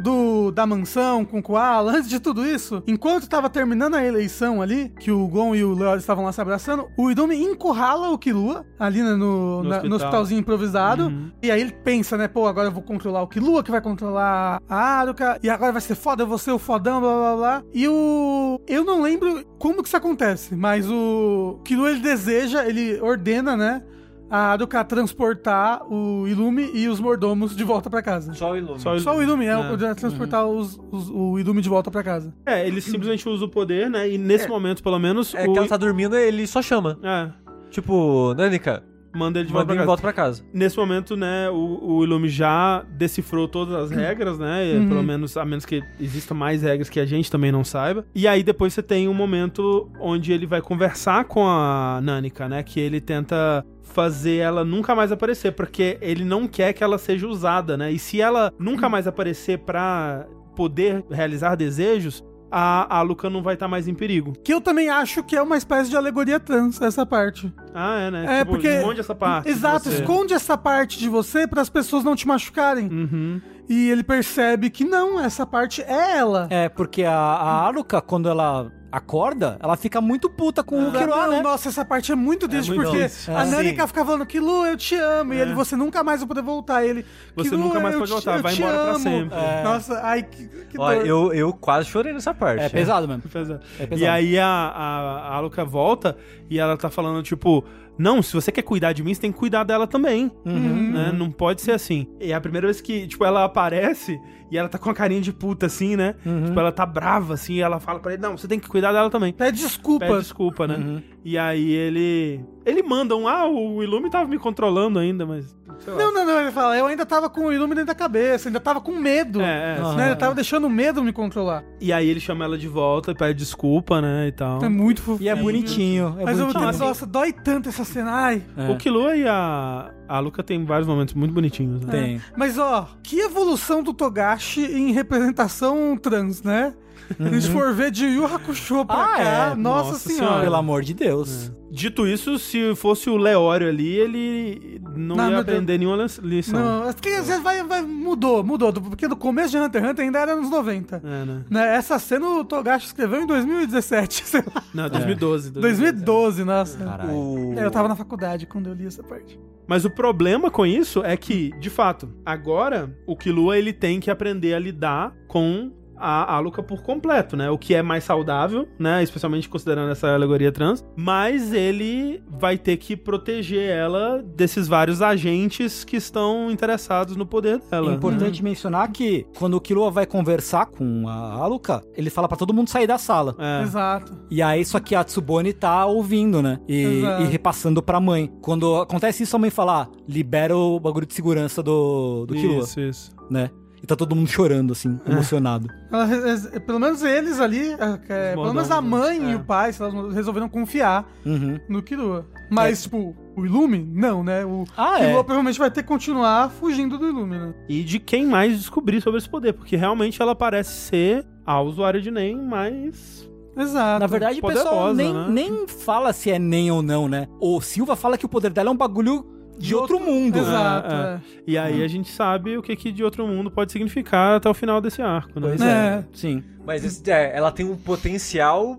[0.00, 4.60] do da mansão com o Koala, antes de tudo isso, enquanto tava terminando a eleição
[4.62, 8.18] ali, que o Gon e o Leório estavam lá se abraçando, o Idome encurrala o
[8.18, 9.94] Killua ali né, no, No na- no hospital.
[9.96, 11.30] hospitalzinho improvisado, Uhum.
[11.42, 14.60] e aí ele pensa, né, pô, agora eu vou controlar o Killua, que vai controlar
[14.68, 17.62] a Aruka, e agora vai ser foda, eu vou ser o fodão, blá blá blá.
[17.74, 18.60] E o...
[18.66, 23.82] Eu não lembro como que isso acontece, mas o Killua, ele deseja, ele ordena, né,
[24.30, 28.32] a Aruka transportar o Ilume e os mordomos de volta pra casa.
[28.34, 28.80] Só o Ilume.
[28.80, 29.94] Só o Só o Ilume, é, É.
[29.94, 32.32] transportar os, os- o Ilume de volta pra casa.
[32.46, 34.08] É, ele simplesmente usa o poder, né?
[34.10, 35.52] E nesse momento, pelo menos, É o...
[35.52, 36.98] que ela tá dormindo ele só chama.
[37.02, 37.30] É,
[37.70, 38.82] Tipo, Nanica,
[39.14, 39.86] manda ele de volta manda pra ele casa.
[39.86, 40.42] volta pra casa.
[40.54, 44.72] Nesse momento, né, o, o Ilume já decifrou todas as regras, né?
[44.74, 44.88] Uhum.
[44.88, 48.06] Pelo menos, a menos que exista mais regras que a gente também não saiba.
[48.14, 52.62] E aí depois você tem um momento onde ele vai conversar com a Nanika, né?
[52.62, 57.26] Que ele tenta fazer ela nunca mais aparecer, porque ele não quer que ela seja
[57.26, 57.90] usada, né?
[57.92, 63.54] E se ela nunca mais aparecer pra poder realizar desejos, a, a Luca não vai
[63.54, 64.32] estar mais em perigo.
[64.42, 67.52] Que eu também acho que é uma espécie de alegoria trans, essa parte.
[67.74, 68.40] Ah, é, né?
[68.40, 69.44] É, porque- Esconde essa parte.
[69.44, 69.96] de Exato, você.
[70.00, 72.86] esconde essa parte de você para as pessoas não te machucarem.
[72.88, 73.40] Uhum.
[73.68, 76.46] E ele percebe que não, essa parte é ela.
[76.50, 80.98] É, porque a, a Aruka, quando ela acorda, ela fica muito puta com o Ela,
[80.98, 81.42] Killua, não, né?
[81.42, 83.50] Nossa, essa parte é muito triste, muito porque a É.
[83.50, 86.84] Nanika fica falando, Kilu, eu te amo, e ele, você nunca mais vai poder voltar.
[86.84, 87.04] Ele,
[87.36, 89.38] Você "Kilu, nunca mais pode voltar, vai embora pra amo." sempre.
[89.38, 89.62] É.
[89.62, 91.06] Nossa, ai, que, que Olha, dor.
[91.06, 92.62] eu, eu quase chorei nessa parte.
[92.62, 93.22] É pesado mesmo.
[93.22, 93.60] Pesado.
[93.78, 94.00] É pesado.
[94.00, 96.16] E aí a, a, a Luca volta
[96.48, 97.64] e ela tá falando, tipo,
[97.98, 100.30] não, se você quer cuidar de mim, você tem que cuidar dela também.
[100.46, 100.92] Uhum.
[100.92, 101.12] Né?
[101.12, 102.06] Não pode ser assim.
[102.20, 104.18] E é a primeira vez que, tipo, ela aparece
[104.50, 106.14] e ela tá com a carinha de puta, assim, né?
[106.24, 106.46] Uhum.
[106.46, 108.92] Tipo, ela tá brava, assim, e ela fala pra ele, não, você tem que cuidar
[108.92, 109.32] dela também.
[109.32, 110.06] Pede desculpa.
[110.06, 110.76] Pede desculpa, né?
[110.76, 111.02] Uhum.
[111.24, 112.40] E aí ele.
[112.68, 115.56] Ele manda um, ah, o Ilume tava me controlando ainda, mas.
[115.86, 118.60] Não, não, não, ele fala, eu ainda tava com o Ilume dentro da cabeça, ainda
[118.60, 119.40] tava com medo.
[119.40, 119.96] É, é.
[119.96, 120.10] Né?
[120.10, 121.64] Eu tava deixando o medo me controlar.
[121.80, 124.26] E aí ele chama ela de volta e pede desculpa, né?
[124.26, 124.62] E tal.
[124.62, 125.22] É muito fofo.
[125.22, 126.14] E é bonitinho.
[126.18, 126.78] É Mas eu, bonitinho.
[126.78, 128.10] nossa, dói tanto essa cena.
[128.12, 128.42] Ai.
[128.54, 128.68] É.
[128.68, 131.90] O Killua e a, a Luca tem vários momentos muito bonitinhos, né?
[131.90, 132.20] Tem.
[132.36, 136.74] Mas ó, que evolução do Togashi em representação trans, né?
[137.16, 139.02] Se a gente for ver de Yu Hakusho pra Uhum.
[139.02, 139.22] Ah, cá,
[139.52, 139.54] é.
[139.54, 140.24] nossa, Nossa senhora.
[140.26, 140.42] Senhora.
[140.44, 141.52] Pelo amor de Deus.
[141.70, 146.58] Dito isso, se fosse o Leório ali, ele não, Não, ia aprender nenhuma lição.
[146.58, 148.72] Não, é que vai, vai, mudou, mudou.
[148.72, 150.96] Porque no começo de Hunter x Hunter ainda era nos 90.
[150.96, 151.44] É, né?
[151.50, 151.76] Né?
[151.76, 154.62] Essa cena o Togashi escreveu em 2017, sei lá.
[154.72, 155.50] Não, 2012.
[155.50, 156.78] 2012, nossa.
[156.78, 157.10] Caralho.
[157.12, 157.54] O...
[157.58, 159.38] É, Eu tava na faculdade quando eu li essa parte.
[159.66, 164.10] Mas o problema com isso é que, de fato, agora o Killua ele tem que
[164.10, 165.70] aprender a lidar com
[166.00, 167.50] a Aluka por completo, né?
[167.50, 169.02] O que é mais saudável, né?
[169.02, 170.84] Especialmente considerando essa alegoria trans.
[170.96, 177.60] Mas ele vai ter que proteger ela desses vários agentes que estão interessados no poder
[177.66, 177.92] É dela.
[177.92, 182.52] importante mencionar que quando o Killua vai conversar com a Aluka, ele fala pra todo
[182.54, 183.34] mundo sair da sala.
[183.38, 183.62] É.
[183.62, 184.12] Exato.
[184.30, 186.58] E aí, só que a Tsubone tá ouvindo, né?
[186.68, 187.22] E, Exato.
[187.22, 188.30] e repassando pra mãe.
[188.40, 192.62] Quando acontece isso, a mãe fala, ah, libera o bagulho de segurança do, do Killua,
[192.64, 193.10] Isso, isso.
[193.30, 193.50] né?
[193.82, 195.68] E tá todo mundo chorando, assim, emocionado.
[195.92, 196.16] Ela re-
[196.52, 199.30] é, pelo menos eles ali, é, é, pelo menos a mãe é.
[199.32, 201.58] e o pai, sei lá, resolveram confiar Uhum.
[201.68, 202.26] no Killua.
[202.50, 204.44] Mas, tipo, o Ilume, não, né?
[204.44, 205.22] O Ah, Killua é.
[205.22, 207.54] provavelmente vai ter que continuar fugindo do Ilume, né?
[207.68, 212.00] E de quem mais descobrir sobre esse poder, porque realmente ela parece ser a usuária
[212.00, 213.28] de NEM mais.
[213.56, 214.00] Exato.
[214.00, 215.26] Na verdade, o pessoal nem, né?
[215.28, 217.26] nem fala se é nem ou não, né?
[217.40, 219.24] O Silva fala que o poder dela é um bagulho
[219.58, 220.38] de, outro, mundo.
[220.38, 221.14] Exato, É, é.
[221.14, 221.20] é.
[221.46, 224.54] E aí a gente sabe o que, que de outro mundo pode significar até o
[224.54, 225.48] final desse arco, né?
[225.48, 225.64] Pois É.
[225.66, 226.04] é.
[226.12, 226.42] Sim.
[226.66, 228.78] Mas esse- é, ela tem um potencial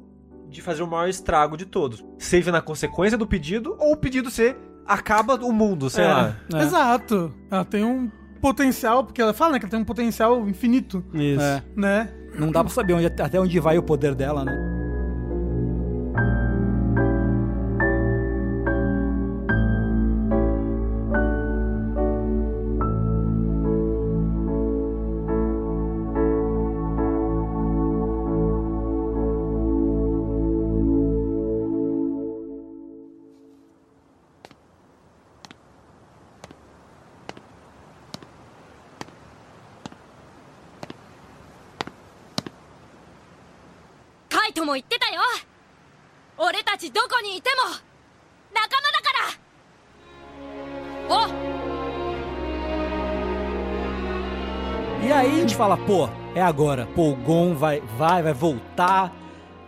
[0.50, 2.04] de fazer o maior estrago de todos.
[2.18, 6.08] Seja na consequência do pedido, ou o pedido ser acaba o mundo, sei É.
[6.08, 6.36] lá.
[6.56, 6.62] É.
[6.64, 7.32] Exato.
[7.52, 8.10] Ela tem um
[8.42, 11.42] potencial, porque ela fala né, que ela tem um potencial infinito, Isso.
[11.44, 11.62] É.
[11.76, 12.10] né?
[12.38, 14.79] Não dá pra saber onde- até onde vai o poder dela, né?「
[44.69, 45.21] も言ってたよ
[46.39, 47.63] 俺たちどこにいても
[48.53, 49.13] 仲間だか
[51.09, 51.55] らお
[55.07, 56.89] E aí a gente fala, pô, é agora.
[56.95, 59.13] Pô, o Gon vai, vai, vai voltar.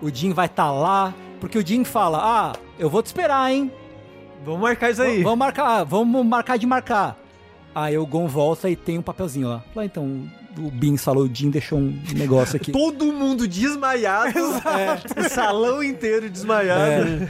[0.00, 1.12] O Jin vai estar lá.
[1.40, 3.70] Porque o Jin fala, ah, eu vou te esperar, hein?
[4.46, 5.18] Vamos marcar isso aí.
[5.18, 7.18] V- Vamos marcar, vamos marcar de marcar.
[7.74, 9.62] Aí o Gon volta e tem um papelzinho lá.
[9.74, 10.26] Lá então,
[10.57, 12.71] o Bin falou, o Jin deixou um negócio aqui.
[12.71, 14.33] Todo mundo desmaiado.
[15.17, 17.29] o salão inteiro desmaiado.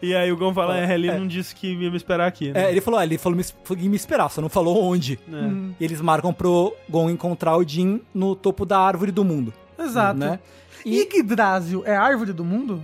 [0.00, 2.64] E aí o Gon fala, é, ele não disse que ia me esperar aqui, né?
[2.64, 3.44] É, ele falou, ah, ele falou me,
[3.82, 5.18] ia me esperar, só não falou onde.
[5.32, 5.74] É.
[5.80, 9.52] E eles marcam pro Gon encontrar o Jin no topo da árvore do mundo.
[9.78, 10.18] Exato.
[10.18, 10.38] Né?
[10.84, 12.82] Yggdrasil é a árvore do mundo?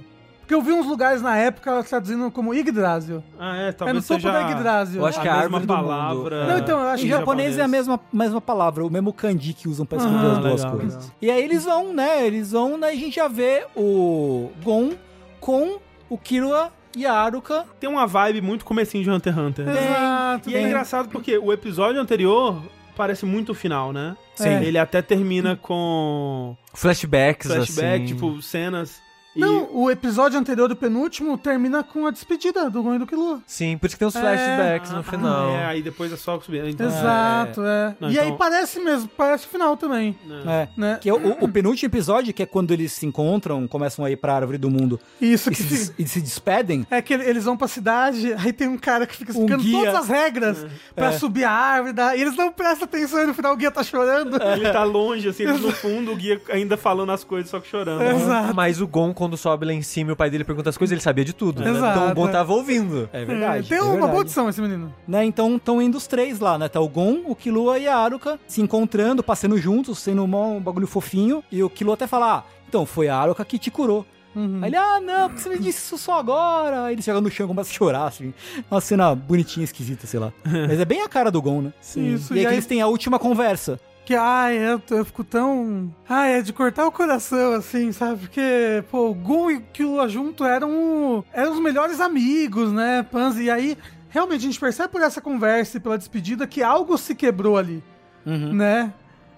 [0.49, 3.23] Porque eu vi uns lugares na época ela traduzindo como Yggdrasil.
[3.39, 4.99] Ah, é, É talvez no topo seja da Yggdrasil.
[5.03, 6.47] Eu acho a que é a mesma árvore do palavra.
[6.47, 9.53] Não, então, eu acho Em Em japonês é a mesma, mesma palavra, o mesmo kanji
[9.53, 10.95] que usam pra escrever Ah, as duas legal, coisas.
[10.95, 11.11] legal.
[11.21, 12.27] E aí eles vão, né?
[12.27, 12.89] Eles vão, né?
[12.89, 14.93] A gente já vê o Gon
[15.39, 15.77] com
[16.09, 17.67] o Killua e a Aruka.
[17.79, 19.69] Tem uma vibe muito comecinho de Hunter x Hunter.
[19.69, 20.49] Exato.
[20.49, 20.67] E é bem.
[20.69, 22.59] engraçado porque o episódio anterior
[22.97, 24.17] parece muito o final, né?
[24.35, 24.49] Sim.
[24.63, 28.15] Ele até termina com Flashbacks, flashback, assim.
[28.15, 29.07] tipo, cenas.
[29.37, 33.07] E Não, o episódio anterior do penúltimo termina com a despedida do Gon e do
[33.07, 33.41] Killua.
[33.47, 35.51] Sim, por isso que tem os flashbacks no final.
[35.51, 36.65] É, aí depois é só subir.
[36.67, 37.95] Então, Exato, é.
[38.01, 40.17] Não, e então- aí parece mesmo, parece o final também,
[40.47, 40.63] é.
[40.63, 40.69] É.
[40.77, 40.99] né?
[41.01, 44.17] Que é o, o penúltimo episódio, que é quando eles se encontram, começam a ir
[44.17, 46.87] pra árvore do mundo Isso e que se, e se despedem.
[46.91, 49.79] É que eles vão pra cidade, aí tem um cara que fica Um explicando guia.
[49.79, 50.67] todas as regras
[50.97, 53.71] pra subir a árvore, dá- e eles não prestam atenção e no final o guia
[53.71, 54.37] tá chorando.
[54.43, 57.69] Ele tá longe, assim, ele no fundo, o guia ainda falando as coisas, só que
[57.69, 58.03] chorando.
[58.03, 58.55] Exato.
[58.55, 60.93] Mas o Gon, quando sobe lá em cima e o pai dele pergunta as coisas,
[60.93, 61.67] ele sabia de tudo.
[61.67, 61.99] Exato.
[61.99, 63.11] Então o Gon tava ouvindo.
[63.13, 63.69] É É, verdade.
[63.69, 64.11] tem é uma verdade.
[64.13, 64.95] boa audição esse menino.
[65.07, 65.25] né?
[65.25, 66.69] Então estão indo os três lá, né?
[66.69, 70.87] Tá o Gon, o Killua e a Aruka se encontrando, passando juntos, sendo um bagulho
[70.87, 71.43] fofinho.
[71.51, 74.07] E o Killua até fala: ah, então foi a Aruka que te curou.
[74.37, 74.61] Uhum.
[74.63, 76.85] Aí ele, ah, não, porque você me disse isso só agora.
[76.85, 78.33] Aí ele chega no chão e começa a chorar, assim.
[78.71, 80.33] Uma cena bonitinha, esquisita, sei lá.
[80.69, 81.73] Mas é bem a cara do Gon, né?
[81.81, 82.15] Sim.
[82.15, 83.81] Isso, E, aí e que aí- eles têm a última conversa.
[84.09, 85.95] Que, ai, eu, eu fico tão...
[86.09, 88.21] Ai, é de cortar o coração, assim, sabe?
[88.21, 93.43] Porque, pô, o Gon e o Killua junto eram, eram os melhores amigos, né, Panzi?
[93.43, 93.77] E aí,
[94.09, 97.85] realmente, a gente percebe por essa conversa e pela despedida que algo se quebrou ali,
[98.25, 98.55] Uhum.
[98.55, 98.95] né?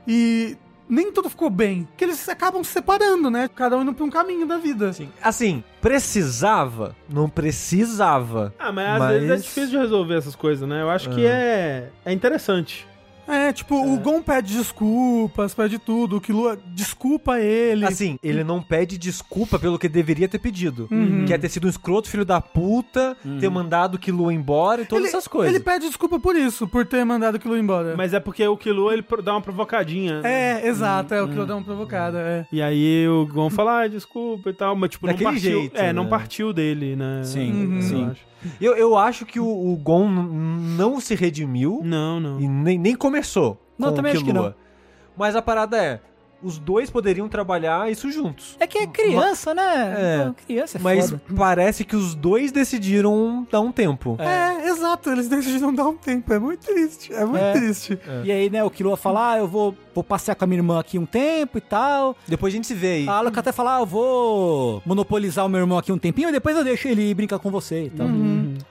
[0.06, 0.56] E
[0.88, 1.88] nem tudo ficou bem.
[1.96, 3.50] Que eles acabam se separando, né?
[3.52, 4.92] Cada um indo pra um caminho da vida.
[5.20, 6.94] Assim, precisava?
[7.08, 8.54] Não precisava.
[8.56, 10.80] Ah, mas às Mas- vezes é difícil de resolver essas coisas, né?
[10.82, 12.88] Eu acho que é, é interessante.
[13.30, 16.16] É, tipo, o Gon pede desculpas, pede tudo.
[16.16, 17.86] O Killua desculpa ele.
[17.86, 20.88] Assim, ele não pede desculpa pelo que deveria ter pedido.
[20.90, 21.24] Uhum.
[21.26, 24.84] Que é ter sido um escroto, filho da puta, ter mandado o Killua embora e
[24.84, 25.54] todas ele, essas coisas.
[25.54, 27.94] Ele pede desculpa por isso, por ter mandado aquilo embora.
[27.96, 30.20] Mas é porque o Killua, ele dá uma provocadinha.
[30.20, 30.60] né?
[30.62, 32.46] É, exato, é o que eu dou uma provocada, é.
[32.52, 35.60] E aí o Gon fala, ah, desculpa e tal, mas tipo, não Daquele partiu.
[35.60, 36.10] jeito, é, não né?
[36.10, 37.22] partiu dele, né?
[37.24, 37.76] Sim, Uhum.
[37.76, 38.10] Eu sim.
[38.60, 42.40] Eu, eu acho que o, o Gon não se redimiu Não, não.
[42.40, 44.56] e nem, nem começou Não, com também acho que Killua.
[45.16, 46.00] Mas a parada é,
[46.42, 48.56] os dois poderiam trabalhar isso juntos.
[48.58, 49.94] É que é criança, né?
[49.98, 50.24] É.
[50.28, 51.22] Pô, Criança é Mas foda.
[51.36, 54.16] parece que os dois decidiram dar um tempo.
[54.18, 57.52] É, exato, eles decidiram dar um tempo, é muito triste, é muito É.
[57.52, 57.98] triste.
[58.24, 60.78] E aí, né, o Killua fala, ah, eu vou, vou passear com a minha irmã
[60.80, 62.16] aqui um tempo e tal.
[62.26, 63.08] Depois a gente se vê aí.
[63.08, 66.32] A Aluka até fala, ah, eu vou monopolizar o meu irmão aqui um tempinho e
[66.32, 68.06] depois eu deixo ele ir brincar com você e tal.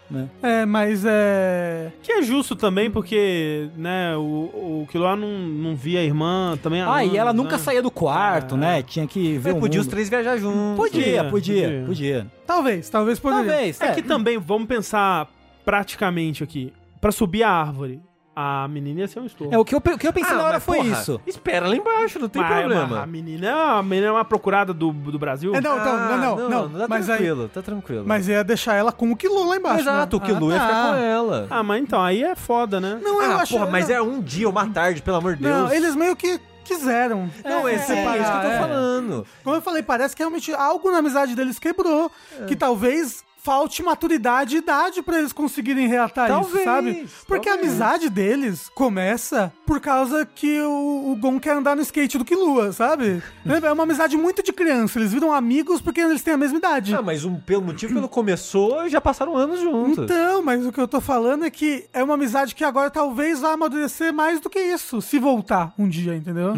[0.09, 0.27] Né?
[0.41, 1.91] É, mas é...
[2.01, 6.81] Que é justo também, porque, né, o, o Killua não, não via a irmã também.
[6.81, 7.37] Ah, e ela né?
[7.41, 8.57] nunca saía do quarto, É.
[8.57, 8.83] né?
[8.83, 9.91] Tinha que ver É, o podia os mundo.
[9.91, 10.75] três viajar juntos.
[10.77, 11.85] Podia, Podia, podia, podia.
[11.85, 12.27] podia.
[12.45, 13.51] Talvez, talvez poderia.
[13.51, 13.91] Talvez, É é.
[13.93, 15.27] que também, vamos pensar
[15.63, 16.73] praticamente aqui.
[16.99, 18.01] Pra subir a árvore,
[18.41, 19.53] a menina ia ser um estorvo.
[19.53, 21.19] É, o que eu, o que eu pensei Ah, na hora mas, foi porra, isso.
[21.27, 22.87] Espera lá embaixo, não tem Mas- problema.
[22.87, 25.53] mas A menina, a menina é uma procurada do, do Brasil.
[25.53, 27.17] É, não, então, Ah, não, não, não, tá mas aí...
[27.17, 28.03] tranquilo, tá tranquilo.
[28.07, 30.23] Mas ia deixar ela com o Killua lá embaixo, Exato, né?
[30.23, 30.89] o Killua Ah, ia ficar tá.
[30.89, 31.47] com ela.
[31.49, 32.97] Ah, mas então, aí é foda, né?
[33.03, 33.53] Não, eu ah, acho...
[33.55, 35.57] porra, mas não, é um dia, uma tarde, pelo amor de Deus.
[35.57, 37.29] Não, eles meio que quiseram.
[37.43, 38.59] Não, é, isso que eu tô é.
[38.59, 39.25] falando.
[39.43, 42.09] Como eu falei, parece que realmente algo na amizade deles quebrou.
[42.47, 47.07] Que talvez falte maturidade e idade pra eles conseguirem reatar Talvez, isso, sabe?
[47.25, 47.71] Porque a talvez.
[47.71, 52.71] amizade deles começa por causa que o, o Gon quer andar no skate do Killua,
[52.71, 53.23] sabe?
[53.69, 54.99] É uma amizade muito de criança.
[54.99, 56.93] Eles viram amigos porque eles têm a mesma idade.
[56.93, 60.03] Ah, mas um, pelo motivo pelo começou, já passaram anos juntos.
[60.03, 63.39] Então, mas o que eu tô falando é que é uma amizade que agora talvez
[63.39, 66.53] vá amadurecer mais do que isso, se voltar um dia, entendeu?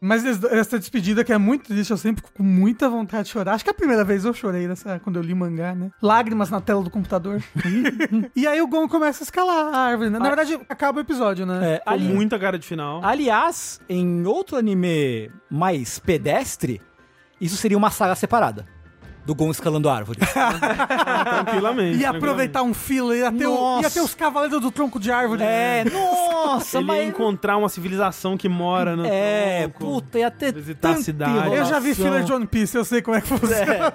[0.00, 3.30] Mas es- essa despedida que é muito triste, eu sempre fico com muita vontade de
[3.30, 3.54] chorar.
[3.54, 5.90] Acho que é a primeira vez eu chorei nessa, quando eu li mangá, né?
[6.02, 7.42] Lágrimas na tela do computador.
[8.36, 10.18] e aí o Gon começa a escalar a árvore, né?
[10.18, 11.74] Na verdade, acaba o episódio, né?
[11.74, 13.00] É, Com ali, muita cara de final.
[13.02, 16.82] aliás, em outro anime mais pedestre,
[17.40, 18.66] isso seria uma saga separada.
[19.24, 20.20] Do Gon escalando a árvore.
[21.24, 21.98] tranquilamente.
[21.98, 23.82] Ia aproveitar um fila, ia ter, o- Nossa.
[23.82, 25.42] ia ter os cavaleiros do tronco de árvore.
[25.42, 27.08] é, nossa, Ele ia mas...
[27.08, 29.78] encontrar uma civilização que mora no É, tronco.
[29.80, 31.56] puta, ia ter visitar a cidade.
[31.56, 33.92] Eu já vi filler de One Piece, eu sei como é que funciona.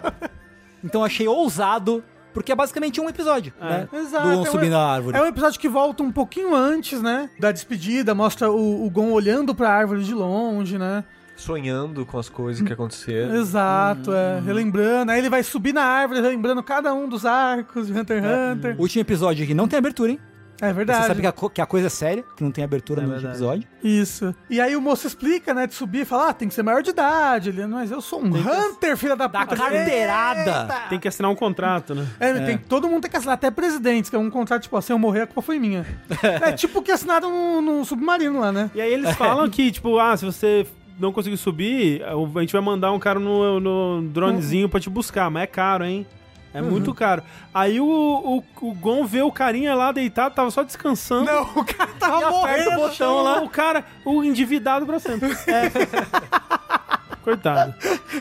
[0.83, 2.03] Então achei ousado,
[2.33, 3.87] porque é basicamente um episódio, né?
[3.93, 4.23] Exato.
[4.29, 5.17] Do Gon é um- subindo a árvore.
[5.17, 7.29] É um episódio que volta um pouquinho antes, né?
[7.39, 11.03] Da despedida, mostra o, o Gon olhando pra árvore de longe, né?
[11.35, 13.35] Sonhando com as coisas que aconteceram.
[13.35, 14.39] Exato, é.
[14.41, 15.11] Relembrando.
[15.11, 18.27] Aí ele vai subir na árvore, relembrando cada um dos arcos de Hunter x
[18.57, 18.75] Hunter.
[18.77, 20.19] O último episódio aqui não tem abertura, hein?
[20.61, 21.07] É Você verdade.
[21.07, 23.33] sabe que a, que a coisa é séria, que não tem abertura É no verdade.
[23.35, 23.67] episódio.
[23.83, 24.33] Isso.
[24.49, 26.83] E aí o moço explica, né, de subir e fala, ah, tem que ser maior
[26.83, 27.49] de idade.
[27.49, 29.55] Ele, mas eu sou um Hunter, filha da Da puta.
[29.57, 30.39] carteirada.
[30.39, 30.81] Eita!
[30.89, 32.05] Tem que assinar um contrato, né?
[32.19, 34.93] É, Tem, todo mundo tem que assinar, até presidentes, que é um contrato, tipo, assim,
[34.93, 35.85] eu morrer, a culpa foi minha.
[36.23, 38.69] é tipo o que assinaram no, no submarino lá, né?
[38.75, 40.67] E aí eles falam que, tipo, ah, se você
[40.99, 45.31] não conseguir subir, a gente vai mandar um cara no, no dronezinho pra te buscar,
[45.31, 46.05] mas é caro, hein?
[46.53, 47.23] É muito caro.
[47.53, 51.25] Aí o, o, o Gon vê o carinha lá deitado, tava só descansando.
[51.25, 52.71] Não, o cara tava e aperta morrendo.
[52.71, 55.31] o botão lá, o cara, o endividado pra sempre.
[55.47, 55.71] É.
[57.23, 57.75] Coitado.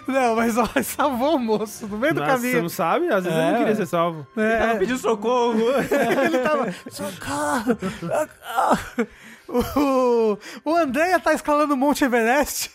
[0.07, 2.63] Não, mas ó, salvou o moço no meio do Mas você caminho.
[2.63, 3.09] não sabe?
[3.09, 3.51] Às vezes ele É.
[3.53, 4.27] não queria ser salvo.
[4.37, 5.59] É, Pediu socorro.
[6.23, 6.71] ele tava.
[6.91, 7.79] Socorro!
[9.49, 12.71] socorro." O, o Andréia tá escalando o Monte Everest.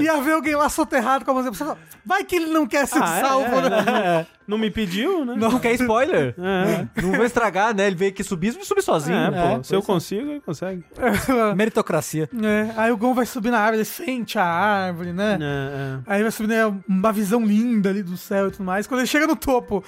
[0.00, 1.78] Ia ver alguém lá soterrado com a mãozinha pra cima.
[2.04, 4.26] Vai que ele não quer ser Ah, é, salvo, é, né?
[4.46, 5.34] Não me pediu, né?
[5.36, 6.34] Não quer spoiler?
[6.40, 7.86] É, Não vou estragar, né?
[7.86, 9.16] Ele veio aqui subir, ele subir sozinho.
[9.16, 9.60] é, pô.
[9.60, 9.82] É, Se eu é.
[9.82, 10.82] consigo, ele consegue.
[11.56, 12.28] Meritocracia.
[12.42, 15.38] É, aí o Gon vai subir na árvore, ele sente a árvore, né?
[15.40, 18.86] É, Aí vai subir, né, uma visão linda ali do céu e tudo mais.
[18.86, 19.84] Quando ele chega no topo,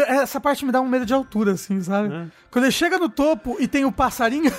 [0.00, 2.14] essa parte me dá um medo de altura, assim, sabe?
[2.14, 2.26] É.
[2.50, 4.50] Quando ele chega no topo e tem o passarinho,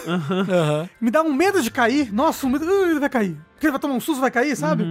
[1.02, 2.14] me dá um medo de cair.
[2.14, 3.38] Nossa, um medo, uh, ele vai cair.
[3.54, 4.86] Porque ele vai tomar um susto, vai cair, sabe?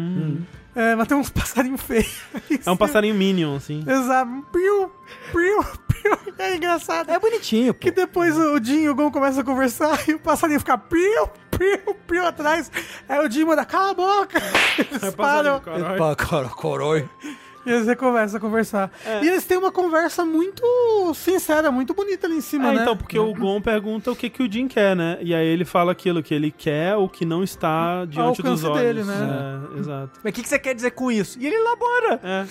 [0.74, 2.22] É, mas tem uns passarinhos feios.
[2.64, 3.84] é um passarinho Minion, assim.
[3.86, 4.30] Exato.
[4.52, 4.90] Piu,
[5.32, 6.34] piu, piu.
[6.38, 7.10] É engraçado.
[7.10, 7.80] É bonitinho, pô.
[7.80, 11.28] Que depois o Jim e o Gon começam a conversar e o passarinho fica piu,
[11.50, 12.70] piu, piu atrás.
[13.08, 14.42] Aí o Jim manda, cala a boca.
[14.78, 15.60] Eles param.
[15.60, 15.98] Caralho.
[15.98, 16.16] Pá,
[17.64, 18.90] E eles começam a conversar.
[19.04, 19.24] É.
[19.24, 20.62] E eles têm uma conversa muito
[21.14, 22.82] sincera, muito bonita ali em cima, É, né?
[22.82, 25.18] então, porque o Gon pergunta o que, que o Jin quer, né?
[25.20, 28.66] E aí ele fala aquilo, que ele quer o que não está diante dos alcance
[28.66, 28.80] olhos.
[28.80, 29.60] dele, né?
[29.74, 30.20] É, exato.
[30.24, 31.38] Mas o que, que você quer dizer com isso?
[31.40, 32.20] E ele elabora.
[32.22, 32.46] É,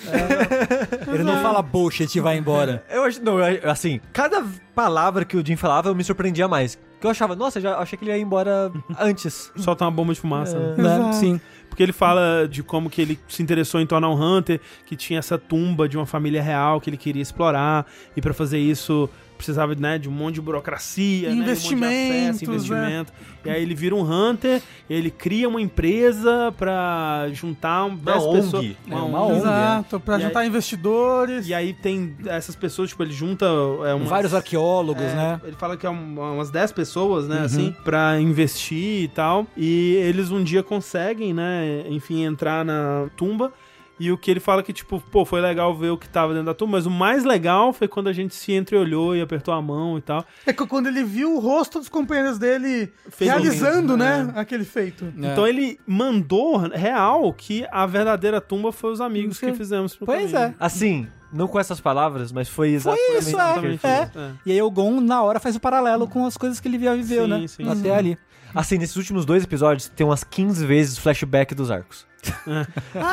[1.12, 2.84] Ele não fala bullshit e vai embora.
[2.90, 6.78] Eu acho, não, assim, cada palavra que o Jim falava eu me surpreendia mais.
[7.00, 9.50] Que eu achava, nossa, já achei que ele ia embora antes.
[9.56, 10.74] solta uma bomba de fumaça, né?
[10.78, 11.12] Né?
[11.12, 11.40] Sim.
[11.72, 15.18] Porque ele fala de como que ele se interessou em tornar um Hunter, que tinha
[15.18, 19.74] essa tumba de uma família real que ele queria explorar, e pra fazer isso precisava
[19.74, 23.12] né, de um monte de burocracia, né, um monte de Investimentos, acesso, investimento.
[23.44, 28.36] E aí ele vira um Hunter, ele cria uma empresa pra juntar um- 10 ONG.
[28.40, 28.66] pessoas.
[28.88, 29.38] É, uma ONG.
[29.38, 31.48] Exato, pra E juntar aí- investidores.
[31.48, 33.44] E aí tem essas pessoas, tipo, ele junta
[33.84, 35.40] é, umas- Vários arqueólogos, é, né?
[35.44, 39.44] Ele fala que é um- umas 10 pessoas, né, assim, pra investir e tal.
[39.56, 43.52] E eles um dia conseguem, né, enfim, entrar na tumba.
[44.00, 46.46] E o que ele fala que, tipo, pô, foi legal ver o que tava dentro
[46.46, 49.62] da tumba, mas o mais legal foi quando a gente se entreolhou e apertou a
[49.62, 50.24] mão e tal.
[50.44, 55.04] É que quando ele viu o rosto dos companheiros dele Fez realizando, né, aquele feito.
[55.04, 55.30] É.
[55.32, 59.54] Então ele mandou, real, que a verdadeira tumba foi os amigos que Sim.
[59.54, 60.38] fizemos pro Pois caminho.
[60.50, 60.54] é.
[60.58, 63.78] Assim, não com essas palavras, mas foi Foi exatamente isso, o que ele é.
[63.78, 64.16] fez.
[64.16, 64.30] é.
[64.46, 66.96] E aí o Gon, na hora, faz o paralelo com as coisas que ele via
[66.96, 67.46] viveu, Sim, né?
[67.46, 67.90] sim, Até sim.
[67.90, 68.18] ali.
[68.54, 72.06] Assim, nesses últimos dois episódios, tem umas 15 vezes flashback dos arcos.
[72.46, 72.60] Ah,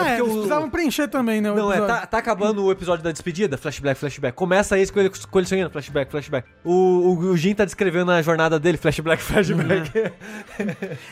[0.07, 1.51] é, Porque eles o- precisavam preencher também, né?
[1.51, 3.57] Não, é, tá, tá acabando o episódio da despedida?
[3.57, 4.35] Flashback, flashback.
[4.37, 6.47] Começa esse com ele colecionando, flashback, flashback.
[6.63, 10.11] O, o, o Jin tá descrevendo a jornada dele, flashback, flashback.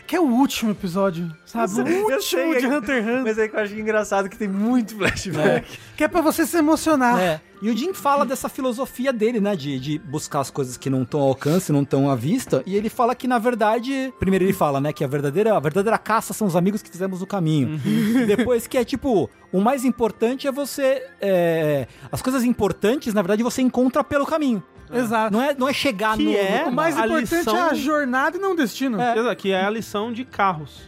[0.05, 1.63] Que é o último episódio, sabe?
[1.63, 3.23] Eu sei, o eu último sei, de é- Hunter x Hunter.
[3.23, 5.79] Mas é que eu acho engraçado que tem muito flashback.
[5.95, 7.19] Que é pra você se emocionar.
[7.19, 7.41] É.
[7.61, 9.55] E o Jim fala dessa filosofia dele, né?
[9.55, 12.61] De, de buscar as coisas que não estão ao alcance, não estão à vista.
[12.65, 14.13] E ele fala que, na verdade.
[14.19, 14.93] Primeiro ele fala, né?
[14.93, 17.79] Que a verdadeira, a verdadeira caça são os amigos que fizemos o caminho.
[18.27, 19.29] Depois que é tipo.
[19.51, 21.03] O mais importante é você.
[21.21, 24.61] é, as coisas importantes, na verdade, você encontra pelo caminho.
[24.93, 25.33] Exato.
[25.33, 26.31] Não é, não é chegar Que no.
[26.33, 29.01] é O mais a importante lição- é a jornada e não o destino.
[29.01, 29.17] É.
[29.17, 30.86] Exato, que é a lição de carros.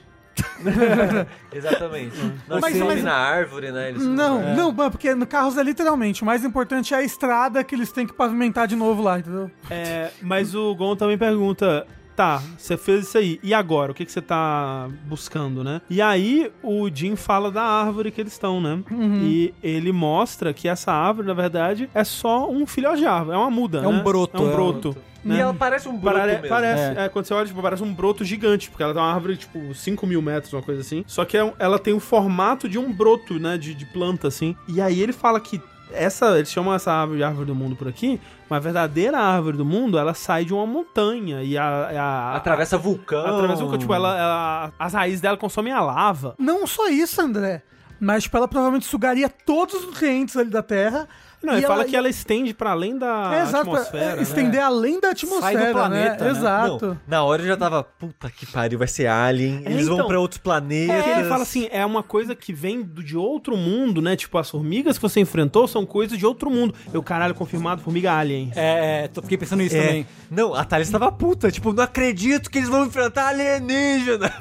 [1.53, 2.16] Exatamente.
[2.48, 3.90] Não Mas- se mas- na árvore, né?
[3.90, 4.56] Eles Não, é.
[4.56, 6.22] não, porque no carros é literalmente.
[6.24, 9.50] O mais importante é a estrada que eles têm que pavimentar de novo lá, entendeu?
[9.69, 11.85] É, mas o Gon também pergunta.
[12.16, 13.40] Tá, você fez isso aí.
[13.42, 13.93] E agora?
[13.93, 15.80] O que, que você tá buscando, né?
[15.90, 18.84] E aí o Jim fala da árvore que eles estão, né?
[18.92, 19.22] Uhum.
[19.24, 23.38] E ele mostra que essa árvore, na verdade, é só um filhote de árvore.
[23.38, 23.77] É uma muda.
[23.80, 24.03] É um né?
[24.03, 24.53] broto, É um é.
[24.53, 24.98] broto.
[25.23, 25.39] E né?
[25.39, 26.48] ela parece um broto Parare- mesmo.
[26.49, 27.09] Parece, é.
[27.09, 30.07] quando você olha, tipo, parece um broto gigante, porque ela tem uma árvore, tipo, 5
[30.07, 31.03] mil metros, uma coisa assim.
[31.07, 34.56] Só que é ela tem o formato de um broto, né, de, de planta, assim.
[34.67, 37.88] E aí ele fala que essa, eles chamam essa árvore de árvore do mundo por
[37.88, 41.65] aqui, mas a verdadeira árvore do mundo, ela sai de uma montanha e a...
[41.65, 43.25] a- Atravessa vulcão.
[43.25, 46.35] Atravessa o tipo, ela, ela- as raízes dela consomem a lava.
[46.38, 47.64] Não só isso, André.
[47.99, 51.06] Mas, tipo, ela provavelmente sugaria todos os nutrientes ali da terra
[51.42, 54.03] Não, ele E fala ela- que ela estende pra além da É, exato, atmosfera.
[54.03, 54.22] é, né?
[54.22, 56.32] estender além da atmosfera, planeta, né?
[56.32, 56.38] né?
[56.38, 56.85] Exato.
[56.88, 59.95] Não, na hora eu já tava, puta que pariu, vai ser Alien, É, eles vão
[59.95, 60.08] então.
[60.08, 60.95] pra outros planetas.
[60.98, 64.16] Porque ele fala assim, é uma coisa que vem do- de outro mundo, né?
[64.16, 66.74] Tipo, as formigas que você enfrentou são coisas de outro mundo.
[66.93, 68.51] Eu, caralho, confirmado, formiga alien.
[68.56, 69.82] É, é, tô- fiquei pensando nisso É.
[69.88, 70.08] também.
[70.30, 74.32] Não, a Thalys tava puta, tipo, não acredito que eles vão enfrentar alienígena.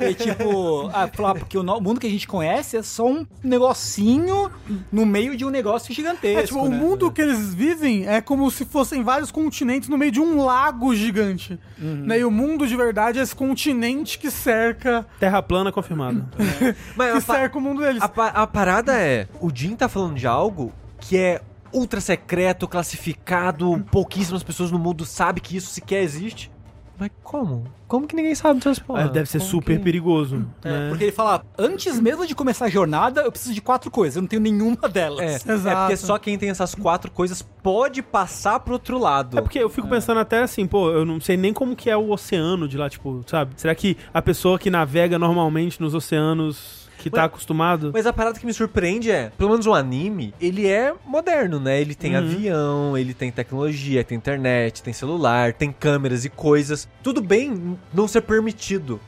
[0.00, 4.50] É tipo, ah, porque o no- mundo que a gente conhece é só um negocinho
[4.90, 6.38] no meio de um negócio gigantesco.
[6.40, 6.76] É, tipo, o né?
[6.76, 10.94] mundo que eles vivem é como se fossem vários continentes no meio de um lago
[10.94, 11.58] gigante.
[11.80, 12.04] Uhum.
[12.06, 12.20] Né?
[12.20, 16.26] E o mundo de verdade é esse continente que cerca, Terra plana confirmado.
[16.96, 18.02] Mas que cerca o mundo deles.
[18.02, 21.40] a pa- a parada é, o Jim tá falando de algo que é
[21.72, 26.50] ultra secreto, classificado, pouquíssimas pessoas no mundo sabem que isso sequer existe.
[26.98, 27.64] Mas como?
[27.86, 29.04] Como que ninguém sabe dessas porra?
[29.04, 30.44] Ah, Deve ser Como super que- perigoso.
[30.64, 30.88] É, né?
[30.90, 34.22] Porque ele fala, antes mesmo de começar a jornada, eu preciso de quatro coisas, eu
[34.22, 35.46] não tenho nenhuma delas.
[35.46, 35.68] É, Exato.
[35.68, 39.38] é porque só quem tem essas quatro coisas pode passar pro outro lado.
[39.38, 41.96] É porque eu fico pensando até assim, pô, eu não sei nem como que é
[41.96, 43.52] o oceano de lá, tipo, sabe?
[43.56, 47.90] Será que a pessoa que navega normalmente nos oceanos que tá acostumado...
[47.92, 51.80] Mas a parada que me surpreende é, pelo menos o anime, ele é moderno, né?
[51.80, 52.18] Ele tem Uhum.
[52.18, 56.88] avião, ele tem tecnologia, tem internet, tem celular, tem câmeras e coisas.
[57.02, 59.00] Tudo bem não ser permitido.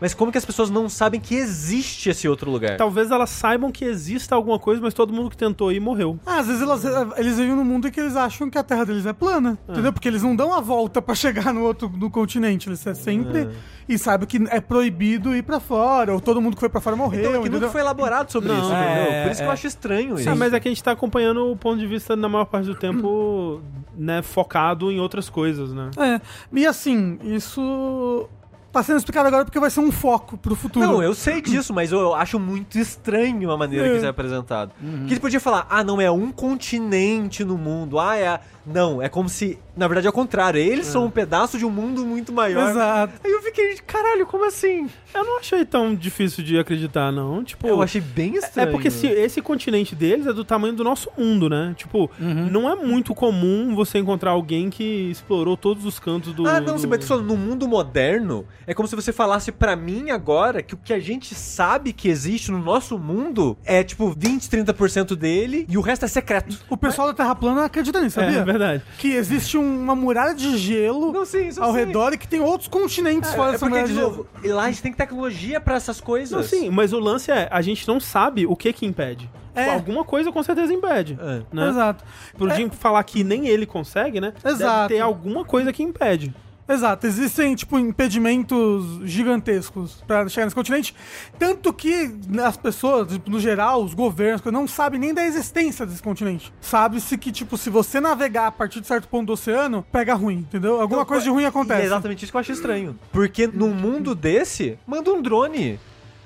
[0.00, 2.76] Mas como que as pessoas não sabem que existe esse outro lugar?
[2.76, 6.18] Talvez elas saibam que exista alguma coisa, mas todo mundo que tentou ir morreu.
[6.24, 6.84] Ah, às vezes elas-
[7.16, 9.72] eles vivem num mundo em que eles acham que a terra deles é plana, Ah.
[9.72, 9.92] entendeu?
[9.92, 13.40] Porque eles não dão a volta pra chegar no outro no continente, eles é sempre
[13.42, 13.50] Ah.
[13.88, 16.94] e sabem que é proibido ir pra fora, ou todo mundo que foi pra fora
[16.94, 19.22] morreu, Então, é que nunca foi elaborado sobre Não, isso, é, entendeu?
[19.24, 19.52] Por isso que eu é.
[19.54, 20.30] acho estranho isso.
[20.30, 22.66] Ah, mas é que a gente tá acompanhando o ponto de vista, na maior parte
[22.66, 23.60] do tempo,
[23.96, 25.90] né, focado em outras coisas, né?
[25.98, 26.20] É,
[26.52, 28.28] e assim, isso
[28.72, 30.86] tá sendo explicado agora porque vai ser um foco pro futuro.
[30.86, 33.90] Não, eu sei disso, mas eu acho muito estranho a maneira É.
[33.90, 34.72] que isso é apresentado.
[34.78, 37.98] Porque ele podia falar, ah, não, é um continente no mundo.
[37.98, 38.28] Ah, é.
[38.28, 38.40] a-
[38.70, 39.58] Não, é como se.
[39.74, 40.60] Na verdade é o contrário.
[40.60, 42.68] Eles são um pedaço de um mundo muito maior.
[42.68, 43.14] Exato.
[43.24, 44.90] Aí eu fiquei, caralho, como assim?
[45.14, 47.42] Eu não achei tão difícil de acreditar, não.
[47.42, 48.70] Tipo, Eu achei bem É estranho.
[48.72, 51.72] porque se esse continente deles é do tamanho do nosso mundo, né?
[51.78, 52.50] Tipo, Uhum.
[52.50, 56.46] não é muito comum você encontrar alguém que explorou todos os cantos do.
[56.46, 57.06] Ah, não, do...
[57.06, 60.92] falando, no mundo moderno, é como se você falasse pra mim agora que o que
[60.92, 65.80] a gente sabe que existe no nosso mundo é tipo 20, 30% dele e o
[65.80, 66.56] resto é secreto.
[66.68, 68.40] O pessoal da Terra plana acredita nisso, É, sabia?
[68.40, 68.82] é verdade.
[68.98, 71.84] Que existe um- uma muralha de gelo Não, sim, ao sei.
[71.86, 74.28] redor e que tem outros continentes fora É dessa porque, muralha de de gelo.
[74.42, 76.30] novo, lá a gente tem tecnologia pra essas coisas.
[76.30, 79.30] Não, sim, mas o lance é, a gente não sabe o que que impede.
[79.54, 79.62] É.
[79.64, 81.18] Tipo, alguma coisa com certeza impede.
[81.20, 81.42] É.
[81.52, 81.68] Né?
[81.68, 82.04] Exato.
[82.36, 82.54] Pro É.
[82.54, 84.32] Jim falar que nem ele consegue, né?
[84.42, 84.88] Deve Exato.
[84.94, 86.32] ter alguma coisa que impede.
[86.68, 90.94] Exato, existem, tipo, impedimentos gigantescos pra chegar nesse continente.
[91.38, 92.14] Tanto que
[92.44, 96.52] as pessoas, tipo, no geral, os governos, não sabem nem da existência desse continente.
[96.60, 100.38] Sabe-se que, tipo, se você navegar a partir de certo ponto do oceano, pega ruim,
[100.38, 100.80] entendeu?
[100.80, 101.86] Alguma coisa de ruim E é acontece.
[101.86, 102.98] exatamente isso que eu acho estranho.
[103.12, 105.80] Porque num mundo desse, manda um drone.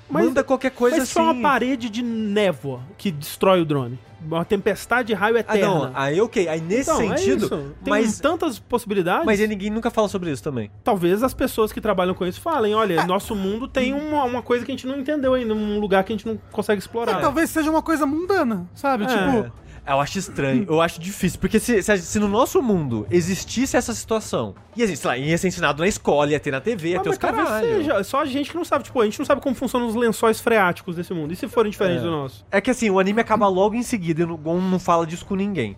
[0.09, 1.13] Mas- manda qualquer coisa Mas assim.
[1.13, 3.97] se for uma parede de névoa que destrói o drone.
[4.25, 5.67] Uma tempestade de raio Ah, eterna.
[5.67, 5.91] não.
[5.93, 6.47] Aí, ok.
[6.47, 7.45] Aí nesse Então, é sentido.
[7.45, 7.57] isso.
[7.83, 9.25] Tem mas, tantas possibilidades.
[9.25, 10.69] mas aí ninguém nunca fala sobre isso também.
[10.83, 14.65] Talvez as pessoas que trabalham com isso falem: olha, nosso mundo tem uma, uma coisa
[14.65, 17.17] que a gente não entendeu ainda, um lugar que a gente não consegue explorar.
[17.17, 19.03] É, talvez seja uma coisa mundana, sabe?
[19.05, 19.07] É.
[19.07, 19.51] Tipo,
[19.85, 23.93] Eu acho estranho, eu acho difícil, porque se, se, se no nosso mundo existisse essa
[23.93, 27.09] situação, ia, sei lá, ia ser ensinado na escola, ia ter na TV, ia ter
[27.09, 27.67] os caralho.
[27.67, 28.03] seja.
[28.03, 28.85] Só a gente que não sabe.
[28.85, 31.33] Tipo, a gente não sabe como funcionam os lençóis freáticos desse mundo.
[31.33, 32.45] E se forem diferentes do nosso?
[32.49, 35.25] É que assim, o anime acaba logo em seguida e o Gon não fala disso
[35.25, 35.75] com ninguém.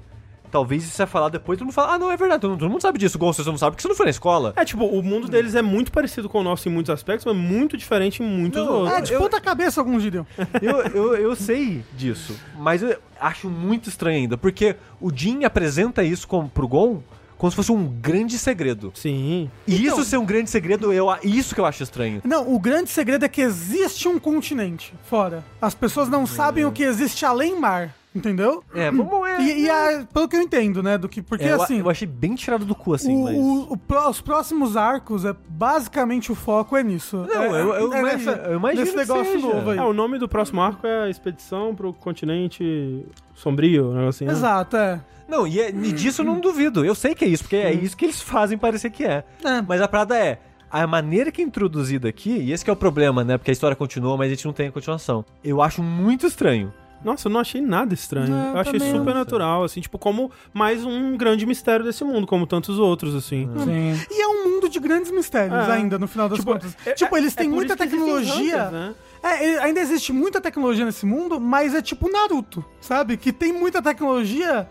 [0.56, 2.82] Talvez isso é falar depois, todo mundo fala, ah, não, é verdade, todo, todo mundo
[2.82, 4.54] sabe disso, Gon, você não sabe porque você não foi na escola.
[4.56, 7.36] É, tipo, o mundo deles é muito parecido com o nosso em muitos aspectos, mas
[7.36, 8.98] muito diferente em muitos Não, outros.
[8.98, 10.26] é de eu- ponta cabeça alguns diriam.
[10.62, 16.04] Eu, eu, eu sei disso, mas eu acho muito estranho ainda, porque o Jin apresenta
[16.06, 17.04] isso como, pro Gon
[17.38, 18.94] como se fosse um grande segredo.
[18.96, 19.52] Sim.
[19.68, 22.22] E Então- isso ser um grande segredo, eu, isso que eu acho estranho.
[22.24, 25.44] Não, o grande segredo é que existe um continente fora.
[25.62, 28.64] As pessoas não sabem o que existe além mar, entendeu?
[28.74, 29.28] É, vamos...
[29.28, 30.98] É, E, e a- pelo que eu entendo, né?
[30.98, 31.80] Do que, porque É, eu, assim.
[31.80, 33.36] eu achei bem tirado do cu, assim, o- mas...
[33.38, 37.18] o- o os próximos arcos, é basicamente o foco é nisso.
[37.18, 39.46] Não, é, eu- eu é imagino- nessa- eu imagino nesse negócio seja.
[39.48, 39.78] novo aí.
[39.78, 44.26] É, o nome do próximo arco é a Expedição pro Continente Sombrio, um negócio assim.
[44.26, 44.32] né?
[44.32, 45.02] Exato, é.
[45.28, 46.86] Não, e, é- e disso eu não duvido.
[46.86, 49.24] Eu sei que é isso, porque é isso que eles fazem parecer que é.
[49.44, 49.62] É.
[49.68, 52.76] Mas a parada é, a maneira que é introduzida aqui, e esse que é o
[52.76, 53.38] problema, né?
[53.38, 55.26] Porque a história continua, mas a gente não tem a continuação.
[55.44, 56.72] Eu acho muito estranho.
[57.06, 58.30] Nossa, eu não achei nada estranho.
[58.30, 62.48] Não, eu achei super natural, assim, tipo, como mais um grande mistério desse mundo, como
[62.48, 63.48] tantos outros, assim.
[63.64, 63.94] Sim.
[64.12, 65.72] E é um mundo de grandes mistérios É.
[65.74, 66.76] ainda, no final das Tipo, contas.
[66.86, 68.70] é- tipo, eles é têm muita isso que existem tecnologia.
[68.72, 68.96] né?
[69.24, 73.18] É, ainda existe muita tecnologia nesse mundo, mas é tipo Naruto, sabe?
[73.18, 74.68] Que tem muita tecnologia,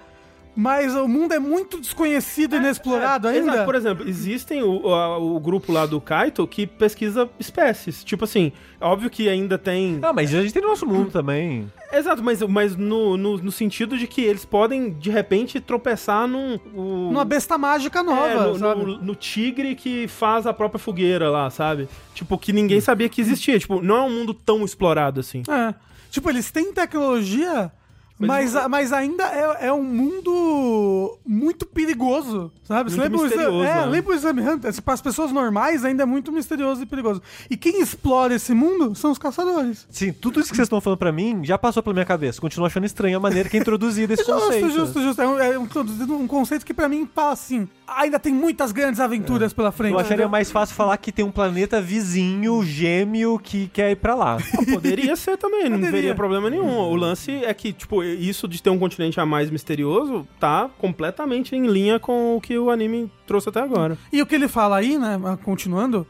[0.57, 3.52] mas o mundo é muito desconhecido e inexplorado ainda.
[3.52, 8.05] Exato, por exemplo, existem o, a- o grupo lá do Kaito que pesquisa espécies.
[8.05, 9.99] Tipo assim, óbvio que ainda tem.
[10.02, 11.70] Ah, mas a gente tem no nosso mundo também.
[11.92, 16.58] Exato, mas, mas no, no, no sentido de que eles podem, de repente, tropeçar num.
[16.74, 18.84] o- Numa besta mágica nova, É, no, sabe?
[18.84, 21.89] no- no tigre que faz a própria fogueira lá, sabe?
[22.15, 23.58] Tipo, que ninguém sabia que existia.
[23.58, 25.42] Tipo, não é um mundo tão explorado assim.
[25.49, 25.74] É.
[26.10, 27.70] Tipo, eles têm tecnologia,
[28.18, 32.91] mas, a- mas ainda é, é um mundo muito perigoso, sabe?
[32.91, 33.86] Muito lembra o misterioso, É, né?
[33.86, 34.83] lembra o Exame Hunter?
[34.83, 37.20] Para as pessoas normais ainda é muito misterioso e perigoso.
[37.51, 39.86] E quem explora esse mundo são os caçadores.
[39.91, 42.41] Sim, tudo isso que vocês estão falando pra mim já passou pela minha cabeça.
[42.41, 44.67] Continuo achando estranha a maneira que é introduzido esse conceito.
[44.70, 45.23] Justo, justo, justo.
[45.23, 49.01] É um, é um- um conceito que pra mim fala assim, ainda tem muitas grandes
[49.01, 49.93] aventuras pela frente.
[49.93, 54.15] Eu acharia mais fácil falar que tem um planeta vizinho, gêmeo, que quer ir pra
[54.15, 54.39] lá.
[54.73, 55.93] Poderia ser também, não Poderia.
[55.93, 56.68] teria problema nenhum.
[56.78, 61.55] O lance é que, tipo, isso de ter um continente a mais misterioso tá completamente
[61.57, 63.97] em linha com o que o anime trouxe até agora.
[64.12, 66.07] E o que ele fala aí, né, continuando,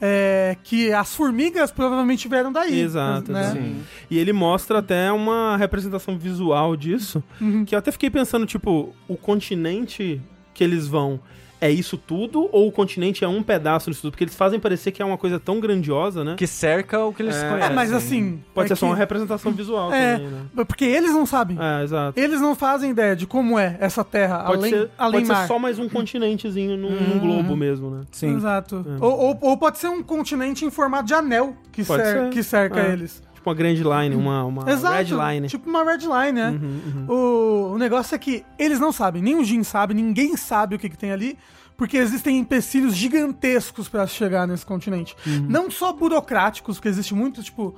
[0.00, 2.80] é que as formigas provavelmente vieram daí.
[2.80, 3.42] Exato, né?
[3.42, 3.60] exato.
[4.10, 7.64] E ele mostra até uma representação visual disso, Uhum.
[7.64, 10.20] que eu até fiquei pensando, tipo, o continente
[10.52, 11.20] que eles vão
[11.66, 14.10] é isso tudo ou o continente é um pedaço disso tudo?
[14.12, 16.34] Porque eles fazem parecer que é uma coisa tão grandiosa, né?
[16.36, 17.70] Que cerca o que eles É, conhecem.
[17.72, 18.42] É, mas assim...
[18.54, 20.40] Pode é ser só que- uma representação visual É, também, né?
[20.66, 21.56] porque eles não sabem.
[21.60, 22.18] É, exato.
[22.20, 25.42] Eles não fazem ideia de como é essa terra, Pode, além, ser, além pode mar.
[25.42, 28.00] ser só mais um continentezinho num, num globo mesmo, né?
[28.12, 28.36] Sim.
[28.36, 28.84] Exato.
[29.00, 32.30] Ou, ou, ou pode ser um continente em formato de anel que, Pode cer- ser.
[32.30, 32.92] que cerca É.
[32.92, 33.22] eles.
[33.44, 34.94] Tipo uma grand line, uma, uma Exato.
[34.94, 35.48] red line.
[35.48, 36.50] Tipo uma red line, né?
[36.50, 40.76] Uhum, O, o negócio é que eles não sabem, nem o Jin sabe, ninguém sabe
[40.76, 41.36] o que, que tem ali,
[41.76, 45.14] porque existem empecilhos gigantescos pra chegar nesse continente.
[45.26, 45.46] Uhum.
[45.48, 47.74] Não só burocráticos, porque existe muito, tipo.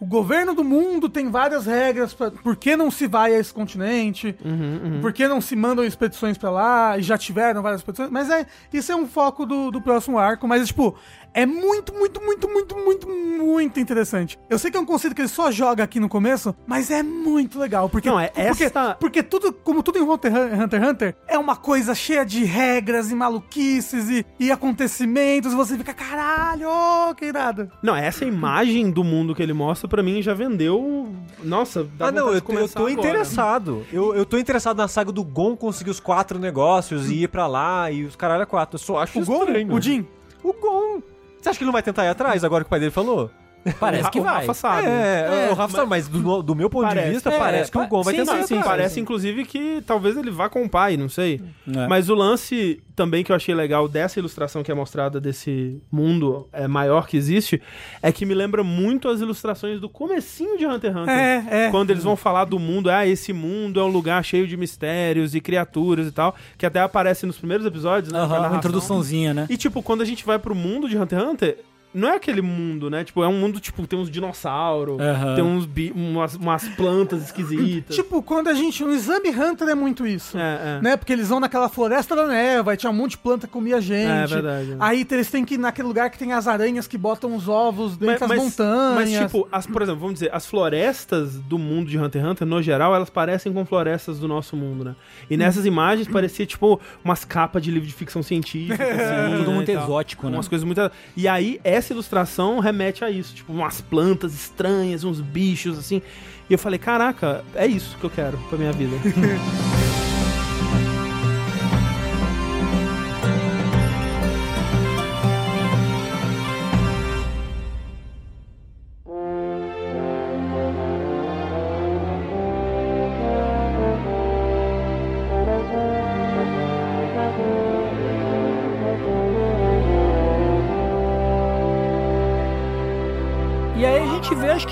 [0.00, 3.52] O governo do mundo tem várias regras pra por que não se vai a esse
[3.52, 8.08] continente, Uhum, por que não se mandam expedições pra lá, e já tiveram várias expedições,
[8.08, 10.94] mas é, isso é um foco do, do próximo arco, mas tipo,
[11.42, 14.38] é muito, muito, muito, muito, muito, muito interessante.
[14.50, 17.02] Eu sei que é um conceito que ele só joga aqui no começo, mas é
[17.02, 20.88] muito legal, porque, Não, é porque, essa- porque tudo, como tudo em Hunter x Hunter,
[20.88, 26.68] Hunter, é uma coisa cheia de regras e maluquices e, e acontecimentos, você fica, caralho,
[27.16, 27.70] que irado.
[27.82, 31.12] Não, essa imagem do mundo que ele mostra, pra mim, já vendeu.
[31.42, 32.90] Nossa, dá Ah, não, eu eu tô agora.
[32.92, 33.86] interessado.
[33.92, 37.46] Eu, eu tô interessado na saga do Gon conseguir os quatro negócios e ir pra
[37.46, 38.74] lá e os caralho a quatro.
[38.76, 39.72] Eu só acho O Gon, estranho.
[39.74, 40.06] o Jin,
[40.42, 41.00] O Gon.
[41.40, 43.30] Você acha que ele não vai tentar ir atrás agora que o pai dele falou?
[43.78, 44.40] Parece que o vai.
[44.40, 44.86] Rafa sabe.
[44.86, 47.06] É, o Rafa sabe, mas do, do meu ponto Parece.
[47.06, 48.62] de vista, É, parece que o Gon vai sim, tentar sim, sim.
[48.62, 51.40] Parece, inclusive, que talvez ele vá com o pai, não sei.
[51.74, 51.86] É.
[51.86, 56.48] Mas o lance também que eu achei legal dessa ilustração que é mostrada desse mundo
[56.52, 57.62] é, maior que existe
[58.02, 61.14] é que me lembra muito as ilustrações do comecinho de Hunter x Hunter.
[61.14, 61.70] É, é.
[61.70, 65.34] Quando eles vão falar do mundo, ah, esse mundo é um lugar cheio de mistérios
[65.34, 68.18] e criaturas e tal, que até aparece nos primeiros episódios, né?
[68.18, 69.46] Aham, com a uma introduçãozinha, né?
[69.48, 71.58] E, tipo, quando a gente vai pro mundo de Hunter x Hunter,
[71.94, 73.02] não é aquele mundo, né?
[73.02, 74.96] Tipo, é um mundo, tipo, tem uns dinossauros,
[75.34, 77.96] tem uns bi- umas, umas plantas esquisitas.
[77.96, 80.36] tipo, quando a gente, o Exame Hunter é muito isso.
[80.38, 80.82] é, é.
[80.82, 80.96] Né?
[80.96, 83.80] Porque eles vão naquela floresta da neva, aí tinha um monte de planta que comia
[83.80, 84.10] gente.
[84.10, 84.76] É, verdade, né?
[84.78, 87.96] Aí eles têm que ir naquele lugar que tem as aranhas que botam os ovos
[87.96, 88.94] dentro das montanhas.
[88.94, 92.46] Mas, tipo, as, por exemplo, vamos dizer, as florestas do mundo de Hunter x Hunter,
[92.46, 94.94] no geral, elas parecem com florestas do nosso mundo, né?
[95.30, 99.54] E nessas imagens parecia, tipo, umas capas de livro de ficção científica, assim, Tudo né,
[99.54, 99.84] muito e tal.
[99.84, 100.36] exótico, né?
[100.36, 100.90] Umas coisas muito...
[101.16, 106.02] E aí, essa ilustração remete a isso, tipo, umas plantas estranhas, uns bichos, assim.
[106.48, 108.96] E eu falei, caraca, é isso que eu quero pra minha vida.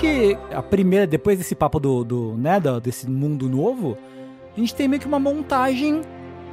[0.07, 3.97] que a primeira, depois desse papo do, do né, desse mundo novo,
[4.55, 6.01] a gente tem meio que uma montagem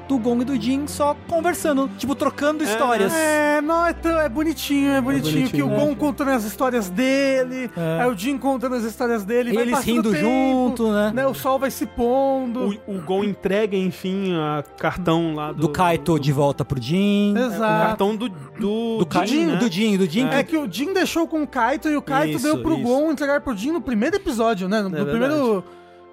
[0.08, 3.12] do Gong e do Jin só conversando, tipo, trocando histórias.
[3.14, 5.76] É, não, é, tão- é bonitinho, é bonitinho, bonitinho, que o né?
[5.86, 8.02] Gon contando as histórias dele, É.
[8.02, 11.26] aí o Jin contando as histórias dele, vai Eles rindo o tempo, junto, né?
[11.26, 12.76] O sol vai se pondo.
[12.86, 15.60] o, o Gon entrega, enfim, a cartão lá do...
[15.62, 17.34] Do Kaito de volta pro Jin.
[17.34, 17.60] O Exato.
[17.88, 18.28] cartão do...
[18.28, 19.56] Do, Do Kaito, Jin, né?
[19.56, 20.26] do Jin, do Jin.
[20.28, 22.82] É que o Jin deixou com o Kaito e o Kaito Isso, deu pro isso.
[22.82, 24.80] Gon entregar pro Jin no primeiro episódio, né?
[24.82, 25.64] No, no É primeiro.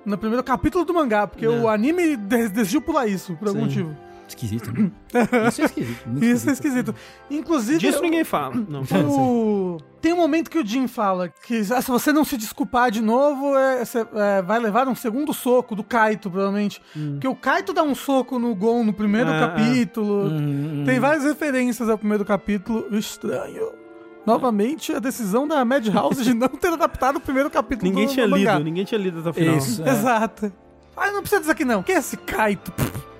[0.06, 1.50] No primeiro capítulo do mangá, porque É.
[1.50, 3.66] o anime de- decidiu pular isso, por algum Sim.
[3.84, 3.98] motivo.
[4.28, 4.90] Esquisito, né?
[5.50, 6.08] Isso é esquisito.
[6.08, 6.96] muito Isso é esquisito.
[7.30, 7.80] Inclusive.
[7.80, 8.56] Disso eu- ninguém fala.
[8.56, 9.78] Não, O...
[10.00, 13.02] Tem um momento que o Jim fala que ah, se você não se desculpar de
[13.02, 16.82] novo, é, você é, vai levar um segundo soco do Kaito, provavelmente.
[17.12, 20.30] Porque o Kaito dá um soco no Gon no primeiro Ah, capítulo.
[20.30, 22.88] Hum, Tem várias referências ao primeiro capítulo.
[22.98, 23.74] Estranho.
[24.26, 28.26] Novamente, a decisão da Madhouse de não ter adaptado o primeiro capítulo Ninguém do, tinha
[28.28, 28.54] do mangá.
[28.54, 29.58] lido, ninguém tinha lido até o final.
[29.58, 29.84] Isso.
[29.84, 29.90] É.
[29.90, 30.54] Exato.
[30.96, 31.82] Ah, não precisa dizer aqui não.
[31.82, 32.72] Quem é esse Kaito?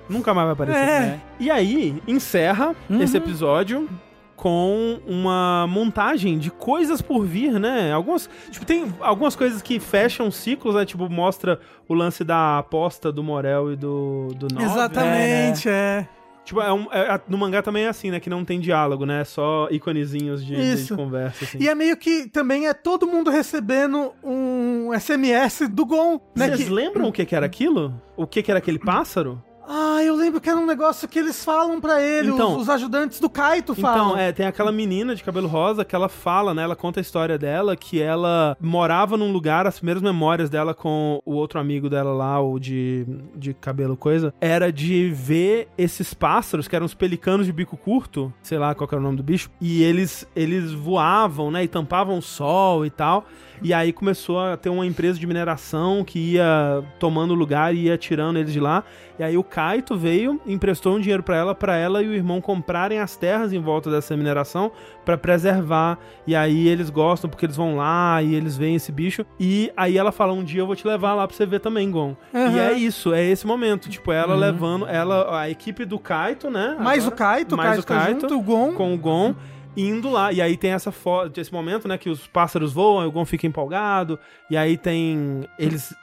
[0.08, 0.78] Nunca mais vai aparecer.
[0.80, 1.20] É.
[1.40, 3.00] E aí, encerra Uhum.
[3.00, 3.88] esse episódio
[4.36, 7.92] com uma montagem de coisas por vir, né?
[7.92, 10.84] Algumas, tipo, tem algumas coisas que fecham ciclos, né?
[10.84, 14.66] Tipo, mostra o lance da aposta do Morel e do, do Nove.
[14.66, 16.08] Exatamente, é.
[16.52, 18.20] Tipo, é um- é- no mangá também é assim, né?
[18.20, 19.22] Que não tem diálogo, né?
[19.22, 21.56] É só íconezinhos de, de- de conversa, assim.
[21.58, 26.48] E é meio que também é todo mundo recebendo um SMS do Gon, né?
[26.48, 27.94] Vocês que- lembram o que, que era aquilo?
[28.14, 29.42] O que, que era aquele pássaro?
[29.66, 32.68] Ah, eu lembro que era um negócio que eles falam pra ele, Então- os, os
[32.68, 34.08] ajudantes do Kaito falam.
[34.10, 36.62] Então, é, tem aquela menina de cabelo rosa que ela fala, né?
[36.62, 41.20] Ela conta a história dela, que ela morava num lugar, as primeiras memórias dela com
[41.24, 46.66] o outro amigo dela lá, o de, de cabelo coisa, era de ver esses pássaros,
[46.66, 49.48] que eram os pelicanos de bico curto, sei lá qual era o nome do bicho,
[49.60, 51.62] e eles, eles voavam, né?
[51.64, 53.24] E tampavam o sol e tal.
[53.62, 57.96] E aí começou a ter uma empresa de mineração que ia tomando lugar e ia
[57.96, 58.82] tirando eles de lá.
[59.18, 62.40] E aí o Kaito veio, emprestou um dinheiro pra ela, pra ela e o irmão
[62.40, 64.72] comprarem as terras em volta dessa mineração
[65.04, 65.98] pra preservar.
[66.26, 69.24] E aí eles gostam porque eles vão lá e eles veem esse bicho.
[69.38, 71.90] E aí ela fala: "Um dia eu vou te levar lá pra você ver também,
[71.90, 72.16] Gon".
[72.34, 72.56] Aham.
[72.56, 76.76] E é isso, é esse momento, tipo ela levando ela a equipe do Kaito, né?
[76.80, 78.72] mais o agora, Kaito, o mais Kaito, o tá Kaito junto, o Gon.
[78.72, 79.34] com o Gon
[79.76, 80.32] indo lá.
[80.32, 83.24] E aí tem essa foto, esse momento, né, que os pássaros voam, e o Gon
[83.24, 84.18] fica empolgado,
[84.50, 85.94] e aí tem eles,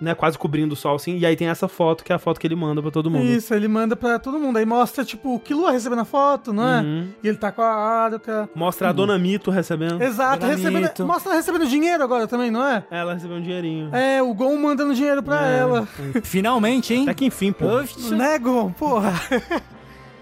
[0.00, 2.38] né, quase cobrindo o sol assim, e aí tem essa foto que é a foto
[2.38, 3.24] que ele manda pra todo mundo.
[3.24, 4.58] Isso, ele manda pra todo mundo.
[4.58, 6.80] Aí mostra, tipo, o Killua recebendo a foto, não é?
[6.82, 7.08] Uhum.
[7.22, 7.66] E ele tá com a
[8.04, 8.48] Aruka.
[8.54, 10.00] Mostra a Dona Mito recebendo.
[10.02, 11.06] Exato, Dona recebendo, Mito.
[11.06, 12.84] mostra ela recebendo dinheiro agora também, não é?
[12.90, 13.88] Ela recebeu um dinheirinho.
[13.94, 15.58] É, o Gon mandando dinheiro pra É.
[15.60, 15.88] ela.
[16.22, 17.04] Finalmente, hein?
[17.04, 17.66] Até que enfim, pô.
[17.66, 18.70] Oxe, Né, Gon?
[18.72, 19.12] Porra.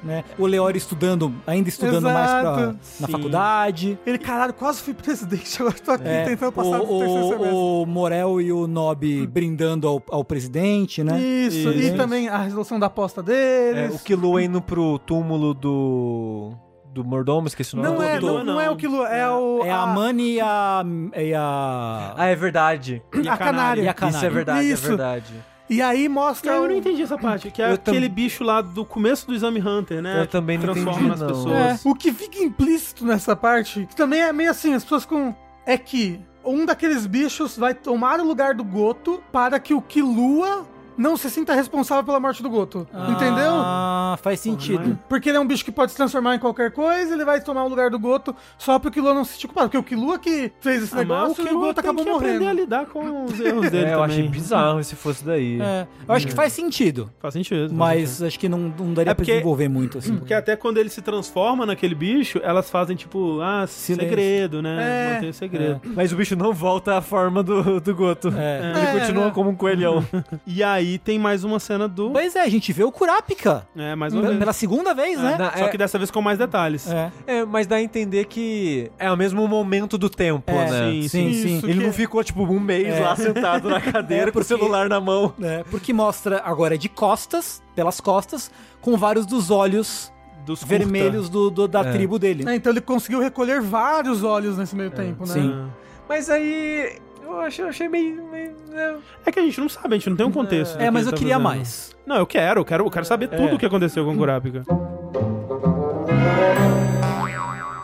[0.05, 0.23] né?
[0.39, 2.60] O Leori estudando, ainda estudando mais pra, Exato.
[2.66, 3.05] na Sim.
[3.05, 3.99] Ele, faculdade.
[4.23, 7.49] caralho, quase fui presidente, agora tô aqui É, tentando passar o, semestre.
[7.49, 11.18] o, o Morel e o Nob brindando ao, ao presidente, né?
[11.18, 11.97] Isso, e Isso.
[11.97, 13.94] também a resolução da aposta É, deles.
[14.00, 16.52] o Killua indo pro túmulo do.
[16.92, 17.89] do mordomo, esqueci o nome.
[17.97, 19.62] não, é, Killua não, não é o Killua, é o...
[19.65, 20.84] É a Mani e a.
[21.16, 22.15] E a.
[22.16, 23.02] Ah, é verdade.
[23.15, 23.83] E a canária.
[23.83, 24.26] E a Isso canária.
[24.26, 24.84] é verdade, Isso.
[24.84, 25.34] é verdade.
[25.68, 26.52] E aí mostra...
[26.52, 29.34] Eu não entendi essa parte, que é Eu tam- aquele bicho lá do começo do
[29.34, 30.20] Exame Hunter, né?
[30.20, 31.28] Eu também não Transforma entendi, nas não.
[31.28, 31.54] pessoas.
[31.56, 35.34] É, o que fica implícito nessa parte, que também é meio assim, as pessoas com...
[35.66, 40.66] É que um daqueles bichos vai tomar o lugar do Goto para que o Killua
[40.97, 42.86] não se sinta responsável pela morte do Goto.
[43.10, 43.52] Entendeu?
[43.55, 44.98] Ah, faz sentido.
[45.08, 47.64] Porque ele é um bicho que pode se transformar em qualquer coisa, ele vai tomar
[47.64, 49.68] o lugar do Goto só pro Killua não se sentir culpado.
[49.68, 52.32] Porque o Killua que fez esse Ah, mas negócio e o Goto acabou que aprender
[52.40, 52.48] morrendo.
[52.50, 55.60] a lidar com os erros dele É, eu achei bizarro se fosse daí.
[55.60, 57.10] É, eu acho que faz sentido.
[57.18, 57.68] Faz sentido.
[57.68, 60.14] faz Mas acho que não, não daria É pra porque- desenvolver muito, assim.
[60.24, 64.08] Porque até quando ele se transforma naquele bicho, elas fazem tipo, ah, Silêncio.
[64.08, 65.10] segredo, né?
[65.10, 65.14] É.
[65.14, 65.81] Mantém o segredo.
[65.84, 68.28] Mas o bicho não volta à forma do, do Goto.
[68.36, 68.73] É.
[68.76, 69.31] Ele É, continua né?
[69.34, 70.05] como um coelhão.
[70.47, 72.10] E aí tem mais uma cena do.
[72.10, 73.66] Pois é, a gente vê o Kurapika.
[73.76, 74.38] É, mais uma Pela, vez.
[74.40, 75.36] pela segunda vez, né?
[75.38, 76.88] Na- Só é- que dessa vez com mais detalhes.
[76.90, 77.12] É.
[77.26, 80.90] É, mas dá a entender que é o mesmo momento do tempo, É, né?
[80.92, 81.60] sim, sim, Isso, sim.
[81.70, 83.00] Ele que- não ficou, tipo, um mês É.
[83.00, 85.32] lá sentado na cadeira É, com o porque- celular na mão.
[85.42, 90.12] É, porque mostra agora de costas, pelas costas, com vários dos olhos
[90.46, 91.92] Dos vermelhos do, do- da É.
[91.92, 92.44] tribo dele.
[92.46, 95.32] É, então ele conseguiu recolher vários olhos nesse meio tempo, né?
[95.32, 95.66] sim.
[96.06, 96.98] Mas aí.
[97.34, 98.24] Eu achei, eu achei meio.
[98.30, 98.96] meio é.
[99.26, 100.76] É que a gente não sabe, a gente não tem um contexto.
[100.76, 101.44] do É, mas eu tá queria fazendo.
[101.48, 101.94] mais.
[102.06, 104.62] Não, eu quero, eu quero, eu quero saber tudo o que aconteceu com o Kurapika.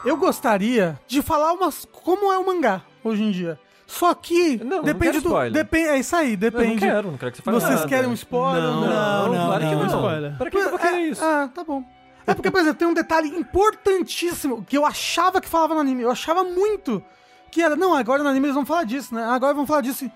[0.05, 3.59] Eu gostaria de falar umas como é o mangá hoje em dia.
[3.87, 5.53] Só que Não, não depende quero do spoiler.
[5.53, 6.79] depende, é isso aí, Eu não depende.
[6.79, 7.89] quero, não quero que você fale Vocês nada.
[7.89, 8.63] querem um spoiler?
[8.63, 9.79] Não, ou não, não, claro que não.
[9.81, 9.87] não.
[9.89, 10.39] Spoiler.
[10.39, 11.25] Pra que eu vou querer É, isso?
[11.25, 11.83] Ah, tá bom.
[12.27, 16.03] É porque, por exemplo, tem um detalhe importantíssimo que eu achava que falava no anime.
[16.03, 17.03] Eu achava muito
[17.51, 19.25] que era, não, agora no anime eles vão falar disso, né?
[19.25, 20.11] Agora vão falar disso.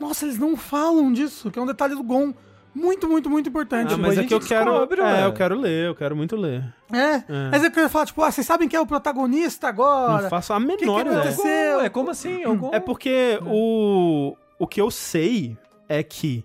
[0.00, 2.32] Nossa, eles não falam disso, que é um detalhe do Gon.
[2.74, 3.94] Muito, muito, muito importante.
[3.94, 4.70] Ah, mas é que eu quero.
[4.70, 6.62] descobre, é, eu quero ler, eu quero muito ler.
[6.92, 7.24] É, É.
[7.50, 10.22] mas eu queria falar, tipo, ah, vocês sabem quem é o protagonista agora?
[10.22, 11.18] Não faço a que menor que ideia.
[11.22, 11.80] aconteceu?
[11.80, 12.42] É, como assim?
[12.72, 12.76] É.
[12.76, 15.56] É porque o, o que eu sei
[15.88, 16.44] é que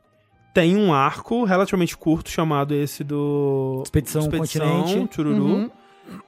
[0.53, 5.07] tem um arco relativamente curto chamado esse do Expedição Continente.
[5.13, 5.43] Chururu.
[5.45, 5.71] Uhum.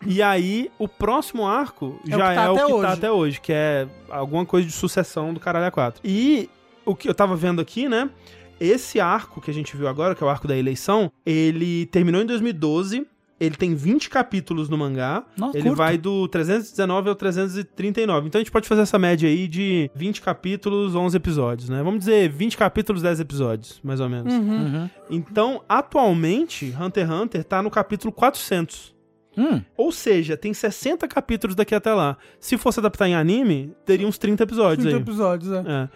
[0.06, 2.88] E aí, o próximo arco É o já que tá é o até que hoje.
[2.88, 5.96] tá até hoje, que é alguma coisa de sucessão do Caralho A4.
[6.04, 6.50] E
[6.86, 8.10] o que eu tava vendo aqui, né?
[8.60, 12.22] Esse arco que a gente viu agora, que é o arco da eleição, ele terminou
[12.22, 13.06] em 2012
[13.38, 15.26] Ele tem 20 capítulos no mangá.
[15.36, 15.78] Nossa, ele curto.
[15.78, 18.28] vai do 319 ao 339.
[18.28, 21.84] Então a gente pode fazer essa média aí de 20 capítulos, 11 episódios, né?
[21.84, 24.34] Vamos dizer 20 capítulos, 10 episódios, mais ou menos.
[24.34, 24.90] Uhum.
[25.10, 28.95] Então, atualmente, Hunter x Hunter tá no capítulo 400.
[29.38, 29.62] Hum.
[29.78, 32.18] Ou seja, tem 60 capítulos daqui até lá.
[32.40, 35.02] Se fosse adaptar em anime, teria uns 30 episódios 30 aí.
[35.02, 35.60] episódios, é.
[35.60, 35.90] É.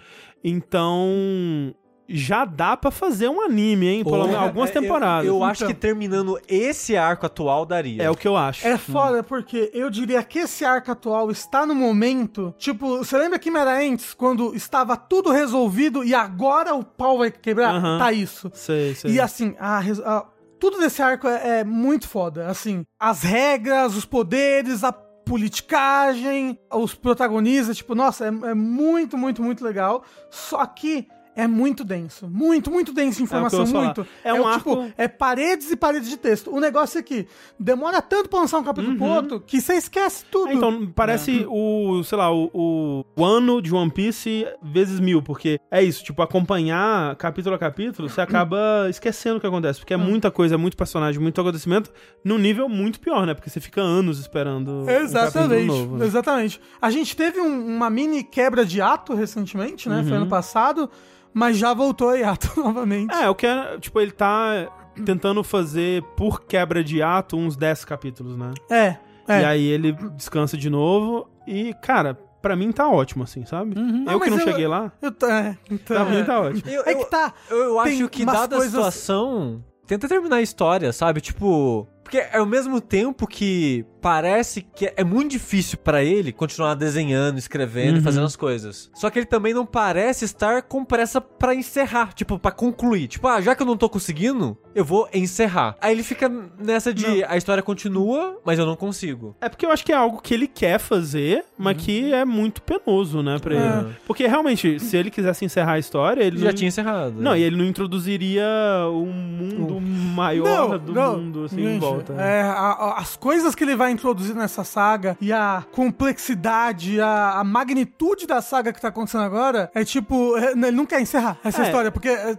[0.44, 1.74] Então,
[2.08, 4.04] já dá pra fazer um anime, hein?
[4.04, 5.28] Pelo menos algumas É, eu- temporadas.
[5.28, 5.74] Eu, acho Então.
[5.76, 8.02] que terminando esse arco atual daria.
[8.02, 8.66] É o que eu acho.
[8.68, 12.54] É foda porque eu diria que esse arco atual está no momento.
[12.58, 17.30] Tipo, você lembra que era antes, quando estava tudo resolvido e agora o pau vai
[17.32, 17.80] quebrar?
[18.00, 18.50] Tá isso.
[18.54, 19.12] Sei, sei.
[19.12, 20.26] E assim, a a-
[20.60, 22.48] tudo desse arco é, é muito foda.
[22.48, 29.42] Assim, as regras, os poderes, a politicagem, os protagonistas, tipo, nossa, é, é muito, muito,
[29.44, 30.04] muito legal.
[30.30, 31.08] Só que
[31.44, 32.28] é muito denso.
[32.28, 34.04] Muito, muito denso de informação, É muito.
[34.04, 34.08] falar.
[34.24, 36.54] É um tipo, arco- é paredes e paredes de texto.
[36.54, 37.28] O negócio é que
[37.60, 40.50] demora tanto pra lançar um capítulo pro outro que você esquece tudo.
[40.50, 45.22] É, Então, parece o, sei lá, o, o, o ano de One Piece vezes mil,
[45.22, 48.58] porque é isso, tipo, acompanhar capítulo a capítulo, você acaba
[48.90, 51.92] esquecendo o que acontece, porque é muita coisa, é muito personagem, muito acontecimento,
[52.24, 53.34] num nível muito pior, né?
[53.34, 55.98] Porque você fica anos esperando um Exatamente, novo.
[55.98, 56.06] né?
[56.06, 56.60] exatamente.
[56.82, 60.00] A gente teve um- uma mini quebra de ato recentemente, né?
[60.00, 60.08] Uhum.
[60.08, 60.90] Foi ano passado,
[61.34, 63.14] mas já voltou a hiato novamente.
[63.14, 64.68] É, o que é, tipo, ele tá
[65.06, 68.52] tentando fazer por quebra de ato uns 10 capítulos, né?
[68.70, 69.42] É, é.
[69.42, 73.76] E aí ele descansa de novo e, cara, pra mim tá ótimo, assim, sabe?
[73.76, 76.24] Não, Eu que mas não eu- cheguei lá, Eu tô- é, então, pra mim é.
[76.24, 76.64] tá ótimo.
[76.70, 77.34] Eu, É eu- que tá.
[77.50, 81.22] eu, eu acho que, dada coisas- a situação, tenta terminar a história, sabe?
[81.22, 81.88] Tipo.
[82.10, 87.38] Porque é ao mesmo tempo que parece que é muito difícil pra ele continuar desenhando,
[87.38, 88.00] escrevendo Uhum.
[88.00, 88.90] e fazendo as coisas.
[88.96, 93.08] Só que ele também não parece estar com pressa pra encerrar, tipo, pra concluir.
[93.10, 95.76] Tipo, ah, já que eu não tô conseguindo, eu vou encerrar.
[95.82, 99.36] Aí ele fica nessa de a história continua, mas eu não consigo.
[99.40, 102.62] É porque eu acho que é algo que ele quer fazer, mas que é muito
[102.64, 103.58] penoso, né, pra É.
[103.82, 103.96] ele.
[104.08, 106.54] Porque realmente, se ele quisesse encerrar a história, ele já não...
[106.54, 107.22] tinha encerrado.
[107.22, 108.48] Não, e ele não introduziria
[108.92, 112.22] um mundo maior do mundo, assim, em gente, volta.
[112.22, 117.40] é, a- a- as coisas que ele vai introduzir nessa saga e a complexidade, a,
[117.40, 120.36] a magnitude da saga que tá acontecendo agora é tipo.
[120.38, 121.66] é, ele não quer encerrar essa É.
[121.66, 122.10] história, porque.
[122.10, 122.38] é,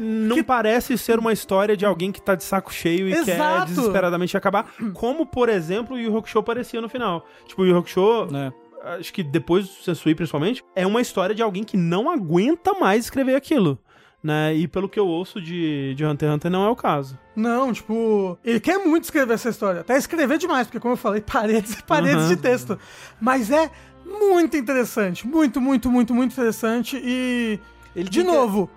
[0.00, 3.34] Não que- parece ser uma história de alguém que tá de saco cheio e quer
[3.36, 3.66] Exato.
[3.72, 7.24] desesperadamente acabar, como, por exemplo, o Yu Hakusho parecia no final.
[7.46, 8.52] Tipo, o Yu Yu Hakusho, É.
[8.98, 13.04] acho que depois do Sensui, principalmente, é uma história de alguém que não aguenta mais
[13.04, 13.78] escrever aquilo.
[14.24, 14.54] Né?
[14.54, 17.18] E pelo que eu ouço de, de Hunter x Hunter, não é o caso.
[17.36, 19.82] Não, tipo, ele quer muito escrever essa história.
[19.82, 22.28] Até escrever demais, porque como eu falei, paredes e paredes Uhum.
[22.30, 22.78] de texto.
[23.20, 23.70] Mas é
[24.06, 25.26] muito interessante.
[25.26, 26.96] Muito, muito, muito, muito interessante.
[27.04, 27.60] E,
[27.94, 28.70] Ele de que- novo,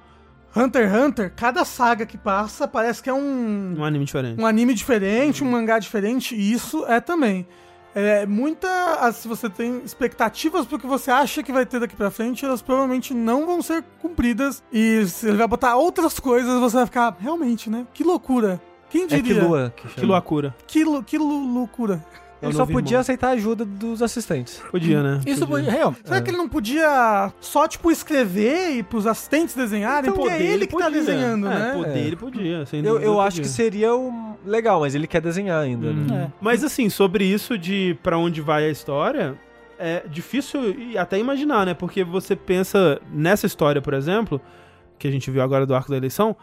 [0.54, 4.42] Hunter x Hunter, cada saga que passa parece que é um, Um anime diferente.
[4.42, 6.36] um anime diferente, um mangá diferente.
[6.36, 7.48] E isso é também.
[8.00, 8.68] É muita.
[9.12, 12.62] Se você tem expectativas pro que você acha que vai ter daqui pra frente, elas
[12.62, 14.62] provavelmente não vão ser cumpridas.
[14.72, 17.88] E se ele vai botar outras coisas, você vai ficar, realmente, né?
[17.94, 18.62] Que loucura.
[18.90, 19.44] Quem É que diria?
[19.44, 19.74] lua.
[19.76, 20.56] Que, Que Luakura.
[20.68, 22.06] Que, que lou- loucura.
[22.42, 23.02] É o Ele só podia irmão.
[23.02, 24.62] aceitar a ajuda dos assistentes.
[24.70, 25.22] Podia, né?
[25.26, 25.66] Isso Podia.
[25.66, 25.96] foi real.
[26.04, 30.10] Será que ele não podia só, tipo, escrever e pros assistentes desenharem?
[30.10, 31.00] Então, porque é poder, ele que tá podia.
[31.00, 31.74] desenhando, é, né?
[31.74, 32.04] poder É.
[32.04, 33.42] ele podia, sem Eu, dúvida eu acho podia.
[33.44, 34.36] que seria um...
[34.46, 36.26] legal, mas ele quer desenhar ainda, né?
[36.26, 36.32] É.
[36.40, 39.36] Mas assim, sobre isso de pra onde vai a história,
[39.80, 41.74] é difícil e até imaginar, né?
[41.74, 44.40] Porque você pensa nessa história, por exemplo,
[45.00, 46.36] que a gente viu agora do arco da eleição,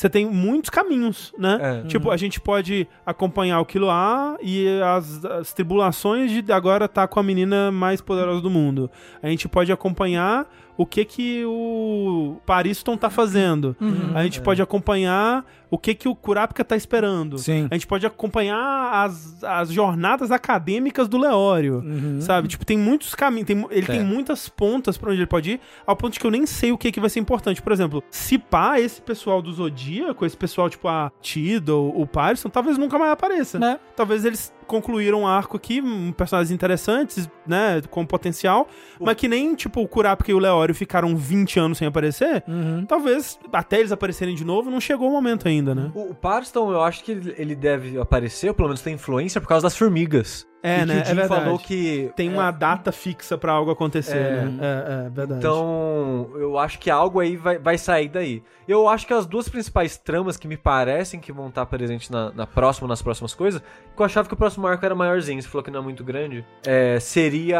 [0.00, 1.82] você tem muitos caminhos, né?
[1.84, 1.86] É.
[1.86, 7.20] Tipo, a gente pode acompanhar o Killua e as, as tribulações de agora estar com
[7.20, 8.90] a menina mais poderosa do mundo.
[9.22, 13.76] A gente pode acompanhar o que que o Pariston tá fazendo.
[13.78, 14.12] Uhum.
[14.14, 17.38] A gente pode acompanhar o que que o Kurapika tá esperando.
[17.38, 17.68] Sim.
[17.70, 21.76] A gente pode acompanhar as, as jornadas acadêmicas do Leório.
[21.84, 22.20] Uhum.
[22.20, 22.48] Sabe?
[22.48, 23.46] Tipo, tem muitos caminhos.
[23.46, 23.96] tem ele É.
[23.96, 26.72] tem muitas pontas pra onde ele pode ir, ao ponto de que eu nem sei
[26.72, 27.62] o que, que vai ser importante.
[27.62, 32.48] Por exemplo, se pá, esse pessoal do Zodíaco, esse pessoal, tipo, a Tido, o Parison,
[32.48, 33.58] talvez nunca mais apareça.
[33.58, 33.78] Né?
[33.96, 35.82] Talvez eles concluíram um arco aqui,
[36.16, 38.68] personagens interessantes, né, com potencial,
[39.00, 42.84] mas que nem, tipo, o Kurapika e o Leório ficaram 20 anos sem aparecer, Uhum.
[42.86, 45.90] talvez até eles aparecerem de novo, não chegou o momento ainda, né?
[45.94, 49.40] O, o Parston, eu acho que ele ele deve aparecer, ou pelo menos tem influência,
[49.40, 50.46] por causa das formigas.
[50.62, 50.94] É, e né?
[50.94, 51.42] Que o É Jim verdade.
[51.44, 52.12] falou que...
[52.14, 54.42] Tem uma data fixa pra algo acontecer, É.
[54.44, 54.58] né?
[54.60, 55.38] É, é verdade.
[55.40, 58.42] Então, eu acho que algo aí vai, vai sair daí.
[58.68, 62.30] Eu acho que as duas principais tramas que me parecem que vão estar presentes na,
[62.32, 65.48] na próxima, nas próximas coisas, que eu achava que o próximo arco era maiorzinho, você
[65.48, 67.58] falou que não é muito grande, é, seria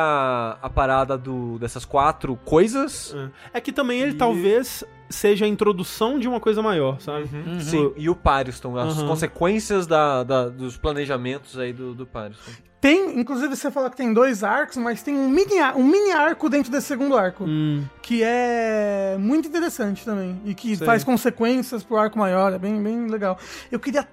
[0.63, 3.17] a parada do, dessas quatro coisas.
[3.53, 7.29] É que também ele E- talvez seja a introdução de uma coisa maior, sabe?
[7.35, 7.61] Uhum.
[7.61, 9.09] Sim, e o Pariston, as Uhum.
[9.09, 12.53] consequências da, da- dos planejamentos aí do, do Pariston.
[12.81, 16.49] Tem, inclusive você fala que tem dois arcos, mas tem um mini, um mini arco
[16.49, 17.45] dentro desse segundo arco.
[17.47, 17.85] Hum.
[18.01, 20.41] Que é muito interessante também.
[20.47, 20.87] E que Sei.
[20.87, 22.55] faz consequências pro arco maior.
[22.55, 23.39] É bem, bem legal.
[23.71, 24.09] Eu queria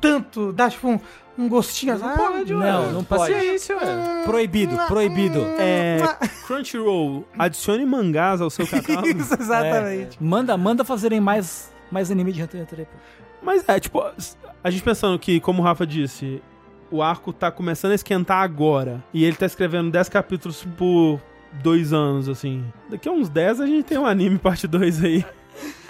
[0.00, 1.00] tanto dar, tipo, um,
[1.38, 1.98] um gostinho.
[1.98, 3.32] Não pode, Não, não pode.
[3.32, 4.22] Paciência, ué.
[4.24, 5.40] Proibido, proibido.
[5.58, 5.98] É,
[6.46, 9.08] Crunchyroll, adicione mangás ao seu catálogo.
[9.08, 10.22] Isso, exatamente.
[10.22, 12.86] Manda, manda fazerem mais, mais anime de Hunter x Hunter.
[13.42, 14.02] Mas é, tipo,
[14.62, 16.42] a gente pensando que, como o Rafa disse,
[16.90, 19.02] o arco tá começando a esquentar agora.
[19.12, 21.20] E ele tá escrevendo 10 capítulos por
[21.62, 22.64] dois anos, assim.
[22.90, 25.24] Daqui a uns 10 a gente tem um anime parte 2 aí.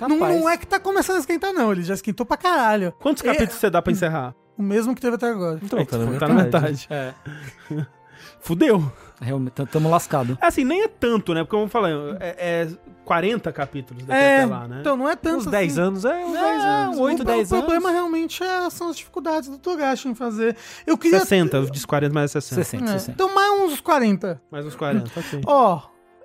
[0.01, 0.41] Não, Capaz.
[0.41, 1.73] não é que tá começando a esquentar, não.
[1.73, 2.93] Ele já esquentou pra caralho.
[3.01, 4.35] Quantos É- capítulos você dá pra encerrar?
[4.57, 5.61] O mesmo que teve até agora.
[5.63, 6.87] Então, tá na Tá na metade.
[6.91, 7.15] É,
[8.41, 8.91] Fudeu.
[9.21, 10.39] realmente, tam- tamo lascado.
[10.41, 11.41] É Assim, nem é tanto, né?
[11.43, 12.69] Porque, como eu falei, é, é
[13.05, 14.77] 40 capítulos daqui É, até lá, né?
[14.81, 15.81] então não é tanto Uns 10 assim.
[15.89, 16.99] anos é uns 10 É, anos.
[16.99, 17.67] um 8, o, 10 o anos.
[17.67, 20.57] problema realmente é- são as dificuldades do Togashi em fazer.
[20.87, 21.19] Eu queria.
[21.21, 22.55] 60, eu disse 40 mais 60.
[22.65, 23.13] 60, É, 60.
[23.13, 24.41] então mais uns 40.
[24.51, 25.41] Mais uns 40, ok.
[25.47, 25.81] Ó,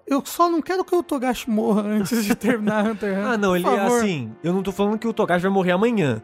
[0.06, 3.26] eu só não quero que o Togashi morra antes de terminar Hunter x Hunter.
[3.34, 4.32] Ah, não, ele é assim.
[4.44, 6.22] Eu não tô falando que o Togashi vai morrer amanhã.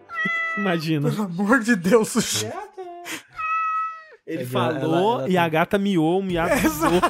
[0.58, 1.10] Imagina.
[1.10, 2.48] Pelo amor de Deus, Sushi.
[4.28, 4.76] Ele Ela- falou
[5.14, 7.02] ela- ela e a gata miou, miadizou.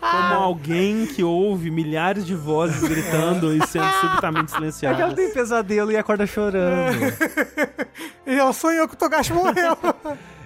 [0.00, 4.54] Como alguém que ouve milhares de vozes gritando e sendo subitamente
[4.86, 6.96] É que ela tem pesadelo e acorda chorando.
[8.26, 9.76] E ela sonhou que o Togashi morreu.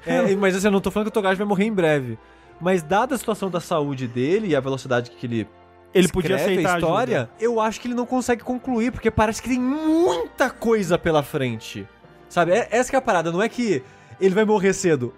[0.04, 2.18] É, mas assim, eu não tô falando que o Togashi vai morrer em breve.
[2.60, 5.48] Mas dada a situação da saúde dele e a velocidade que ele
[5.94, 9.48] Ele podia aceitar a história, eu acho que ele não consegue concluir, porque parece que
[9.48, 11.88] tem muita coisa pela frente.
[12.28, 12.52] Sabe?
[12.52, 13.82] É- essa que é a parada, não é que
[14.20, 15.12] ele vai morrer cedo.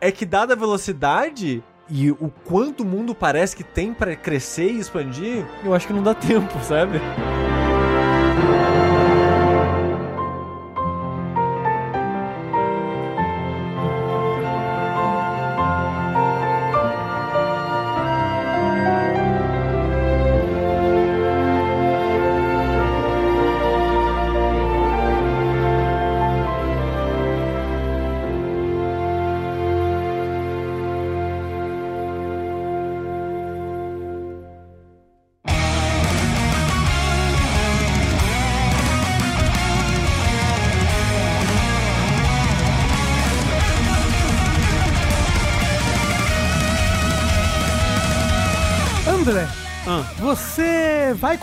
[0.00, 4.72] É que dada a velocidade e o quanto o mundo parece que tem pra crescer
[4.72, 7.00] e expandir, eu acho que não dá tempo, sabe?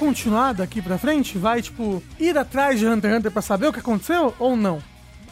[0.03, 1.38] Continuar daqui pra frente?
[1.38, 4.82] Vai, tipo, ir atrás de Hunter x Hunter pra saber o que aconteceu ou não?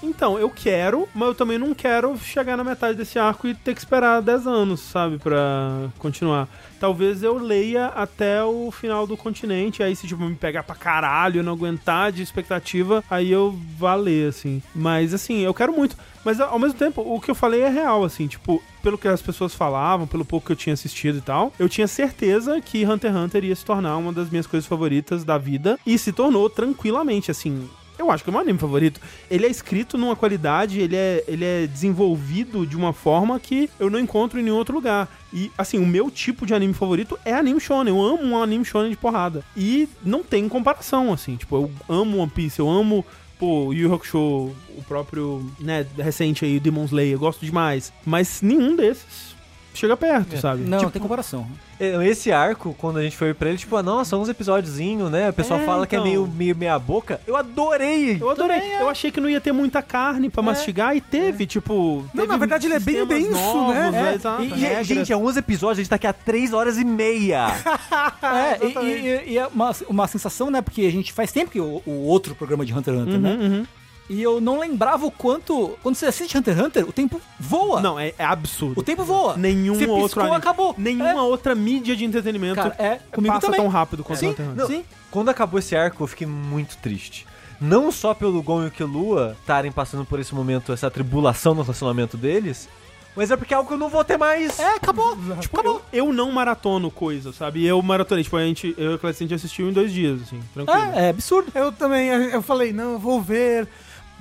[0.04, 3.74] Então, eu quero, mas eu também não quero chegar na metade desse arco e ter
[3.74, 6.48] que esperar 10 anos, sabe, pra continuar.
[6.80, 11.40] Talvez eu leia até o final do continente, aí se tipo me pegar pra caralho,
[11.40, 14.64] eu não aguentar de expectativa, aí eu vá ler, assim.
[14.74, 15.96] Mas assim, eu quero muito.
[16.26, 19.22] Mas ao mesmo tempo, o que eu falei é real, assim, tipo, pelo que as
[19.22, 23.12] pessoas falavam, pelo pouco que eu tinha assistido e tal, eu tinha certeza que Hunter
[23.12, 26.50] x Hunter ia se tornar uma das minhas coisas favoritas da vida e se tornou
[26.50, 27.70] tranquilamente, assim.
[28.02, 29.00] Eu acho que é o meu anime favorito.
[29.30, 33.90] Ele é escrito numa qualidade, ele é, ele é desenvolvido de uma forma que eu
[33.90, 35.08] não encontro em nenhum outro lugar.
[35.32, 37.94] E, assim, o meu tipo de anime favorito é anime shonen.
[37.94, 39.44] Eu amo um anime shonen de porrada.
[39.56, 41.36] E não tem comparação, assim.
[41.36, 43.06] Tipo, eu amo One Piece, eu amo
[43.42, 47.92] pô, Yu Hakusho, o próprio, né, recente aí, Demon Slayer, eu gosto demais.
[48.06, 49.31] Mas nenhum desses
[49.74, 50.64] chega perto, sabe?
[50.64, 51.48] Não, Tipo, tem comparação.
[51.80, 55.30] É, Esse arco, quando a gente foi pra ele, tipo, ah, nossa, uns episódiozinhos, né?
[55.30, 56.08] O pessoal É, fala que é então.
[56.10, 57.20] meio, meio meia boca.
[57.26, 58.18] Eu adorei!
[58.22, 58.62] eu adorei.
[58.80, 62.04] Eu achei que não ia ter muita carne pra mastigar e teve, tipo.
[62.14, 64.20] Não, teve na verdade, ele é bem denso, novos, né?
[64.40, 64.44] É.
[64.44, 67.48] E, e, gente, é 11 episódios, a gente tá aqui há 3 horas e meia.
[68.22, 70.62] É, e, e- e é uma, uma sensação, né?
[70.62, 73.32] Porque a gente faz tempo que o, o outro programa de Hunter x Hunter, né?
[73.34, 73.66] Uhum, uhum.
[74.12, 75.78] E eu não lembrava o quanto.
[75.82, 77.80] Quando você assiste Hunter x Hunter, o tempo voa.
[77.80, 78.78] Não, é, é absurdo.
[78.82, 79.38] O tempo voa.
[79.38, 80.36] Nenhum Você outro piscou, anime.
[80.36, 80.76] acabou.
[80.78, 81.22] Nenhuma É.
[81.22, 83.62] outra mídia de entretenimento Cara, é, comigo passa também.
[83.62, 84.68] tão rápido quanto Sim, Hunter x Hunter.
[84.68, 84.84] Sim.
[85.10, 87.26] Quando acabou esse arco, eu fiquei muito triste.
[87.62, 91.62] Não só pelo Gon e o Killua estarem passando por esse momento, essa tribulação no
[91.62, 92.68] relacionamento deles,
[93.16, 94.60] mas é porque é algo que eu não vou ter mais.
[94.60, 95.16] É, acabou.
[95.40, 95.82] Tipo, acabou.
[95.94, 97.66] eu, eu não maratono coisa, sabe?
[97.66, 100.22] Eu maratonei, tipo, a gente, eu e a Clécia, a gente assistiu em dois dias,
[100.22, 100.80] assim, tranquilo.
[100.96, 101.52] É, é absurdo.
[101.54, 103.68] Eu também, eu falei, não, eu vou ver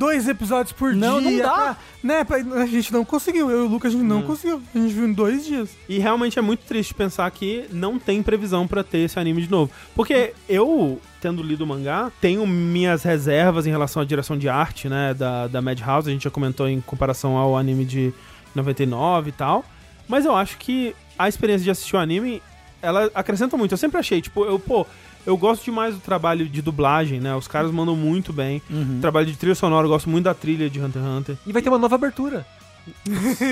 [0.00, 1.30] dois episódios por Não, dia.
[1.30, 1.52] não dá.
[1.52, 4.62] pra- né, pra- a gente não conseguiu, eu e o Lucas, a gente não conseguiu.
[4.74, 5.68] A gente viu em dois dias.
[5.86, 9.50] E realmente é muito triste pensar que não tem previsão pra ter esse anime de
[9.50, 9.70] novo.
[9.94, 14.88] Porque eu, tendo lido o mangá, tenho minhas reservas em relação à direção de arte,
[14.88, 16.08] né, da, da Madhouse.
[16.08, 18.12] A gente já comentou em comparação ao anime de
[18.54, 19.64] 99 e tal.
[20.08, 22.42] Mas eu acho que a experiência de assistir o anime,
[22.82, 23.72] ela acrescenta muito.
[23.72, 24.86] Eu sempre achei, tipo, eu, pô,
[25.26, 27.34] Eu gosto demais do trabalho de dublagem, né?
[27.34, 28.62] Os caras mandam muito bem.
[28.70, 28.97] Uhum.
[28.99, 31.36] O trabalho de trilha sonora, eu gosto muito da trilha de Hunter x Hunter.
[31.47, 32.47] E vai ter uma nova abertura.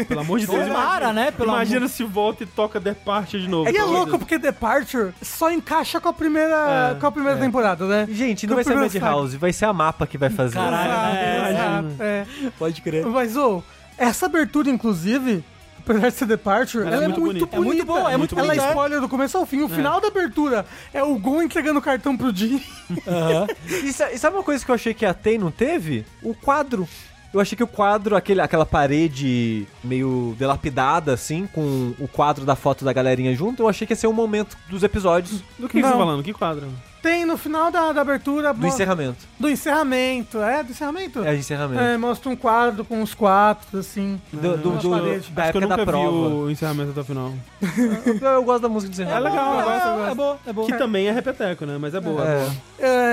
[0.09, 1.31] Pelo amor de Deus, Tomara, né?
[1.31, 3.71] Pelo Imagina se volta e toca Departure de novo.
[3.71, 7.87] E é louco porque Departure só encaixa com a primeira, É, com a primeira temporada,
[7.87, 8.09] né?
[8.11, 10.55] Gente, não Com vai ser a Madhouse, vai ser a mapa que vai fazer.
[10.55, 10.91] Caralho.
[10.91, 12.51] Exato, É, exato, é.
[12.59, 13.05] Pode crer.
[13.07, 13.63] Mas, ô,
[13.97, 15.45] essa abertura, inclusive,
[15.91, 17.57] apesar de ser Departure, Ela ela, é é muito muito bonita.
[17.57, 17.57] bonita.
[17.57, 18.69] É muito boa, é muito Ela bonita, é.
[18.71, 19.63] spoiler do começo ao fim.
[19.63, 22.63] O final da abertura é o Gon entregando o cartão pro Jin.
[23.07, 23.47] Aham.
[23.85, 26.05] E, sa- e sabe uma coisa que eu achei que ia ter e não teve?
[26.23, 26.89] O quadro.
[27.33, 32.57] Eu achei que o quadro, aquele, aquela parede meio delapidada, assim, com o quadro da
[32.57, 35.79] foto da galerinha junto, eu achei que ia ser um momento dos episódios Do que,
[35.79, 36.23] que você tá falando?
[36.23, 36.67] Que quadro?
[37.03, 38.53] Tem no final da, da abertura...
[38.53, 39.25] do encerramento.
[39.39, 40.39] Do encerramento.
[40.43, 41.23] É, do encerramento?
[41.25, 41.81] É, de encerramento.
[41.81, 44.21] É, mostra um quadro com os quatro, assim.
[44.33, 45.29] Do, do, nas do- paredes.
[45.31, 46.11] da época da prova.
[46.11, 47.33] o encerramento até o final.
[48.21, 49.31] Eu, eu gosto da música de É encerramento.
[49.37, 50.11] legal, eu gosto, eu É, gosto.
[50.11, 50.67] é boa, é boa.
[50.67, 51.79] Que também é repeteco, né?
[51.81, 52.39] Mas é boa, é, É.
[52.41, 52.53] boa.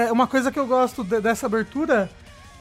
[0.07, 2.09] É, uma coisa que eu gosto de- dessa abertura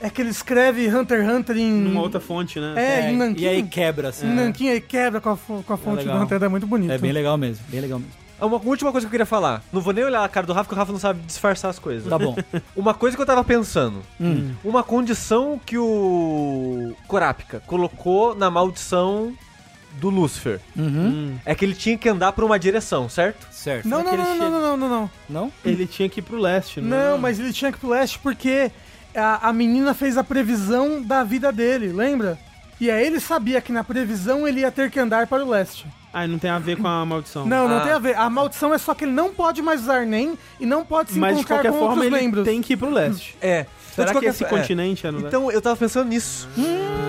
[0.00, 1.70] é que ele escreve Hunter x Hunter em...
[1.72, 2.74] Numa outra fonte, né?
[2.76, 3.42] É, em Nanquim.
[3.42, 4.26] e aí quebra, assim.
[4.26, 6.22] Em Nanquim aí quebra com a, com a fonte do legal.
[6.22, 6.92] Hunter, é muito bonito.
[6.92, 8.12] É bem legal mesmo, bem legal mesmo.
[8.40, 9.62] Uma última coisa que eu queria falar.
[9.72, 11.78] Não vou nem olhar a cara do Rafa, porque o Rafa não sabe disfarçar as
[11.78, 12.08] coisas.
[12.08, 12.36] Tá bom.
[12.76, 14.02] Uma coisa que eu tava pensando.
[14.20, 14.52] Hum.
[14.62, 19.32] Uma condição que o Kurapika colocou na maldição
[20.00, 20.84] do Lúcifer Uhum.
[20.86, 21.38] Hum.
[21.46, 23.46] é que ele tinha que andar por uma direção, certo?
[23.52, 23.86] Certo.
[23.88, 25.10] Não, não, Aquele não, não, não, não, não, não.
[25.28, 25.52] Não?
[25.64, 26.88] Ele tinha que ir pro leste, né?
[27.10, 28.72] Não, mas ele tinha que ir pro leste porque
[29.14, 32.38] a, a menina fez a previsão da vida dele, lembra?
[32.80, 35.86] E aí ele sabia que na previsão ele ia ter que andar para o leste.
[36.12, 37.44] Ah, não tem a ver com a maldição.
[37.46, 37.80] Não, não Ah.
[37.80, 38.16] tem a ver.
[38.16, 41.18] A maldição é só que ele não pode mais usar nem e não pode se
[41.18, 42.44] Mas de encontrar qualquer com forma ele membros.
[42.44, 43.36] tem que ir pro leste.
[43.40, 43.66] É.
[43.94, 44.48] Será de que qualquer esse é.
[44.48, 45.28] continente é no leste?
[45.28, 46.48] Então, eu tava pensando nisso.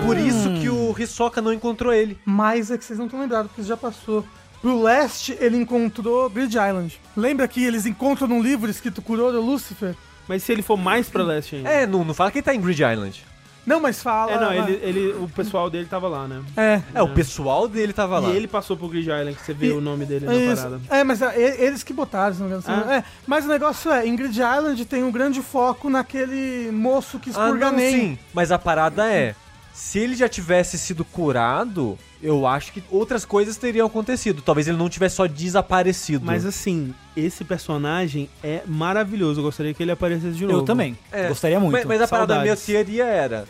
[0.04, 2.18] Por isso que o Hisoka não encontrou ele.
[2.24, 4.24] Mas é que vocês não estão lembrados, porque já passou.
[4.60, 6.98] Pro leste, ele encontrou Grid Island.
[7.16, 9.94] Lembra que eles encontram num livro escrito Kuroro Lucifer?
[10.28, 11.68] Mas se ele for mais pra leste ainda.
[11.68, 13.24] É, não, não fala que ele tá em Grid Island.
[13.64, 14.30] Não, mas fala...
[14.30, 16.40] É, não, ele, ele, o pessoal dele tava lá, né?
[16.56, 16.80] É.
[16.94, 18.28] É, o pessoal dele tava lá.
[18.28, 20.62] E ele passou pro Grid Island, que você vê E- o nome dele na Isso.
[20.62, 20.80] parada.
[20.88, 22.84] É, mas é, eles que botaram, se não me engano.
[22.88, 22.94] Ah.
[22.98, 27.30] É, mas o negócio é, em Grid Island tem um grande foco naquele moço que
[27.30, 27.92] Ah, expurga não, nem.
[27.92, 28.18] sim.
[28.32, 29.34] Mas a parada é,
[29.72, 34.42] se ele já tivesse sido curado, eu acho que outras coisas teriam acontecido.
[34.42, 36.24] Talvez ele não tivesse só desaparecido.
[36.24, 39.40] Mas assim, esse personagem é maravilhoso.
[39.40, 40.58] Eu gostaria que ele aparecesse de novo.
[40.60, 40.96] Eu também.
[41.12, 41.28] É.
[41.28, 41.72] Porque muito.
[41.72, 43.44] Mas, mas a parada da minha teoria era...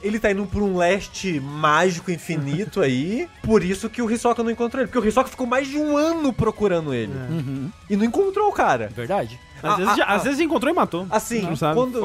[0.00, 4.50] Ele tá indo por um leste mágico infinito aí, por isso que o Hisoka não
[4.52, 4.86] encontrou ele.
[4.88, 7.12] Porque o Hisoka ficou mais de um ano procurando ele.
[7.12, 7.68] Uhum.
[7.90, 8.88] E não encontrou o cara.
[8.94, 9.40] Verdade.
[9.60, 10.14] Às, Ah, vezes, ah, já- ah.
[10.14, 11.04] às vezes encontrou e matou.
[11.10, 11.74] Assim, Não sabe?
[11.74, 12.00] quando,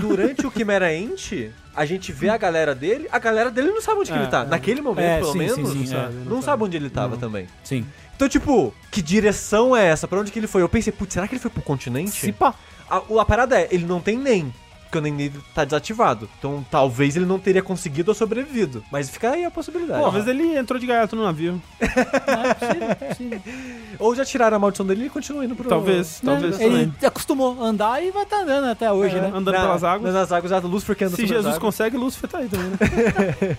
[0.00, 4.00] durante o Chimera Ent, a gente vê a galera dele, a galera dele não sabe
[4.00, 4.42] onde que É, ele tá.
[4.42, 4.46] é.
[4.46, 6.02] Naquele momento, É, pelo sim, menos, sim, sim, não, é.
[6.02, 7.46] sabe, não, sabe onde ele tava também.
[7.64, 7.86] Sim.
[8.14, 10.06] Então, tipo, que direção é essa?
[10.06, 10.62] Pra onde que ele foi?
[10.62, 12.10] Eu pensei, putz, será que ele foi pro continente?
[12.12, 12.54] Se pá.
[12.88, 14.52] A, a parada é, ele não tem nem.
[14.92, 16.28] Porque o nem dele tá desativado.
[16.38, 18.84] Então talvez ele não teria conseguido ou sobrevivido.
[18.92, 20.02] Mas fica aí a possibilidade.
[20.02, 21.62] Talvez ele entrou de gaiato no navio.
[23.98, 25.66] Ou já tiraram a maldição dele e continua indo pro.
[25.66, 26.94] Talvez, talvez Ele também.
[27.08, 29.28] acostumou a andar e vai estar andando até hoje, É, né?
[29.34, 30.12] Andando Na- pelas águas.
[30.12, 31.58] Nas águas, a luz porque anda Se Jesus águas.
[31.58, 32.76] consegue, Lúcifer tá aí também, né?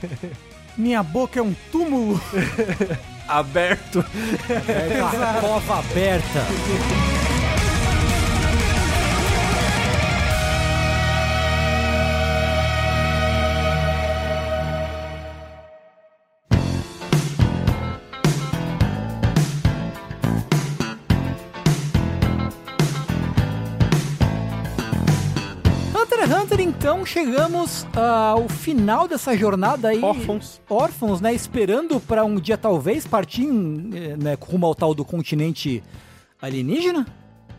[0.77, 2.21] Minha boca é um túmulo.
[3.27, 4.05] Aberto.
[4.49, 6.45] Aberta, cova aberta.
[26.77, 30.01] Então, chegamos ao final dessa jornada aí.
[30.03, 30.61] Órfãos.
[30.69, 31.33] Órfãos, né?
[31.33, 35.81] Esperando pra um dia talvez partir eh, né, rumo ao tal do continente
[36.41, 37.05] alienígena.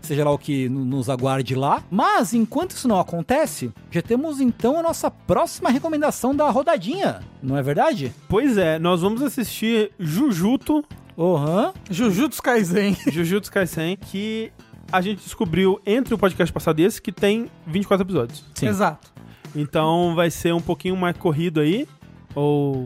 [0.03, 1.83] Seja lá o que no- nos aguarde lá.
[1.91, 7.21] Mas, enquanto isso não acontece, já temos então a nossa próxima recomendação da rodadinha.
[7.43, 8.13] Não é verdade?
[8.29, 10.85] Pois é, nós vamos assistir Jujutsu,
[11.19, 11.73] Aham.
[11.89, 12.97] Jujutsu Kaisen.
[13.07, 14.53] Jujutsu Kaisen, que
[14.93, 18.45] a gente descobriu entre o podcast passado e esse que tem 24 episódios.
[18.55, 18.67] Sim.
[18.69, 19.13] Exato.
[19.55, 21.87] Então vai ser um pouquinho mais corrido aí,
[22.35, 22.85] ou um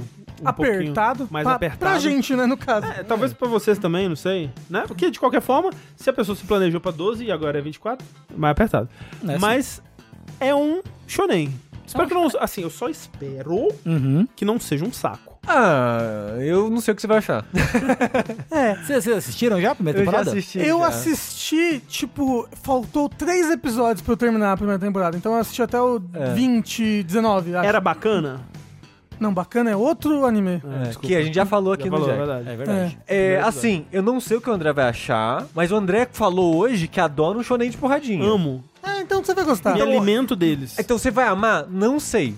[0.48, 1.26] apertado.
[1.30, 1.78] mais pra, apertado.
[1.78, 2.86] Pra gente, né, no caso.
[2.86, 4.84] É, talvez pra vocês também, não sei, né?
[4.86, 8.06] Porque de qualquer forma, se a pessoa se planejou pra 12 e agora é 24,
[8.36, 8.88] mais apertado.
[9.26, 9.38] É.
[9.38, 9.82] Mas
[10.38, 11.52] é um shonen.
[11.86, 14.28] Espero que não, assim, eu só espero Uhum.
[14.36, 15.27] que não seja um saco.
[15.48, 17.44] Ah, eu não sei o que você vai achar.
[18.50, 18.74] É.
[18.76, 20.30] Vocês assistiram já a primeira Eu já temporada?
[20.30, 20.58] assisti.
[20.58, 20.86] Eu já.
[20.88, 25.16] assisti, tipo, faltou três episódios pra eu terminar a primeira temporada.
[25.16, 26.32] Então eu assisti até o É.
[26.34, 27.66] 20, 19, acho.
[27.68, 28.40] Era bacana?
[29.20, 30.62] Não, bacana é outro anime.
[30.84, 32.26] É, É, que a gente já falou aqui Já no falou, é Jack.
[32.26, 32.48] verdade.
[32.50, 32.98] É verdade.
[33.08, 36.56] É, assim, eu não sei o que o André vai achar, mas o André falou
[36.56, 38.24] hoje que adora um shonen de porradinha.
[38.24, 38.62] Amo.
[38.82, 39.74] É, então você vai gostar.
[39.74, 40.78] Me alimento deles.
[40.78, 41.66] Então você vai amar?
[41.68, 42.34] Não sei.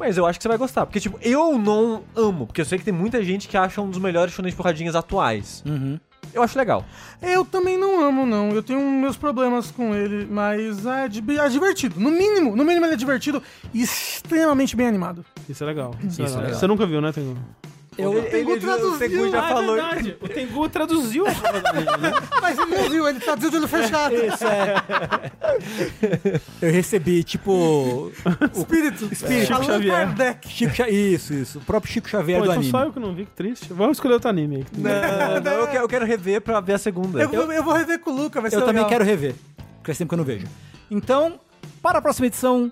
[0.00, 0.86] Mas eu acho que você vai gostar.
[0.86, 2.46] Porque, tipo, eu não amo.
[2.46, 4.96] Porque eu sei que tem muita gente que acha um dos melhores shonen de porradinhas
[4.96, 5.62] atuais.
[5.66, 6.00] Uhum.
[6.32, 6.84] Eu acho legal.
[7.20, 8.50] Eu também não amo, não.
[8.50, 12.00] Eu tenho meus problemas com ele, mas é, é divertido.
[12.00, 13.42] No mínimo, no mínimo ele é divertido
[13.74, 15.24] e extremamente bem animado.
[15.48, 15.94] Isso é legal.
[16.02, 16.42] Isso, é Isso é legal.
[16.42, 16.58] legal.
[16.58, 17.36] Você nunca viu, né, Tengu?
[17.98, 19.30] Eu, O Tengu traduziu.
[19.30, 19.76] já Ah, falou.
[19.76, 20.16] É verdade.
[20.20, 21.24] O Tengu traduziu.
[21.24, 21.32] né?
[22.40, 24.14] Mas ele não viu, ele traduziu de olho fechado.
[24.14, 25.30] Isso é.
[26.62, 28.10] Eu recebi, tipo.
[28.56, 29.08] Espírito.
[29.12, 29.46] Espírito.
[29.46, 29.94] Chico Xavier.
[30.06, 30.48] Kardec.
[30.48, 31.58] Chico Xa- Isso, isso.
[31.58, 32.70] O próprio Chico Xavier Pô, do então anime.
[32.70, 33.72] só eu que não vi, que triste.
[33.72, 34.66] Vamos escolher outro anime aí.
[34.76, 37.20] Não, não, eu quero, eu quero rever pra ver a segunda.
[37.20, 38.88] Eu, vou- eu vou rever com o Luca, vai ser Eu também legal.
[38.90, 39.34] quero rever.
[39.76, 40.46] Porque faz tempo que eu não vejo.
[40.90, 41.38] Então,
[41.82, 42.70] para a próxima edição,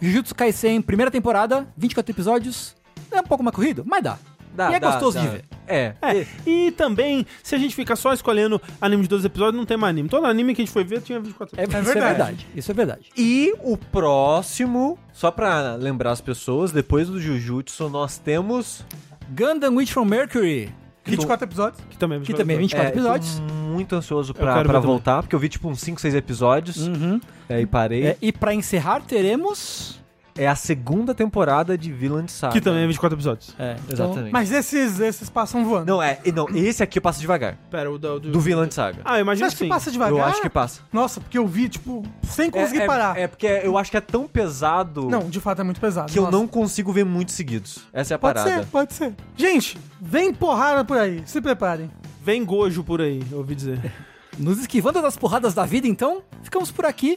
[0.00, 2.74] Jujutsu Kaisen, primeira temporada, 24 episódios.
[3.12, 4.16] É um pouco mais corrido, mas dá.
[4.54, 5.22] Dá, e é dá, gostoso dá.
[5.22, 5.44] de ver.
[5.66, 5.94] É.
[6.02, 9.76] É, e também, se a gente ficar só escolhendo anime de 12 episódios, não tem
[9.76, 10.08] mais anime.
[10.08, 11.88] Todo anime que a gente foi ver tinha 24 É, episódios.
[11.88, 12.16] isso é verdade.
[12.18, 12.46] verdade.
[12.56, 13.08] Isso é verdade.
[13.16, 18.84] E o próximo, só pra lembrar as pessoas, depois do Jujutsu, nós temos.
[19.32, 20.72] Gundam Witch from Mercury,
[21.04, 21.80] 24 episódios.
[21.88, 23.40] Que também, que também é 24 é, episódios.
[23.72, 27.20] muito ansioso pra, pra voltar, porque eu vi tipo uns 5, 6 episódios Uhum.
[27.48, 28.02] é, e parei.
[28.06, 28.16] É, É.
[28.20, 29.99] e pra encerrar, teremos.
[30.46, 32.52] A segunda temporada de Villain Saga.
[32.52, 33.54] Que também é 24 episódios.
[33.58, 34.32] É, então- Exatamente.
[34.32, 35.86] Mas esses, esses passam voando.
[35.86, 36.18] Não, é.
[36.34, 37.56] Não, esse aqui passa devagar.
[37.70, 38.20] Pera, o do...
[38.20, 38.32] do...
[38.32, 39.00] Do Villain Saga.
[39.04, 40.18] Ah, eu imagino acha que passa devagar?
[40.18, 40.80] Eu acho que passa.
[40.92, 43.18] Nossa, porque eu vi, tipo, sem É, conseguir é, parar.
[43.18, 46.10] é porque eu acho que é tão pesado Não, de fato é muito pesado.
[46.12, 46.36] que eu nossa.
[46.36, 47.80] não consigo ver muito seguidos.
[47.92, 48.62] Essa é a Pode parada.
[48.62, 49.14] ser, pode ser.
[49.36, 51.22] Gente, vem porrada por aí.
[51.26, 51.90] Se preparem.
[52.22, 53.80] Vem Gojo por aí, eu ouvi dizer.
[54.38, 57.16] Nos esquivando das porradas da vida, então, ficamos por aqui.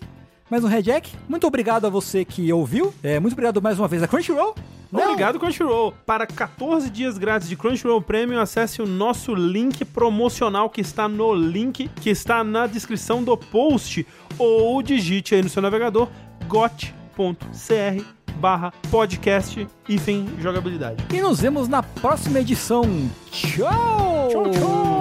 [0.53, 1.09] Mais um Red Jack.
[1.27, 2.93] Muito obrigado a você que ouviu.
[3.01, 4.53] É, muito obrigado mais uma vez a Crunchyroll.
[4.91, 5.91] Não, Obrigado, Crunchyroll.
[6.05, 11.33] Para 14 dias grátis de Crunchyroll Premium, acesse o nosso link promocional que está no
[11.33, 14.05] link que está na descrição do post
[14.37, 16.07] ou digite aí no seu navegador
[16.47, 18.03] got.cr
[18.35, 21.03] barra podcast hífen jogabilidade.
[21.11, 22.83] E nos vemos na próxima edição.
[23.31, 24.29] Tchau!
[24.29, 24.51] Tchau, tchau!
[24.51, 24.92] Tchau!「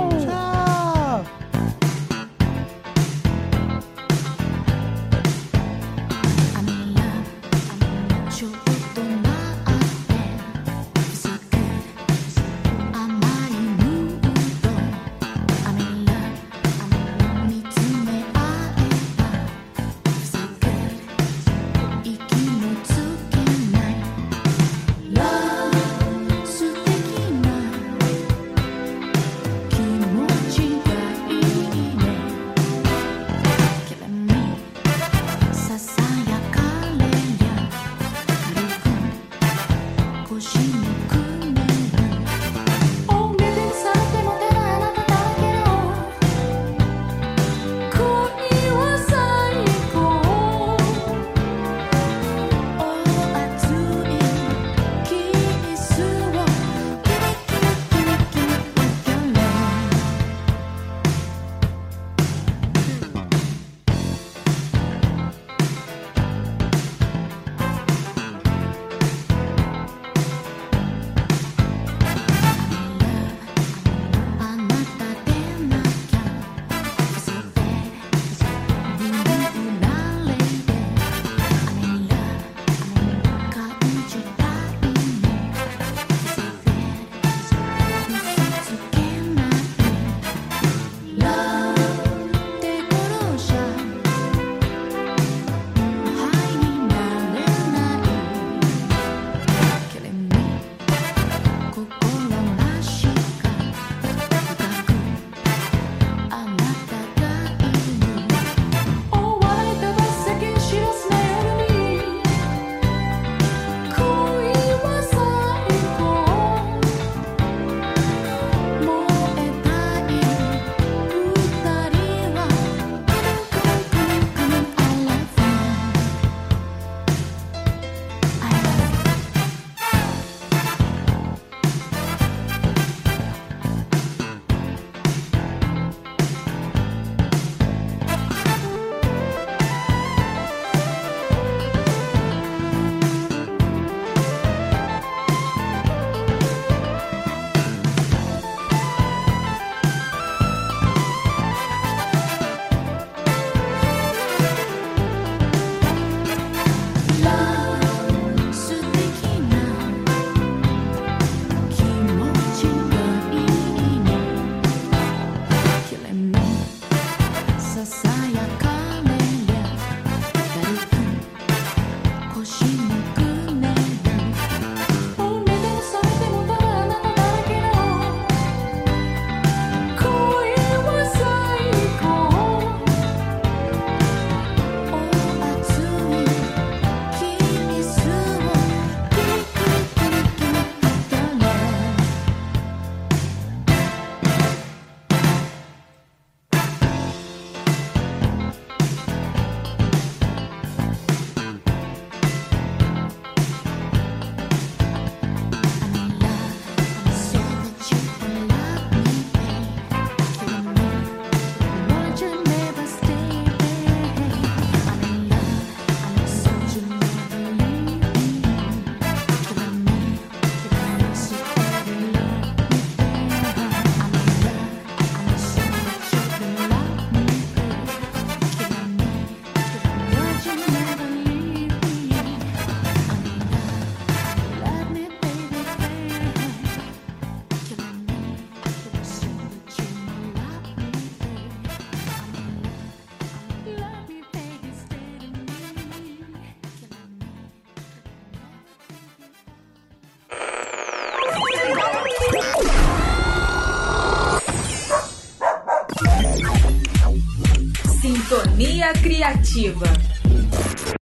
[259.53, 260.02] Criativa.